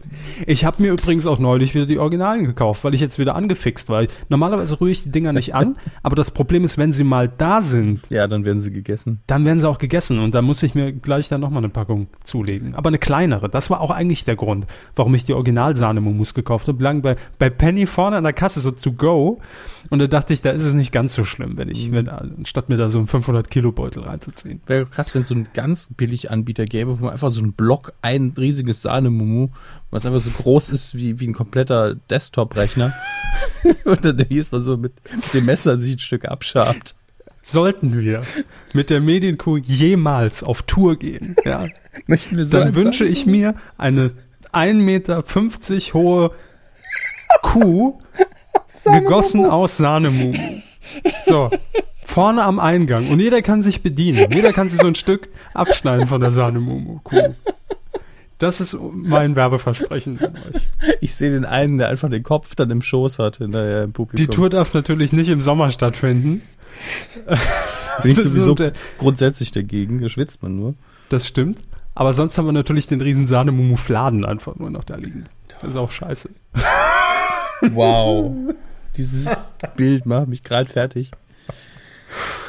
Ich 0.46 0.64
habe 0.64 0.82
mir 0.82 0.92
übrigens 0.92 1.26
auch 1.26 1.38
neulich 1.38 1.74
wieder 1.74 1.86
die 1.86 1.98
Originalen 1.98 2.44
gekauft, 2.44 2.84
weil 2.84 2.94
ich 2.94 3.00
jetzt 3.00 3.18
wieder 3.18 3.34
angefixt 3.34 3.88
war. 3.88 4.04
Normalerweise 4.28 4.80
rühre 4.80 4.90
ich 4.90 5.02
die 5.02 5.10
Dinger 5.10 5.32
nicht 5.32 5.54
an, 5.54 5.76
aber 6.02 6.16
das 6.16 6.30
Problem 6.30 6.64
ist, 6.64 6.78
wenn 6.78 6.92
sie 6.92 7.04
mal 7.04 7.28
da 7.28 7.62
sind, 7.62 8.00
Ja, 8.10 8.26
dann 8.26 8.44
werden 8.44 8.60
sie 8.60 8.72
gegessen. 8.72 9.20
dann 9.26 9.44
werden 9.44 9.58
sie 9.58 9.68
auch 9.68 9.78
gegessen 9.78 10.18
und 10.18 10.34
da 10.34 10.42
muss 10.42 10.62
ich 10.62 10.74
mir 10.74 10.92
gleich 10.92 11.28
dann 11.28 11.40
nochmal 11.40 11.58
eine 11.62 11.68
Packung 11.68 12.08
zulegen. 12.24 12.74
Aber 12.74 12.88
eine 12.88 12.98
kleinere. 12.98 13.48
Das 13.48 13.70
war 13.70 13.80
auch 13.80 13.90
eigentlich 13.90 14.24
der 14.24 14.36
Grund, 14.36 14.66
warum 14.94 15.14
ich 15.14 15.24
die 15.24 15.34
Original-Sahnemumus 15.34 16.34
gekauft 16.34 16.68
habe. 16.68 16.82
Lang 16.82 17.02
bei, 17.02 17.16
bei 17.38 17.50
Penny 17.50 17.86
vorne 17.86 18.16
an 18.16 18.24
der 18.24 18.32
Kasse 18.32 18.60
so 18.60 18.70
to 18.70 18.92
go 18.92 19.40
und 19.90 19.98
da 19.98 20.06
dachte 20.06 20.32
ich, 20.32 20.42
da 20.42 20.50
ist 20.50 20.64
es 20.64 20.74
nicht 20.74 20.92
ganz 20.92 21.14
so 21.14 21.24
schlimm, 21.24 21.56
wenn 21.56 21.68
ich, 21.68 21.90
wenn, 21.92 22.08
anstatt 22.08 22.68
mir 22.68 22.76
da 22.76 22.88
so 22.88 22.98
einen 22.98 23.06
500 23.08 23.50
Kilo 23.50 23.72
Beutel 23.72 24.02
reinzuziehen. 24.02 24.60
Wäre 24.66 24.86
krass, 24.86 25.14
wenn 25.14 25.22
es 25.22 25.28
so 25.28 25.34
einen 25.34 25.48
ganz 25.54 25.90
billig 25.96 26.30
Anbieter 26.30 26.64
gäbe, 26.64 26.98
wo 26.98 27.04
man 27.04 27.12
einfach 27.12 27.30
so 27.30 27.40
einen 27.42 27.52
Block, 27.61 27.92
ein 28.00 28.32
riesiges 28.38 28.80
Sahnemumu, 28.80 29.48
was 29.90 30.06
einfach 30.06 30.20
so 30.20 30.30
groß 30.30 30.70
ist 30.70 30.94
wie, 30.94 31.20
wie 31.20 31.28
ein 31.28 31.34
kompletter 31.34 31.94
Desktop-Rechner. 31.94 32.94
Und 33.84 34.02
dann 34.02 34.24
jedes 34.28 34.50
Mal 34.50 34.61
so 34.61 34.78
mit, 34.78 34.95
mit 35.14 35.34
dem 35.34 35.45
Messer 35.45 35.78
sich 35.78 35.96
ein 35.96 35.99
Stück 35.99 36.24
abschabt. 36.24 36.95
Sollten 37.42 37.99
wir 37.99 38.22
mit 38.72 38.88
der 38.91 39.00
Medienkuh 39.00 39.58
jemals 39.58 40.42
auf 40.42 40.62
Tour 40.62 40.96
gehen, 40.96 41.37
ja, 41.45 41.66
Möchten 42.07 42.37
wir 42.37 42.45
so 42.46 42.58
dann 42.58 42.74
wünsche 42.74 43.04
ich 43.04 43.26
mir 43.26 43.54
eine 43.76 44.12
1,50 44.53 44.74
Meter 44.74 45.24
hohe 45.95 46.30
Kuh, 47.42 48.00
gegossen 48.84 49.45
aus 49.45 49.76
Sahnemumu. 49.76 50.62
So, 51.26 51.50
vorne 52.11 52.45
am 52.45 52.58
Eingang. 52.58 53.08
Und 53.08 53.20
jeder 53.20 53.41
kann 53.41 53.62
sich 53.62 53.82
bedienen. 53.82 54.26
Jeder 54.32 54.53
kann 54.53 54.68
sich 54.68 54.80
so 54.80 54.87
ein 54.87 54.95
Stück 54.95 55.28
abschneiden 55.54 56.07
von 56.07 56.20
der 56.20 56.30
Sahnemumu-Kuh. 56.30 57.34
Das 58.38 58.61
ist 58.61 58.76
mein 58.92 59.37
Werbeversprechen 59.37 60.18
an 60.18 60.34
euch. 60.34 60.62
Ich 61.00 61.14
sehe 61.14 61.30
den 61.30 61.45
einen, 61.45 61.78
der 61.78 61.88
einfach 61.88 62.08
den 62.08 62.22
Kopf 62.22 62.54
dann 62.54 62.70
im 62.70 62.82
Schoß 62.82 63.18
hat 63.18 63.37
hinterher 63.37 63.82
im 63.82 63.92
Publikum. 63.92 64.26
Die 64.26 64.34
Tour 64.34 64.49
darf 64.49 64.74
natürlich 64.74 65.12
nicht 65.12 65.28
im 65.28 65.41
Sommer 65.41 65.70
stattfinden. 65.70 66.42
bin 68.03 68.11
ich 68.11 68.16
sowieso 68.16 68.57
grundsätzlich 68.99 69.53
dagegen, 69.53 70.00
da 70.00 70.08
schwitzt 70.08 70.42
man 70.42 70.57
nur. 70.57 70.74
Das 71.11 71.26
stimmt. 71.26 71.58
Aber 71.95 72.14
sonst 72.14 72.38
haben 72.38 72.46
wir 72.46 72.53
natürlich 72.53 72.87
den 72.87 73.03
riesen 73.03 73.26
Sahnemumu-Fladen 73.26 74.24
einfach 74.24 74.57
nur 74.57 74.70
noch 74.70 74.84
da 74.84 74.96
liegen. 74.96 75.26
Das 75.61 75.70
ist 75.70 75.76
auch 75.76 75.91
scheiße. 75.91 76.30
Wow. 77.72 78.34
Dieses 78.96 79.30
Bild 79.76 80.07
macht 80.07 80.28
mich 80.28 80.42
gerade 80.42 80.68
fertig. 80.68 81.11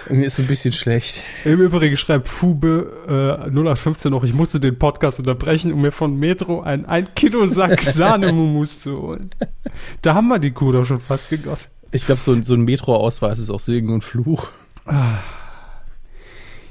Mir 0.09 0.25
ist 0.25 0.35
so 0.37 0.41
ein 0.41 0.47
bisschen 0.47 0.71
schlecht. 0.71 1.21
Im 1.45 1.59
Übrigen 1.61 1.95
schreibt 1.97 2.27
Fube 2.27 2.91
äh, 3.07 3.49
0815 3.49 4.11
noch, 4.11 4.23
ich 4.23 4.33
musste 4.33 4.59
den 4.59 4.77
Podcast 4.79 5.19
unterbrechen, 5.19 5.71
um 5.71 5.81
mir 5.81 5.91
von 5.91 6.17
Metro 6.17 6.61
einen 6.61 6.85
1 6.85 7.09
Kilo 7.15 7.45
Sack 7.45 7.81
Sahnemumus 7.83 8.79
zu 8.79 9.01
holen. 9.01 9.29
Da 10.01 10.15
haben 10.15 10.27
wir 10.27 10.39
die 10.39 10.51
Kuh 10.51 10.71
doch 10.71 10.85
schon 10.85 10.99
fast 10.99 11.29
gegossen. 11.29 11.69
Ich 11.91 12.05
glaube, 12.05 12.19
so, 12.21 12.31
ein- 12.33 12.43
so 12.43 12.55
ein 12.55 12.61
Metro-Ausweis 12.61 13.37
ist 13.39 13.49
auch 13.51 13.59
Segen 13.59 13.93
und 13.93 14.03
Fluch. 14.03 14.49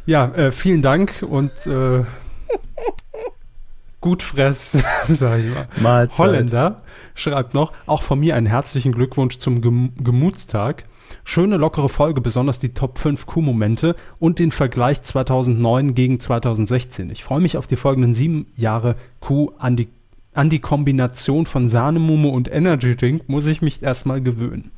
Ja, 0.07 0.27
äh, 0.35 0.51
vielen 0.53 0.83
Dank 0.83 1.23
und 1.29 1.53
äh, 1.67 2.05
Gutfress, 4.01 4.79
sag 5.09 5.41
ich 5.41 5.55
mal. 5.55 5.69
Mahlzeit. 5.81 6.19
Holländer 6.27 6.83
schreibt 7.15 7.53
noch, 7.55 7.73
auch 7.87 8.03
von 8.03 8.19
mir 8.19 8.35
einen 8.35 8.47
herzlichen 8.47 8.93
Glückwunsch 8.93 9.39
zum 9.39 9.61
Gem 9.61 9.93
Gemutstag. 10.03 10.85
Schöne 11.24 11.57
lockere 11.57 11.89
Folge, 11.89 12.20
besonders 12.20 12.59
die 12.59 12.74
Top 12.74 12.99
5 12.99 13.27
Q-Momente 13.27 13.97
und 14.19 14.39
den 14.39 14.53
Vergleich 14.53 15.03
2009 15.03 15.95
gegen 15.95 16.20
2016. 16.20 17.11
Ich 17.11 17.24
freue 17.24 17.41
mich 17.41 17.57
auf 17.57 17.66
die 17.66 17.77
folgenden 17.77 18.15
sieben 18.15 18.47
Jahre 18.57 18.97
Q 19.20 19.53
an 19.59 19.77
die, 19.77 19.89
an 20.35 20.51
die 20.51 20.61
Kombination 20.61 21.47
von 21.47 21.69
Sahnemumme 21.69 22.28
und 22.28 22.51
Energy 22.51 22.97
Drink 22.97 23.28
muss 23.28 23.47
ich 23.47 23.62
mich 23.62 23.82
erstmal 23.82 24.20
gewöhnen. 24.20 24.70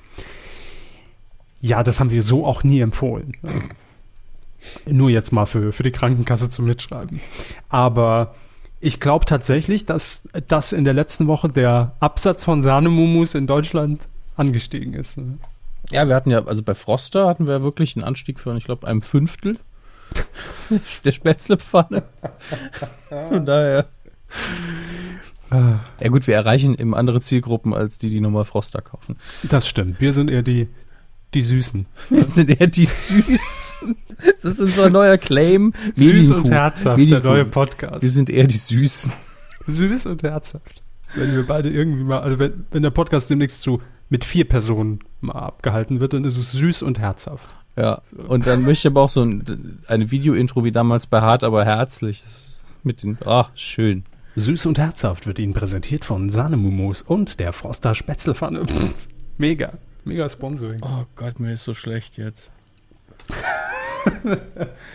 Ja, 1.60 1.82
das 1.82 2.00
haben 2.00 2.10
wir 2.10 2.22
so 2.22 2.44
auch 2.44 2.64
nie 2.64 2.80
empfohlen. 2.80 3.36
Nur 4.86 5.10
jetzt 5.10 5.32
mal 5.32 5.46
für, 5.46 5.72
für 5.72 5.82
die 5.84 5.92
Krankenkasse 5.92 6.50
zum 6.50 6.66
Mitschreiben. 6.66 7.20
Aber 7.68 8.34
ich 8.80 8.98
glaube 8.98 9.26
tatsächlich, 9.26 9.86
dass, 9.86 10.28
dass 10.48 10.72
in 10.72 10.84
der 10.84 10.94
letzten 10.94 11.28
Woche 11.28 11.48
der 11.48 11.94
Absatz 12.00 12.42
von 12.42 12.62
Sahnemumus 12.62 13.36
in 13.36 13.46
Deutschland 13.46 14.08
angestiegen 14.36 14.94
ist. 14.94 15.18
ne? 15.18 15.38
Ja, 15.92 16.08
wir 16.08 16.14
hatten 16.14 16.30
ja, 16.30 16.44
also 16.44 16.62
bei 16.62 16.74
Froster 16.74 17.26
hatten 17.26 17.46
wir 17.46 17.62
wirklich 17.62 17.96
einen 17.96 18.04
Anstieg 18.04 18.40
von, 18.40 18.56
ich 18.56 18.64
glaube, 18.64 18.86
einem 18.86 19.02
Fünftel 19.02 19.58
der 21.04 21.10
Spätzlepfanne. 21.10 22.02
Von 23.28 23.46
daher. 23.46 23.86
Ja 25.50 26.08
gut, 26.08 26.26
wir 26.26 26.34
erreichen 26.34 26.74
eben 26.74 26.94
andere 26.94 27.20
Zielgruppen 27.20 27.74
als 27.74 27.98
die, 27.98 28.08
die 28.08 28.20
normal 28.20 28.44
Froster 28.46 28.80
kaufen. 28.80 29.16
Das 29.42 29.68
stimmt. 29.68 30.00
Wir 30.00 30.14
sind 30.14 30.30
eher 30.30 30.42
die, 30.42 30.68
die 31.34 31.42
Süßen. 31.42 31.84
Das 32.08 32.34
sind 32.34 32.48
eher 32.48 32.66
die 32.66 32.86
Süßen. 32.86 33.96
Das 34.24 34.44
ist 34.44 34.60
unser 34.60 34.88
neuer 34.88 35.18
Claim. 35.18 35.74
Süß 35.94 36.30
und 36.30 36.50
herzhaft, 36.50 36.96
Medienkuh. 36.96 37.22
der 37.22 37.30
neue 37.30 37.44
Podcast. 37.44 38.00
Wir 38.00 38.08
sind 38.08 38.30
eher 38.30 38.46
die 38.46 38.56
Süßen. 38.56 39.12
Süß 39.66 40.06
und 40.06 40.22
herzhaft. 40.22 40.82
Wenn 41.14 41.36
wir 41.36 41.46
beide 41.46 41.68
irgendwie 41.68 42.04
mal, 42.04 42.20
also 42.20 42.38
wenn, 42.38 42.64
wenn 42.70 42.82
der 42.82 42.90
Podcast 42.90 43.28
demnächst 43.28 43.60
zu 43.60 43.82
mit 44.12 44.26
vier 44.26 44.46
Personen 44.46 44.98
mal 45.22 45.32
abgehalten 45.38 45.98
wird, 46.00 46.12
dann 46.12 46.24
ist 46.24 46.36
es 46.36 46.52
süß 46.52 46.82
und 46.82 46.98
herzhaft. 46.98 47.54
Ja, 47.76 48.02
und 48.28 48.46
dann 48.46 48.60
möchte 48.62 48.86
ich 48.88 48.92
aber 48.92 49.00
auch 49.00 49.08
so 49.08 49.22
ein, 49.22 49.78
eine 49.86 50.10
Video-Intro 50.10 50.64
wie 50.64 50.70
damals 50.70 51.06
bei 51.06 51.22
Hart, 51.22 51.42
aber 51.44 51.64
herzlich. 51.64 52.20
Das 52.20 52.62
Mit 52.82 53.02
den, 53.02 53.16
ach, 53.24 53.50
schön. 53.54 54.04
Süß 54.36 54.66
und 54.66 54.78
herzhaft 54.78 55.26
wird 55.26 55.38
Ihnen 55.38 55.54
präsentiert 55.54 56.04
von 56.04 56.28
Sahnemumos 56.28 57.00
und 57.00 57.40
der 57.40 57.54
Froster 57.54 57.94
Spätzlepfanne. 57.94 58.62
Mega. 59.38 59.72
Mega 60.04 60.28
Sponsoring. 60.28 60.80
Oh 60.82 61.06
Gott, 61.16 61.40
mir 61.40 61.54
ist 61.54 61.64
so 61.64 61.72
schlecht 61.72 62.18
jetzt. 62.18 62.50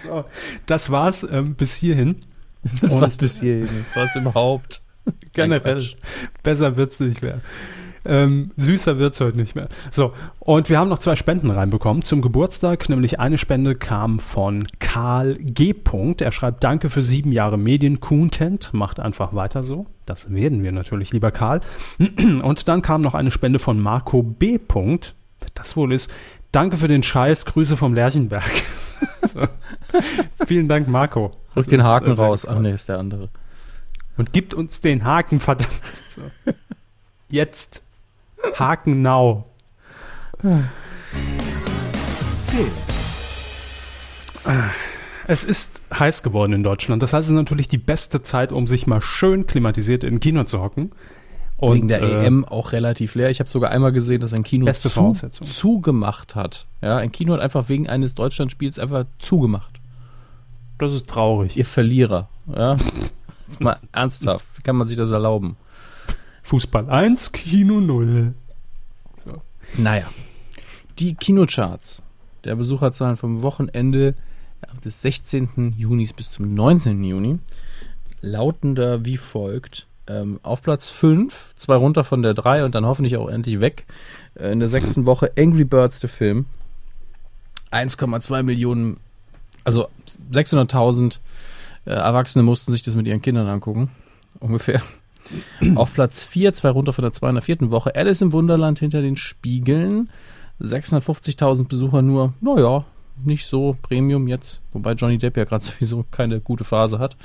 So, 0.03 0.26
das 0.65 0.89
war's 0.91 1.23
ähm, 1.23 1.56
bis 1.56 1.73
hierhin. 1.73 2.23
Das 2.81 2.94
Und- 2.94 3.02
war's 3.02 3.18
bis 3.18 3.39
hierhin. 3.39 3.69
Das 3.88 3.95
war's 3.95 4.15
überhaupt. 4.15 4.81
Generell. 5.34 5.81
Besser 6.44 6.76
wird's 6.76 6.99
nicht 6.99 7.22
mehr. 7.22 7.39
Ähm, 8.07 8.51
süßer 8.55 8.97
wird's 8.97 9.19
heute 9.19 9.38
nicht 9.38 9.55
mehr. 9.55 9.67
So, 9.91 10.13
und 10.39 10.69
wir 10.69 10.79
haben 10.79 10.88
noch 10.88 10.99
zwei 10.99 11.15
Spenden 11.15 11.51
reinbekommen 11.51 12.03
zum 12.03 12.21
Geburtstag. 12.21 12.88
Nämlich 12.89 13.19
eine 13.19 13.38
Spende 13.38 13.75
kam 13.75 14.19
von 14.19 14.65
Karl 14.79 15.35
G. 15.35 15.75
Er 16.19 16.31
schreibt 16.31 16.63
Danke 16.63 16.89
für 16.89 17.01
sieben 17.01 17.31
Jahre 17.31 17.57
Medien-Content. 17.57 18.73
Macht 18.73 18.99
einfach 18.99 19.34
weiter 19.34 19.63
so. 19.63 19.85
Das 20.05 20.34
werden 20.34 20.63
wir 20.63 20.71
natürlich, 20.71 21.11
lieber 21.11 21.31
Karl. 21.31 21.61
Und 22.41 22.67
dann 22.67 22.81
kam 22.81 23.01
noch 23.01 23.13
eine 23.13 23.31
Spende 23.31 23.59
von 23.59 23.79
Marco 23.79 24.23
B. 24.23 24.57
Das 25.53 25.75
wohl 25.75 25.91
ist. 25.91 26.09
Danke 26.51 26.77
für 26.77 26.88
den 26.88 27.03
Scheiß. 27.03 27.45
Grüße 27.45 27.75
vom 27.75 27.93
Lerchenberg. 27.93 28.49
so. 29.23 29.47
Vielen 30.45 30.67
Dank, 30.67 30.88
Marco. 30.88 31.31
Rück 31.55 31.67
den 31.67 31.84
Haken 31.84 32.11
raus. 32.11 32.47
Ach 32.47 32.59
nee, 32.59 32.71
ist 32.71 32.88
der 32.88 32.99
andere. 32.99 33.29
Und 34.15 34.34
gibt 34.34 34.53
uns 34.53 34.81
den 34.81 35.03
Haken, 35.03 35.39
verdammt. 35.39 35.71
So. 36.07 36.21
Jetzt. 37.29 37.84
Haken 38.55 39.01
now. 39.01 39.45
Es 45.27 45.43
ist 45.43 45.81
heiß 45.93 46.23
geworden 46.23 46.53
in 46.53 46.64
Deutschland. 46.64 47.03
Das 47.03 47.14
heißt, 47.14 47.26
es 47.26 47.31
ist 47.31 47.35
natürlich 47.35 47.68
die 47.68 47.77
beste 47.77 48.22
Zeit, 48.22 48.51
um 48.51 48.68
sich 48.68 48.88
mal 48.88 49.01
schön 49.01 49.45
klimatisiert 49.45 50.03
in 50.03 50.19
Kino 50.19 50.45
zu 50.45 50.61
hocken. 50.61 50.91
Und, 51.57 51.76
Wegen 51.76 51.88
der 51.88 52.01
äh, 52.03 52.26
EM 52.27 52.45
auch 52.45 52.72
relativ 52.72 53.15
leer. 53.15 53.31
Ich 53.31 53.39
habe 53.39 53.49
sogar 53.49 53.72
einmal 53.72 53.91
gesehen, 53.91 54.22
dass 54.22 54.34
ein 54.34 54.43
Kino 54.43 54.72
zu, 54.72 55.14
zugemacht 55.43 56.35
hat. 56.35 56.68
Ja, 56.81 56.97
ein 56.97 57.11
Kino 57.11 57.34
hat 57.34 57.39
einfach 57.39 57.68
wegen 57.68 57.89
eines 57.89 58.14
Deutschlandspiels 58.14 58.77
einfach 58.77 59.05
zugemacht. 59.18 59.81
Das 60.77 60.93
ist 60.93 61.09
traurig. 61.09 61.57
Ihr 61.57 61.65
Verlierer. 61.65 62.30
Ja. 62.55 62.77
Jetzt 63.47 63.59
mal 63.59 63.77
ernsthaft. 63.91 64.45
Wie 64.55 64.61
kann 64.61 64.76
man 64.76 64.85
sich 64.88 64.97
das 64.97 65.09
erlauben? 65.09 65.57
Fußball 66.48 66.90
1, 66.90 67.34
Kino 67.34 67.82
0. 67.82 68.34
Naja. 69.76 70.10
Die 70.98 71.14
Kinocharts 71.14 72.03
der 72.45 72.56
Besucherzahlen 72.56 73.18
vom 73.18 73.41
Wochenende 73.41 74.15
des 74.86 75.02
16. 75.02 75.76
Junis 75.78 76.14
bis 76.14 76.32
zum 76.32 76.53
19. 76.53 77.03
Juni 77.03 77.40
lauten 78.22 78.76
da 78.76 79.03
wie 79.03 79.18
folgt. 79.18 79.88
Ähm, 80.07 80.40
auf 80.41 80.61
Platz 80.61 80.90
5, 80.90 81.53
zwei 81.57 81.76
runter 81.76 82.06
von 82.06 82.22
der 82.22 82.34
3 82.34 82.64
und 82.64 82.76
dann 82.76 82.86
hoffentlich 82.86 83.18
auch 83.18 83.28
endlich 83.28 83.60
weg. 83.60 83.86
Äh, 84.36 84.53
in 84.53 84.61
der 84.61 84.69
sechsten 84.69 85.06
Woche 85.06 85.34
Angry 85.38 85.65
Birds, 85.65 85.99
der 85.99 86.10
Film. 86.10 86.45
1,2 87.74 88.44
Millionen, 88.44 89.02
also 89.65 89.90
600.000 90.32 91.19
äh, 91.84 91.90
Erwachsene 91.90 92.44
mussten 92.44 92.72
sich 92.72 92.84
das 92.84 92.95
mit 92.95 93.06
ihren 93.06 93.22
Kindern 93.22 93.49
angucken. 93.49 93.91
Ungefähr. 94.40 94.82
Auf 95.76 95.94
Platz 95.94 96.24
4, 96.24 96.54
zwei 96.54 96.70
runter 96.70 96.94
von 96.94 97.04
der 97.04 97.12
204. 97.12 97.72
Woche, 97.72 97.95
Alice 97.95 98.22
im 98.22 98.34
Wunderland 98.34 98.80
hinter 98.80 99.02
den 99.02 99.18
Spiegeln. 99.18 100.10
650.000 100.62 101.68
Besucher 101.68 102.02
nur, 102.02 102.34
naja, 102.41 102.86
nicht 103.24 103.45
so 103.45 103.78
Premium 103.82 104.28
jetzt, 104.28 104.62
wobei 104.72 104.94
Johnny 104.94 105.18
Depp 105.18 105.38
ja 105.38 105.44
gerade 105.44 105.64
sowieso 105.64 106.06
keine 106.10 106.40
gute 106.40 106.64
Phase 106.64 106.99
hat, 106.99 107.18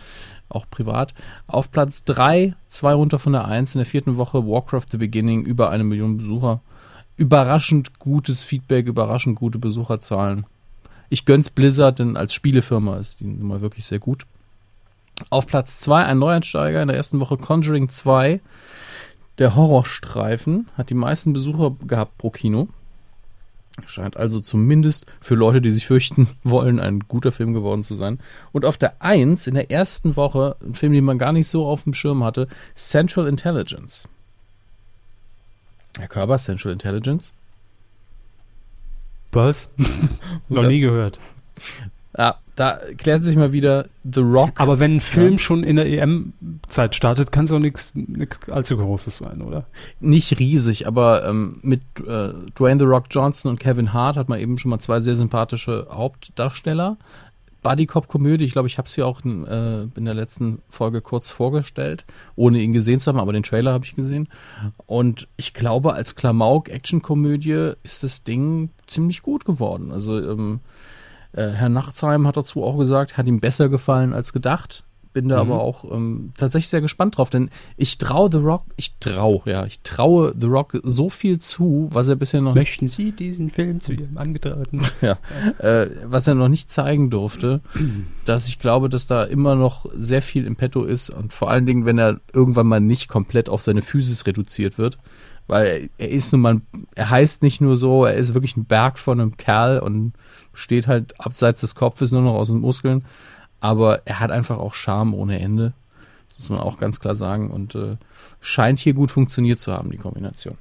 auch 0.49 0.67
privat. 0.71 1.15
Auf 1.47 1.71
Platz 1.71 2.05
3, 2.05 2.55
zwei 2.69 2.95
runter 2.95 3.19
von 3.19 3.33
der 3.33 3.47
1 3.47 3.75
in 3.75 3.79
der 3.79 3.87
vierten 3.87 4.17
Woche, 4.17 4.47
Warcraft 4.47 4.87
The 4.91 4.99
Beginning, 4.99 5.45
über 5.45 5.71
eine 5.71 5.85
Million 5.85 6.19
Besucher. 6.19 6.61
Überraschend 7.17 7.99
gutes 7.99 8.43
Feedback, 8.43 8.87
überraschend 8.87 9.39
gute 9.39 9.59
Besucherzahlen. 9.59 10.47
Ich 11.11 11.27
gönn's 11.27 11.51
Blizzard, 11.51 11.99
denn 11.99 12.17
als 12.17 12.33
Spielefirma 12.33 12.97
ist 12.97 13.21
die 13.21 13.27
Nummer 13.27 13.61
wirklich 13.61 13.85
sehr 13.85 13.99
gut. 13.99 14.25
Auf 15.31 15.47
Platz 15.47 15.81
2 15.81 16.05
ein 16.05 16.19
Neueinsteiger 16.19 16.83
in 16.83 16.89
der 16.89 16.97
ersten 16.97 17.21
Woche 17.21 17.37
Conjuring 17.37 17.89
2. 17.89 18.41
Der 19.39 19.55
Horrorstreifen 19.55 20.67
hat 20.77 20.91
die 20.91 20.95
meisten 20.95 21.33
Besucher 21.33 21.77
gehabt 21.87 22.19
pro 22.19 22.31
Kino. 22.31 22.69
Scheint 23.87 24.19
also 24.19 24.41
zumindest 24.41 25.07
für 25.21 25.35
Leute, 25.35 25.63
die 25.63 25.73
sich 25.73 25.87
fürchten 25.87 26.29
wollen, 26.45 26.79
ein 26.79 27.01
guter 27.01 27.33
Film 27.33 27.55
geworden 27.55 27.83
zu 27.83 27.95
sein. 27.95 28.19
Und 28.53 28.65
auf 28.65 28.77
der 28.77 29.01
1 29.01 29.47
in 29.47 29.55
der 29.55 29.71
ersten 29.71 30.17
Woche, 30.17 30.57
ein 30.63 30.75
Film, 30.75 30.93
den 30.93 31.05
man 31.05 31.19
gar 31.19 31.33
nicht 31.33 31.49
so 31.49 31.67
auf 31.67 31.85
dem 31.85 31.95
Schirm 31.95 32.23
hatte, 32.23 32.49
Central 32.75 33.27
Intelligence. 33.27 34.07
Herr 35.99 36.09
Körber, 36.09 36.39
Central 36.39 36.73
Intelligence. 36.73 37.33
Was? 39.33 39.71
Noch 40.49 40.67
nie 40.67 40.81
gehört. 40.81 41.19
Ja, 42.17 42.39
da 42.55 42.79
klärt 42.99 43.23
sich 43.23 43.35
mal 43.37 43.53
wieder 43.53 43.87
The 44.05 44.21
Rock. 44.21 44.61
Aber 44.61 44.79
wenn 44.79 44.97
ein 44.97 45.01
Film 45.01 45.33
Ja. 45.33 45.39
schon 45.39 45.65
in 45.65 45.77
der 45.77 45.87
EM-Zeit 45.87 46.95
startet, 46.95 47.33
kann 47.33 47.47
es 47.47 47.53
auch 47.53 47.59
nichts 47.59 47.95
allzu 48.51 48.77
Großes 48.77 49.19
sein, 49.19 49.41
oder? 49.43 49.67
nicht 50.01 50.39
riesig, 50.39 50.87
aber 50.87 51.27
ähm, 51.27 51.61
mit 51.63 51.81
äh, 52.07 52.33
Dwayne 52.59 52.79
The 52.79 52.87
Rock 52.87 53.07
Johnson 53.11 53.51
und 53.51 53.59
Kevin 53.61 53.93
Hart 53.93 54.17
hat 54.17 54.29
man 54.29 54.39
eben 54.39 54.59
schon 54.59 54.71
mal 54.71 54.79
zwei 54.81 55.01
sehr 55.01 55.15
sympathische 55.17 55.87
Hauptdarsteller. 55.91 56.99
Buddy 57.63 57.87
Cop 57.87 58.09
Komödie, 58.09 58.45
ich 58.45 58.53
glaube, 58.53 58.67
ich 58.67 58.77
habe 58.77 58.89
ja 58.97 59.05
auch 59.05 59.21
in, 59.25 59.47
äh, 59.47 59.83
in 59.95 60.05
der 60.05 60.15
letzten 60.15 60.63
Folge 60.69 61.01
kurz 61.01 61.31
vorgestellt, 61.31 62.05
ohne 62.35 62.59
ihn 62.59 62.73
gesehen 62.73 62.99
zu 62.99 63.09
haben, 63.09 63.21
aber 63.21 63.33
den 63.33 63.45
Trailer 63.45 63.73
habe 63.73 63.85
ich 63.85 63.95
gesehen. 63.95 64.29
Und 64.87 65.29
ich 65.37 65.55
glaube, 65.55 65.95
als 65.95 66.17
Klamauk-Action-Komödie 66.17 67.73
ist 67.85 68.03
das 68.03 68.25
Ding 68.25 68.71
ziemlich 68.89 69.23
gut 69.23 69.45
geworden. 69.45 69.93
Also 69.93 70.19
ähm, 70.19 70.59
äh, 71.33 71.49
Herr 71.49 71.69
Nachtsheim 71.69 72.27
hat 72.27 72.37
dazu 72.37 72.63
auch 72.65 72.79
gesagt, 72.79 73.17
hat 73.17 73.27
ihm 73.27 73.41
besser 73.41 73.69
gefallen 73.69 74.13
als 74.13 74.33
gedacht. 74.33 74.85
Bin 75.15 75.29
da 75.29 75.45
Mhm. 75.45 75.51
aber 75.53 75.61
auch 75.61 75.85
ähm, 75.93 76.33
tatsächlich 76.39 76.69
sehr 76.71 76.81
gespannt 76.81 77.19
drauf, 77.19 77.29
denn 77.29 77.51
ich 77.77 77.99
traue 77.99 78.31
The 78.33 78.39
Rock, 78.39 78.65
ich 78.77 78.97
traue, 78.99 79.43
ja, 79.45 79.67
ich 79.67 79.81
traue 79.81 80.33
The 80.41 80.47
Rock 80.47 80.81
so 80.85 81.11
viel 81.11 81.39
zu, 81.39 81.89
was 81.93 82.09
er 82.09 82.17
bisher 82.17 82.41
noch 82.41 82.55
Möchten 82.55 82.89
Sie 82.89 83.13
diesen 83.13 83.51
Film 83.51 83.83
zu 83.83 83.93
Ihrem 83.93 84.17
Angetraten? 84.17 84.81
ja, 85.03 85.19
äh, 85.59 85.91
was 86.07 86.27
er 86.29 86.35
noch 86.35 86.49
nicht 86.49 86.71
zeigen 86.71 87.11
durfte, 87.11 87.61
dass 88.25 88.49
ich 88.49 88.59
glaube, 88.59 88.89
dass 88.89 89.07
da 89.07 89.25
immer 89.25 89.55
noch 89.55 89.85
sehr 89.95 90.23
viel 90.23 90.47
im 90.47 90.57
Petto 90.57 90.83
ist 90.83 91.11
und 91.11 91.35
vor 91.35 91.51
allen 91.51 91.67
Dingen, 91.67 91.85
wenn 91.85 91.99
er 91.99 92.19
irgendwann 92.33 92.69
mal 92.69 92.81
nicht 92.81 93.09
komplett 93.09 93.51
auf 93.51 93.61
seine 93.61 93.83
Physis 93.83 94.27
reduziert 94.27 94.79
wird, 94.79 94.97
weil 95.47 95.67
er, 95.67 96.07
er 96.07 96.09
ist 96.11 96.33
nun 96.33 96.41
mal, 96.41 96.61
er 96.95 97.11
heißt 97.11 97.43
nicht 97.43 97.61
nur 97.61 97.77
so, 97.77 98.07
er 98.07 98.15
ist 98.15 98.33
wirklich 98.33 98.57
ein 98.57 98.65
Berg 98.65 98.99
von 98.99 99.21
einem 99.21 99.37
Kerl 99.37 99.79
und 99.81 100.15
steht 100.55 100.87
halt 100.87 101.21
abseits 101.21 101.61
des 101.61 101.75
Kopfes 101.75 102.13
nur 102.13 102.23
noch 102.23 102.35
aus 102.35 102.49
den 102.49 102.59
Muskeln, 102.59 103.05
aber 103.61 104.07
er 104.07 104.21
hat 104.21 104.31
einfach 104.31 104.59
auch 104.59 104.75
Charme 104.75 105.15
ohne 105.15 105.39
Ende. 105.39 105.73
Das 106.29 106.39
muss 106.39 106.51
man 106.51 106.67
auch 106.67 106.79
ganz 106.79 106.99
klar 106.99 107.15
sagen. 107.15 107.51
Und 107.51 107.75
äh, 107.75 107.97
scheint 108.41 108.79
hier 108.79 108.95
gut 108.95 109.11
funktioniert 109.11 109.61
zu 109.61 109.73
haben, 109.73 109.91
die 109.91 109.99
Kombination. 109.99 110.59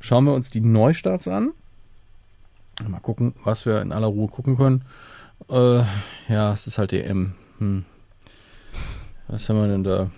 Schauen 0.00 0.24
wir 0.24 0.34
uns 0.34 0.50
die 0.50 0.60
Neustarts 0.60 1.28
an. 1.28 1.52
Mal 2.86 3.00
gucken, 3.00 3.34
was 3.44 3.64
wir 3.64 3.80
in 3.80 3.92
aller 3.92 4.08
Ruhe 4.08 4.28
gucken 4.28 4.56
können. 4.56 4.84
Äh, 5.48 5.82
ja, 6.28 6.52
es 6.52 6.66
ist 6.66 6.78
halt 6.78 6.92
EM. 6.92 7.34
Hm. 7.58 7.84
Was 9.28 9.48
haben 9.48 9.60
wir 9.60 9.68
denn 9.68 9.84
da? 9.84 10.10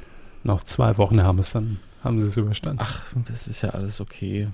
Noch 0.43 0.65
zwei 0.65 0.97
Wochen 0.99 1.23
haben 1.23 1.39
es 1.39 1.53
dann, 1.53 1.79
haben 2.03 2.21
sie 2.21 2.29
es 2.29 2.37
überstanden. 2.37 2.83
Ach, 2.83 3.03
das 3.29 3.47
ist 3.47 3.63
ja 3.63 3.71
alles 3.71 4.01
okay. 4.01 4.49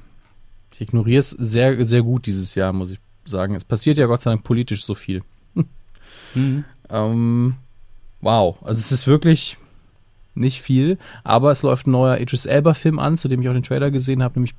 Ich 0.74 0.80
ignoriere 0.80 1.20
es 1.20 1.30
sehr, 1.30 1.84
sehr 1.84 2.02
gut 2.02 2.26
dieses 2.26 2.54
Jahr, 2.54 2.72
muss 2.72 2.90
ich 2.90 2.98
sagen. 3.24 3.54
Es 3.54 3.64
passiert 3.64 3.98
ja 3.98 4.06
Gott 4.06 4.22
sei 4.22 4.30
Dank 4.30 4.44
politisch 4.44 4.84
so 4.84 4.94
viel. 4.94 5.22
Mhm. 6.34 6.64
Ähm, 6.88 7.56
wow, 8.22 8.56
also 8.62 8.78
es 8.78 8.90
ist 8.90 9.06
wirklich 9.06 9.58
nicht 10.34 10.62
viel, 10.62 10.98
aber 11.24 11.50
es 11.50 11.62
läuft 11.62 11.86
ein 11.86 11.90
neuer 11.90 12.18
Idris 12.18 12.46
Elba-Film 12.46 12.98
an, 12.98 13.16
zu 13.16 13.28
dem 13.28 13.42
ich 13.42 13.48
auch 13.48 13.52
den 13.52 13.62
Trailer 13.62 13.90
gesehen 13.90 14.22
habe, 14.22 14.38
nämlich 14.40 14.54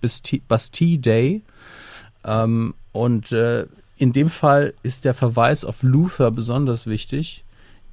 Bastille, 0.48 1.00
Day. 1.00 1.42
Ähm, 2.24 2.76
und 2.92 3.32
äh, 3.32 3.66
in 3.98 4.14
dem 4.14 4.30
Fall 4.30 4.74
ist 4.84 5.06
der 5.06 5.14
Verweis 5.14 5.66
auf 5.66 5.84
Luther 5.84 6.32
besonders 6.32 6.88
wichtig, 6.88 7.44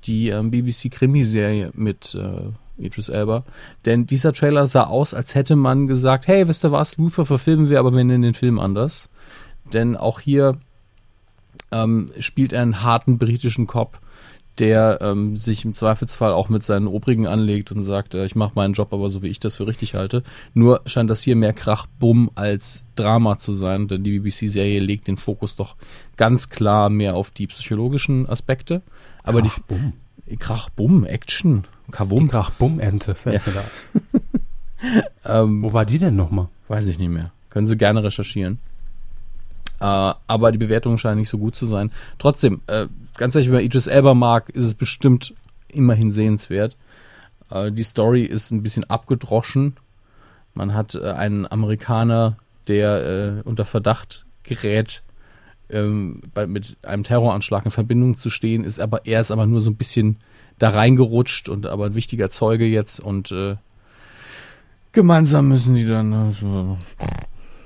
die 0.04 0.28
ähm, 0.28 0.50
BBC-Krimiserie 0.50 1.70
mit 1.74 2.14
äh, 2.14 2.84
Idris 2.84 3.08
Elba. 3.08 3.44
Denn 3.84 4.06
dieser 4.06 4.32
Trailer 4.32 4.66
sah 4.66 4.84
aus, 4.84 5.14
als 5.14 5.34
hätte 5.34 5.56
man 5.56 5.86
gesagt, 5.86 6.26
hey, 6.26 6.48
wisst 6.48 6.64
ihr 6.64 6.72
was, 6.72 6.96
Luther 6.96 7.26
verfilmen 7.26 7.68
wir, 7.68 7.78
aber 7.78 7.94
wir 7.94 8.04
nennen 8.04 8.22
den 8.22 8.34
Film 8.34 8.58
anders. 8.58 9.09
Denn 9.72 9.96
auch 9.96 10.20
hier 10.20 10.56
ähm, 11.70 12.10
spielt 12.18 12.52
er 12.52 12.62
einen 12.62 12.82
harten 12.82 13.18
britischen 13.18 13.66
Cop, 13.66 14.00
der 14.58 14.98
ähm, 15.00 15.36
sich 15.36 15.64
im 15.64 15.74
Zweifelsfall 15.74 16.32
auch 16.32 16.48
mit 16.48 16.62
seinen 16.62 16.86
Obrigen 16.86 17.26
anlegt 17.26 17.72
und 17.72 17.82
sagt, 17.82 18.14
äh, 18.14 18.26
ich 18.26 18.34
mache 18.34 18.52
meinen 18.54 18.74
Job 18.74 18.92
aber 18.92 19.08
so, 19.08 19.22
wie 19.22 19.28
ich 19.28 19.40
das 19.40 19.56
für 19.56 19.66
richtig 19.66 19.94
halte. 19.94 20.22
Nur 20.52 20.82
scheint 20.86 21.08
das 21.08 21.22
hier 21.22 21.36
mehr 21.36 21.52
Krach-Bumm 21.52 22.30
als 22.34 22.86
Drama 22.96 23.38
zu 23.38 23.52
sein, 23.52 23.88
denn 23.88 24.02
die 24.02 24.18
BBC-Serie 24.18 24.80
legt 24.80 25.08
den 25.08 25.16
Fokus 25.16 25.56
doch 25.56 25.76
ganz 26.16 26.50
klar 26.50 26.90
mehr 26.90 27.14
auf 27.16 27.30
die 27.30 27.46
psychologischen 27.46 28.28
Aspekte. 28.28 28.82
Aber 29.22 29.40
Krach, 29.42 29.58
bumm. 29.60 29.92
die 30.28 30.36
Krach-Bumm, 30.36 31.04
Action, 31.06 31.64
Kavum, 31.90 32.28
Krach, 32.28 32.50
Bumm, 32.50 32.80
Ente 32.80 33.14
fällt 33.14 33.46
mir 33.46 33.52
da. 35.24 35.42
ähm, 35.42 35.62
Wo 35.62 35.72
war 35.72 35.86
die 35.86 35.98
denn 35.98 36.16
nochmal? 36.16 36.48
Weiß 36.68 36.86
ich 36.86 36.98
nicht 36.98 37.10
mehr. 37.10 37.32
Können 37.48 37.66
Sie 37.66 37.76
gerne 37.76 38.02
recherchieren. 38.02 38.58
Äh, 39.80 39.84
aber 40.26 40.52
die 40.52 40.58
Bewertungen 40.58 40.98
scheinen 40.98 41.20
nicht 41.20 41.28
so 41.28 41.38
gut 41.38 41.56
zu 41.56 41.66
sein. 41.66 41.90
Trotzdem, 42.18 42.60
äh, 42.66 42.86
ganz 43.16 43.34
ehrlich, 43.34 43.48
wenn 43.48 43.56
man 43.56 43.64
Idris 43.64 43.86
Elba 43.86 44.14
mag, 44.14 44.50
ist 44.50 44.64
es 44.64 44.74
bestimmt 44.74 45.34
immerhin 45.68 46.10
sehenswert. 46.10 46.76
Äh, 47.50 47.72
die 47.72 47.82
Story 47.82 48.24
ist 48.24 48.50
ein 48.50 48.62
bisschen 48.62 48.84
abgedroschen. 48.84 49.76
Man 50.54 50.74
hat 50.74 50.96
einen 50.96 51.50
Amerikaner, 51.50 52.36
der 52.66 53.42
unter 53.44 53.64
Verdacht 53.64 54.26
gerät, 54.42 55.02
ähm, 55.70 56.22
bei, 56.34 56.46
mit 56.46 56.76
einem 56.82 57.04
Terroranschlag 57.04 57.64
in 57.64 57.70
Verbindung 57.70 58.16
zu 58.16 58.30
stehen, 58.30 58.64
ist 58.64 58.80
aber 58.80 59.06
er 59.06 59.20
ist 59.20 59.30
aber 59.30 59.46
nur 59.46 59.60
so 59.60 59.70
ein 59.70 59.76
bisschen 59.76 60.18
da 60.58 60.70
reingerutscht 60.70 61.48
und 61.48 61.66
aber 61.66 61.86
ein 61.86 61.94
wichtiger 61.94 62.30
Zeuge 62.30 62.66
jetzt 62.66 63.00
und 63.00 63.32
äh, 63.32 63.56
gemeinsam 64.92 65.48
müssen 65.48 65.74
die 65.74 65.86
dann 65.86 66.12
also, 66.12 66.76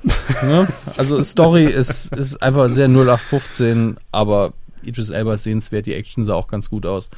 ne? 0.42 0.68
also 0.96 1.22
Story 1.22 1.66
ist 1.66 2.12
ist 2.12 2.42
einfach 2.42 2.68
sehr 2.70 2.88
0815, 2.88 3.96
aber 4.12 4.52
Idris 4.82 5.10
Elba 5.10 5.34
ist 5.34 5.44
sehenswert, 5.44 5.86
die 5.86 5.94
Action 5.94 6.24
sah 6.24 6.34
auch 6.34 6.48
ganz 6.48 6.70
gut 6.70 6.86
aus. 6.86 7.10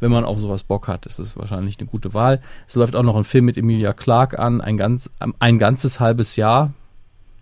Wenn 0.00 0.10
man 0.10 0.24
auf 0.24 0.38
sowas 0.38 0.62
Bock 0.62 0.88
hat, 0.88 1.04
ist 1.04 1.18
es 1.18 1.36
wahrscheinlich 1.36 1.78
eine 1.78 1.86
gute 1.86 2.14
Wahl. 2.14 2.40
Es 2.66 2.74
läuft 2.74 2.96
auch 2.96 3.02
noch 3.02 3.16
ein 3.16 3.24
Film 3.24 3.44
mit 3.44 3.58
Emilia 3.58 3.92
Clarke 3.92 4.38
an, 4.38 4.62
ein, 4.62 4.78
ganz, 4.78 5.10
ein 5.38 5.58
ganzes 5.58 6.00
halbes 6.00 6.36
Jahr. 6.36 6.72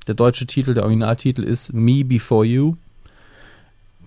Der 0.09 0.16
deutsche 0.16 0.47
Titel, 0.47 0.75
der 0.75 0.83
Originaltitel 0.83 1.45
ist 1.45 1.73
Me 1.73 2.05
Before 2.05 2.45
You. 2.45 2.75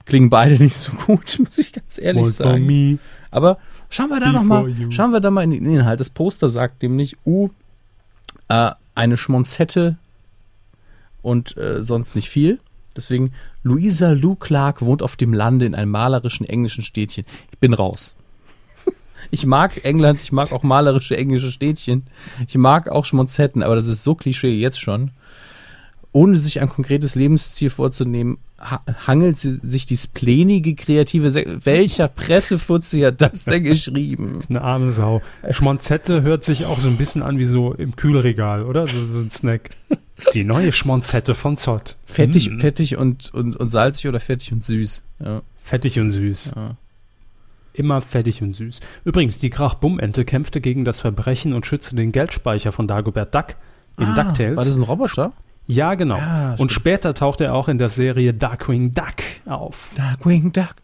Klingen 0.05 0.30
beide 0.30 0.61
nicht 0.61 0.76
so 0.76 0.91
gut, 0.91 1.39
muss 1.45 1.57
ich 1.59 1.72
ganz 1.72 1.97
ehrlich 1.97 2.23
for 2.23 2.31
sagen. 2.31 2.65
me. 2.65 2.97
Aber 3.30 3.57
schauen 3.89 4.09
wir 4.09 4.19
da 4.19 4.34
noch 4.34 4.41
Before 4.41 4.63
mal, 4.63 4.69
you. 4.69 4.91
schauen 4.91 5.13
wir 5.13 5.22
da 5.22 5.31
mal 5.31 5.43
in 5.43 5.51
den 5.51 5.65
Inhalt. 5.65 6.01
Das 6.01 6.09
Poster 6.09 6.49
sagt 6.49 6.81
nämlich, 6.81 7.15
uh, 7.26 7.49
äh, 8.49 8.72
eine 8.95 9.15
Schmonzette 9.15 9.97
und 11.22 11.57
äh, 11.57 11.84
sonst 11.84 12.15
nicht 12.15 12.30
viel. 12.30 12.60
Deswegen, 12.95 13.31
Louisa 13.64 14.11
Lou 14.11 14.35
Clark 14.35 14.81
wohnt 14.81 15.02
auf 15.02 15.15
dem 15.15 15.34
Lande 15.34 15.65
in 15.65 15.76
einem 15.76 15.91
malerischen 15.91 16.45
englischen 16.45 16.84
Städtchen. 16.84 17.26
Ich 17.52 17.60
bin 17.60 17.73
raus. 17.73 18.15
Ich 19.30 19.45
mag 19.45 19.85
England, 19.85 20.22
ich 20.23 20.31
mag 20.31 20.52
auch 20.52 20.64
malerische 20.64 21.15
englische 21.15 21.52
Städtchen. 21.52 22.07
Ich 22.48 22.57
mag 22.57 22.89
auch 22.89 23.06
Schmonzetten, 23.06 23.61
aber 23.61 23.76
das 23.76 23.88
ist 23.88 24.03
so 24.03 24.15
Klischee 24.15 24.60
jetzt 24.60 24.80
schon. 24.80 25.11
Ohne 26.11 26.39
sich 26.39 26.60
ein 26.60 26.68
konkretes 26.68 27.14
Lebensziel 27.14 27.69
vorzunehmen, 27.69 28.39
ha 28.60 28.81
hangelt 29.07 29.38
sie 29.38 29.60
sich 29.64 29.85
die 29.85 29.95
splenige 29.95 30.76
kreative 30.76 31.30
Se 31.30 31.45
Welcher 31.64 32.07
Pressefuzzi 32.07 33.02
hat 33.02 33.22
das 33.22 33.45
denn 33.45 33.64
geschrieben? 33.64 34.41
Eine 34.49 34.61
arme 34.64 34.91
Sau. 34.91 35.22
Schmonzette 35.52 36.23
hört 36.23 36.43
sich 36.43 36.65
auch 36.65 36.80
so 36.80 36.89
ein 36.89 36.98
bisschen 36.98 37.22
an 37.22 37.38
wie 37.38 37.45
so 37.45 37.73
im 37.73 37.95
Kühlregal, 37.95 38.64
oder? 38.64 38.88
So, 38.88 38.98
so 39.07 39.19
ein 39.19 39.31
Snack. 39.31 39.69
Die 40.34 40.43
neue 40.43 40.72
Schmonzette 40.72 41.35
von 41.35 41.57
Zott. 41.57 41.98
Fettig, 42.06 42.49
Mm. 42.49 42.60
fettig 42.60 42.98
und, 42.98 43.34
und, 43.34 43.56
und 43.56 43.69
salzig 43.69 44.07
oder 44.07 44.19
fettig 44.19 44.52
und 44.53 44.64
süß. 44.64 45.03
Ja, 45.23 45.41
Fettig 45.64 45.99
und 45.99 46.11
süß. 46.11 46.53
ja. 46.56 46.76
Immer 47.73 48.02
fettig 48.02 48.41
und 48.41 48.53
süß. 48.53 48.81
Übrigens, 49.06 49.38
die 49.39 49.49
Krach-Bumm-Ente 49.49 50.26
kämpfte 50.26 50.60
gegen 50.60 50.84
das 50.84 50.99
Verbrechen 50.99 51.53
und 51.53 51.65
schützte 51.65 51.95
den 51.95 52.11
Geldspeicher 52.11 52.72
von 52.73 52.88
Dagobert 52.88 53.34
Duck 53.34 53.56
in 53.98 54.06
Ah, 54.07 54.15
DuckTales. 54.23 54.57
War 54.57 54.65
das 54.65 54.76
ein 54.77 54.84
Roboter? 54.84 55.31
ja, 55.68 55.93
genau. 55.95 56.18
Ja, 56.18 56.56
und 56.56 56.72
später 56.72 57.14
tauchte 57.14 57.45
er 57.45 57.53
auch 57.56 57.68
in 57.69 57.77
der 57.77 57.88
Serie 57.89 58.34
Darkwing 58.34 58.93
Duck 58.93 59.15
auf. 59.45 59.91
Darkwing 59.95 60.52
Duck. 60.52 60.76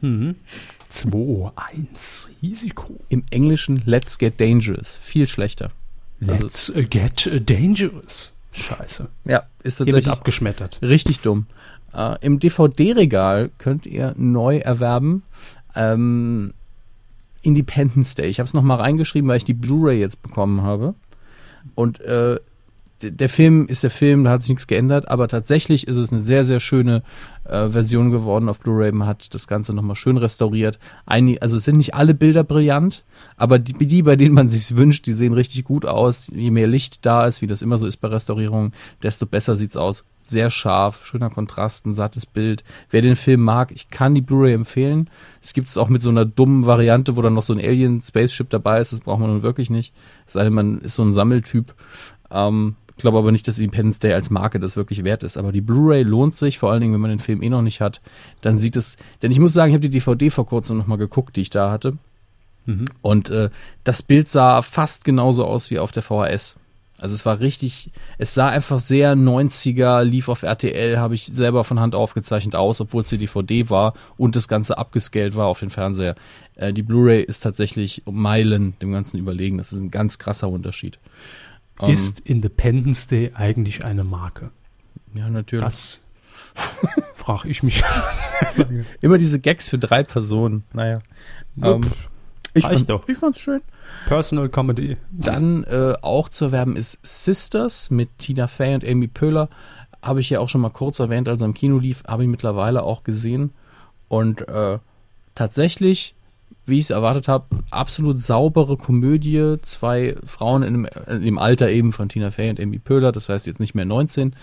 Mhm. 0.00 0.36
2, 0.88 1.50
1, 1.54 2.30
Risiko. 2.42 2.98
Im 3.10 3.22
Englischen 3.30 3.82
Let's 3.84 4.16
Get 4.16 4.40
Dangerous. 4.40 4.96
Viel 4.96 5.28
schlechter. 5.28 5.70
Let's 6.20 6.72
get 6.90 7.30
dangerous. 7.48 8.32
Scheiße. 8.52 9.08
Ja, 9.24 9.44
ist 9.62 9.78
Hiermit 9.78 9.94
tatsächlich 9.94 10.12
abgeschmettert. 10.12 10.80
richtig 10.82 11.20
dumm. 11.20 11.46
Äh, 11.94 12.16
Im 12.20 12.38
DVD-Regal 12.38 13.50
könnt 13.58 13.86
ihr 13.86 14.14
neu 14.16 14.58
erwerben 14.58 15.22
ähm, 15.74 16.52
Independence 17.42 18.14
Day. 18.14 18.28
Ich 18.28 18.38
habe 18.38 18.46
es 18.46 18.54
nochmal 18.54 18.80
reingeschrieben, 18.80 19.28
weil 19.28 19.38
ich 19.38 19.44
die 19.44 19.54
Blu-ray 19.54 19.98
jetzt 19.98 20.22
bekommen 20.22 20.62
habe. 20.62 20.94
Und 21.74 22.00
äh, 22.00 22.38
der 23.02 23.28
Film 23.28 23.66
ist 23.66 23.82
der 23.82 23.90
Film, 23.90 24.24
da 24.24 24.30
hat 24.30 24.42
sich 24.42 24.50
nichts 24.50 24.66
geändert, 24.66 25.08
aber 25.08 25.28
tatsächlich 25.28 25.86
ist 25.86 25.96
es 25.96 26.10
eine 26.10 26.20
sehr, 26.20 26.44
sehr 26.44 26.60
schöne 26.60 27.02
äh, 27.44 27.68
Version 27.68 28.10
geworden 28.10 28.48
auf 28.48 28.60
Blu-ray. 28.60 28.92
Man 28.92 29.08
hat 29.08 29.32
das 29.34 29.46
Ganze 29.46 29.72
nochmal 29.72 29.96
schön 29.96 30.16
restauriert. 30.16 30.78
Einig, 31.06 31.42
also 31.42 31.56
es 31.56 31.64
sind 31.64 31.76
nicht 31.76 31.94
alle 31.94 32.14
Bilder 32.14 32.44
brillant, 32.44 33.04
aber 33.36 33.58
die, 33.58 33.86
die, 33.86 34.02
bei 34.02 34.16
denen 34.16 34.34
man 34.34 34.48
sich 34.48 34.76
wünscht, 34.76 35.06
die 35.06 35.14
sehen 35.14 35.32
richtig 35.32 35.64
gut 35.64 35.86
aus. 35.86 36.28
Je 36.34 36.50
mehr 36.50 36.66
Licht 36.66 37.06
da 37.06 37.26
ist, 37.26 37.42
wie 37.42 37.46
das 37.46 37.62
immer 37.62 37.78
so 37.78 37.86
ist 37.86 37.96
bei 37.98 38.08
Restaurierungen, 38.08 38.72
desto 39.02 39.26
besser 39.26 39.56
sieht's 39.56 39.76
aus. 39.76 40.04
Sehr 40.22 40.50
scharf, 40.50 41.06
schöner 41.06 41.30
Kontrast, 41.30 41.86
ein 41.86 41.94
sattes 41.94 42.26
Bild. 42.26 42.62
Wer 42.90 43.00
den 43.02 43.16
Film 43.16 43.40
mag, 43.40 43.72
ich 43.72 43.88
kann 43.88 44.14
die 44.14 44.20
Blu-ray 44.20 44.52
empfehlen. 44.52 45.08
Es 45.40 45.54
gibt 45.54 45.68
es 45.68 45.78
auch 45.78 45.88
mit 45.88 46.02
so 46.02 46.10
einer 46.10 46.26
dummen 46.26 46.66
Variante, 46.66 47.16
wo 47.16 47.22
dann 47.22 47.34
noch 47.34 47.42
so 47.42 47.54
ein 47.54 47.60
Alien-Spaceship 47.60 48.50
dabei 48.50 48.80
ist. 48.80 48.92
Das 48.92 49.00
braucht 49.00 49.20
man 49.20 49.30
nun 49.30 49.42
wirklich 49.42 49.70
nicht. 49.70 49.94
Es 50.26 50.34
sei 50.34 50.44
denn, 50.44 50.52
man 50.52 50.78
ist 50.78 50.94
so 50.94 51.02
ein 51.02 51.12
Sammeltyp. 51.12 51.74
Ähm, 52.30 52.76
glaube 53.00 53.18
aber 53.18 53.32
nicht, 53.32 53.46
dass 53.48 53.58
Independence 53.58 54.00
Day 54.00 54.12
als 54.12 54.30
Marke 54.30 54.60
das 54.60 54.76
wirklich 54.76 55.04
wert 55.04 55.22
ist. 55.22 55.36
Aber 55.36 55.52
die 55.52 55.60
Blu-ray 55.60 56.02
lohnt 56.02 56.34
sich, 56.34 56.58
vor 56.58 56.70
allen 56.70 56.80
Dingen, 56.80 56.92
wenn 56.92 57.00
man 57.00 57.10
den 57.10 57.18
Film 57.18 57.42
eh 57.42 57.48
noch 57.48 57.62
nicht 57.62 57.80
hat. 57.80 58.00
Dann 58.40 58.58
sieht 58.58 58.76
es, 58.76 58.96
denn 59.22 59.30
ich 59.30 59.38
muss 59.38 59.52
sagen, 59.52 59.70
ich 59.70 59.74
habe 59.74 59.88
die 59.88 59.98
DVD 59.98 60.30
vor 60.30 60.46
kurzem 60.46 60.78
nochmal 60.78 60.98
geguckt, 60.98 61.36
die 61.36 61.42
ich 61.42 61.50
da 61.50 61.70
hatte. 61.70 61.98
Mhm. 62.66 62.86
Und 63.02 63.30
äh, 63.30 63.50
das 63.84 64.02
Bild 64.02 64.28
sah 64.28 64.62
fast 64.62 65.04
genauso 65.04 65.44
aus 65.44 65.70
wie 65.70 65.78
auf 65.78 65.92
der 65.92 66.02
VHS. 66.02 66.56
Also 67.00 67.14
es 67.14 67.24
war 67.24 67.40
richtig, 67.40 67.90
es 68.18 68.34
sah 68.34 68.48
einfach 68.50 68.78
sehr 68.78 69.14
90er, 69.14 70.02
lief 70.04 70.28
auf 70.28 70.42
RTL, 70.42 70.98
habe 70.98 71.14
ich 71.14 71.24
selber 71.24 71.64
von 71.64 71.80
Hand 71.80 71.94
aufgezeichnet 71.94 72.54
aus, 72.54 72.80
obwohl 72.80 73.02
es 73.02 73.08
die 73.08 73.16
DVD 73.16 73.70
war 73.70 73.94
und 74.18 74.36
das 74.36 74.48
Ganze 74.48 74.76
abgescaled 74.76 75.34
war 75.34 75.46
auf 75.46 75.60
den 75.60 75.70
Fernseher. 75.70 76.14
Äh, 76.56 76.74
die 76.74 76.82
Blu-ray 76.82 77.22
ist 77.22 77.40
tatsächlich 77.40 78.06
um 78.06 78.20
Meilen 78.20 78.74
dem 78.80 78.92
Ganzen 78.92 79.16
überlegen. 79.16 79.56
Das 79.56 79.72
ist 79.72 79.80
ein 79.80 79.90
ganz 79.90 80.18
krasser 80.18 80.50
Unterschied. 80.50 80.98
Ähm, 81.80 81.90
Ist 81.90 82.20
Independence 82.20 83.06
Day 83.06 83.32
eigentlich 83.34 83.84
eine 83.84 84.04
Marke? 84.04 84.50
ja, 85.14 85.28
natürlich. 85.28 85.64
Das 85.64 86.00
frage 87.14 87.48
ich 87.48 87.62
mich. 87.62 87.82
Immer 89.00 89.18
diese 89.18 89.40
Gags 89.40 89.68
für 89.68 89.78
drei 89.78 90.02
Personen. 90.02 90.64
Naja. 90.72 91.00
Nope. 91.56 91.86
Ähm, 91.86 91.92
ich, 92.54 92.64
fand, 92.64 92.88
doch. 92.88 93.08
ich 93.08 93.18
fand's 93.18 93.40
schön. 93.40 93.62
Personal 94.06 94.48
Comedy. 94.48 94.96
Dann 95.10 95.64
äh, 95.64 95.94
auch 96.02 96.28
zu 96.28 96.46
erwerben 96.46 96.76
ist 96.76 96.98
Sisters 97.02 97.90
mit 97.90 98.18
Tina 98.18 98.46
Fey 98.46 98.74
und 98.74 98.84
Amy 98.84 99.08
Poehler. 99.08 99.48
Habe 100.02 100.20
ich 100.20 100.30
ja 100.30 100.40
auch 100.40 100.48
schon 100.48 100.60
mal 100.60 100.70
kurz 100.70 100.98
erwähnt, 100.98 101.28
als 101.28 101.42
er 101.42 101.46
im 101.46 101.54
Kino 101.54 101.78
lief, 101.78 102.02
habe 102.06 102.22
ich 102.22 102.28
mittlerweile 102.28 102.82
auch 102.82 103.04
gesehen. 103.04 103.52
Und 104.08 104.46
äh, 104.48 104.78
tatsächlich 105.34 106.14
wie 106.70 106.78
ich 106.78 106.84
es 106.84 106.90
erwartet 106.90 107.28
habe, 107.28 107.44
absolut 107.70 108.18
saubere 108.18 108.76
Komödie. 108.76 109.56
Zwei 109.62 110.16
Frauen 110.24 110.62
in 110.62 110.72
dem, 110.72 110.88
in 111.22 111.38
Alter 111.38 111.70
eben 111.70 111.92
von 111.92 112.08
Tina 112.08 112.30
Fey 112.30 112.48
und 112.48 112.60
Amy 112.60 112.78
Pöhler, 112.78 113.12
das 113.12 113.28
heißt 113.28 113.46
jetzt 113.46 113.60
nicht 113.60 113.74
mehr 113.74 113.84
19, 113.84 114.34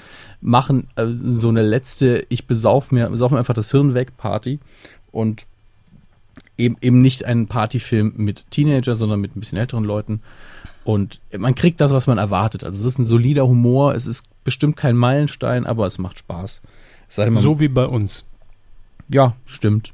machen 0.42 0.88
äh, 0.96 1.08
so 1.08 1.50
eine 1.50 1.64
letzte, 1.64 2.26
ich 2.30 2.46
besauf 2.46 2.92
mir, 2.92 3.10
besauf 3.10 3.32
mir 3.32 3.40
einfach 3.40 3.54
das 3.54 3.72
Hirn 3.72 3.94
weg 3.94 4.18
Party 4.18 4.60
und 5.12 5.48
eben, 6.58 6.78
eben 6.82 7.02
nicht 7.02 7.26
ein 7.26 7.48
Partyfilm 7.48 8.14
mit 8.18 8.46
Teenager, 8.52 8.96
sondern 8.96 9.20
mit 9.20 9.36
ein 9.36 9.40
bisschen 9.40 9.58
älteren 9.58 9.84
Leuten. 9.84 10.22
Und 10.84 11.20
man 11.38 11.56
kriegt 11.56 11.82
das, 11.82 11.92
was 11.92 12.08
man 12.08 12.18
erwartet. 12.18 12.64
Also 12.64 12.80
es 12.80 12.94
ist 12.94 13.00
ein 13.00 13.06
solider 13.06 13.46
Humor, 13.48 13.94
es 13.94 14.08
ist 14.08 14.26
bestimmt 14.44 14.78
kein 14.78 14.96
Meilenstein, 14.96 15.66
aber 15.66 15.86
es 15.86 15.98
macht 15.98 16.20
Spaß. 16.20 16.62
Es 17.10 17.16
So 17.16 17.60
wie 17.60 17.68
bei 17.68 17.86
uns. 17.86 18.24
ja, 19.10 19.36
stimmt. 19.46 19.94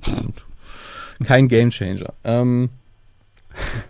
stimmt. 0.00 0.44
Kein 1.24 1.48
Gamechanger. 1.48 2.12
Ähm, 2.24 2.70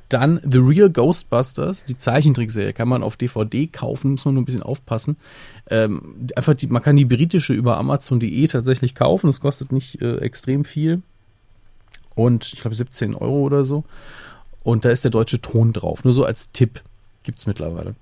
dann 0.09 0.40
The 0.42 0.59
Real 0.59 0.90
Ghostbusters, 0.90 1.84
die 1.84 1.96
Zeichentrickserie, 1.96 2.72
kann 2.72 2.88
man 2.88 3.02
auf 3.02 3.16
DVD 3.16 3.66
kaufen, 3.66 4.12
muss 4.12 4.24
man 4.24 4.34
nur 4.34 4.42
ein 4.42 4.46
bisschen 4.46 4.62
aufpassen. 4.62 5.16
Ähm, 5.70 6.28
einfach 6.34 6.54
die, 6.54 6.66
man 6.66 6.82
kann 6.82 6.96
die 6.96 7.04
britische 7.04 7.54
über 7.54 7.76
Amazon.de 7.78 8.46
tatsächlich 8.46 8.94
kaufen, 8.94 9.28
das 9.28 9.40
kostet 9.40 9.72
nicht 9.72 10.02
äh, 10.02 10.18
extrem 10.18 10.64
viel. 10.64 11.02
Und 12.14 12.52
ich 12.52 12.60
glaube 12.60 12.74
17 12.74 13.14
Euro 13.14 13.40
oder 13.40 13.64
so. 13.64 13.84
Und 14.62 14.84
da 14.84 14.90
ist 14.90 15.04
der 15.04 15.10
deutsche 15.10 15.40
Ton 15.40 15.72
drauf. 15.72 16.04
Nur 16.04 16.12
so 16.12 16.24
als 16.24 16.52
Tipp 16.52 16.82
gibt's 17.22 17.46
mittlerweile. 17.46 17.94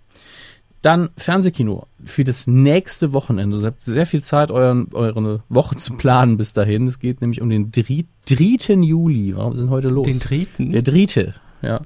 Dann 0.82 1.10
Fernsehkino 1.18 1.86
für 2.06 2.24
das 2.24 2.46
nächste 2.46 3.12
Wochenende. 3.12 3.54
Also 3.56 3.66
ihr 3.66 3.70
habt 3.72 3.82
sehr 3.82 4.06
viel 4.06 4.22
Zeit, 4.22 4.50
euren, 4.50 4.88
eure 4.92 5.42
Woche 5.50 5.76
zu 5.76 5.94
planen 5.94 6.38
bis 6.38 6.54
dahin. 6.54 6.86
Es 6.86 6.98
geht 6.98 7.20
nämlich 7.20 7.42
um 7.42 7.50
den 7.50 7.70
3. 7.70 8.06
3. 8.26 8.74
Juli. 8.82 9.36
Warum 9.36 9.56
sind 9.56 9.68
heute 9.68 9.88
los? 9.88 10.06
Den 10.06 10.18
dritten. 10.18 10.70
Der 10.70 10.80
dritte, 10.82 11.34
ja. 11.60 11.82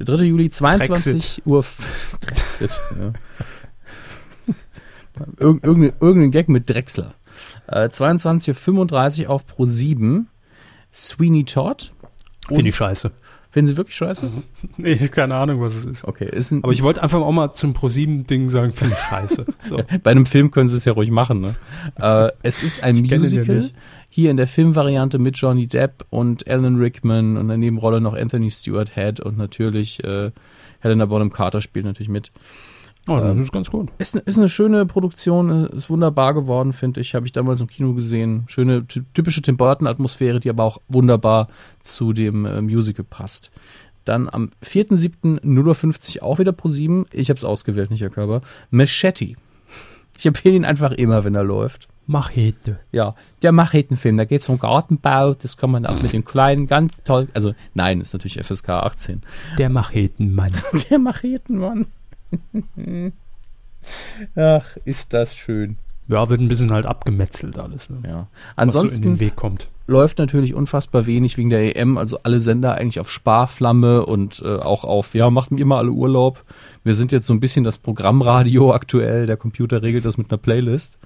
Der 0.00 0.06
3. 0.16 0.24
Juli, 0.24 0.50
22 0.50 1.42
Uhr. 1.46 1.60
f- 1.60 2.16
Drexit, 2.20 2.72
ja. 2.98 3.12
Irg 5.38 5.62
irgendein, 5.64 5.92
irgendein 6.00 6.30
Gag 6.32 6.48
mit 6.48 6.68
Drechsler. 6.68 7.14
Äh, 7.68 7.86
22.35 7.86 9.24
Uhr 9.24 9.30
auf 9.30 9.46
Pro 9.46 9.64
7. 9.66 10.28
Sweeney 10.92 11.44
Todd. 11.44 11.92
Finde 12.48 12.68
ich 12.70 12.76
scheiße. 12.76 13.12
Finden 13.54 13.68
Sie 13.68 13.76
wirklich 13.76 13.94
scheiße? 13.94 14.32
Nee, 14.78 14.96
keine 15.06 15.36
Ahnung, 15.36 15.60
was 15.60 15.76
es 15.76 15.84
ist. 15.84 16.04
Okay, 16.04 16.28
ist 16.28 16.50
ein, 16.50 16.64
Aber 16.64 16.72
ich 16.72 16.82
wollte 16.82 17.00
einfach 17.04 17.20
auch 17.20 17.30
mal 17.30 17.52
zum 17.52 17.72
ProSieben-Ding 17.72 18.50
sagen, 18.50 18.72
finde 18.72 18.94
ich 18.94 18.98
scheiße. 18.98 19.46
So. 19.62 19.80
Bei 20.02 20.10
einem 20.10 20.26
Film 20.26 20.50
können 20.50 20.68
sie 20.68 20.76
es 20.76 20.84
ja 20.84 20.92
ruhig 20.92 21.12
machen. 21.12 21.40
Ne? 21.40 21.54
äh, 22.00 22.32
es 22.42 22.64
ist 22.64 22.82
ein 22.82 22.96
Ich 22.96 23.16
Musical. 23.16 23.70
Hier 24.08 24.32
in 24.32 24.36
der 24.36 24.48
Filmvariante 24.48 25.20
mit 25.20 25.38
Johnny 25.38 25.68
Depp 25.68 26.04
und 26.10 26.48
Alan 26.48 26.78
Rickman 26.78 27.36
und 27.36 27.42
in 27.42 27.48
der 27.48 27.56
Nebenrolle 27.56 28.00
noch 28.00 28.14
Anthony 28.14 28.50
Stewart 28.50 28.92
Head 28.92 29.20
und 29.20 29.38
natürlich 29.38 30.02
äh, 30.02 30.32
Helena 30.80 31.06
Bonham 31.06 31.32
Carter 31.32 31.60
spielt 31.60 31.84
natürlich 31.84 32.08
mit. 32.08 32.32
Oh, 33.08 33.16
das 33.16 33.24
Ähm, 33.32 33.42
ist 33.42 33.52
ganz 33.52 33.70
gut. 33.70 33.90
Ist, 33.98 34.14
ist 34.16 34.38
eine 34.38 34.48
schöne 34.48 34.86
Produktion, 34.86 35.66
ist 35.66 35.90
wunderbar 35.90 36.32
geworden, 36.34 36.72
finde 36.72 37.00
ich. 37.00 37.14
Habe 37.14 37.26
ich 37.26 37.32
damals 37.32 37.60
im 37.60 37.66
Kino 37.66 37.92
gesehen. 37.92 38.44
Schöne, 38.46 38.86
ty- 38.86 39.02
typische 39.12 39.42
Tim 39.42 39.56
Burton-Atmosphäre, 39.58 40.40
die 40.40 40.48
aber 40.50 40.64
auch 40.64 40.80
wunderbar 40.88 41.48
zu 41.80 42.12
dem 42.14 42.46
äh, 42.46 42.60
Musical 42.62 43.04
passt. 43.08 43.50
Dann 44.06 44.28
am 44.28 44.50
4.7. 44.64 45.40
0.50 45.42 46.16
Uhr 46.16 46.22
auch 46.22 46.38
wieder 46.38 46.52
pro 46.52 46.68
7. 46.68 47.06
Ich 47.12 47.28
habe 47.30 47.38
es 47.38 47.44
ausgewählt, 47.44 47.90
nicht 47.90 48.00
Herr 48.00 48.10
Körber. 48.10 48.40
Machete. 48.70 49.34
Ich 50.18 50.26
empfehle 50.26 50.56
ihn 50.56 50.64
einfach 50.64 50.92
immer, 50.92 51.24
wenn 51.24 51.34
er 51.34 51.44
läuft. 51.44 51.88
Machete. 52.06 52.78
Ja, 52.92 53.14
der 53.42 53.52
Machetenfilm, 53.52 54.18
da 54.18 54.26
geht 54.26 54.42
es 54.42 54.48
um 54.50 54.58
Gartenbau, 54.58 55.32
das 55.34 55.56
kann 55.56 55.70
man 55.70 55.86
auch 55.86 56.02
mit 56.02 56.12
den 56.12 56.22
Kleinen 56.22 56.66
ganz 56.66 57.02
toll, 57.02 57.28
also 57.32 57.54
nein, 57.72 58.02
ist 58.02 58.12
natürlich 58.12 58.38
FSK 58.44 58.68
18. 58.68 59.22
Der 59.56 59.70
Machetenmann. 59.70 60.52
Der 60.90 60.98
Machetenmann. 60.98 61.86
Ach, 64.36 64.76
ist 64.84 65.12
das 65.12 65.36
schön. 65.36 65.78
Ja, 66.06 66.28
wird 66.28 66.40
ein 66.40 66.48
bisschen 66.48 66.70
halt 66.70 66.84
abgemetzelt 66.84 67.58
alles, 67.58 67.88
ne? 67.88 68.00
Ja. 68.06 68.12
was 68.12 68.18
so 68.18 68.20
in 68.20 68.28
Ansonsten 68.56 69.02
den 69.02 69.20
Weg 69.20 69.36
kommt. 69.36 69.70
läuft 69.86 70.18
natürlich 70.18 70.54
unfassbar 70.54 71.06
wenig 71.06 71.38
wegen 71.38 71.48
der 71.48 71.76
EM, 71.76 71.96
also 71.96 72.18
alle 72.22 72.40
Sender 72.40 72.74
eigentlich 72.74 73.00
auf 73.00 73.10
Sparflamme 73.10 74.04
und 74.04 74.42
äh, 74.44 74.56
auch 74.56 74.84
auf, 74.84 75.14
ja, 75.14 75.30
macht 75.30 75.50
immer 75.52 75.78
alle 75.78 75.90
Urlaub. 75.90 76.44
Wir 76.82 76.94
sind 76.94 77.10
jetzt 77.10 77.26
so 77.26 77.32
ein 77.32 77.40
bisschen 77.40 77.64
das 77.64 77.78
Programmradio 77.78 78.72
aktuell, 78.74 79.26
der 79.26 79.38
Computer 79.38 79.82
regelt 79.82 80.04
das 80.04 80.18
mit 80.18 80.30
einer 80.30 80.38
Playlist. 80.38 80.98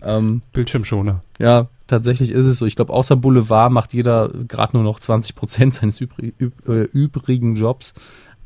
Ähm, 0.00 0.42
Bildschirmschoner. 0.52 1.24
ja, 1.40 1.66
tatsächlich 1.88 2.30
ist 2.30 2.46
es 2.46 2.58
so. 2.58 2.66
Ich 2.66 2.76
glaube, 2.76 2.92
außer 2.92 3.16
Boulevard 3.16 3.72
macht 3.72 3.92
jeder 3.92 4.28
gerade 4.46 4.76
nur 4.76 4.84
noch 4.84 5.00
20 5.00 5.34
Prozent 5.34 5.72
seines 5.74 6.00
übri 6.00 6.32
üb 6.38 6.68
äh, 6.68 6.84
übrigen 6.84 7.56
Jobs. 7.56 7.94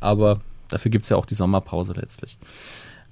Aber 0.01 0.41
dafür 0.73 0.91
gibt's 0.91 1.09
ja 1.09 1.17
auch 1.17 1.27
die 1.27 1.35
Sommerpause 1.35 1.93
letztlich. 1.93 2.39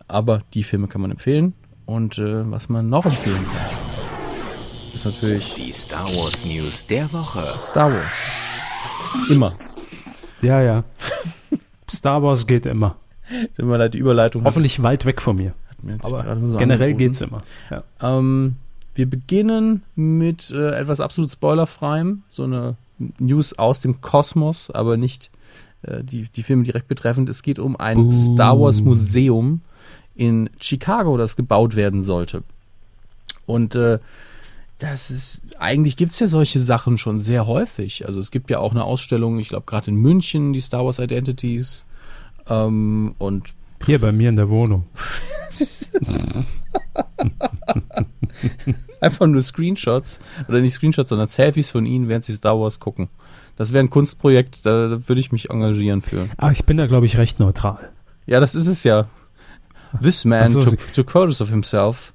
Aber 0.08 0.42
die 0.54 0.62
Filme 0.62 0.88
kann 0.88 1.00
man 1.00 1.10
empfehlen. 1.10 1.54
Und 1.86 2.18
äh, 2.18 2.50
was 2.50 2.68
man 2.68 2.88
noch 2.88 3.04
empfehlen 3.04 3.44
kann, 3.44 4.94
ist 4.94 5.04
natürlich 5.04 5.54
Die 5.54 5.72
Star 5.72 6.06
Wars 6.16 6.44
News 6.44 6.86
der 6.86 7.12
Woche. 7.12 7.42
Star 7.58 7.90
Wars. 7.92 9.28
Immer. 9.28 9.52
Ja, 10.42 10.60
ja. 10.62 10.84
Star 11.90 12.22
Wars 12.22 12.46
geht 12.46 12.66
immer. 12.66 12.96
Mir 13.56 13.76
leid, 13.78 13.94
die 13.94 13.98
Überleitung. 13.98 14.44
Hoffentlich 14.44 14.82
weit 14.82 15.04
weg 15.04 15.20
von 15.20 15.36
mir. 15.36 15.54
hat 15.68 15.82
mir 15.82 15.98
Aber 16.02 16.18
so 16.48 16.58
generell 16.58 16.90
angeboten. 16.90 16.98
geht's 16.98 17.20
immer. 17.20 17.42
Ja. 17.70 17.82
Ähm, 18.00 18.56
wir 18.94 19.08
beginnen 19.08 19.82
mit 19.94 20.50
äh, 20.50 20.76
etwas 20.78 21.00
absolut 21.00 21.30
spoilerfreiem, 21.30 22.22
so 22.28 22.44
eine 22.44 22.76
News 23.18 23.58
aus 23.58 23.80
dem 23.80 24.00
Kosmos, 24.00 24.70
aber 24.70 24.96
nicht 24.96 25.30
die, 25.82 26.28
die 26.28 26.42
Filme 26.42 26.64
direkt 26.64 26.88
betreffend. 26.88 27.28
Es 27.28 27.42
geht 27.42 27.58
um 27.58 27.76
ein 27.76 27.96
Buh. 27.96 28.12
Star 28.12 28.58
Wars 28.58 28.82
Museum 28.82 29.62
in 30.14 30.50
Chicago, 30.60 31.16
das 31.16 31.36
gebaut 31.36 31.76
werden 31.76 32.02
sollte. 32.02 32.42
Und 33.46 33.74
äh, 33.74 33.98
das 34.78 35.10
ist, 35.10 35.42
eigentlich 35.58 35.96
gibt's 35.96 36.20
ja 36.20 36.26
solche 36.26 36.60
Sachen 36.60 36.98
schon 36.98 37.20
sehr 37.20 37.46
häufig. 37.46 38.06
Also 38.06 38.20
es 38.20 38.30
gibt 38.30 38.50
ja 38.50 38.58
auch 38.58 38.72
eine 38.72 38.84
Ausstellung, 38.84 39.38
ich 39.38 39.48
glaube 39.48 39.66
gerade 39.66 39.90
in 39.90 39.96
München, 39.96 40.52
die 40.52 40.60
Star 40.60 40.84
Wars 40.84 40.98
Identities. 40.98 41.84
Ähm, 42.48 43.14
und 43.18 43.54
Hier 43.84 44.00
bei 44.00 44.12
mir 44.12 44.28
in 44.30 44.36
der 44.36 44.48
Wohnung. 44.48 44.84
Einfach 49.00 49.26
nur 49.26 49.42
Screenshots, 49.42 50.20
oder 50.48 50.60
nicht 50.60 50.72
Screenshots, 50.72 51.10
sondern 51.10 51.28
Selfies 51.28 51.70
von 51.70 51.86
ihnen, 51.86 52.08
während 52.08 52.24
sie 52.24 52.32
Star 52.32 52.58
Wars 52.58 52.80
gucken. 52.80 53.08
Das 53.60 53.74
wäre 53.74 53.84
ein 53.84 53.90
Kunstprojekt, 53.90 54.64
da, 54.64 54.88
da 54.88 55.06
würde 55.06 55.20
ich 55.20 55.32
mich 55.32 55.50
engagieren 55.50 56.00
für. 56.00 56.28
Aber 56.38 56.50
ich 56.50 56.64
bin 56.64 56.78
da, 56.78 56.86
glaube 56.86 57.04
ich, 57.04 57.18
recht 57.18 57.40
neutral. 57.40 57.90
Ja, 58.24 58.40
das 58.40 58.54
ist 58.54 58.66
es 58.66 58.84
ja. 58.84 59.06
This 60.02 60.24
man 60.24 60.48
so, 60.48 60.62
took, 60.62 60.90
took 60.94 61.10
photos 61.10 61.42
of 61.42 61.50
himself 61.50 62.14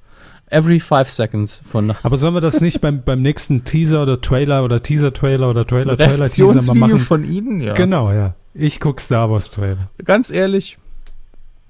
every 0.49 0.80
five 0.80 1.07
seconds 1.07 1.61
von 1.63 1.93
Aber 2.01 2.17
sollen 2.17 2.34
wir 2.34 2.41
das 2.41 2.61
nicht 2.61 2.81
beim, 2.81 3.03
beim 3.03 3.22
nächsten 3.22 3.63
Teaser 3.63 4.01
oder 4.01 4.19
Trailer 4.22 4.63
oder 4.63 4.81
Teaser-Trailer 4.81 5.47
oder 5.47 5.67
Trailer-Trailer-Teaser 5.67 6.15
mal 6.15 6.17
Reaktionsvideo 6.17 6.88
machen? 6.88 6.99
von 6.99 7.23
ihnen? 7.23 7.61
Ja. 7.61 7.73
Genau, 7.76 8.11
ja. 8.11 8.34
Ich 8.55 8.80
guck 8.80 8.99
Star 8.99 9.30
Wars 9.30 9.51
Trailer. 9.51 9.91
Ganz 10.03 10.31
ehrlich, 10.31 10.80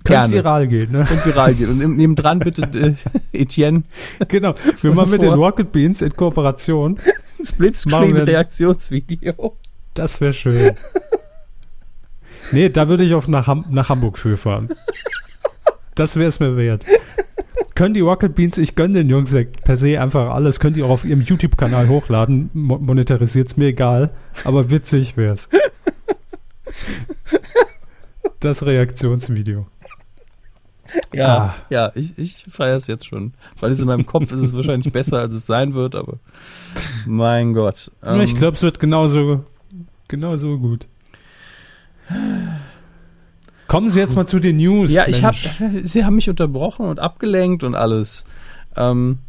Könnte 0.05 0.31
Gerne. 0.31 0.35
viral 0.35 0.67
gehen, 0.69 0.93
ne? 0.93 0.99
und 0.99 1.25
viral 1.25 1.53
geht. 1.53 1.67
Und 1.67 1.79
neben- 1.79 1.97
nebendran 1.97 2.39
bitte 2.39 2.61
äh, 2.79 2.93
Etienne, 3.37 3.83
genau. 4.29 4.55
Wir 4.81 4.93
machen 4.93 5.11
mit 5.11 5.21
den 5.21 5.33
Rocket 5.33 5.73
Beans 5.73 6.01
in 6.01 6.15
Kooperation. 6.15 6.97
Splitscreen-Reaktionsvideo. 7.43 9.57
Das 9.95 10.21
wäre 10.21 10.33
schön. 10.33 10.73
Nee, 12.51 12.69
da 12.69 12.87
würde 12.87 13.03
ich 13.03 13.13
auch 13.15 13.27
nach, 13.27 13.47
Ham 13.47 13.65
nach 13.71 13.89
Hamburg 13.89 14.19
für 14.19 14.37
fahren. 14.37 14.69
Das 15.95 16.15
wäre 16.15 16.29
es 16.29 16.39
mir 16.39 16.55
wert. 16.57 16.85
Können 17.73 17.93
die 17.95 18.01
Rocket 18.01 18.35
Beans, 18.35 18.57
ich 18.57 18.75
gönne 18.75 18.93
den 18.99 19.09
Jungs 19.09 19.33
ja 19.33 19.41
per 19.63 19.77
se 19.77 19.99
einfach 19.99 20.29
alles, 20.31 20.59
könnt 20.59 20.77
ihr 20.77 20.85
auch 20.85 20.89
auf 20.91 21.05
ihrem 21.05 21.21
YouTube-Kanal 21.21 21.87
hochladen, 21.89 22.49
mo 22.53 22.77
monetarisiert's 22.77 23.57
mir 23.57 23.67
egal, 23.67 24.11
aber 24.45 24.69
witzig 24.69 25.17
wär's. 25.17 25.49
Das 28.39 28.65
Reaktionsvideo. 28.65 29.65
Ja, 31.13 31.37
Ah. 31.37 31.55
ja, 31.69 31.91
ich, 31.95 32.17
ich 32.17 32.45
feiere 32.47 32.75
es 32.77 32.87
jetzt 32.87 33.07
schon. 33.07 33.33
Weil 33.59 33.71
es 33.71 33.79
in 33.81 33.87
meinem 33.87 34.05
Kopf 34.05 34.31
ist 34.31 34.41
es 34.41 34.55
wahrscheinlich 34.55 34.93
besser, 34.93 35.19
als 35.19 35.33
es 35.33 35.45
sein 35.45 35.73
wird, 35.73 35.95
aber 35.95 36.19
mein 37.05 37.53
Gott. 37.53 37.91
Ja, 38.03 38.15
ich 38.21 38.31
Ähm, 38.31 38.37
glaube, 38.37 38.55
es 38.55 38.61
wird 38.63 38.79
genauso, 38.79 39.43
genauso 40.07 40.57
gut. 40.57 40.87
Kommen 43.67 43.89
Sie 43.89 43.99
jetzt 43.99 44.15
mal 44.15 44.27
zu 44.27 44.39
den 44.39 44.57
News. 44.57 44.91
Ja, 44.91 45.07
ich 45.07 45.23
habe, 45.23 45.37
sie 45.83 46.05
haben 46.05 46.15
mich 46.15 46.29
unterbrochen 46.29 46.85
und 46.85 46.99
abgelenkt 46.99 47.63
und 47.63 47.75
alles. 47.75 48.25
Ähm, 48.75 49.19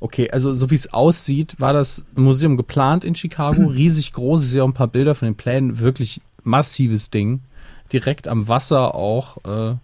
okay, 0.00 0.30
also 0.30 0.52
so 0.52 0.70
wie 0.70 0.74
es 0.74 0.92
aussieht, 0.92 1.56
war 1.58 1.72
das 1.72 2.04
Museum 2.14 2.56
geplant 2.56 3.04
in 3.04 3.14
Chicago, 3.14 3.66
riesig 3.68 4.12
groß. 4.12 4.42
Ich 4.42 4.50
sehe 4.50 4.64
auch 4.64 4.68
ein 4.68 4.74
paar 4.74 4.88
Bilder 4.88 5.14
von 5.14 5.26
den 5.26 5.36
Plänen, 5.36 5.78
wirklich 5.78 6.20
massives 6.42 7.10
Ding. 7.10 7.40
Direkt 7.92 8.26
am 8.26 8.48
Wasser 8.48 8.94
auch, 8.94 9.44
äh, 9.44 9.76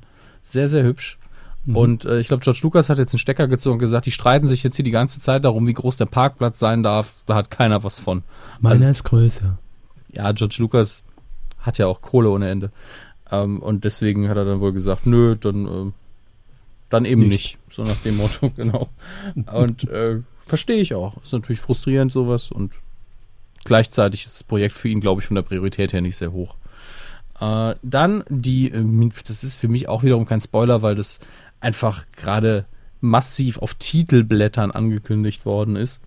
sehr, 0.43 0.69
sehr 0.69 0.83
hübsch. 0.83 1.20
Und 1.67 2.05
äh, 2.05 2.19
ich 2.21 2.29
glaube, 2.29 2.43
George 2.43 2.61
Lucas 2.63 2.89
hat 2.89 2.99
jetzt 2.99 3.13
einen 3.13 3.19
Stecker 3.19 3.47
gezogen 3.47 3.75
und 3.75 3.79
gesagt, 3.81 4.07
die 4.07 4.11
streiten 4.11 4.47
sich 4.47 4.63
jetzt 4.63 4.77
hier 4.77 4.85
die 4.85 4.91
ganze 4.91 5.21
Zeit 5.21 5.45
darum, 5.45 5.67
wie 5.67 5.75
groß 5.75 5.97
der 5.97 6.07
Parkplatz 6.07 6.59
sein 6.59 6.83
darf. 6.83 7.15
Da 7.27 7.35
hat 7.35 7.51
keiner 7.51 7.85
was 7.85 8.01
von. 8.01 8.23
Meiner 8.61 8.91
ist 8.91 9.05
größer. 9.05 9.59
Ja, 10.13 10.33
George 10.33 10.57
Lucas 10.59 11.03
hat 11.59 11.79
ja 11.79 11.87
auch 11.87 12.01
Kohle 12.01 12.31
ohne 12.31 12.49
Ende. 12.49 12.71
Ähm, 13.31 13.61
und 13.61 13.85
deswegen 13.85 14.29
hat 14.29 14.37
er 14.37 14.45
dann 14.45 14.61
wohl 14.61 14.73
gesagt, 14.73 15.07
nö, 15.07 15.37
dann, 15.37 15.67
ähm, 15.67 15.95
dann 16.89 17.05
eben 17.05 17.23
nicht. 17.23 17.31
Nicht. 17.31 17.59
So 17.71 17.85
nach 17.85 17.97
dem 18.03 18.17
Motto, 18.17 18.51
genau. 18.57 18.89
Und 19.53 19.89
äh, 19.89 20.21
verstehe 20.47 20.81
ich 20.81 20.95
auch. 20.95 21.23
Ist 21.23 21.33
natürlich 21.33 21.61
frustrierend 21.61 22.11
sowas 22.11 22.51
und 22.51 22.73
gleichzeitig 23.65 24.25
ist 24.25 24.37
das 24.37 24.45
Projekt 24.45 24.75
für 24.75 24.89
ihn, 24.89 25.01
glaube 25.01 25.21
ich, 25.21 25.27
von 25.27 25.35
der 25.35 25.43
Priorität 25.43 25.93
her 25.93 26.01
nicht 26.01 26.17
sehr 26.17 26.33
hoch. 26.33 26.57
Äh, 27.41 27.75
dann 27.83 28.25
die, 28.29 28.69
ähm, 28.69 29.13
das 29.27 29.45
ist 29.45 29.57
für 29.57 29.69
mich 29.69 29.89
auch 29.89 30.03
wiederum 30.03 30.27
kein 30.27 30.41
Spoiler, 30.41 30.83
weil 30.83 30.95
das 30.95 31.21
einfach 31.61 32.07
gerade 32.17 32.67
massiv 33.01 33.59
auf 33.59 33.75
Titelblättern 33.75 34.71
angekündigt 34.71 35.45
worden 35.47 35.77
ist. 35.77 36.03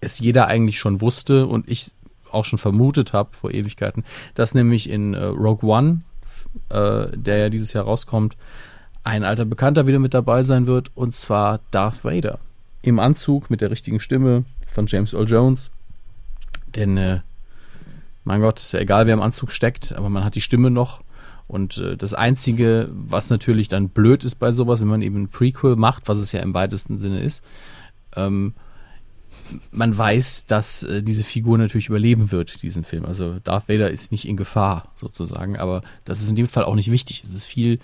Es 0.00 0.18
jeder 0.18 0.46
eigentlich 0.46 0.78
schon 0.78 1.00
wusste 1.00 1.46
und 1.46 1.68
ich 1.68 1.92
auch 2.30 2.44
schon 2.44 2.58
vermutet 2.58 3.12
habe 3.12 3.30
vor 3.32 3.50
Ewigkeiten, 3.52 4.04
dass 4.34 4.54
nämlich 4.54 4.88
in 4.88 5.14
äh, 5.14 5.24
Rogue 5.24 5.68
One, 5.68 6.02
äh, 6.68 7.16
der 7.16 7.38
ja 7.38 7.48
dieses 7.48 7.72
Jahr 7.72 7.84
rauskommt, 7.84 8.36
ein 9.02 9.24
alter 9.24 9.44
Bekannter 9.44 9.86
wieder 9.86 9.98
mit 9.98 10.14
dabei 10.14 10.42
sein 10.42 10.66
wird 10.66 10.90
und 10.94 11.14
zwar 11.14 11.60
Darth 11.70 12.04
Vader. 12.04 12.38
Im 12.82 12.98
Anzug 12.98 13.50
mit 13.50 13.60
der 13.60 13.70
richtigen 13.70 14.00
Stimme 14.00 14.44
von 14.66 14.86
James 14.86 15.12
Earl 15.12 15.28
Jones. 15.28 15.70
Denn, 16.74 16.96
äh, 16.96 17.20
mein 18.24 18.40
Gott, 18.40 18.60
ist 18.60 18.72
ja 18.72 18.80
egal, 18.80 19.06
wer 19.06 19.14
im 19.14 19.22
Anzug 19.22 19.50
steckt, 19.50 19.92
aber 19.92 20.08
man 20.08 20.24
hat 20.24 20.34
die 20.34 20.40
Stimme 20.40 20.70
noch. 20.70 21.02
Und 21.50 21.78
äh, 21.78 21.96
das 21.96 22.14
Einzige, 22.14 22.88
was 22.92 23.28
natürlich 23.28 23.66
dann 23.66 23.88
blöd 23.88 24.22
ist 24.22 24.36
bei 24.36 24.52
sowas, 24.52 24.80
wenn 24.80 24.86
man 24.86 25.02
eben 25.02 25.22
ein 25.22 25.28
Prequel 25.30 25.74
macht, 25.74 26.06
was 26.06 26.18
es 26.18 26.30
ja 26.30 26.40
im 26.40 26.54
weitesten 26.54 26.96
Sinne 26.96 27.20
ist, 27.22 27.44
ähm, 28.14 28.54
man 29.72 29.96
weiß, 29.98 30.46
dass 30.46 30.84
äh, 30.84 31.02
diese 31.02 31.24
Figur 31.24 31.58
natürlich 31.58 31.88
überleben 31.88 32.30
wird, 32.30 32.62
diesen 32.62 32.84
Film. 32.84 33.04
Also 33.04 33.40
Darth 33.40 33.68
Vader 33.68 33.90
ist 33.90 34.12
nicht 34.12 34.28
in 34.28 34.36
Gefahr, 34.36 34.92
sozusagen, 34.94 35.56
aber 35.56 35.82
das 36.04 36.22
ist 36.22 36.28
in 36.28 36.36
dem 36.36 36.46
Fall 36.46 36.64
auch 36.64 36.76
nicht 36.76 36.92
wichtig. 36.92 37.24
Es 37.24 37.34
ist 37.34 37.46
viel 37.46 37.80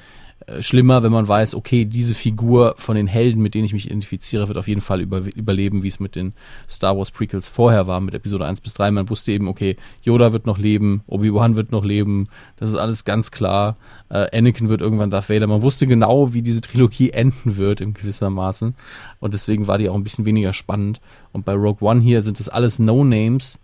äh, 0.47 0.63
schlimmer, 0.63 1.03
wenn 1.03 1.11
man 1.11 1.27
weiß, 1.27 1.55
okay, 1.57 1.85
diese 1.85 2.15
Figur 2.15 2.75
von 2.79 2.95
den 2.95 3.09
Helden, 3.09 3.43
mit 3.43 3.55
denen 3.55 3.65
ich 3.65 3.73
mich 3.73 3.87
identifiziere, 3.87 4.47
wird 4.47 4.59
auf 4.59 4.69
jeden 4.69 4.81
Fall 4.81 5.01
über, 5.01 5.19
überleben, 5.35 5.83
wie 5.83 5.89
es 5.89 5.99
mit 5.99 6.15
den 6.15 6.35
Star 6.69 6.97
Wars 6.97 7.11
Prequels 7.11 7.49
vorher 7.49 7.87
war, 7.89 8.01
mit 8.01 8.15
Episode 8.15 8.47
1 8.47 8.61
bis 8.61 8.75
3. 8.75 8.93
Man 8.93 9.11
wusste 9.11 9.33
eben, 9.33 9.49
okay, 9.49 9.77
Yoda 10.03 10.33
wird 10.33 10.47
noch 10.47 10.59
leben, 10.59 11.03
Obi-Wan 11.09 11.57
wird 11.57 11.73
noch 11.73 11.85
leben, 11.85 12.29
das 12.57 12.71
ist 12.71 12.77
alles 12.77 13.05
ganz 13.05 13.33
klar. 13.33 13.77
Äh, 14.09 14.37
Anakin 14.37 14.69
wird 14.69 14.83
irgendwann 14.83 15.11
Darth 15.11 15.29
Vader. 15.29 15.49
Man 15.49 15.63
wusste 15.63 15.89
genau, 15.89 16.33
wie 16.33 16.43
diese 16.43 16.61
Trilogie 16.61 17.11
enden 17.13 17.57
wird, 17.57 17.81
in 17.81 17.93
gewissermaßen. 17.93 18.75
Und 19.19 19.35
deswegen 19.35 19.67
war 19.67 19.79
die 19.79 19.89
auch 19.89 19.97
ein 19.97 20.05
bisschen 20.05 20.27
weniger 20.27 20.53
spannend. 20.53 21.01
Und 21.33 21.45
bei 21.45 21.55
Rogue 21.55 21.87
One 21.89 22.01
hier 22.01 22.23
sind 22.23 22.39
das 22.39 22.49
alles 22.49 22.79
No-Names 22.79 23.59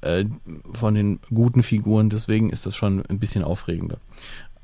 äh, 0.00 0.24
von 0.72 0.94
den 0.94 1.20
guten 1.32 1.62
Figuren, 1.62 2.10
deswegen 2.10 2.50
ist 2.50 2.66
das 2.66 2.74
schon 2.74 3.04
ein 3.06 3.20
bisschen 3.20 3.44
aufregender. 3.44 3.98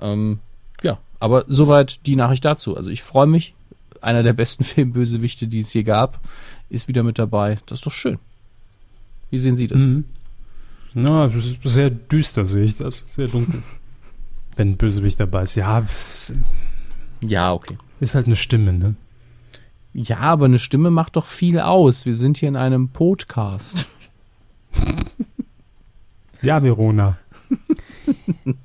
Ähm, 0.01 0.41
ja, 0.82 0.98
aber 1.19 1.44
soweit 1.48 2.07
die 2.07 2.16
Nachricht 2.16 2.44
dazu. 2.44 2.77
Also 2.77 2.90
ich 2.90 3.02
freue 3.02 3.27
mich. 3.27 3.55
Einer 4.01 4.23
der 4.23 4.32
besten 4.32 4.65
Filmbösewichte, 4.65 5.47
die 5.47 5.61
es 5.61 5.73
je 5.74 5.82
gab, 5.82 6.20
ist 6.69 6.89
wieder 6.89 7.02
mit 7.02 7.19
dabei. 7.19 7.59
Das 7.66 7.81
ist 7.81 7.86
doch 7.86 7.93
schön. 7.93 8.19
Wie 9.31 9.39
sehen 9.39 9.57
Sie 9.57 9.66
das? 9.66 9.82
Mhm. 9.82 10.05
Na, 10.94 11.28
das 11.28 11.44
ist 11.47 11.59
sehr 11.62 11.90
düster, 11.90 12.47
sehe 12.47 12.65
ich 12.65 12.77
das. 12.78 13.05
Sehr 13.15 13.28
dunkel. 13.28 13.62
Wenn 14.57 14.70
ein 14.70 14.77
Bösewicht 14.77 15.20
dabei 15.20 15.43
ist. 15.44 15.55
Ja, 15.55 15.78
es 15.81 16.35
Ja, 17.24 17.52
okay. 17.52 17.77
ist 18.01 18.15
halt 18.15 18.27
eine 18.27 18.36
Stimme, 18.36 18.73
ne? 18.73 18.97
Ja, 19.93 20.19
aber 20.19 20.47
eine 20.47 20.59
Stimme 20.59 20.90
macht 20.90 21.16
doch 21.16 21.27
viel 21.27 21.61
aus. 21.61 22.07
Wir 22.07 22.15
sind 22.15 22.39
hier 22.39 22.48
in 22.48 22.57
einem 22.57 22.89
Podcast. 22.89 23.89
Ja, 26.43 26.62
Verona. 26.62 27.19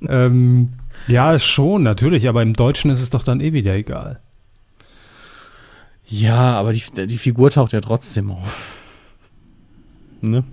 ähm, 0.08 0.72
ja, 1.06 1.38
schon, 1.38 1.82
natürlich, 1.82 2.28
aber 2.28 2.42
im 2.42 2.54
Deutschen 2.54 2.90
ist 2.90 3.02
es 3.02 3.10
doch 3.10 3.22
dann 3.22 3.40
eh 3.40 3.52
wieder 3.52 3.74
egal. 3.74 4.20
Ja, 6.06 6.54
aber 6.54 6.72
die, 6.72 6.82
die 7.06 7.18
Figur 7.18 7.50
taucht 7.50 7.72
ja 7.72 7.80
trotzdem 7.80 8.30
auf. 8.30 8.76
Ne? 10.20 10.44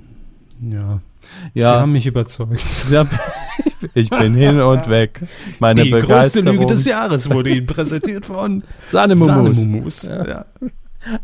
Ja. 0.62 1.00
Sie 1.54 1.60
Ja, 1.60 1.80
haben 1.80 1.92
mich 1.92 2.06
überzeugt. 2.06 2.64
ich 3.94 4.10
bin 4.10 4.34
hin 4.34 4.60
und 4.60 4.88
weg. 4.88 5.22
Meine 5.60 5.86
Begeisterung. 5.86 6.68
Jahres 6.68 7.30
wurde 7.30 7.52
Ihnen 7.52 7.66
präsentiert 7.66 8.26
von 8.26 8.64
Sahnemumus. 8.86 9.58
Sahnemumus. 9.58 10.04
Ja. 10.04 10.46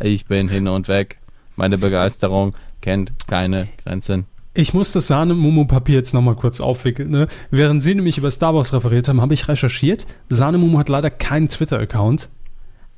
Ich 0.02 0.26
bin 0.26 0.50
hin 0.50 0.68
und 0.68 0.88
weg. 0.88 1.20
Meine 1.56 1.78
Begeisterung 1.78 2.54
kennt 2.82 3.12
keine 3.28 3.68
Grenzen. 3.84 4.26
Ich 4.54 4.74
muss 4.74 4.92
das 4.92 5.08
Sahnemumu-Papier 5.08 5.96
jetzt 5.96 6.14
nochmal 6.14 6.36
kurz 6.36 6.60
aufwickeln. 6.60 7.10
Ne? 7.10 7.28
Während 7.52 7.84
Sie 7.84 7.94
nämlich 7.94 8.18
über 8.18 8.32
Star 8.32 8.56
Wars 8.56 8.74
referiert 8.74 9.08
haben, 9.08 9.22
habe 9.22 9.34
ich 9.34 9.48
recherchiert. 9.48 10.08
Sahnemumu 10.30 10.80
hat 10.80 10.90
leider 10.90 11.10
keinen 11.10 11.50
Twitter-Account. 11.50 12.30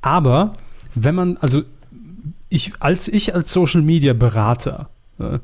Aber 0.00 0.54
wenn 0.94 1.14
man, 1.14 1.36
also 1.38 1.62
ich, 2.48 2.72
als 2.80 3.08
ich 3.08 3.34
als 3.34 3.52
Social 3.52 3.82
Media 3.82 4.12
Berater, 4.14 4.88
äh, 5.18 5.38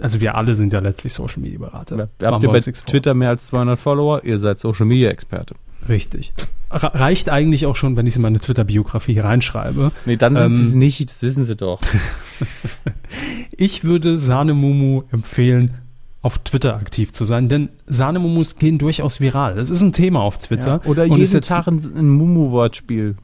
also 0.00 0.20
wir 0.20 0.34
alle 0.34 0.54
sind 0.54 0.72
ja 0.72 0.80
letztlich 0.80 1.14
Social 1.14 1.40
Media 1.40 1.58
Berater. 1.58 2.08
Habt 2.22 2.42
ihr 2.42 2.50
bei 2.50 2.60
vor. 2.60 2.72
Twitter 2.72 3.14
mehr 3.14 3.30
als 3.30 3.46
200 3.48 3.78
Follower? 3.78 4.24
Ihr 4.24 4.38
seid 4.38 4.58
Social 4.58 4.86
Media 4.86 5.10
Experte. 5.10 5.54
Richtig. 5.88 6.32
Re- 6.74 6.98
Reicht 6.98 7.28
eigentlich 7.28 7.66
auch 7.66 7.76
schon, 7.76 7.96
wenn 7.96 8.06
ich 8.06 8.12
es 8.12 8.16
in 8.16 8.22
meine 8.22 8.40
Twitter-Biografie 8.40 9.18
reinschreibe. 9.18 9.92
Nee, 10.06 10.16
dann 10.16 10.34
sind 10.36 10.46
Ähm, 10.46 10.54
sie 10.54 10.62
es 10.62 10.74
nicht, 10.74 11.10
das 11.10 11.22
wissen 11.22 11.44
sie 11.44 11.56
doch. 11.56 11.80
Ich 13.56 13.84
würde 13.84 14.18
Sahnemumu 14.18 15.02
empfehlen, 15.12 15.74
auf 16.22 16.38
Twitter 16.38 16.74
aktiv 16.76 17.12
zu 17.12 17.24
sein, 17.24 17.48
denn 17.48 17.68
Sahnemumus 17.86 18.56
gehen 18.56 18.78
durchaus 18.78 19.20
viral. 19.20 19.58
Es 19.58 19.70
ist 19.70 19.82
ein 19.82 19.92
Thema 19.92 20.20
auf 20.20 20.38
Twitter. 20.38 20.80
Oder 20.86 21.04
Und 21.04 21.12
ist 21.12 21.18
jeden 21.18 21.32
jetzt- 21.34 21.48
Tag 21.48 21.66
ein, 21.68 21.78
ein 21.96 22.08
Mumu-Wortspiel. 22.08 23.14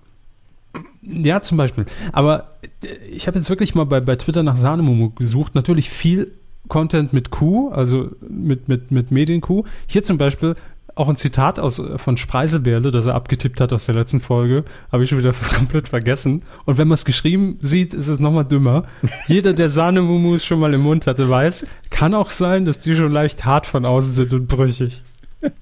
Ja, 1.03 1.41
zum 1.41 1.57
Beispiel. 1.57 1.87
Aber 2.13 2.59
äh, 2.85 2.89
ich 3.11 3.27
habe 3.27 3.39
jetzt 3.39 3.49
wirklich 3.49 3.75
mal 3.75 3.85
bei, 3.87 4.01
bei 4.01 4.17
Twitter 4.17 4.43
nach 4.43 4.57
Sahnemumu 4.57 5.11
gesucht. 5.11 5.55
Natürlich 5.55 5.89
viel 5.91 6.33
Content 6.69 7.13
mit 7.13 7.31
Q, 7.31 7.71
also 7.71 8.11
mit, 8.29 8.69
mit, 8.69 8.91
mit 8.93 9.11
Medien-Q. 9.11 9.65
Hier 9.89 10.03
zum 10.05 10.19
Beispiel 10.19 10.55
auch 11.01 11.09
ein 11.09 11.17
Zitat 11.17 11.59
aus, 11.59 11.79
äh, 11.79 11.99
von 11.99 12.17
Spreiselbärle, 12.17 12.91
das 12.91 13.07
er 13.07 13.15
abgetippt 13.15 13.61
hat 13.61 13.73
aus 13.73 13.87
der 13.87 13.95
letzten 13.95 14.21
Folge. 14.21 14.65
Habe 14.93 15.03
ich 15.03 15.09
schon 15.11 15.19
wieder 15.19 15.33
komplett 15.55 15.89
vergessen. 15.89 16.43
Und 16.67 16.79
wenn 16.79 16.89
man 16.89 16.95
es 16.95 17.05
geschrieben 17.05 17.59
sieht, 17.61 17.95
ist 17.95 18.09
es 18.09 18.21
nochmal 18.21 18.45
dümmer. 18.45 18.85
Jeder, 19.27 19.55
der 19.55 19.71
Sahnemumus 19.71 20.45
schon 20.45 20.61
mal 20.61 20.73
im 20.75 20.83
Mund 20.83 21.07
hatte, 21.07 21.29
weiß, 21.29 21.67
kann 21.89 22.15
auch 22.15 22.31
sein, 22.31 22.67
dass 22.67 22.81
die 22.81 22.95
schon 22.95 23.11
leicht 23.11 23.45
hart 23.45 23.67
von 23.67 23.85
außen 23.85 24.13
sind 24.13 24.33
und 24.33 24.47
brüchig. 24.47 25.03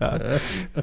Ja. 0.00 0.20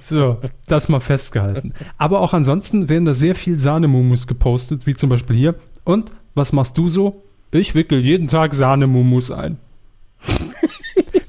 So, 0.01 0.39
das 0.67 0.89
mal 0.89 0.99
festgehalten. 0.99 1.73
Aber 1.99 2.19
auch 2.21 2.33
ansonsten 2.33 2.89
werden 2.89 3.05
da 3.05 3.13
sehr 3.13 3.35
viel 3.35 3.59
Sahnemumus 3.59 4.25
gepostet, 4.25 4.87
wie 4.87 4.95
zum 4.95 5.09
Beispiel 5.09 5.35
hier. 5.35 5.55
Und 5.83 6.11
was 6.33 6.51
machst 6.51 6.77
du 6.77 6.89
so? 6.89 7.23
Ich 7.51 7.75
wickel 7.75 7.99
jeden 7.99 8.29
Tag 8.29 8.55
Sahnemumus 8.55 9.29
ein. 9.29 9.57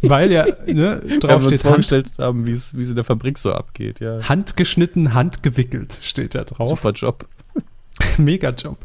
Weil 0.09 0.32
ja 0.32 0.47
ne, 0.66 1.01
drauf 1.20 1.31
wir 1.31 1.36
uns 1.36 1.47
steht 1.47 1.52
Hand, 1.52 1.60
vorgestellt 1.62 2.10
haben, 2.18 2.47
wie 2.47 2.52
es 2.52 2.72
in 2.72 2.94
der 2.94 3.05
Fabrik 3.05 3.39
so 3.39 3.52
abgeht. 3.52 4.01
Ja. 4.01 4.28
handgeschnitten, 4.28 5.14
handgewickelt 5.14 5.98
steht 6.01 6.35
da 6.35 6.44
drauf. 6.44 6.70
Super 6.70 6.93
Job. 6.93 7.26
Mega 8.18 8.51
Job. 8.51 8.78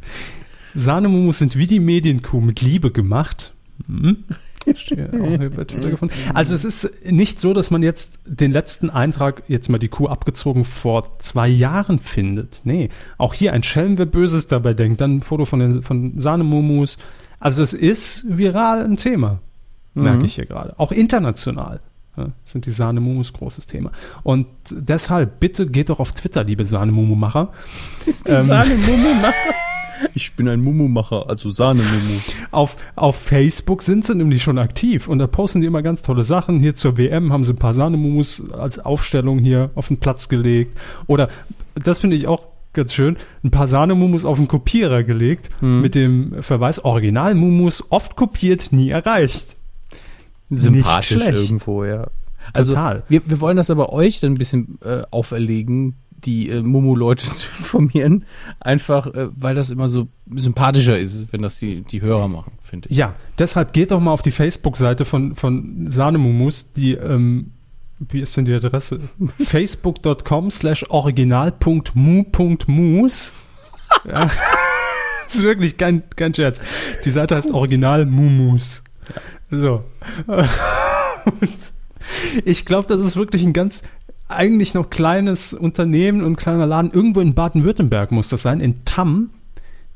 Sahnemumus 0.76 1.40
sind 1.40 1.56
wie 1.56 1.68
die 1.68 1.80
Medienkuh 1.80 2.42
mit 2.42 2.62
Liebe 2.62 2.92
gemacht. 2.92 3.54
Hm? 3.88 4.24
Steht 4.76 5.14
auch 5.14 5.28
hier 5.28 5.50
bei 5.50 5.64
Twitter 5.64 5.90
gefunden. 5.90 6.14
Also 6.34 6.54
es 6.54 6.66
ist 6.66 7.06
nicht 7.10 7.40
so, 7.40 7.54
dass 7.54 7.72
man 7.72 7.82
jetzt 7.82 8.20
den 8.26 8.52
letzten 8.52 8.90
Eintrag, 8.90 9.44
jetzt 9.48 9.70
mal 9.70 9.78
die 9.80 9.88
Kuh 9.88 10.08
abgezogen, 10.08 10.66
vor 10.66 11.18
zwei 11.20 11.48
Jahren 11.48 12.00
findet. 12.00 12.62
Nee, 12.66 12.90
auch 13.18 13.34
hier 13.34 13.54
ein 13.54 13.64
Schelm, 13.64 13.98
wer 13.98 14.06
Böses 14.06 14.48
dabei 14.48 14.74
denkt. 14.74 15.02
Dann 15.02 15.18
ein 15.18 15.22
Foto 15.22 15.46
von, 15.46 15.60
den, 15.60 15.82
von 15.82 16.20
Sahnemumus. 16.20 16.98
Also 17.40 17.64
es 17.64 17.74
ist 17.74 18.26
viral 18.28 18.84
ein 18.84 18.98
Thema, 18.98 19.40
merke 19.94 20.20
Mhm. 20.20 20.26
ich 20.26 20.36
hier 20.36 20.46
gerade. 20.46 20.74
Auch 20.78 20.92
international 20.92 21.80
ja, 22.18 22.28
sind 22.44 22.66
die 22.66 22.72
Sahnemumus 22.72 23.32
großes 23.34 23.66
Thema. 23.66 23.92
Und 24.24 24.48
deshalb, 24.72 25.40
bitte 25.40 25.68
geht 25.68 25.90
doch 25.90 26.00
auf 26.00 26.12
Twitter, 26.12 26.44
liebe 26.44 26.66
Sahnemumu-Macher. 26.66 27.50
Ähm, 28.26 28.44
Sahne-Mumu-Macher. 28.44 29.34
Ich 30.14 30.34
bin 30.36 30.48
ein 30.48 30.62
Mumu-Macher, 30.62 31.30
also 31.30 31.50
Sahne-Mumu. 31.50 32.20
Auf, 32.52 32.78
auf 32.96 33.18
Facebook 33.18 33.82
sind 33.84 34.06
sie 34.06 34.16
nämlich 34.16 34.42
schon 34.44 34.58
aktiv 34.58 35.08
und 35.10 35.20
da 35.20 35.28
posten 35.28 35.60
die 35.62 35.68
immer 35.68 35.82
ganz 35.82 36.02
tolle 36.02 36.24
Sachen. 36.24 36.60
Hier 36.60 36.74
zur 36.74 36.98
WM 36.98 37.34
haben 37.34 37.44
sie 37.44 37.52
ein 37.54 37.58
paar 37.58 37.74
Sahnemumus 37.74 38.42
als 38.52 38.80
Aufstellung 38.80 39.40
hier 39.40 39.72
auf 39.76 39.90
den 39.90 39.98
Platz 39.98 40.30
gelegt. 40.30 40.78
Oder, 41.08 41.28
das 41.76 42.00
finde 42.00 42.16
ich 42.16 42.28
auch 42.28 42.44
ganz 42.72 42.94
schön, 42.94 43.18
ein 43.44 43.52
paar 43.52 43.68
Sahnemumus 43.68 44.24
auf 44.26 44.38
den 44.38 44.48
Kopierer 44.48 45.04
gelegt 45.04 45.50
Mhm. 45.62 45.82
mit 45.82 45.96
dem 45.96 46.44
Verweis 46.44 46.84
Original-Mumus 46.86 47.92
oft 47.92 48.16
kopiert, 48.16 48.72
nie 48.72 48.90
erreicht. 48.90 49.58
Sympathisch 50.50 51.28
irgendwo, 51.28 51.84
ja. 51.84 52.08
Also 52.54 52.74
Total. 52.74 53.04
Wir, 53.10 53.22
wir 53.26 53.42
wollen 53.42 53.58
das 53.58 53.70
aber 53.70 53.94
euch 53.94 54.20
dann 54.20 54.34
ein 54.34 54.38
bisschen 54.38 54.80
äh, 54.84 55.04
auferlegen, 55.12 55.96
die 56.12 56.50
äh, 56.50 56.62
Mumu-Leute 56.62 57.26
zu 57.26 57.48
informieren. 57.58 58.26
Einfach, 58.60 59.08
äh, 59.08 59.30
weil 59.36 59.56
das 59.56 59.70
immer 59.70 59.88
so 59.88 60.08
sympathischer 60.34 60.98
ist, 60.98 61.32
wenn 61.32 61.42
das 61.42 61.60
die, 61.60 61.82
die 61.82 62.02
Hörer 62.02 62.28
machen, 62.28 62.54
finde 62.62 62.90
ich. 62.90 62.98
Ja, 62.98 63.16
deshalb 63.38 63.74
geht 63.74 63.92
doch 63.92 64.00
mal 64.00 64.12
auf 64.12 64.22
die 64.22 64.32
Facebook-Seite 64.32 65.06
von, 65.06 65.36
von 65.36 65.90
Sahnemumus, 65.90 66.74
die, 66.74 66.94
ähm, 66.94 67.52
wie 68.00 68.22
ist 68.22 68.38
denn 68.38 68.46
die 68.46 68.54
Adresse? 68.54 69.02
Facebook.com 69.40 70.52
slash 70.52 70.86
original.mu.mus. 70.90 73.34
Ja. 74.06 74.30
Das 75.26 75.36
ist 75.36 75.44
wirklich 75.44 75.78
kein, 75.78 76.04
kein 76.16 76.34
Scherz. 76.34 76.62
Die 77.06 77.10
Seite 77.10 77.36
heißt 77.36 77.52
Original 77.52 78.06
Mumus. 78.06 78.84
So. 79.50 79.84
Ich 82.46 82.66
glaube, 82.66 82.88
das 82.88 83.02
ist 83.02 83.16
wirklich 83.16 83.44
ein 83.44 83.54
ganz 83.54 83.84
eigentlich 84.28 84.74
noch 84.74 84.90
kleines 84.90 85.54
Unternehmen 85.54 86.24
und 86.24 86.38
kleiner 86.38 86.66
Laden. 86.66 86.92
Irgendwo 86.92 87.20
in 87.20 87.34
Baden-Württemberg 87.34 88.12
muss 88.12 88.30
das 88.30 88.44
sein. 88.44 88.62
In 88.62 88.86
Tamm, 88.86 89.32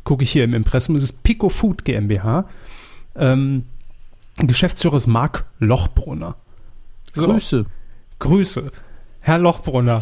gucke 0.04 0.24
ich 0.24 0.32
hier 0.32 0.44
im 0.44 0.54
Impressum, 0.54 0.96
das 0.96 1.04
ist 1.04 1.24
Pico 1.24 1.50
Food 1.50 1.86
GmbH. 1.86 2.46
Ähm, 3.16 3.66
Geschäftsführer 4.38 4.98
ist 4.98 5.08
Marc 5.08 5.46
Lochbrunner. 5.60 6.36
So. 7.14 7.28
Grüße. 7.28 7.66
Grüße. 8.20 8.72
Herr 9.22 9.38
Lochbrunner. 9.38 10.02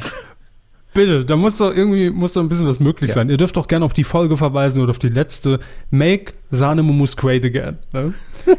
Bitte, 0.94 1.24
da 1.24 1.38
muss 1.38 1.58
doch 1.58 1.74
irgendwie 1.74 2.10
muss 2.10 2.34
doch 2.34 2.42
ein 2.42 2.50
bisschen 2.50 2.68
was 2.68 2.82
möglich 2.82 3.10
Ja. 3.10 3.16
sein. 3.16 3.30
Ihr 3.30 3.38
dürft 3.38 3.56
doch 3.56 3.68
gerne 3.70 3.86
auf 3.86 3.94
die 3.94 4.04
Folge 4.04 4.36
verweisen 4.36 4.82
oder 4.82 4.90
auf 4.92 5.00
die 5.00 5.08
letzte. 5.08 5.60
Make 5.90 6.34
Sahnemumus 6.50 7.16
great 7.16 7.46
again. 7.46 7.78
Ne? 7.94 8.14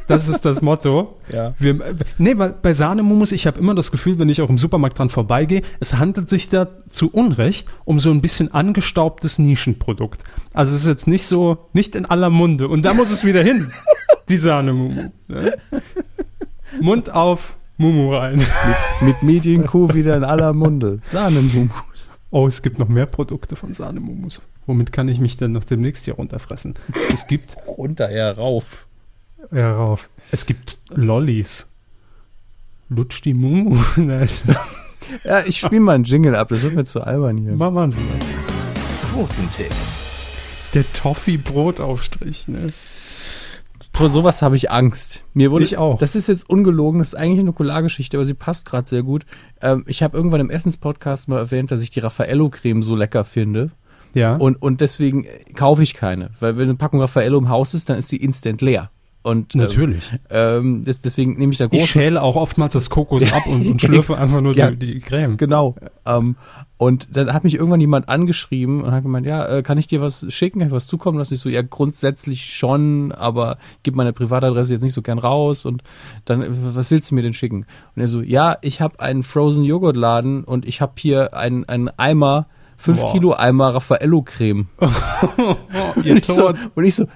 Das 0.06 0.28
ist 0.28 0.44
das 0.46 0.62
Motto. 0.62 1.18
Ja. 1.32 1.54
Wir, 1.58 1.78
nee, 2.18 2.36
weil 2.36 2.50
bei 2.60 2.74
Sahnemumus, 2.74 3.32
ich 3.32 3.46
habe 3.46 3.58
immer 3.58 3.74
das 3.74 3.90
Gefühl, 3.90 4.18
wenn 4.18 4.28
ich 4.28 4.42
auch 4.42 4.50
im 4.50 4.58
Supermarkt 4.58 4.98
dran 4.98 5.08
vorbeigehe, 5.08 5.62
es 5.80 5.94
handelt 5.94 6.28
sich 6.28 6.50
da 6.50 6.68
zu 6.90 7.10
Unrecht 7.10 7.68
um 7.86 7.98
so 8.00 8.10
ein 8.10 8.20
bisschen 8.20 8.52
angestaubtes 8.52 9.38
Nischenprodukt. 9.38 10.24
Also 10.52 10.74
es 10.74 10.82
ist 10.82 10.88
jetzt 10.88 11.06
nicht 11.06 11.26
so, 11.26 11.58
nicht 11.72 11.96
in 11.96 12.04
aller 12.06 12.28
Munde. 12.28 12.68
Und 12.68 12.84
da 12.84 12.92
muss 12.92 13.10
es 13.10 13.24
wieder 13.24 13.42
hin, 13.42 13.70
die 14.28 14.36
Sahnemumu. 14.36 15.10
Ne? 15.28 15.54
Mund 16.80 17.14
auf, 17.14 17.56
Mumu 17.78 18.14
rein. 18.14 18.44
Mit 19.00 19.22
Medienkuh 19.22 19.94
wieder 19.94 20.16
in 20.16 20.24
aller 20.24 20.52
Munde. 20.52 20.98
Sahnemumus. 21.02 21.72
Oh, 22.32 22.46
es 22.48 22.62
gibt 22.62 22.78
noch 22.78 22.88
mehr 22.88 23.06
Produkte 23.06 23.54
von 23.56 23.74
Sahnemumus. 23.74 24.40
Womit 24.66 24.90
kann 24.90 25.06
ich 25.08 25.20
mich 25.20 25.36
denn 25.36 25.52
noch 25.52 25.64
demnächst 25.64 26.06
hier 26.06 26.14
runterfressen? 26.14 26.74
Es 27.12 27.26
gibt, 27.26 27.56
Runter, 27.68 28.08
eher 28.08 28.36
rauf. 28.36 28.86
ja, 29.52 29.72
rauf. 29.72 30.08
Es 30.30 30.46
gibt 30.46 30.78
Lollis. 30.90 31.66
Lutsch 32.88 33.22
die 33.22 33.34
Mumu. 33.34 33.78
Nein, 33.96 34.28
Ja, 35.24 35.40
ich 35.44 35.58
spiele 35.60 35.80
mal 35.82 35.94
einen 35.94 36.04
Jingle 36.04 36.34
ab, 36.34 36.48
das 36.48 36.62
wird 36.62 36.74
mir 36.74 36.84
zu 36.84 37.02
albern 37.02 37.36
hier. 37.38 37.52
machen 37.52 37.90
Sie 37.90 38.00
mal. 38.00 38.18
Quotentipp. 39.12 39.72
Der 40.74 40.90
Toffee-Brotaufstrich, 40.94 42.48
ne? 42.48 42.68
Vor 43.92 44.08
sowas 44.08 44.42
habe 44.42 44.56
ich 44.56 44.70
Angst. 44.70 45.24
Mir 45.34 45.50
wurde, 45.50 45.64
Ich 45.64 45.76
auch. 45.76 45.98
Das 45.98 46.14
ist 46.14 46.28
jetzt 46.28 46.48
ungelogen, 46.48 46.98
das 46.98 47.08
ist 47.08 47.14
eigentlich 47.14 47.40
eine 47.40 47.46
Nukulargeschichte, 47.46 48.16
aber 48.16 48.24
sie 48.24 48.34
passt 48.34 48.66
gerade 48.66 48.88
sehr 48.88 49.02
gut. 49.02 49.24
Ähm, 49.60 49.84
ich 49.86 50.02
habe 50.02 50.16
irgendwann 50.16 50.40
im 50.40 50.50
Essenspodcast 50.50 51.28
mal 51.28 51.38
erwähnt, 51.38 51.70
dass 51.70 51.82
ich 51.82 51.90
die 51.90 52.00
Raffaello-Creme 52.00 52.82
so 52.82 52.96
lecker 52.96 53.24
finde. 53.24 53.70
Ja. 54.14 54.36
Und, 54.36 54.60
und 54.60 54.80
deswegen 54.80 55.26
kaufe 55.54 55.82
ich 55.82 55.94
keine. 55.94 56.30
Weil 56.40 56.56
wenn 56.56 56.64
eine 56.64 56.74
Packung 56.74 57.00
Raffaello 57.00 57.38
im 57.38 57.48
Haus 57.48 57.74
ist, 57.74 57.88
dann 57.88 57.98
ist 57.98 58.12
die 58.12 58.22
instant 58.22 58.60
leer. 58.60 58.90
Und 59.22 59.54
ähm, 59.54 59.60
Natürlich. 59.60 60.10
ähm, 60.30 60.82
das, 60.84 61.00
deswegen 61.00 61.38
nehme 61.38 61.52
ich 61.52 61.58
da 61.58 61.66
Ich 61.66 61.70
große 61.70 61.86
schäle 61.86 62.20
auch 62.22 62.34
oftmals 62.34 62.72
das 62.72 62.90
Kokos 62.90 63.22
ab 63.32 63.46
und, 63.46 63.64
und 63.66 63.80
schlürfe 63.82 64.18
einfach 64.18 64.40
nur 64.40 64.54
Ja. 64.54 64.70
die, 64.72 64.94
die 64.94 65.00
Creme. 65.00 65.36
Genau. 65.36 65.76
Ähm, 66.04 66.34
und 66.76 67.16
dann 67.16 67.32
hat 67.32 67.44
mich 67.44 67.54
irgendwann 67.54 67.80
jemand 67.80 68.08
angeschrieben 68.08 68.82
und 68.82 68.90
hat 68.90 69.04
gemeint, 69.04 69.24
ja, 69.24 69.46
äh, 69.46 69.62
kann 69.62 69.78
ich 69.78 69.86
dir 69.86 70.00
was 70.00 70.26
schicken, 70.32 70.58
kann 70.58 70.68
ich 70.68 70.74
was 70.74 70.88
zukommen 70.88 71.18
lassen? 71.18 71.34
Ich 71.34 71.40
so, 71.40 71.48
ja, 71.48 71.62
grundsätzlich 71.62 72.44
schon, 72.44 73.12
aber 73.12 73.58
gib 73.84 73.94
meine 73.94 74.12
Privatadresse 74.12 74.72
jetzt 74.72 74.82
nicht 74.82 74.92
so 74.94 75.02
gern 75.02 75.20
raus 75.20 75.64
und 75.66 75.84
dann, 76.24 76.42
äh, 76.42 76.48
was 76.50 76.90
willst 76.90 77.12
du 77.12 77.14
mir 77.14 77.22
denn 77.22 77.32
schicken? 77.34 77.66
Und 77.94 78.02
er 78.02 78.08
so, 78.08 78.20
ja, 78.22 78.56
ich 78.62 78.80
habe 78.80 78.98
einen 78.98 79.22
Frozen 79.22 79.62
Joghurt 79.62 79.96
Laden 79.96 80.42
und 80.42 80.66
ich 80.66 80.80
habe 80.80 80.94
hier 80.96 81.34
einen, 81.34 81.64
einen 81.68 81.88
Eimer, 81.96 82.48
5 82.78 83.00
Boah. 83.00 83.12
Kilo 83.12 83.34
Eimer 83.34 83.74
Raffaello 83.76 84.22
Creme. 84.22 84.66
Und 85.94 86.04
ich 86.06 86.24
so, 86.26 86.48
und 86.74 86.84
ich 86.84 86.96
so 86.96 87.06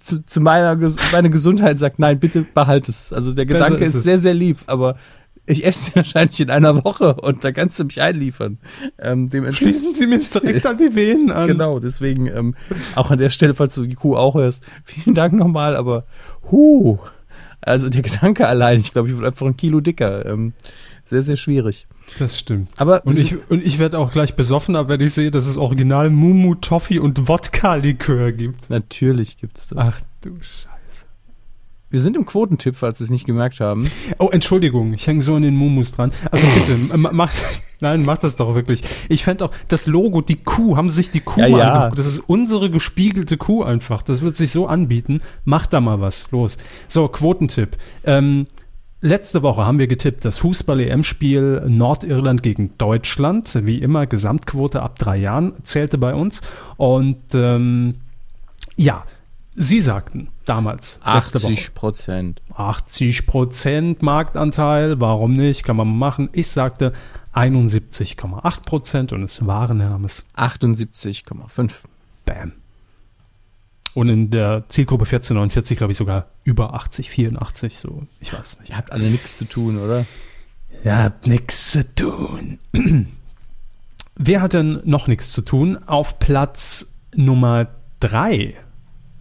zu, 0.00 0.24
zu 0.24 0.40
meiner 0.40 0.76
meine 1.12 1.30
Gesundheit 1.30 1.78
sagt, 1.78 1.98
nein, 1.98 2.18
bitte 2.18 2.42
behalt 2.42 2.88
es. 2.88 3.12
Also 3.12 3.32
der 3.32 3.46
Gedanke 3.46 3.84
ist 3.84 3.94
ist 3.94 4.04
sehr, 4.04 4.18
sehr 4.18 4.34
lieb, 4.34 4.58
aber 4.66 4.96
ich 5.46 5.64
esse 5.64 5.94
wahrscheinlich 5.94 6.40
in 6.40 6.50
einer 6.50 6.84
Woche 6.84 7.14
und 7.14 7.44
da 7.44 7.52
kannst 7.52 7.78
du 7.78 7.84
mich 7.84 8.00
einliefern. 8.00 8.58
Ähm, 8.98 9.30
dementsprechend, 9.30 9.80
Schließen 9.80 9.94
Sie 9.94 10.06
mir 10.06 10.18
direkt 10.18 10.66
an 10.66 10.78
die 10.78 10.94
Venen 10.94 11.30
an. 11.30 11.46
genau, 11.48 11.78
deswegen 11.78 12.26
ähm, 12.26 12.54
auch 12.94 13.10
an 13.10 13.18
der 13.18 13.30
Stelle, 13.30 13.54
falls 13.54 13.74
du 13.74 13.82
die 13.82 13.94
Kuh 13.94 14.16
auch 14.16 14.34
hörst, 14.34 14.64
vielen 14.84 15.14
Dank 15.14 15.34
nochmal, 15.34 15.76
aber 15.76 16.04
huh, 16.50 16.98
also 17.60 17.88
der 17.88 18.02
Gedanke 18.02 18.46
allein, 18.46 18.80
ich 18.80 18.92
glaube, 18.92 19.08
ich 19.08 19.16
wurde 19.16 19.28
einfach 19.28 19.46
ein 19.46 19.56
Kilo 19.56 19.80
dicker. 19.80 20.26
Ähm, 20.26 20.52
sehr, 21.06 21.22
sehr 21.22 21.36
schwierig. 21.36 21.86
Das 22.18 22.38
stimmt. 22.38 22.68
Aber 22.76 23.04
Und 23.06 23.18
ich, 23.18 23.34
und 23.48 23.64
ich 23.64 23.78
werde 23.78 23.98
auch 23.98 24.12
gleich 24.12 24.34
besoffener, 24.36 24.88
wenn 24.88 25.00
ich 25.00 25.12
sehe, 25.12 25.30
dass 25.30 25.46
es 25.46 25.56
original 25.56 26.10
Mumu, 26.10 26.54
Toffee 26.56 26.98
und 26.98 27.28
Wodka-Likör 27.28 28.32
gibt. 28.32 28.68
natürlich 28.70 29.38
gibt's 29.38 29.68
das. 29.68 29.78
Ach 29.94 30.00
du 30.22 30.30
Scheiße. 30.40 31.06
Wir 31.88 32.00
sind 32.00 32.16
im 32.16 32.26
Quotentipp, 32.26 32.74
falls 32.76 32.98
Sie 32.98 33.04
es 33.04 33.10
nicht 33.10 33.26
gemerkt 33.26 33.60
haben. 33.60 33.88
Oh, 34.18 34.28
Entschuldigung, 34.30 34.92
ich 34.92 35.06
hänge 35.06 35.22
so 35.22 35.36
an 35.36 35.42
den 35.42 35.54
Mumus 35.54 35.92
dran. 35.92 36.12
Also 36.32 36.44
bitte, 36.48 36.96
ma- 36.98 37.12
mach, 37.12 37.32
nein, 37.80 38.02
mach 38.02 38.18
das 38.18 38.34
doch 38.34 38.56
wirklich. 38.56 38.82
Ich 39.08 39.22
fände 39.22 39.44
auch, 39.44 39.52
das 39.68 39.86
Logo, 39.86 40.20
die 40.20 40.34
Kuh, 40.36 40.76
haben 40.76 40.90
sich 40.90 41.12
die 41.12 41.20
Kuh 41.20 41.40
Ja, 41.40 41.48
mal 41.48 41.58
ja. 41.58 41.72
angeguckt? 41.74 41.98
Das 42.00 42.06
ist 42.06 42.18
unsere 42.26 42.70
gespiegelte 42.70 43.36
Kuh 43.36 43.62
einfach. 43.62 44.02
Das 44.02 44.20
wird 44.22 44.36
sich 44.36 44.50
so 44.50 44.66
anbieten. 44.66 45.22
Mach 45.44 45.66
da 45.66 45.80
mal 45.80 46.00
was. 46.00 46.28
Los. 46.32 46.58
So, 46.88 47.06
Quotentipp. 47.06 47.76
Ähm, 48.04 48.48
Letzte 49.06 49.44
Woche 49.44 49.64
haben 49.64 49.78
wir 49.78 49.86
getippt, 49.86 50.24
das 50.24 50.36
Fußball-EM-Spiel 50.38 51.66
Nordirland 51.68 52.42
gegen 52.42 52.76
Deutschland. 52.76 53.64
Wie 53.64 53.78
immer, 53.78 54.08
Gesamtquote 54.08 54.82
ab 54.82 54.98
drei 54.98 55.16
Jahren 55.16 55.52
zählte 55.62 55.96
bei 55.96 56.12
uns. 56.12 56.40
Und 56.76 57.22
ähm, 57.32 57.94
ja, 58.74 59.04
Sie 59.54 59.80
sagten 59.80 60.26
damals, 60.44 60.98
letzte 61.06 61.40
Woche, 61.40 61.52
80 61.52 61.74
Prozent. 61.74 62.42
80% 62.52 63.98
Marktanteil, 64.00 65.00
warum 65.00 65.34
nicht, 65.34 65.62
kann 65.62 65.76
man 65.76 65.96
machen. 65.96 66.28
Ich 66.32 66.48
sagte 66.48 66.92
71,8% 67.32 69.14
und 69.14 69.22
es 69.22 69.46
waren, 69.46 69.82
Herr 69.82 69.90
Hammes, 69.90 70.26
78,5. 70.36 71.70
bam. 72.24 72.54
Und 73.96 74.10
in 74.10 74.30
der 74.30 74.64
Zielgruppe 74.68 75.04
1449 75.04 75.78
glaube 75.78 75.92
ich 75.92 75.96
sogar 75.96 76.26
über 76.44 76.74
80, 76.74 77.08
84, 77.08 77.78
so, 77.78 78.06
ich 78.20 78.30
weiß 78.30 78.60
nicht. 78.60 78.68
Ihr 78.68 78.76
habt 78.76 78.92
alle 78.92 79.08
nichts 79.08 79.38
zu 79.38 79.46
tun, 79.46 79.78
oder? 79.78 80.04
Ihr 80.84 80.98
habt 80.98 81.26
nichts 81.26 81.70
zu 81.70 81.94
tun. 81.94 82.58
Wer 84.16 84.42
hat 84.42 84.52
denn 84.52 84.82
noch 84.84 85.06
nichts 85.06 85.32
zu 85.32 85.40
tun? 85.40 85.78
Auf 85.86 86.18
Platz 86.18 86.92
Nummer 87.14 87.68
3 88.00 88.56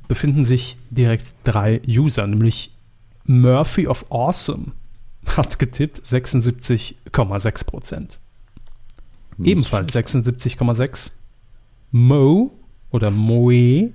befinden 0.10 0.44
sich 0.44 0.76
direkt 0.90 1.28
drei 1.46 1.82
User, 1.88 2.28
nämlich 2.28 2.76
Murphy 3.24 3.88
of 3.88 4.12
Awesome 4.12 4.74
hat 5.26 5.58
getippt 5.58 6.02
76,6 6.06 7.66
Prozent. 7.66 8.20
Ebenfalls 9.42 9.96
76,6. 9.96 11.12
Mo 11.92 12.52
oder 12.92 13.10
Moe 13.10 13.94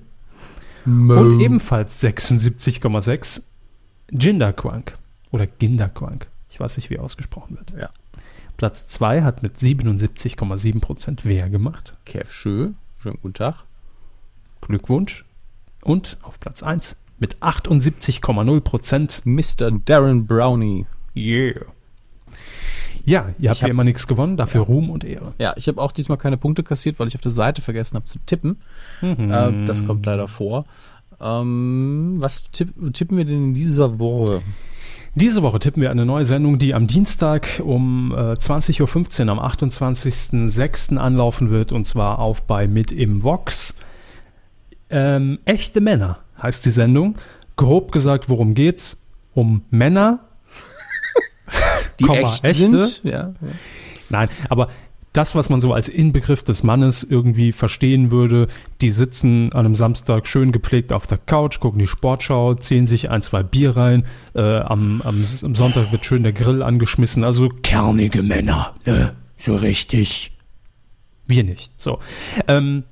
und 0.87 1.41
ebenfalls 1.41 2.03
76,6 2.03 3.43
Jindaquank 4.11 4.97
oder 5.31 5.47
Gindaquank. 5.47 6.29
Ich 6.49 6.59
weiß 6.59 6.77
nicht, 6.77 6.91
wie 6.91 6.99
ausgesprochen 6.99 7.57
wird. 7.57 7.73
Ja. 7.79 7.91
Platz 8.57 8.87
2 8.89 9.23
hat 9.23 9.43
mit 9.43 9.57
77,7% 9.57 11.21
Wer 11.23 11.49
gemacht. 11.49 11.97
Kev 12.05 12.31
Schö, 12.31 12.73
schönen 13.01 13.19
guten 13.23 13.35
Tag. 13.35 13.65
Glückwunsch. 14.61 15.25
Und 15.83 16.19
auf 16.23 16.39
Platz 16.41 16.63
1 16.63 16.97
mit 17.19 17.39
78,0%. 17.39 19.23
Mr. 19.25 19.71
Darren 19.85 20.27
Brownie. 20.27 20.87
Yeah. 21.17 21.67
Ja, 23.05 23.31
ihr 23.39 23.51
habt 23.51 23.61
hab- 23.63 23.67
wie 23.67 23.71
immer 23.71 23.85
nichts 23.85 24.07
gewonnen, 24.07 24.37
dafür 24.37 24.63
Ruhm 24.63 24.91
und 24.91 25.05
Ehre. 25.05 25.33
Ja, 25.39 25.55
ich 25.57 25.69
habe 25.69 25.81
auch 25.81 25.93
diesmal 25.93 26.19
keine 26.19 26.37
Punkte 26.37 26.63
kassiert, 26.63 26.99
weil 26.99 27.09
ich 27.09 27.15
auf 27.15 27.21
der 27.21 27.33
Seite 27.33 27.63
vergessen 27.63 27.97
habe 27.97 28.05
zu 28.07 28.19
tippen. 28.27 28.59
Mhm. 29.01 29.31
Äh, 29.31 29.65
das 29.67 29.85
kommt 29.87 30.05
leider 30.07 30.29
vor. 30.29 30.65
Ähm, 31.21 32.17
was 32.19 32.51
tipp, 32.51 32.73
tippen 32.93 33.17
wir 33.19 33.25
denn 33.25 33.45
in 33.49 33.55
dieser 33.55 33.99
Woche? 33.99 34.43
Diese 35.17 35.43
Woche 35.43 35.59
tippen 35.59 35.83
wir 35.83 35.91
eine 35.91 36.07
neue 36.07 36.25
Sendung, 36.25 36.59
die 36.59 36.73
am 36.73 36.87
Dienstag 36.87 37.61
um 37.65 38.13
äh, 38.13 38.33
20.15 38.35 39.25
Uhr 39.25 39.31
am 39.33 39.41
28.06. 39.41 40.97
anlaufen 40.97 41.51
wird 41.51 41.73
und 41.73 41.85
zwar 41.85 42.19
auf 42.21 42.43
bei 42.43 42.69
Mit 42.69 42.93
im 42.93 43.23
Vox. 43.23 43.75
Ähm, 44.89 45.39
Echte 45.45 45.81
Männer 45.81 46.19
heißt 46.41 46.65
die 46.65 46.71
Sendung. 46.71 47.17
Grob 47.57 47.93
gesagt, 47.93 48.29
worum 48.31 48.55
geht's? 48.55 49.03
Um 49.35 49.63
Männer. 49.71 50.21
Die 52.01 52.05
Komma, 52.05 52.21
echt 52.21 52.45
echte? 52.45 52.83
sind? 52.83 53.01
Ja. 53.05 53.35
Nein, 54.09 54.29
aber 54.49 54.69
das, 55.13 55.35
was 55.35 55.49
man 55.49 55.61
so 55.61 55.73
als 55.73 55.89
Inbegriff 55.89 56.45
des 56.45 56.63
Mannes 56.63 57.03
irgendwie 57.03 57.53
verstehen 57.53 58.11
würde, 58.11 58.47
die 58.81 58.91
sitzen 58.91 59.53
an 59.53 59.67
einem 59.67 59.75
Samstag 59.75 60.27
schön 60.27 60.53
gepflegt 60.53 60.93
auf 60.93 61.07
der 61.07 61.19
Couch, 61.19 61.59
gucken 61.59 61.81
die 61.81 61.89
Sportschau, 61.89 62.55
ziehen 62.55 62.87
sich 62.87 63.11
ein, 63.11 63.21
zwei 63.23 63.43
Bier 63.43 63.77
rein, 63.77 64.07
äh, 64.35 64.59
am, 64.59 65.03
am, 65.03 65.25
am 65.43 65.55
Sonntag 65.55 65.91
wird 65.91 66.05
schön 66.05 66.23
der 66.23 66.33
Grill 66.33 66.63
angeschmissen, 66.63 67.25
also 67.25 67.49
kernige 67.63 68.23
Männer, 68.23 68.75
ne? 68.87 69.13
so 69.37 69.57
richtig. 69.57 70.33
Wir 71.27 71.45
nicht. 71.45 71.73
So. 71.77 71.99
Ähm, 72.47 72.85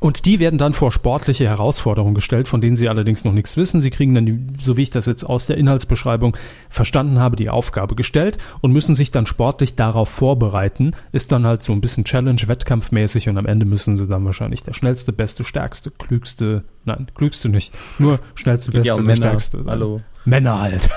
und 0.00 0.26
die 0.26 0.40
werden 0.40 0.58
dann 0.58 0.74
vor 0.74 0.92
sportliche 0.92 1.46
Herausforderungen 1.46 2.14
gestellt, 2.14 2.48
von 2.48 2.60
denen 2.60 2.76
sie 2.76 2.88
allerdings 2.88 3.24
noch 3.24 3.32
nichts 3.32 3.56
wissen. 3.56 3.80
Sie 3.80 3.90
kriegen 3.90 4.14
dann, 4.14 4.54
so 4.60 4.76
wie 4.76 4.82
ich 4.82 4.90
das 4.90 5.06
jetzt 5.06 5.24
aus 5.24 5.46
der 5.46 5.56
Inhaltsbeschreibung 5.56 6.36
verstanden 6.68 7.18
habe, 7.18 7.36
die 7.36 7.48
Aufgabe 7.48 7.94
gestellt 7.94 8.36
und 8.60 8.72
müssen 8.72 8.94
sich 8.94 9.10
dann 9.10 9.24
sportlich 9.24 9.74
darauf 9.74 10.10
vorbereiten. 10.10 10.94
Ist 11.12 11.32
dann 11.32 11.46
halt 11.46 11.62
so 11.62 11.72
ein 11.72 11.80
bisschen 11.80 12.04
Challenge, 12.04 12.40
wettkampfmäßig 12.44 13.28
und 13.30 13.38
am 13.38 13.46
Ende 13.46 13.64
müssen 13.64 13.96
sie 13.96 14.06
dann 14.06 14.24
wahrscheinlich 14.26 14.62
der 14.62 14.74
schnellste, 14.74 15.12
beste, 15.12 15.44
stärkste, 15.44 15.90
klügste, 15.90 16.64
nein, 16.84 17.06
klügste 17.14 17.48
nicht, 17.48 17.72
nur 17.98 18.20
schnellste, 18.34 18.72
beste 18.72 18.88
ja 18.88 18.96
Männer. 18.98 19.16
stärkste. 19.16 19.62
sein. 19.62 19.70
Hallo. 19.70 20.02
Männer 20.26 20.60
halt. 20.60 20.90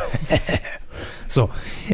so. 1.28 1.50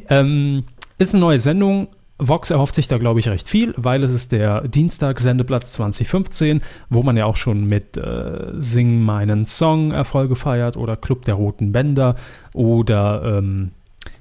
Ähm, 0.10 0.64
ist 0.98 1.14
eine 1.14 1.22
neue 1.22 1.40
Sendung. 1.40 1.90
Vox 2.18 2.50
erhofft 2.50 2.76
sich 2.76 2.88
da, 2.88 2.98
glaube 2.98 3.20
ich, 3.20 3.28
recht 3.28 3.48
viel, 3.48 3.74
weil 3.76 4.04
es 4.04 4.14
ist 4.14 4.32
der 4.32 4.68
Dienstag-Sendeplatz 4.68 5.74
2015, 5.74 6.62
wo 6.90 7.04
man 7.04 7.18
ja 7.18 7.26
auch 7.26 7.36
schon 7.36 7.66
mit 7.66 7.98
äh, 7.98 8.54
Sing 8.60 9.02
meinen 9.02 9.46
Song 9.46 9.92
Erfolge 9.92 10.36
feiert 10.38 10.78
oder 10.78 10.96
Club 10.96 11.26
der 11.26 11.34
Roten 11.34 11.74
Bänder 11.74 12.16
oder 12.54 13.40
ähm, 13.40 13.72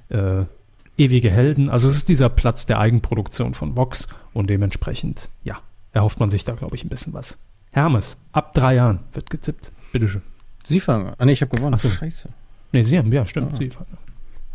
äh, 0.09 0.43
Ewige 0.97 1.29
Helden. 1.29 1.69
Also 1.69 1.87
es 1.87 1.95
ist 1.95 2.09
dieser 2.09 2.29
Platz 2.29 2.65
der 2.65 2.79
Eigenproduktion 2.79 3.53
von 3.53 3.77
Vox 3.77 4.07
und 4.33 4.49
dementsprechend, 4.49 5.29
ja, 5.43 5.59
erhofft 5.93 6.19
man 6.19 6.29
sich 6.29 6.43
da, 6.43 6.53
glaube 6.53 6.75
ich, 6.75 6.83
ein 6.83 6.89
bisschen 6.89 7.13
was. 7.13 7.37
Hermes, 7.71 8.17
ab 8.31 8.53
drei 8.53 8.75
Jahren 8.75 8.99
wird 9.13 9.29
getippt. 9.29 9.71
Bitteschön. 9.91 10.21
Sie 10.63 10.79
fangen. 10.79 11.13
Ah, 11.17 11.25
nee, 11.25 11.33
ich 11.33 11.41
habe 11.41 11.55
gewonnen. 11.55 11.75
Ach 11.75 11.79
so. 11.79 11.89
Scheiße. 11.89 12.29
Nee, 12.71 12.83
Sie 12.83 12.97
haben, 12.97 13.11
ja, 13.11 13.25
stimmt. 13.25 13.53
Ah. 13.53 13.57
Sie, 13.57 13.69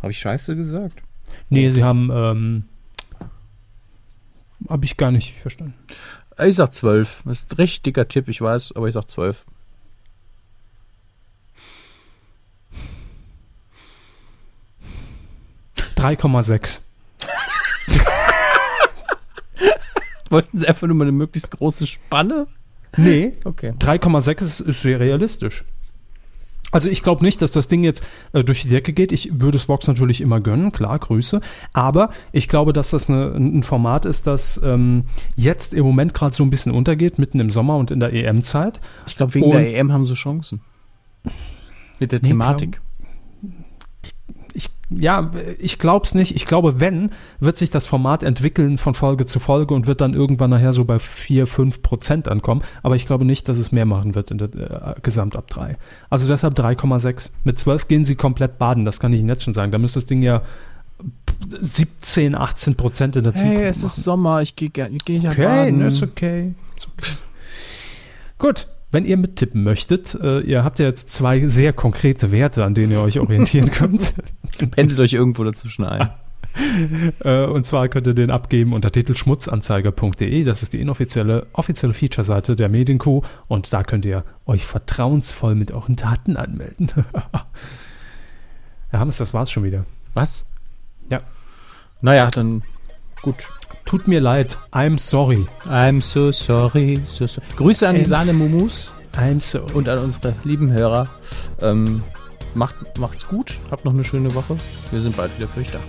Habe 0.01 0.11
ich 0.11 0.19
Scheiße 0.19 0.55
gesagt? 0.55 1.01
nee, 1.49 1.69
Sie 1.69 1.83
haben, 1.83 2.11
ähm, 2.13 2.63
habe 4.69 4.85
ich 4.85 4.97
gar 4.97 5.11
nicht 5.11 5.39
verstanden. 5.41 5.73
Ich 6.39 6.55
sag 6.55 6.71
zwölf. 6.73 7.21
Das 7.25 7.41
ist 7.41 7.51
ein 7.51 7.55
richtig 7.57 7.81
dicker 7.83 8.07
Tipp, 8.07 8.27
ich 8.27 8.41
weiß, 8.41 8.73
aber 8.75 8.87
ich 8.87 8.93
sag 8.93 9.07
zwölf. 9.09 9.45
Drei 15.95 16.15
Komma 16.15 16.41
sechs. 16.43 16.83
Wollten 20.29 20.57
Sie 20.57 20.67
einfach 20.67 20.87
nur 20.87 20.95
mal 20.95 21.03
eine 21.05 21.11
möglichst 21.11 21.51
große 21.51 21.85
Spanne? 21.85 22.47
Nee, 22.97 23.37
Okay. 23.45 23.73
3,6 23.79 24.41
ist, 24.41 24.59
ist 24.61 24.81
sehr 24.81 24.99
realistisch. 24.99 25.63
Also 26.71 26.89
ich 26.89 27.03
glaube 27.03 27.23
nicht, 27.23 27.41
dass 27.41 27.51
das 27.51 27.67
Ding 27.67 27.83
jetzt 27.83 28.01
äh, 28.33 28.43
durch 28.43 28.61
die 28.63 28.69
Decke 28.69 28.93
geht. 28.93 29.11
Ich 29.11 29.41
würde 29.41 29.57
es 29.57 29.67
Vox 29.67 29.87
natürlich 29.87 30.21
immer 30.21 30.39
gönnen, 30.41 30.71
klar, 30.71 30.97
Grüße. 30.99 31.41
Aber 31.73 32.09
ich 32.31 32.47
glaube, 32.47 32.73
dass 32.73 32.89
das 32.91 33.09
eine, 33.09 33.27
ein 33.35 33.63
Format 33.63 34.05
ist, 34.05 34.25
das 34.27 34.59
ähm, 34.63 35.03
jetzt 35.35 35.73
im 35.73 35.83
Moment 35.85 36.13
gerade 36.13 36.33
so 36.33 36.43
ein 36.43 36.49
bisschen 36.49 36.71
untergeht, 36.71 37.19
mitten 37.19 37.39
im 37.39 37.49
Sommer 37.49 37.77
und 37.77 37.91
in 37.91 37.99
der 37.99 38.13
EM-Zeit. 38.13 38.79
Ich 39.05 39.17
glaube, 39.17 39.33
wegen 39.33 39.45
Und- 39.45 39.51
der 39.53 39.77
EM 39.77 39.91
haben 39.91 40.05
sie 40.05 40.13
Chancen. 40.13 40.61
Mit 41.99 42.11
der 42.11 42.19
Nee, 42.21 42.29
Thematik. 42.29 42.81
Ich, 44.53 44.69
ja, 44.89 45.31
ich 45.59 45.79
glaube 45.79 46.05
es 46.05 46.13
nicht. 46.13 46.35
Ich 46.35 46.45
glaube, 46.45 46.79
wenn, 46.79 47.11
wird 47.39 47.57
sich 47.57 47.69
das 47.69 47.85
Format 47.85 48.23
entwickeln 48.23 48.77
von 48.77 48.93
Folge 48.93 49.25
zu 49.25 49.39
Folge 49.39 49.73
und 49.73 49.87
wird 49.87 50.01
dann 50.01 50.13
irgendwann 50.13 50.49
nachher 50.49 50.73
so 50.73 50.83
bei 50.85 50.99
4, 50.99 51.47
5 51.47 51.81
Prozent 51.81 52.27
ankommen. 52.27 52.61
Aber 52.83 52.95
ich 52.95 53.05
glaube 53.05 53.25
nicht, 53.25 53.47
dass 53.47 53.57
es 53.57 53.71
mehr 53.71 53.85
machen 53.85 54.15
wird 54.15 54.31
in 54.31 54.37
der 54.37 54.49
äh, 54.97 54.99
Gesamt 55.01 55.35
ab 55.35 55.47
3. 55.49 55.77
Also 56.09 56.27
deshalb 56.27 56.57
3,6. 56.59 57.29
Mit 57.43 57.59
12 57.59 57.87
gehen 57.87 58.05
sie 58.05 58.15
komplett 58.15 58.57
baden, 58.57 58.85
das 58.85 58.99
kann 58.99 59.13
ich 59.13 59.19
Ihnen 59.19 59.29
jetzt 59.29 59.43
schon 59.43 59.53
sagen. 59.53 59.71
Da 59.71 59.77
müsste 59.77 59.99
das 59.99 60.07
Ding 60.07 60.21
ja 60.21 60.41
17, 61.47 62.35
18 62.35 62.75
Prozent 62.75 63.15
in 63.15 63.23
der 63.23 63.33
Zukunft 63.33 63.57
Hey, 63.57 63.65
es 63.67 63.83
ist 63.83 64.03
Sommer, 64.03 64.41
ich 64.41 64.55
gehe 64.55 64.69
geh 64.69 65.17
ja 65.17 65.31
Okay, 65.31 65.43
baden. 65.45 65.77
ne, 65.79 65.87
ist 65.87 66.03
okay. 66.03 66.53
Ist 66.77 66.87
okay. 66.87 67.11
Gut, 68.37 68.67
wenn 68.91 69.05
ihr 69.05 69.17
mittippen 69.17 69.63
möchtet, 69.63 70.15
äh, 70.21 70.41
ihr 70.41 70.63
habt 70.63 70.79
ja 70.79 70.85
jetzt 70.85 71.11
zwei 71.11 71.47
sehr 71.47 71.73
konkrete 71.73 72.31
Werte, 72.31 72.65
an 72.65 72.73
denen 72.73 72.91
ihr 72.91 73.01
euch 73.01 73.19
orientieren 73.19 73.71
könnt. 73.71 74.13
Pendelt 74.71 74.99
euch 74.99 75.13
irgendwo 75.13 75.43
dazwischen 75.43 75.85
ein. 75.85 76.09
Äh, 77.23 77.45
und 77.45 77.65
zwar 77.65 77.87
könnt 77.87 78.07
ihr 78.07 78.13
den 78.13 78.29
abgeben 78.29 78.73
unter 78.73 78.91
titelschmutzanzeiger.de. 78.91 80.43
Das 80.43 80.63
ist 80.63 80.73
die 80.73 80.81
inoffizielle, 80.81 81.47
offizielle 81.53 81.93
Feature-Seite 81.93 82.57
der 82.57 82.67
Medienco. 82.67 83.23
Und 83.47 83.71
da 83.71 83.83
könnt 83.83 84.03
ihr 84.03 84.25
euch 84.45 84.65
vertrauensvoll 84.65 85.55
mit 85.55 85.71
euren 85.71 85.95
Daten 85.95 86.35
anmelden. 86.35 86.91
Herr 88.89 88.99
Hammes, 88.99 89.15
das 89.15 89.33
war's 89.33 89.49
schon 89.49 89.63
wieder. 89.63 89.85
Was? 90.13 90.45
Ja. 91.09 91.21
Naja, 92.01 92.29
dann 92.29 92.63
gut. 93.21 93.47
Tut 93.85 94.07
mir 94.07 94.19
leid. 94.19 94.57
I'm 94.73 94.99
sorry. 94.99 95.45
I'm 95.65 96.01
so 96.01 96.31
sorry. 96.33 96.99
So 97.05 97.27
sorry. 97.27 97.47
Grüße 97.55 97.87
an 97.87 97.95
die. 97.95 98.03
Sahne 98.03 98.33
Mumus 98.33 98.91
I'm 99.17 99.39
so. 99.39 99.65
und 99.73 99.89
an 99.89 99.99
unsere 99.99 100.33
lieben 100.43 100.71
Hörer. 100.71 101.09
Ähm, 101.61 102.03
macht, 102.55 102.97
macht's 102.99 103.27
gut, 103.27 103.59
habt 103.69 103.85
noch 103.85 103.93
eine 103.93 104.03
schöne 104.03 104.33
Woche. 104.35 104.57
Wir 104.91 105.01
sind 105.01 105.15
bald 105.17 105.35
wieder 105.37 105.47
für 105.47 105.61
euch 105.61 105.71
da. 105.71 105.79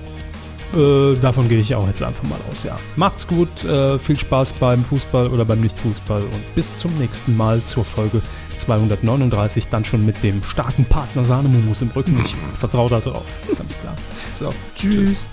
Äh, 0.74 1.14
davon 1.18 1.48
gehe 1.48 1.60
ich 1.60 1.74
auch 1.74 1.86
jetzt 1.86 2.02
einfach 2.02 2.24
mal 2.24 2.38
aus, 2.50 2.62
ja. 2.64 2.78
Macht's 2.96 3.26
gut, 3.26 3.64
äh, 3.64 3.98
viel 3.98 4.18
Spaß 4.18 4.54
beim 4.54 4.84
Fußball 4.84 5.28
oder 5.28 5.44
beim 5.44 5.60
Nicht-Fußball 5.60 6.22
und 6.22 6.54
bis 6.54 6.76
zum 6.78 6.96
nächsten 6.98 7.36
Mal 7.36 7.62
zur 7.64 7.84
Folge 7.84 8.22
239, 8.56 9.68
dann 9.68 9.84
schon 9.84 10.06
mit 10.06 10.22
dem 10.22 10.42
starken 10.42 10.84
Partner 10.86 11.24
Sahnemumus 11.24 11.82
im 11.82 11.88
Rücken. 11.88 12.18
Ich 12.24 12.34
vertraue 12.58 12.88
da 12.88 13.00
drauf, 13.00 13.24
ganz 13.56 13.78
klar. 13.78 13.94
So, 14.36 14.52
Tschüss. 14.76 15.28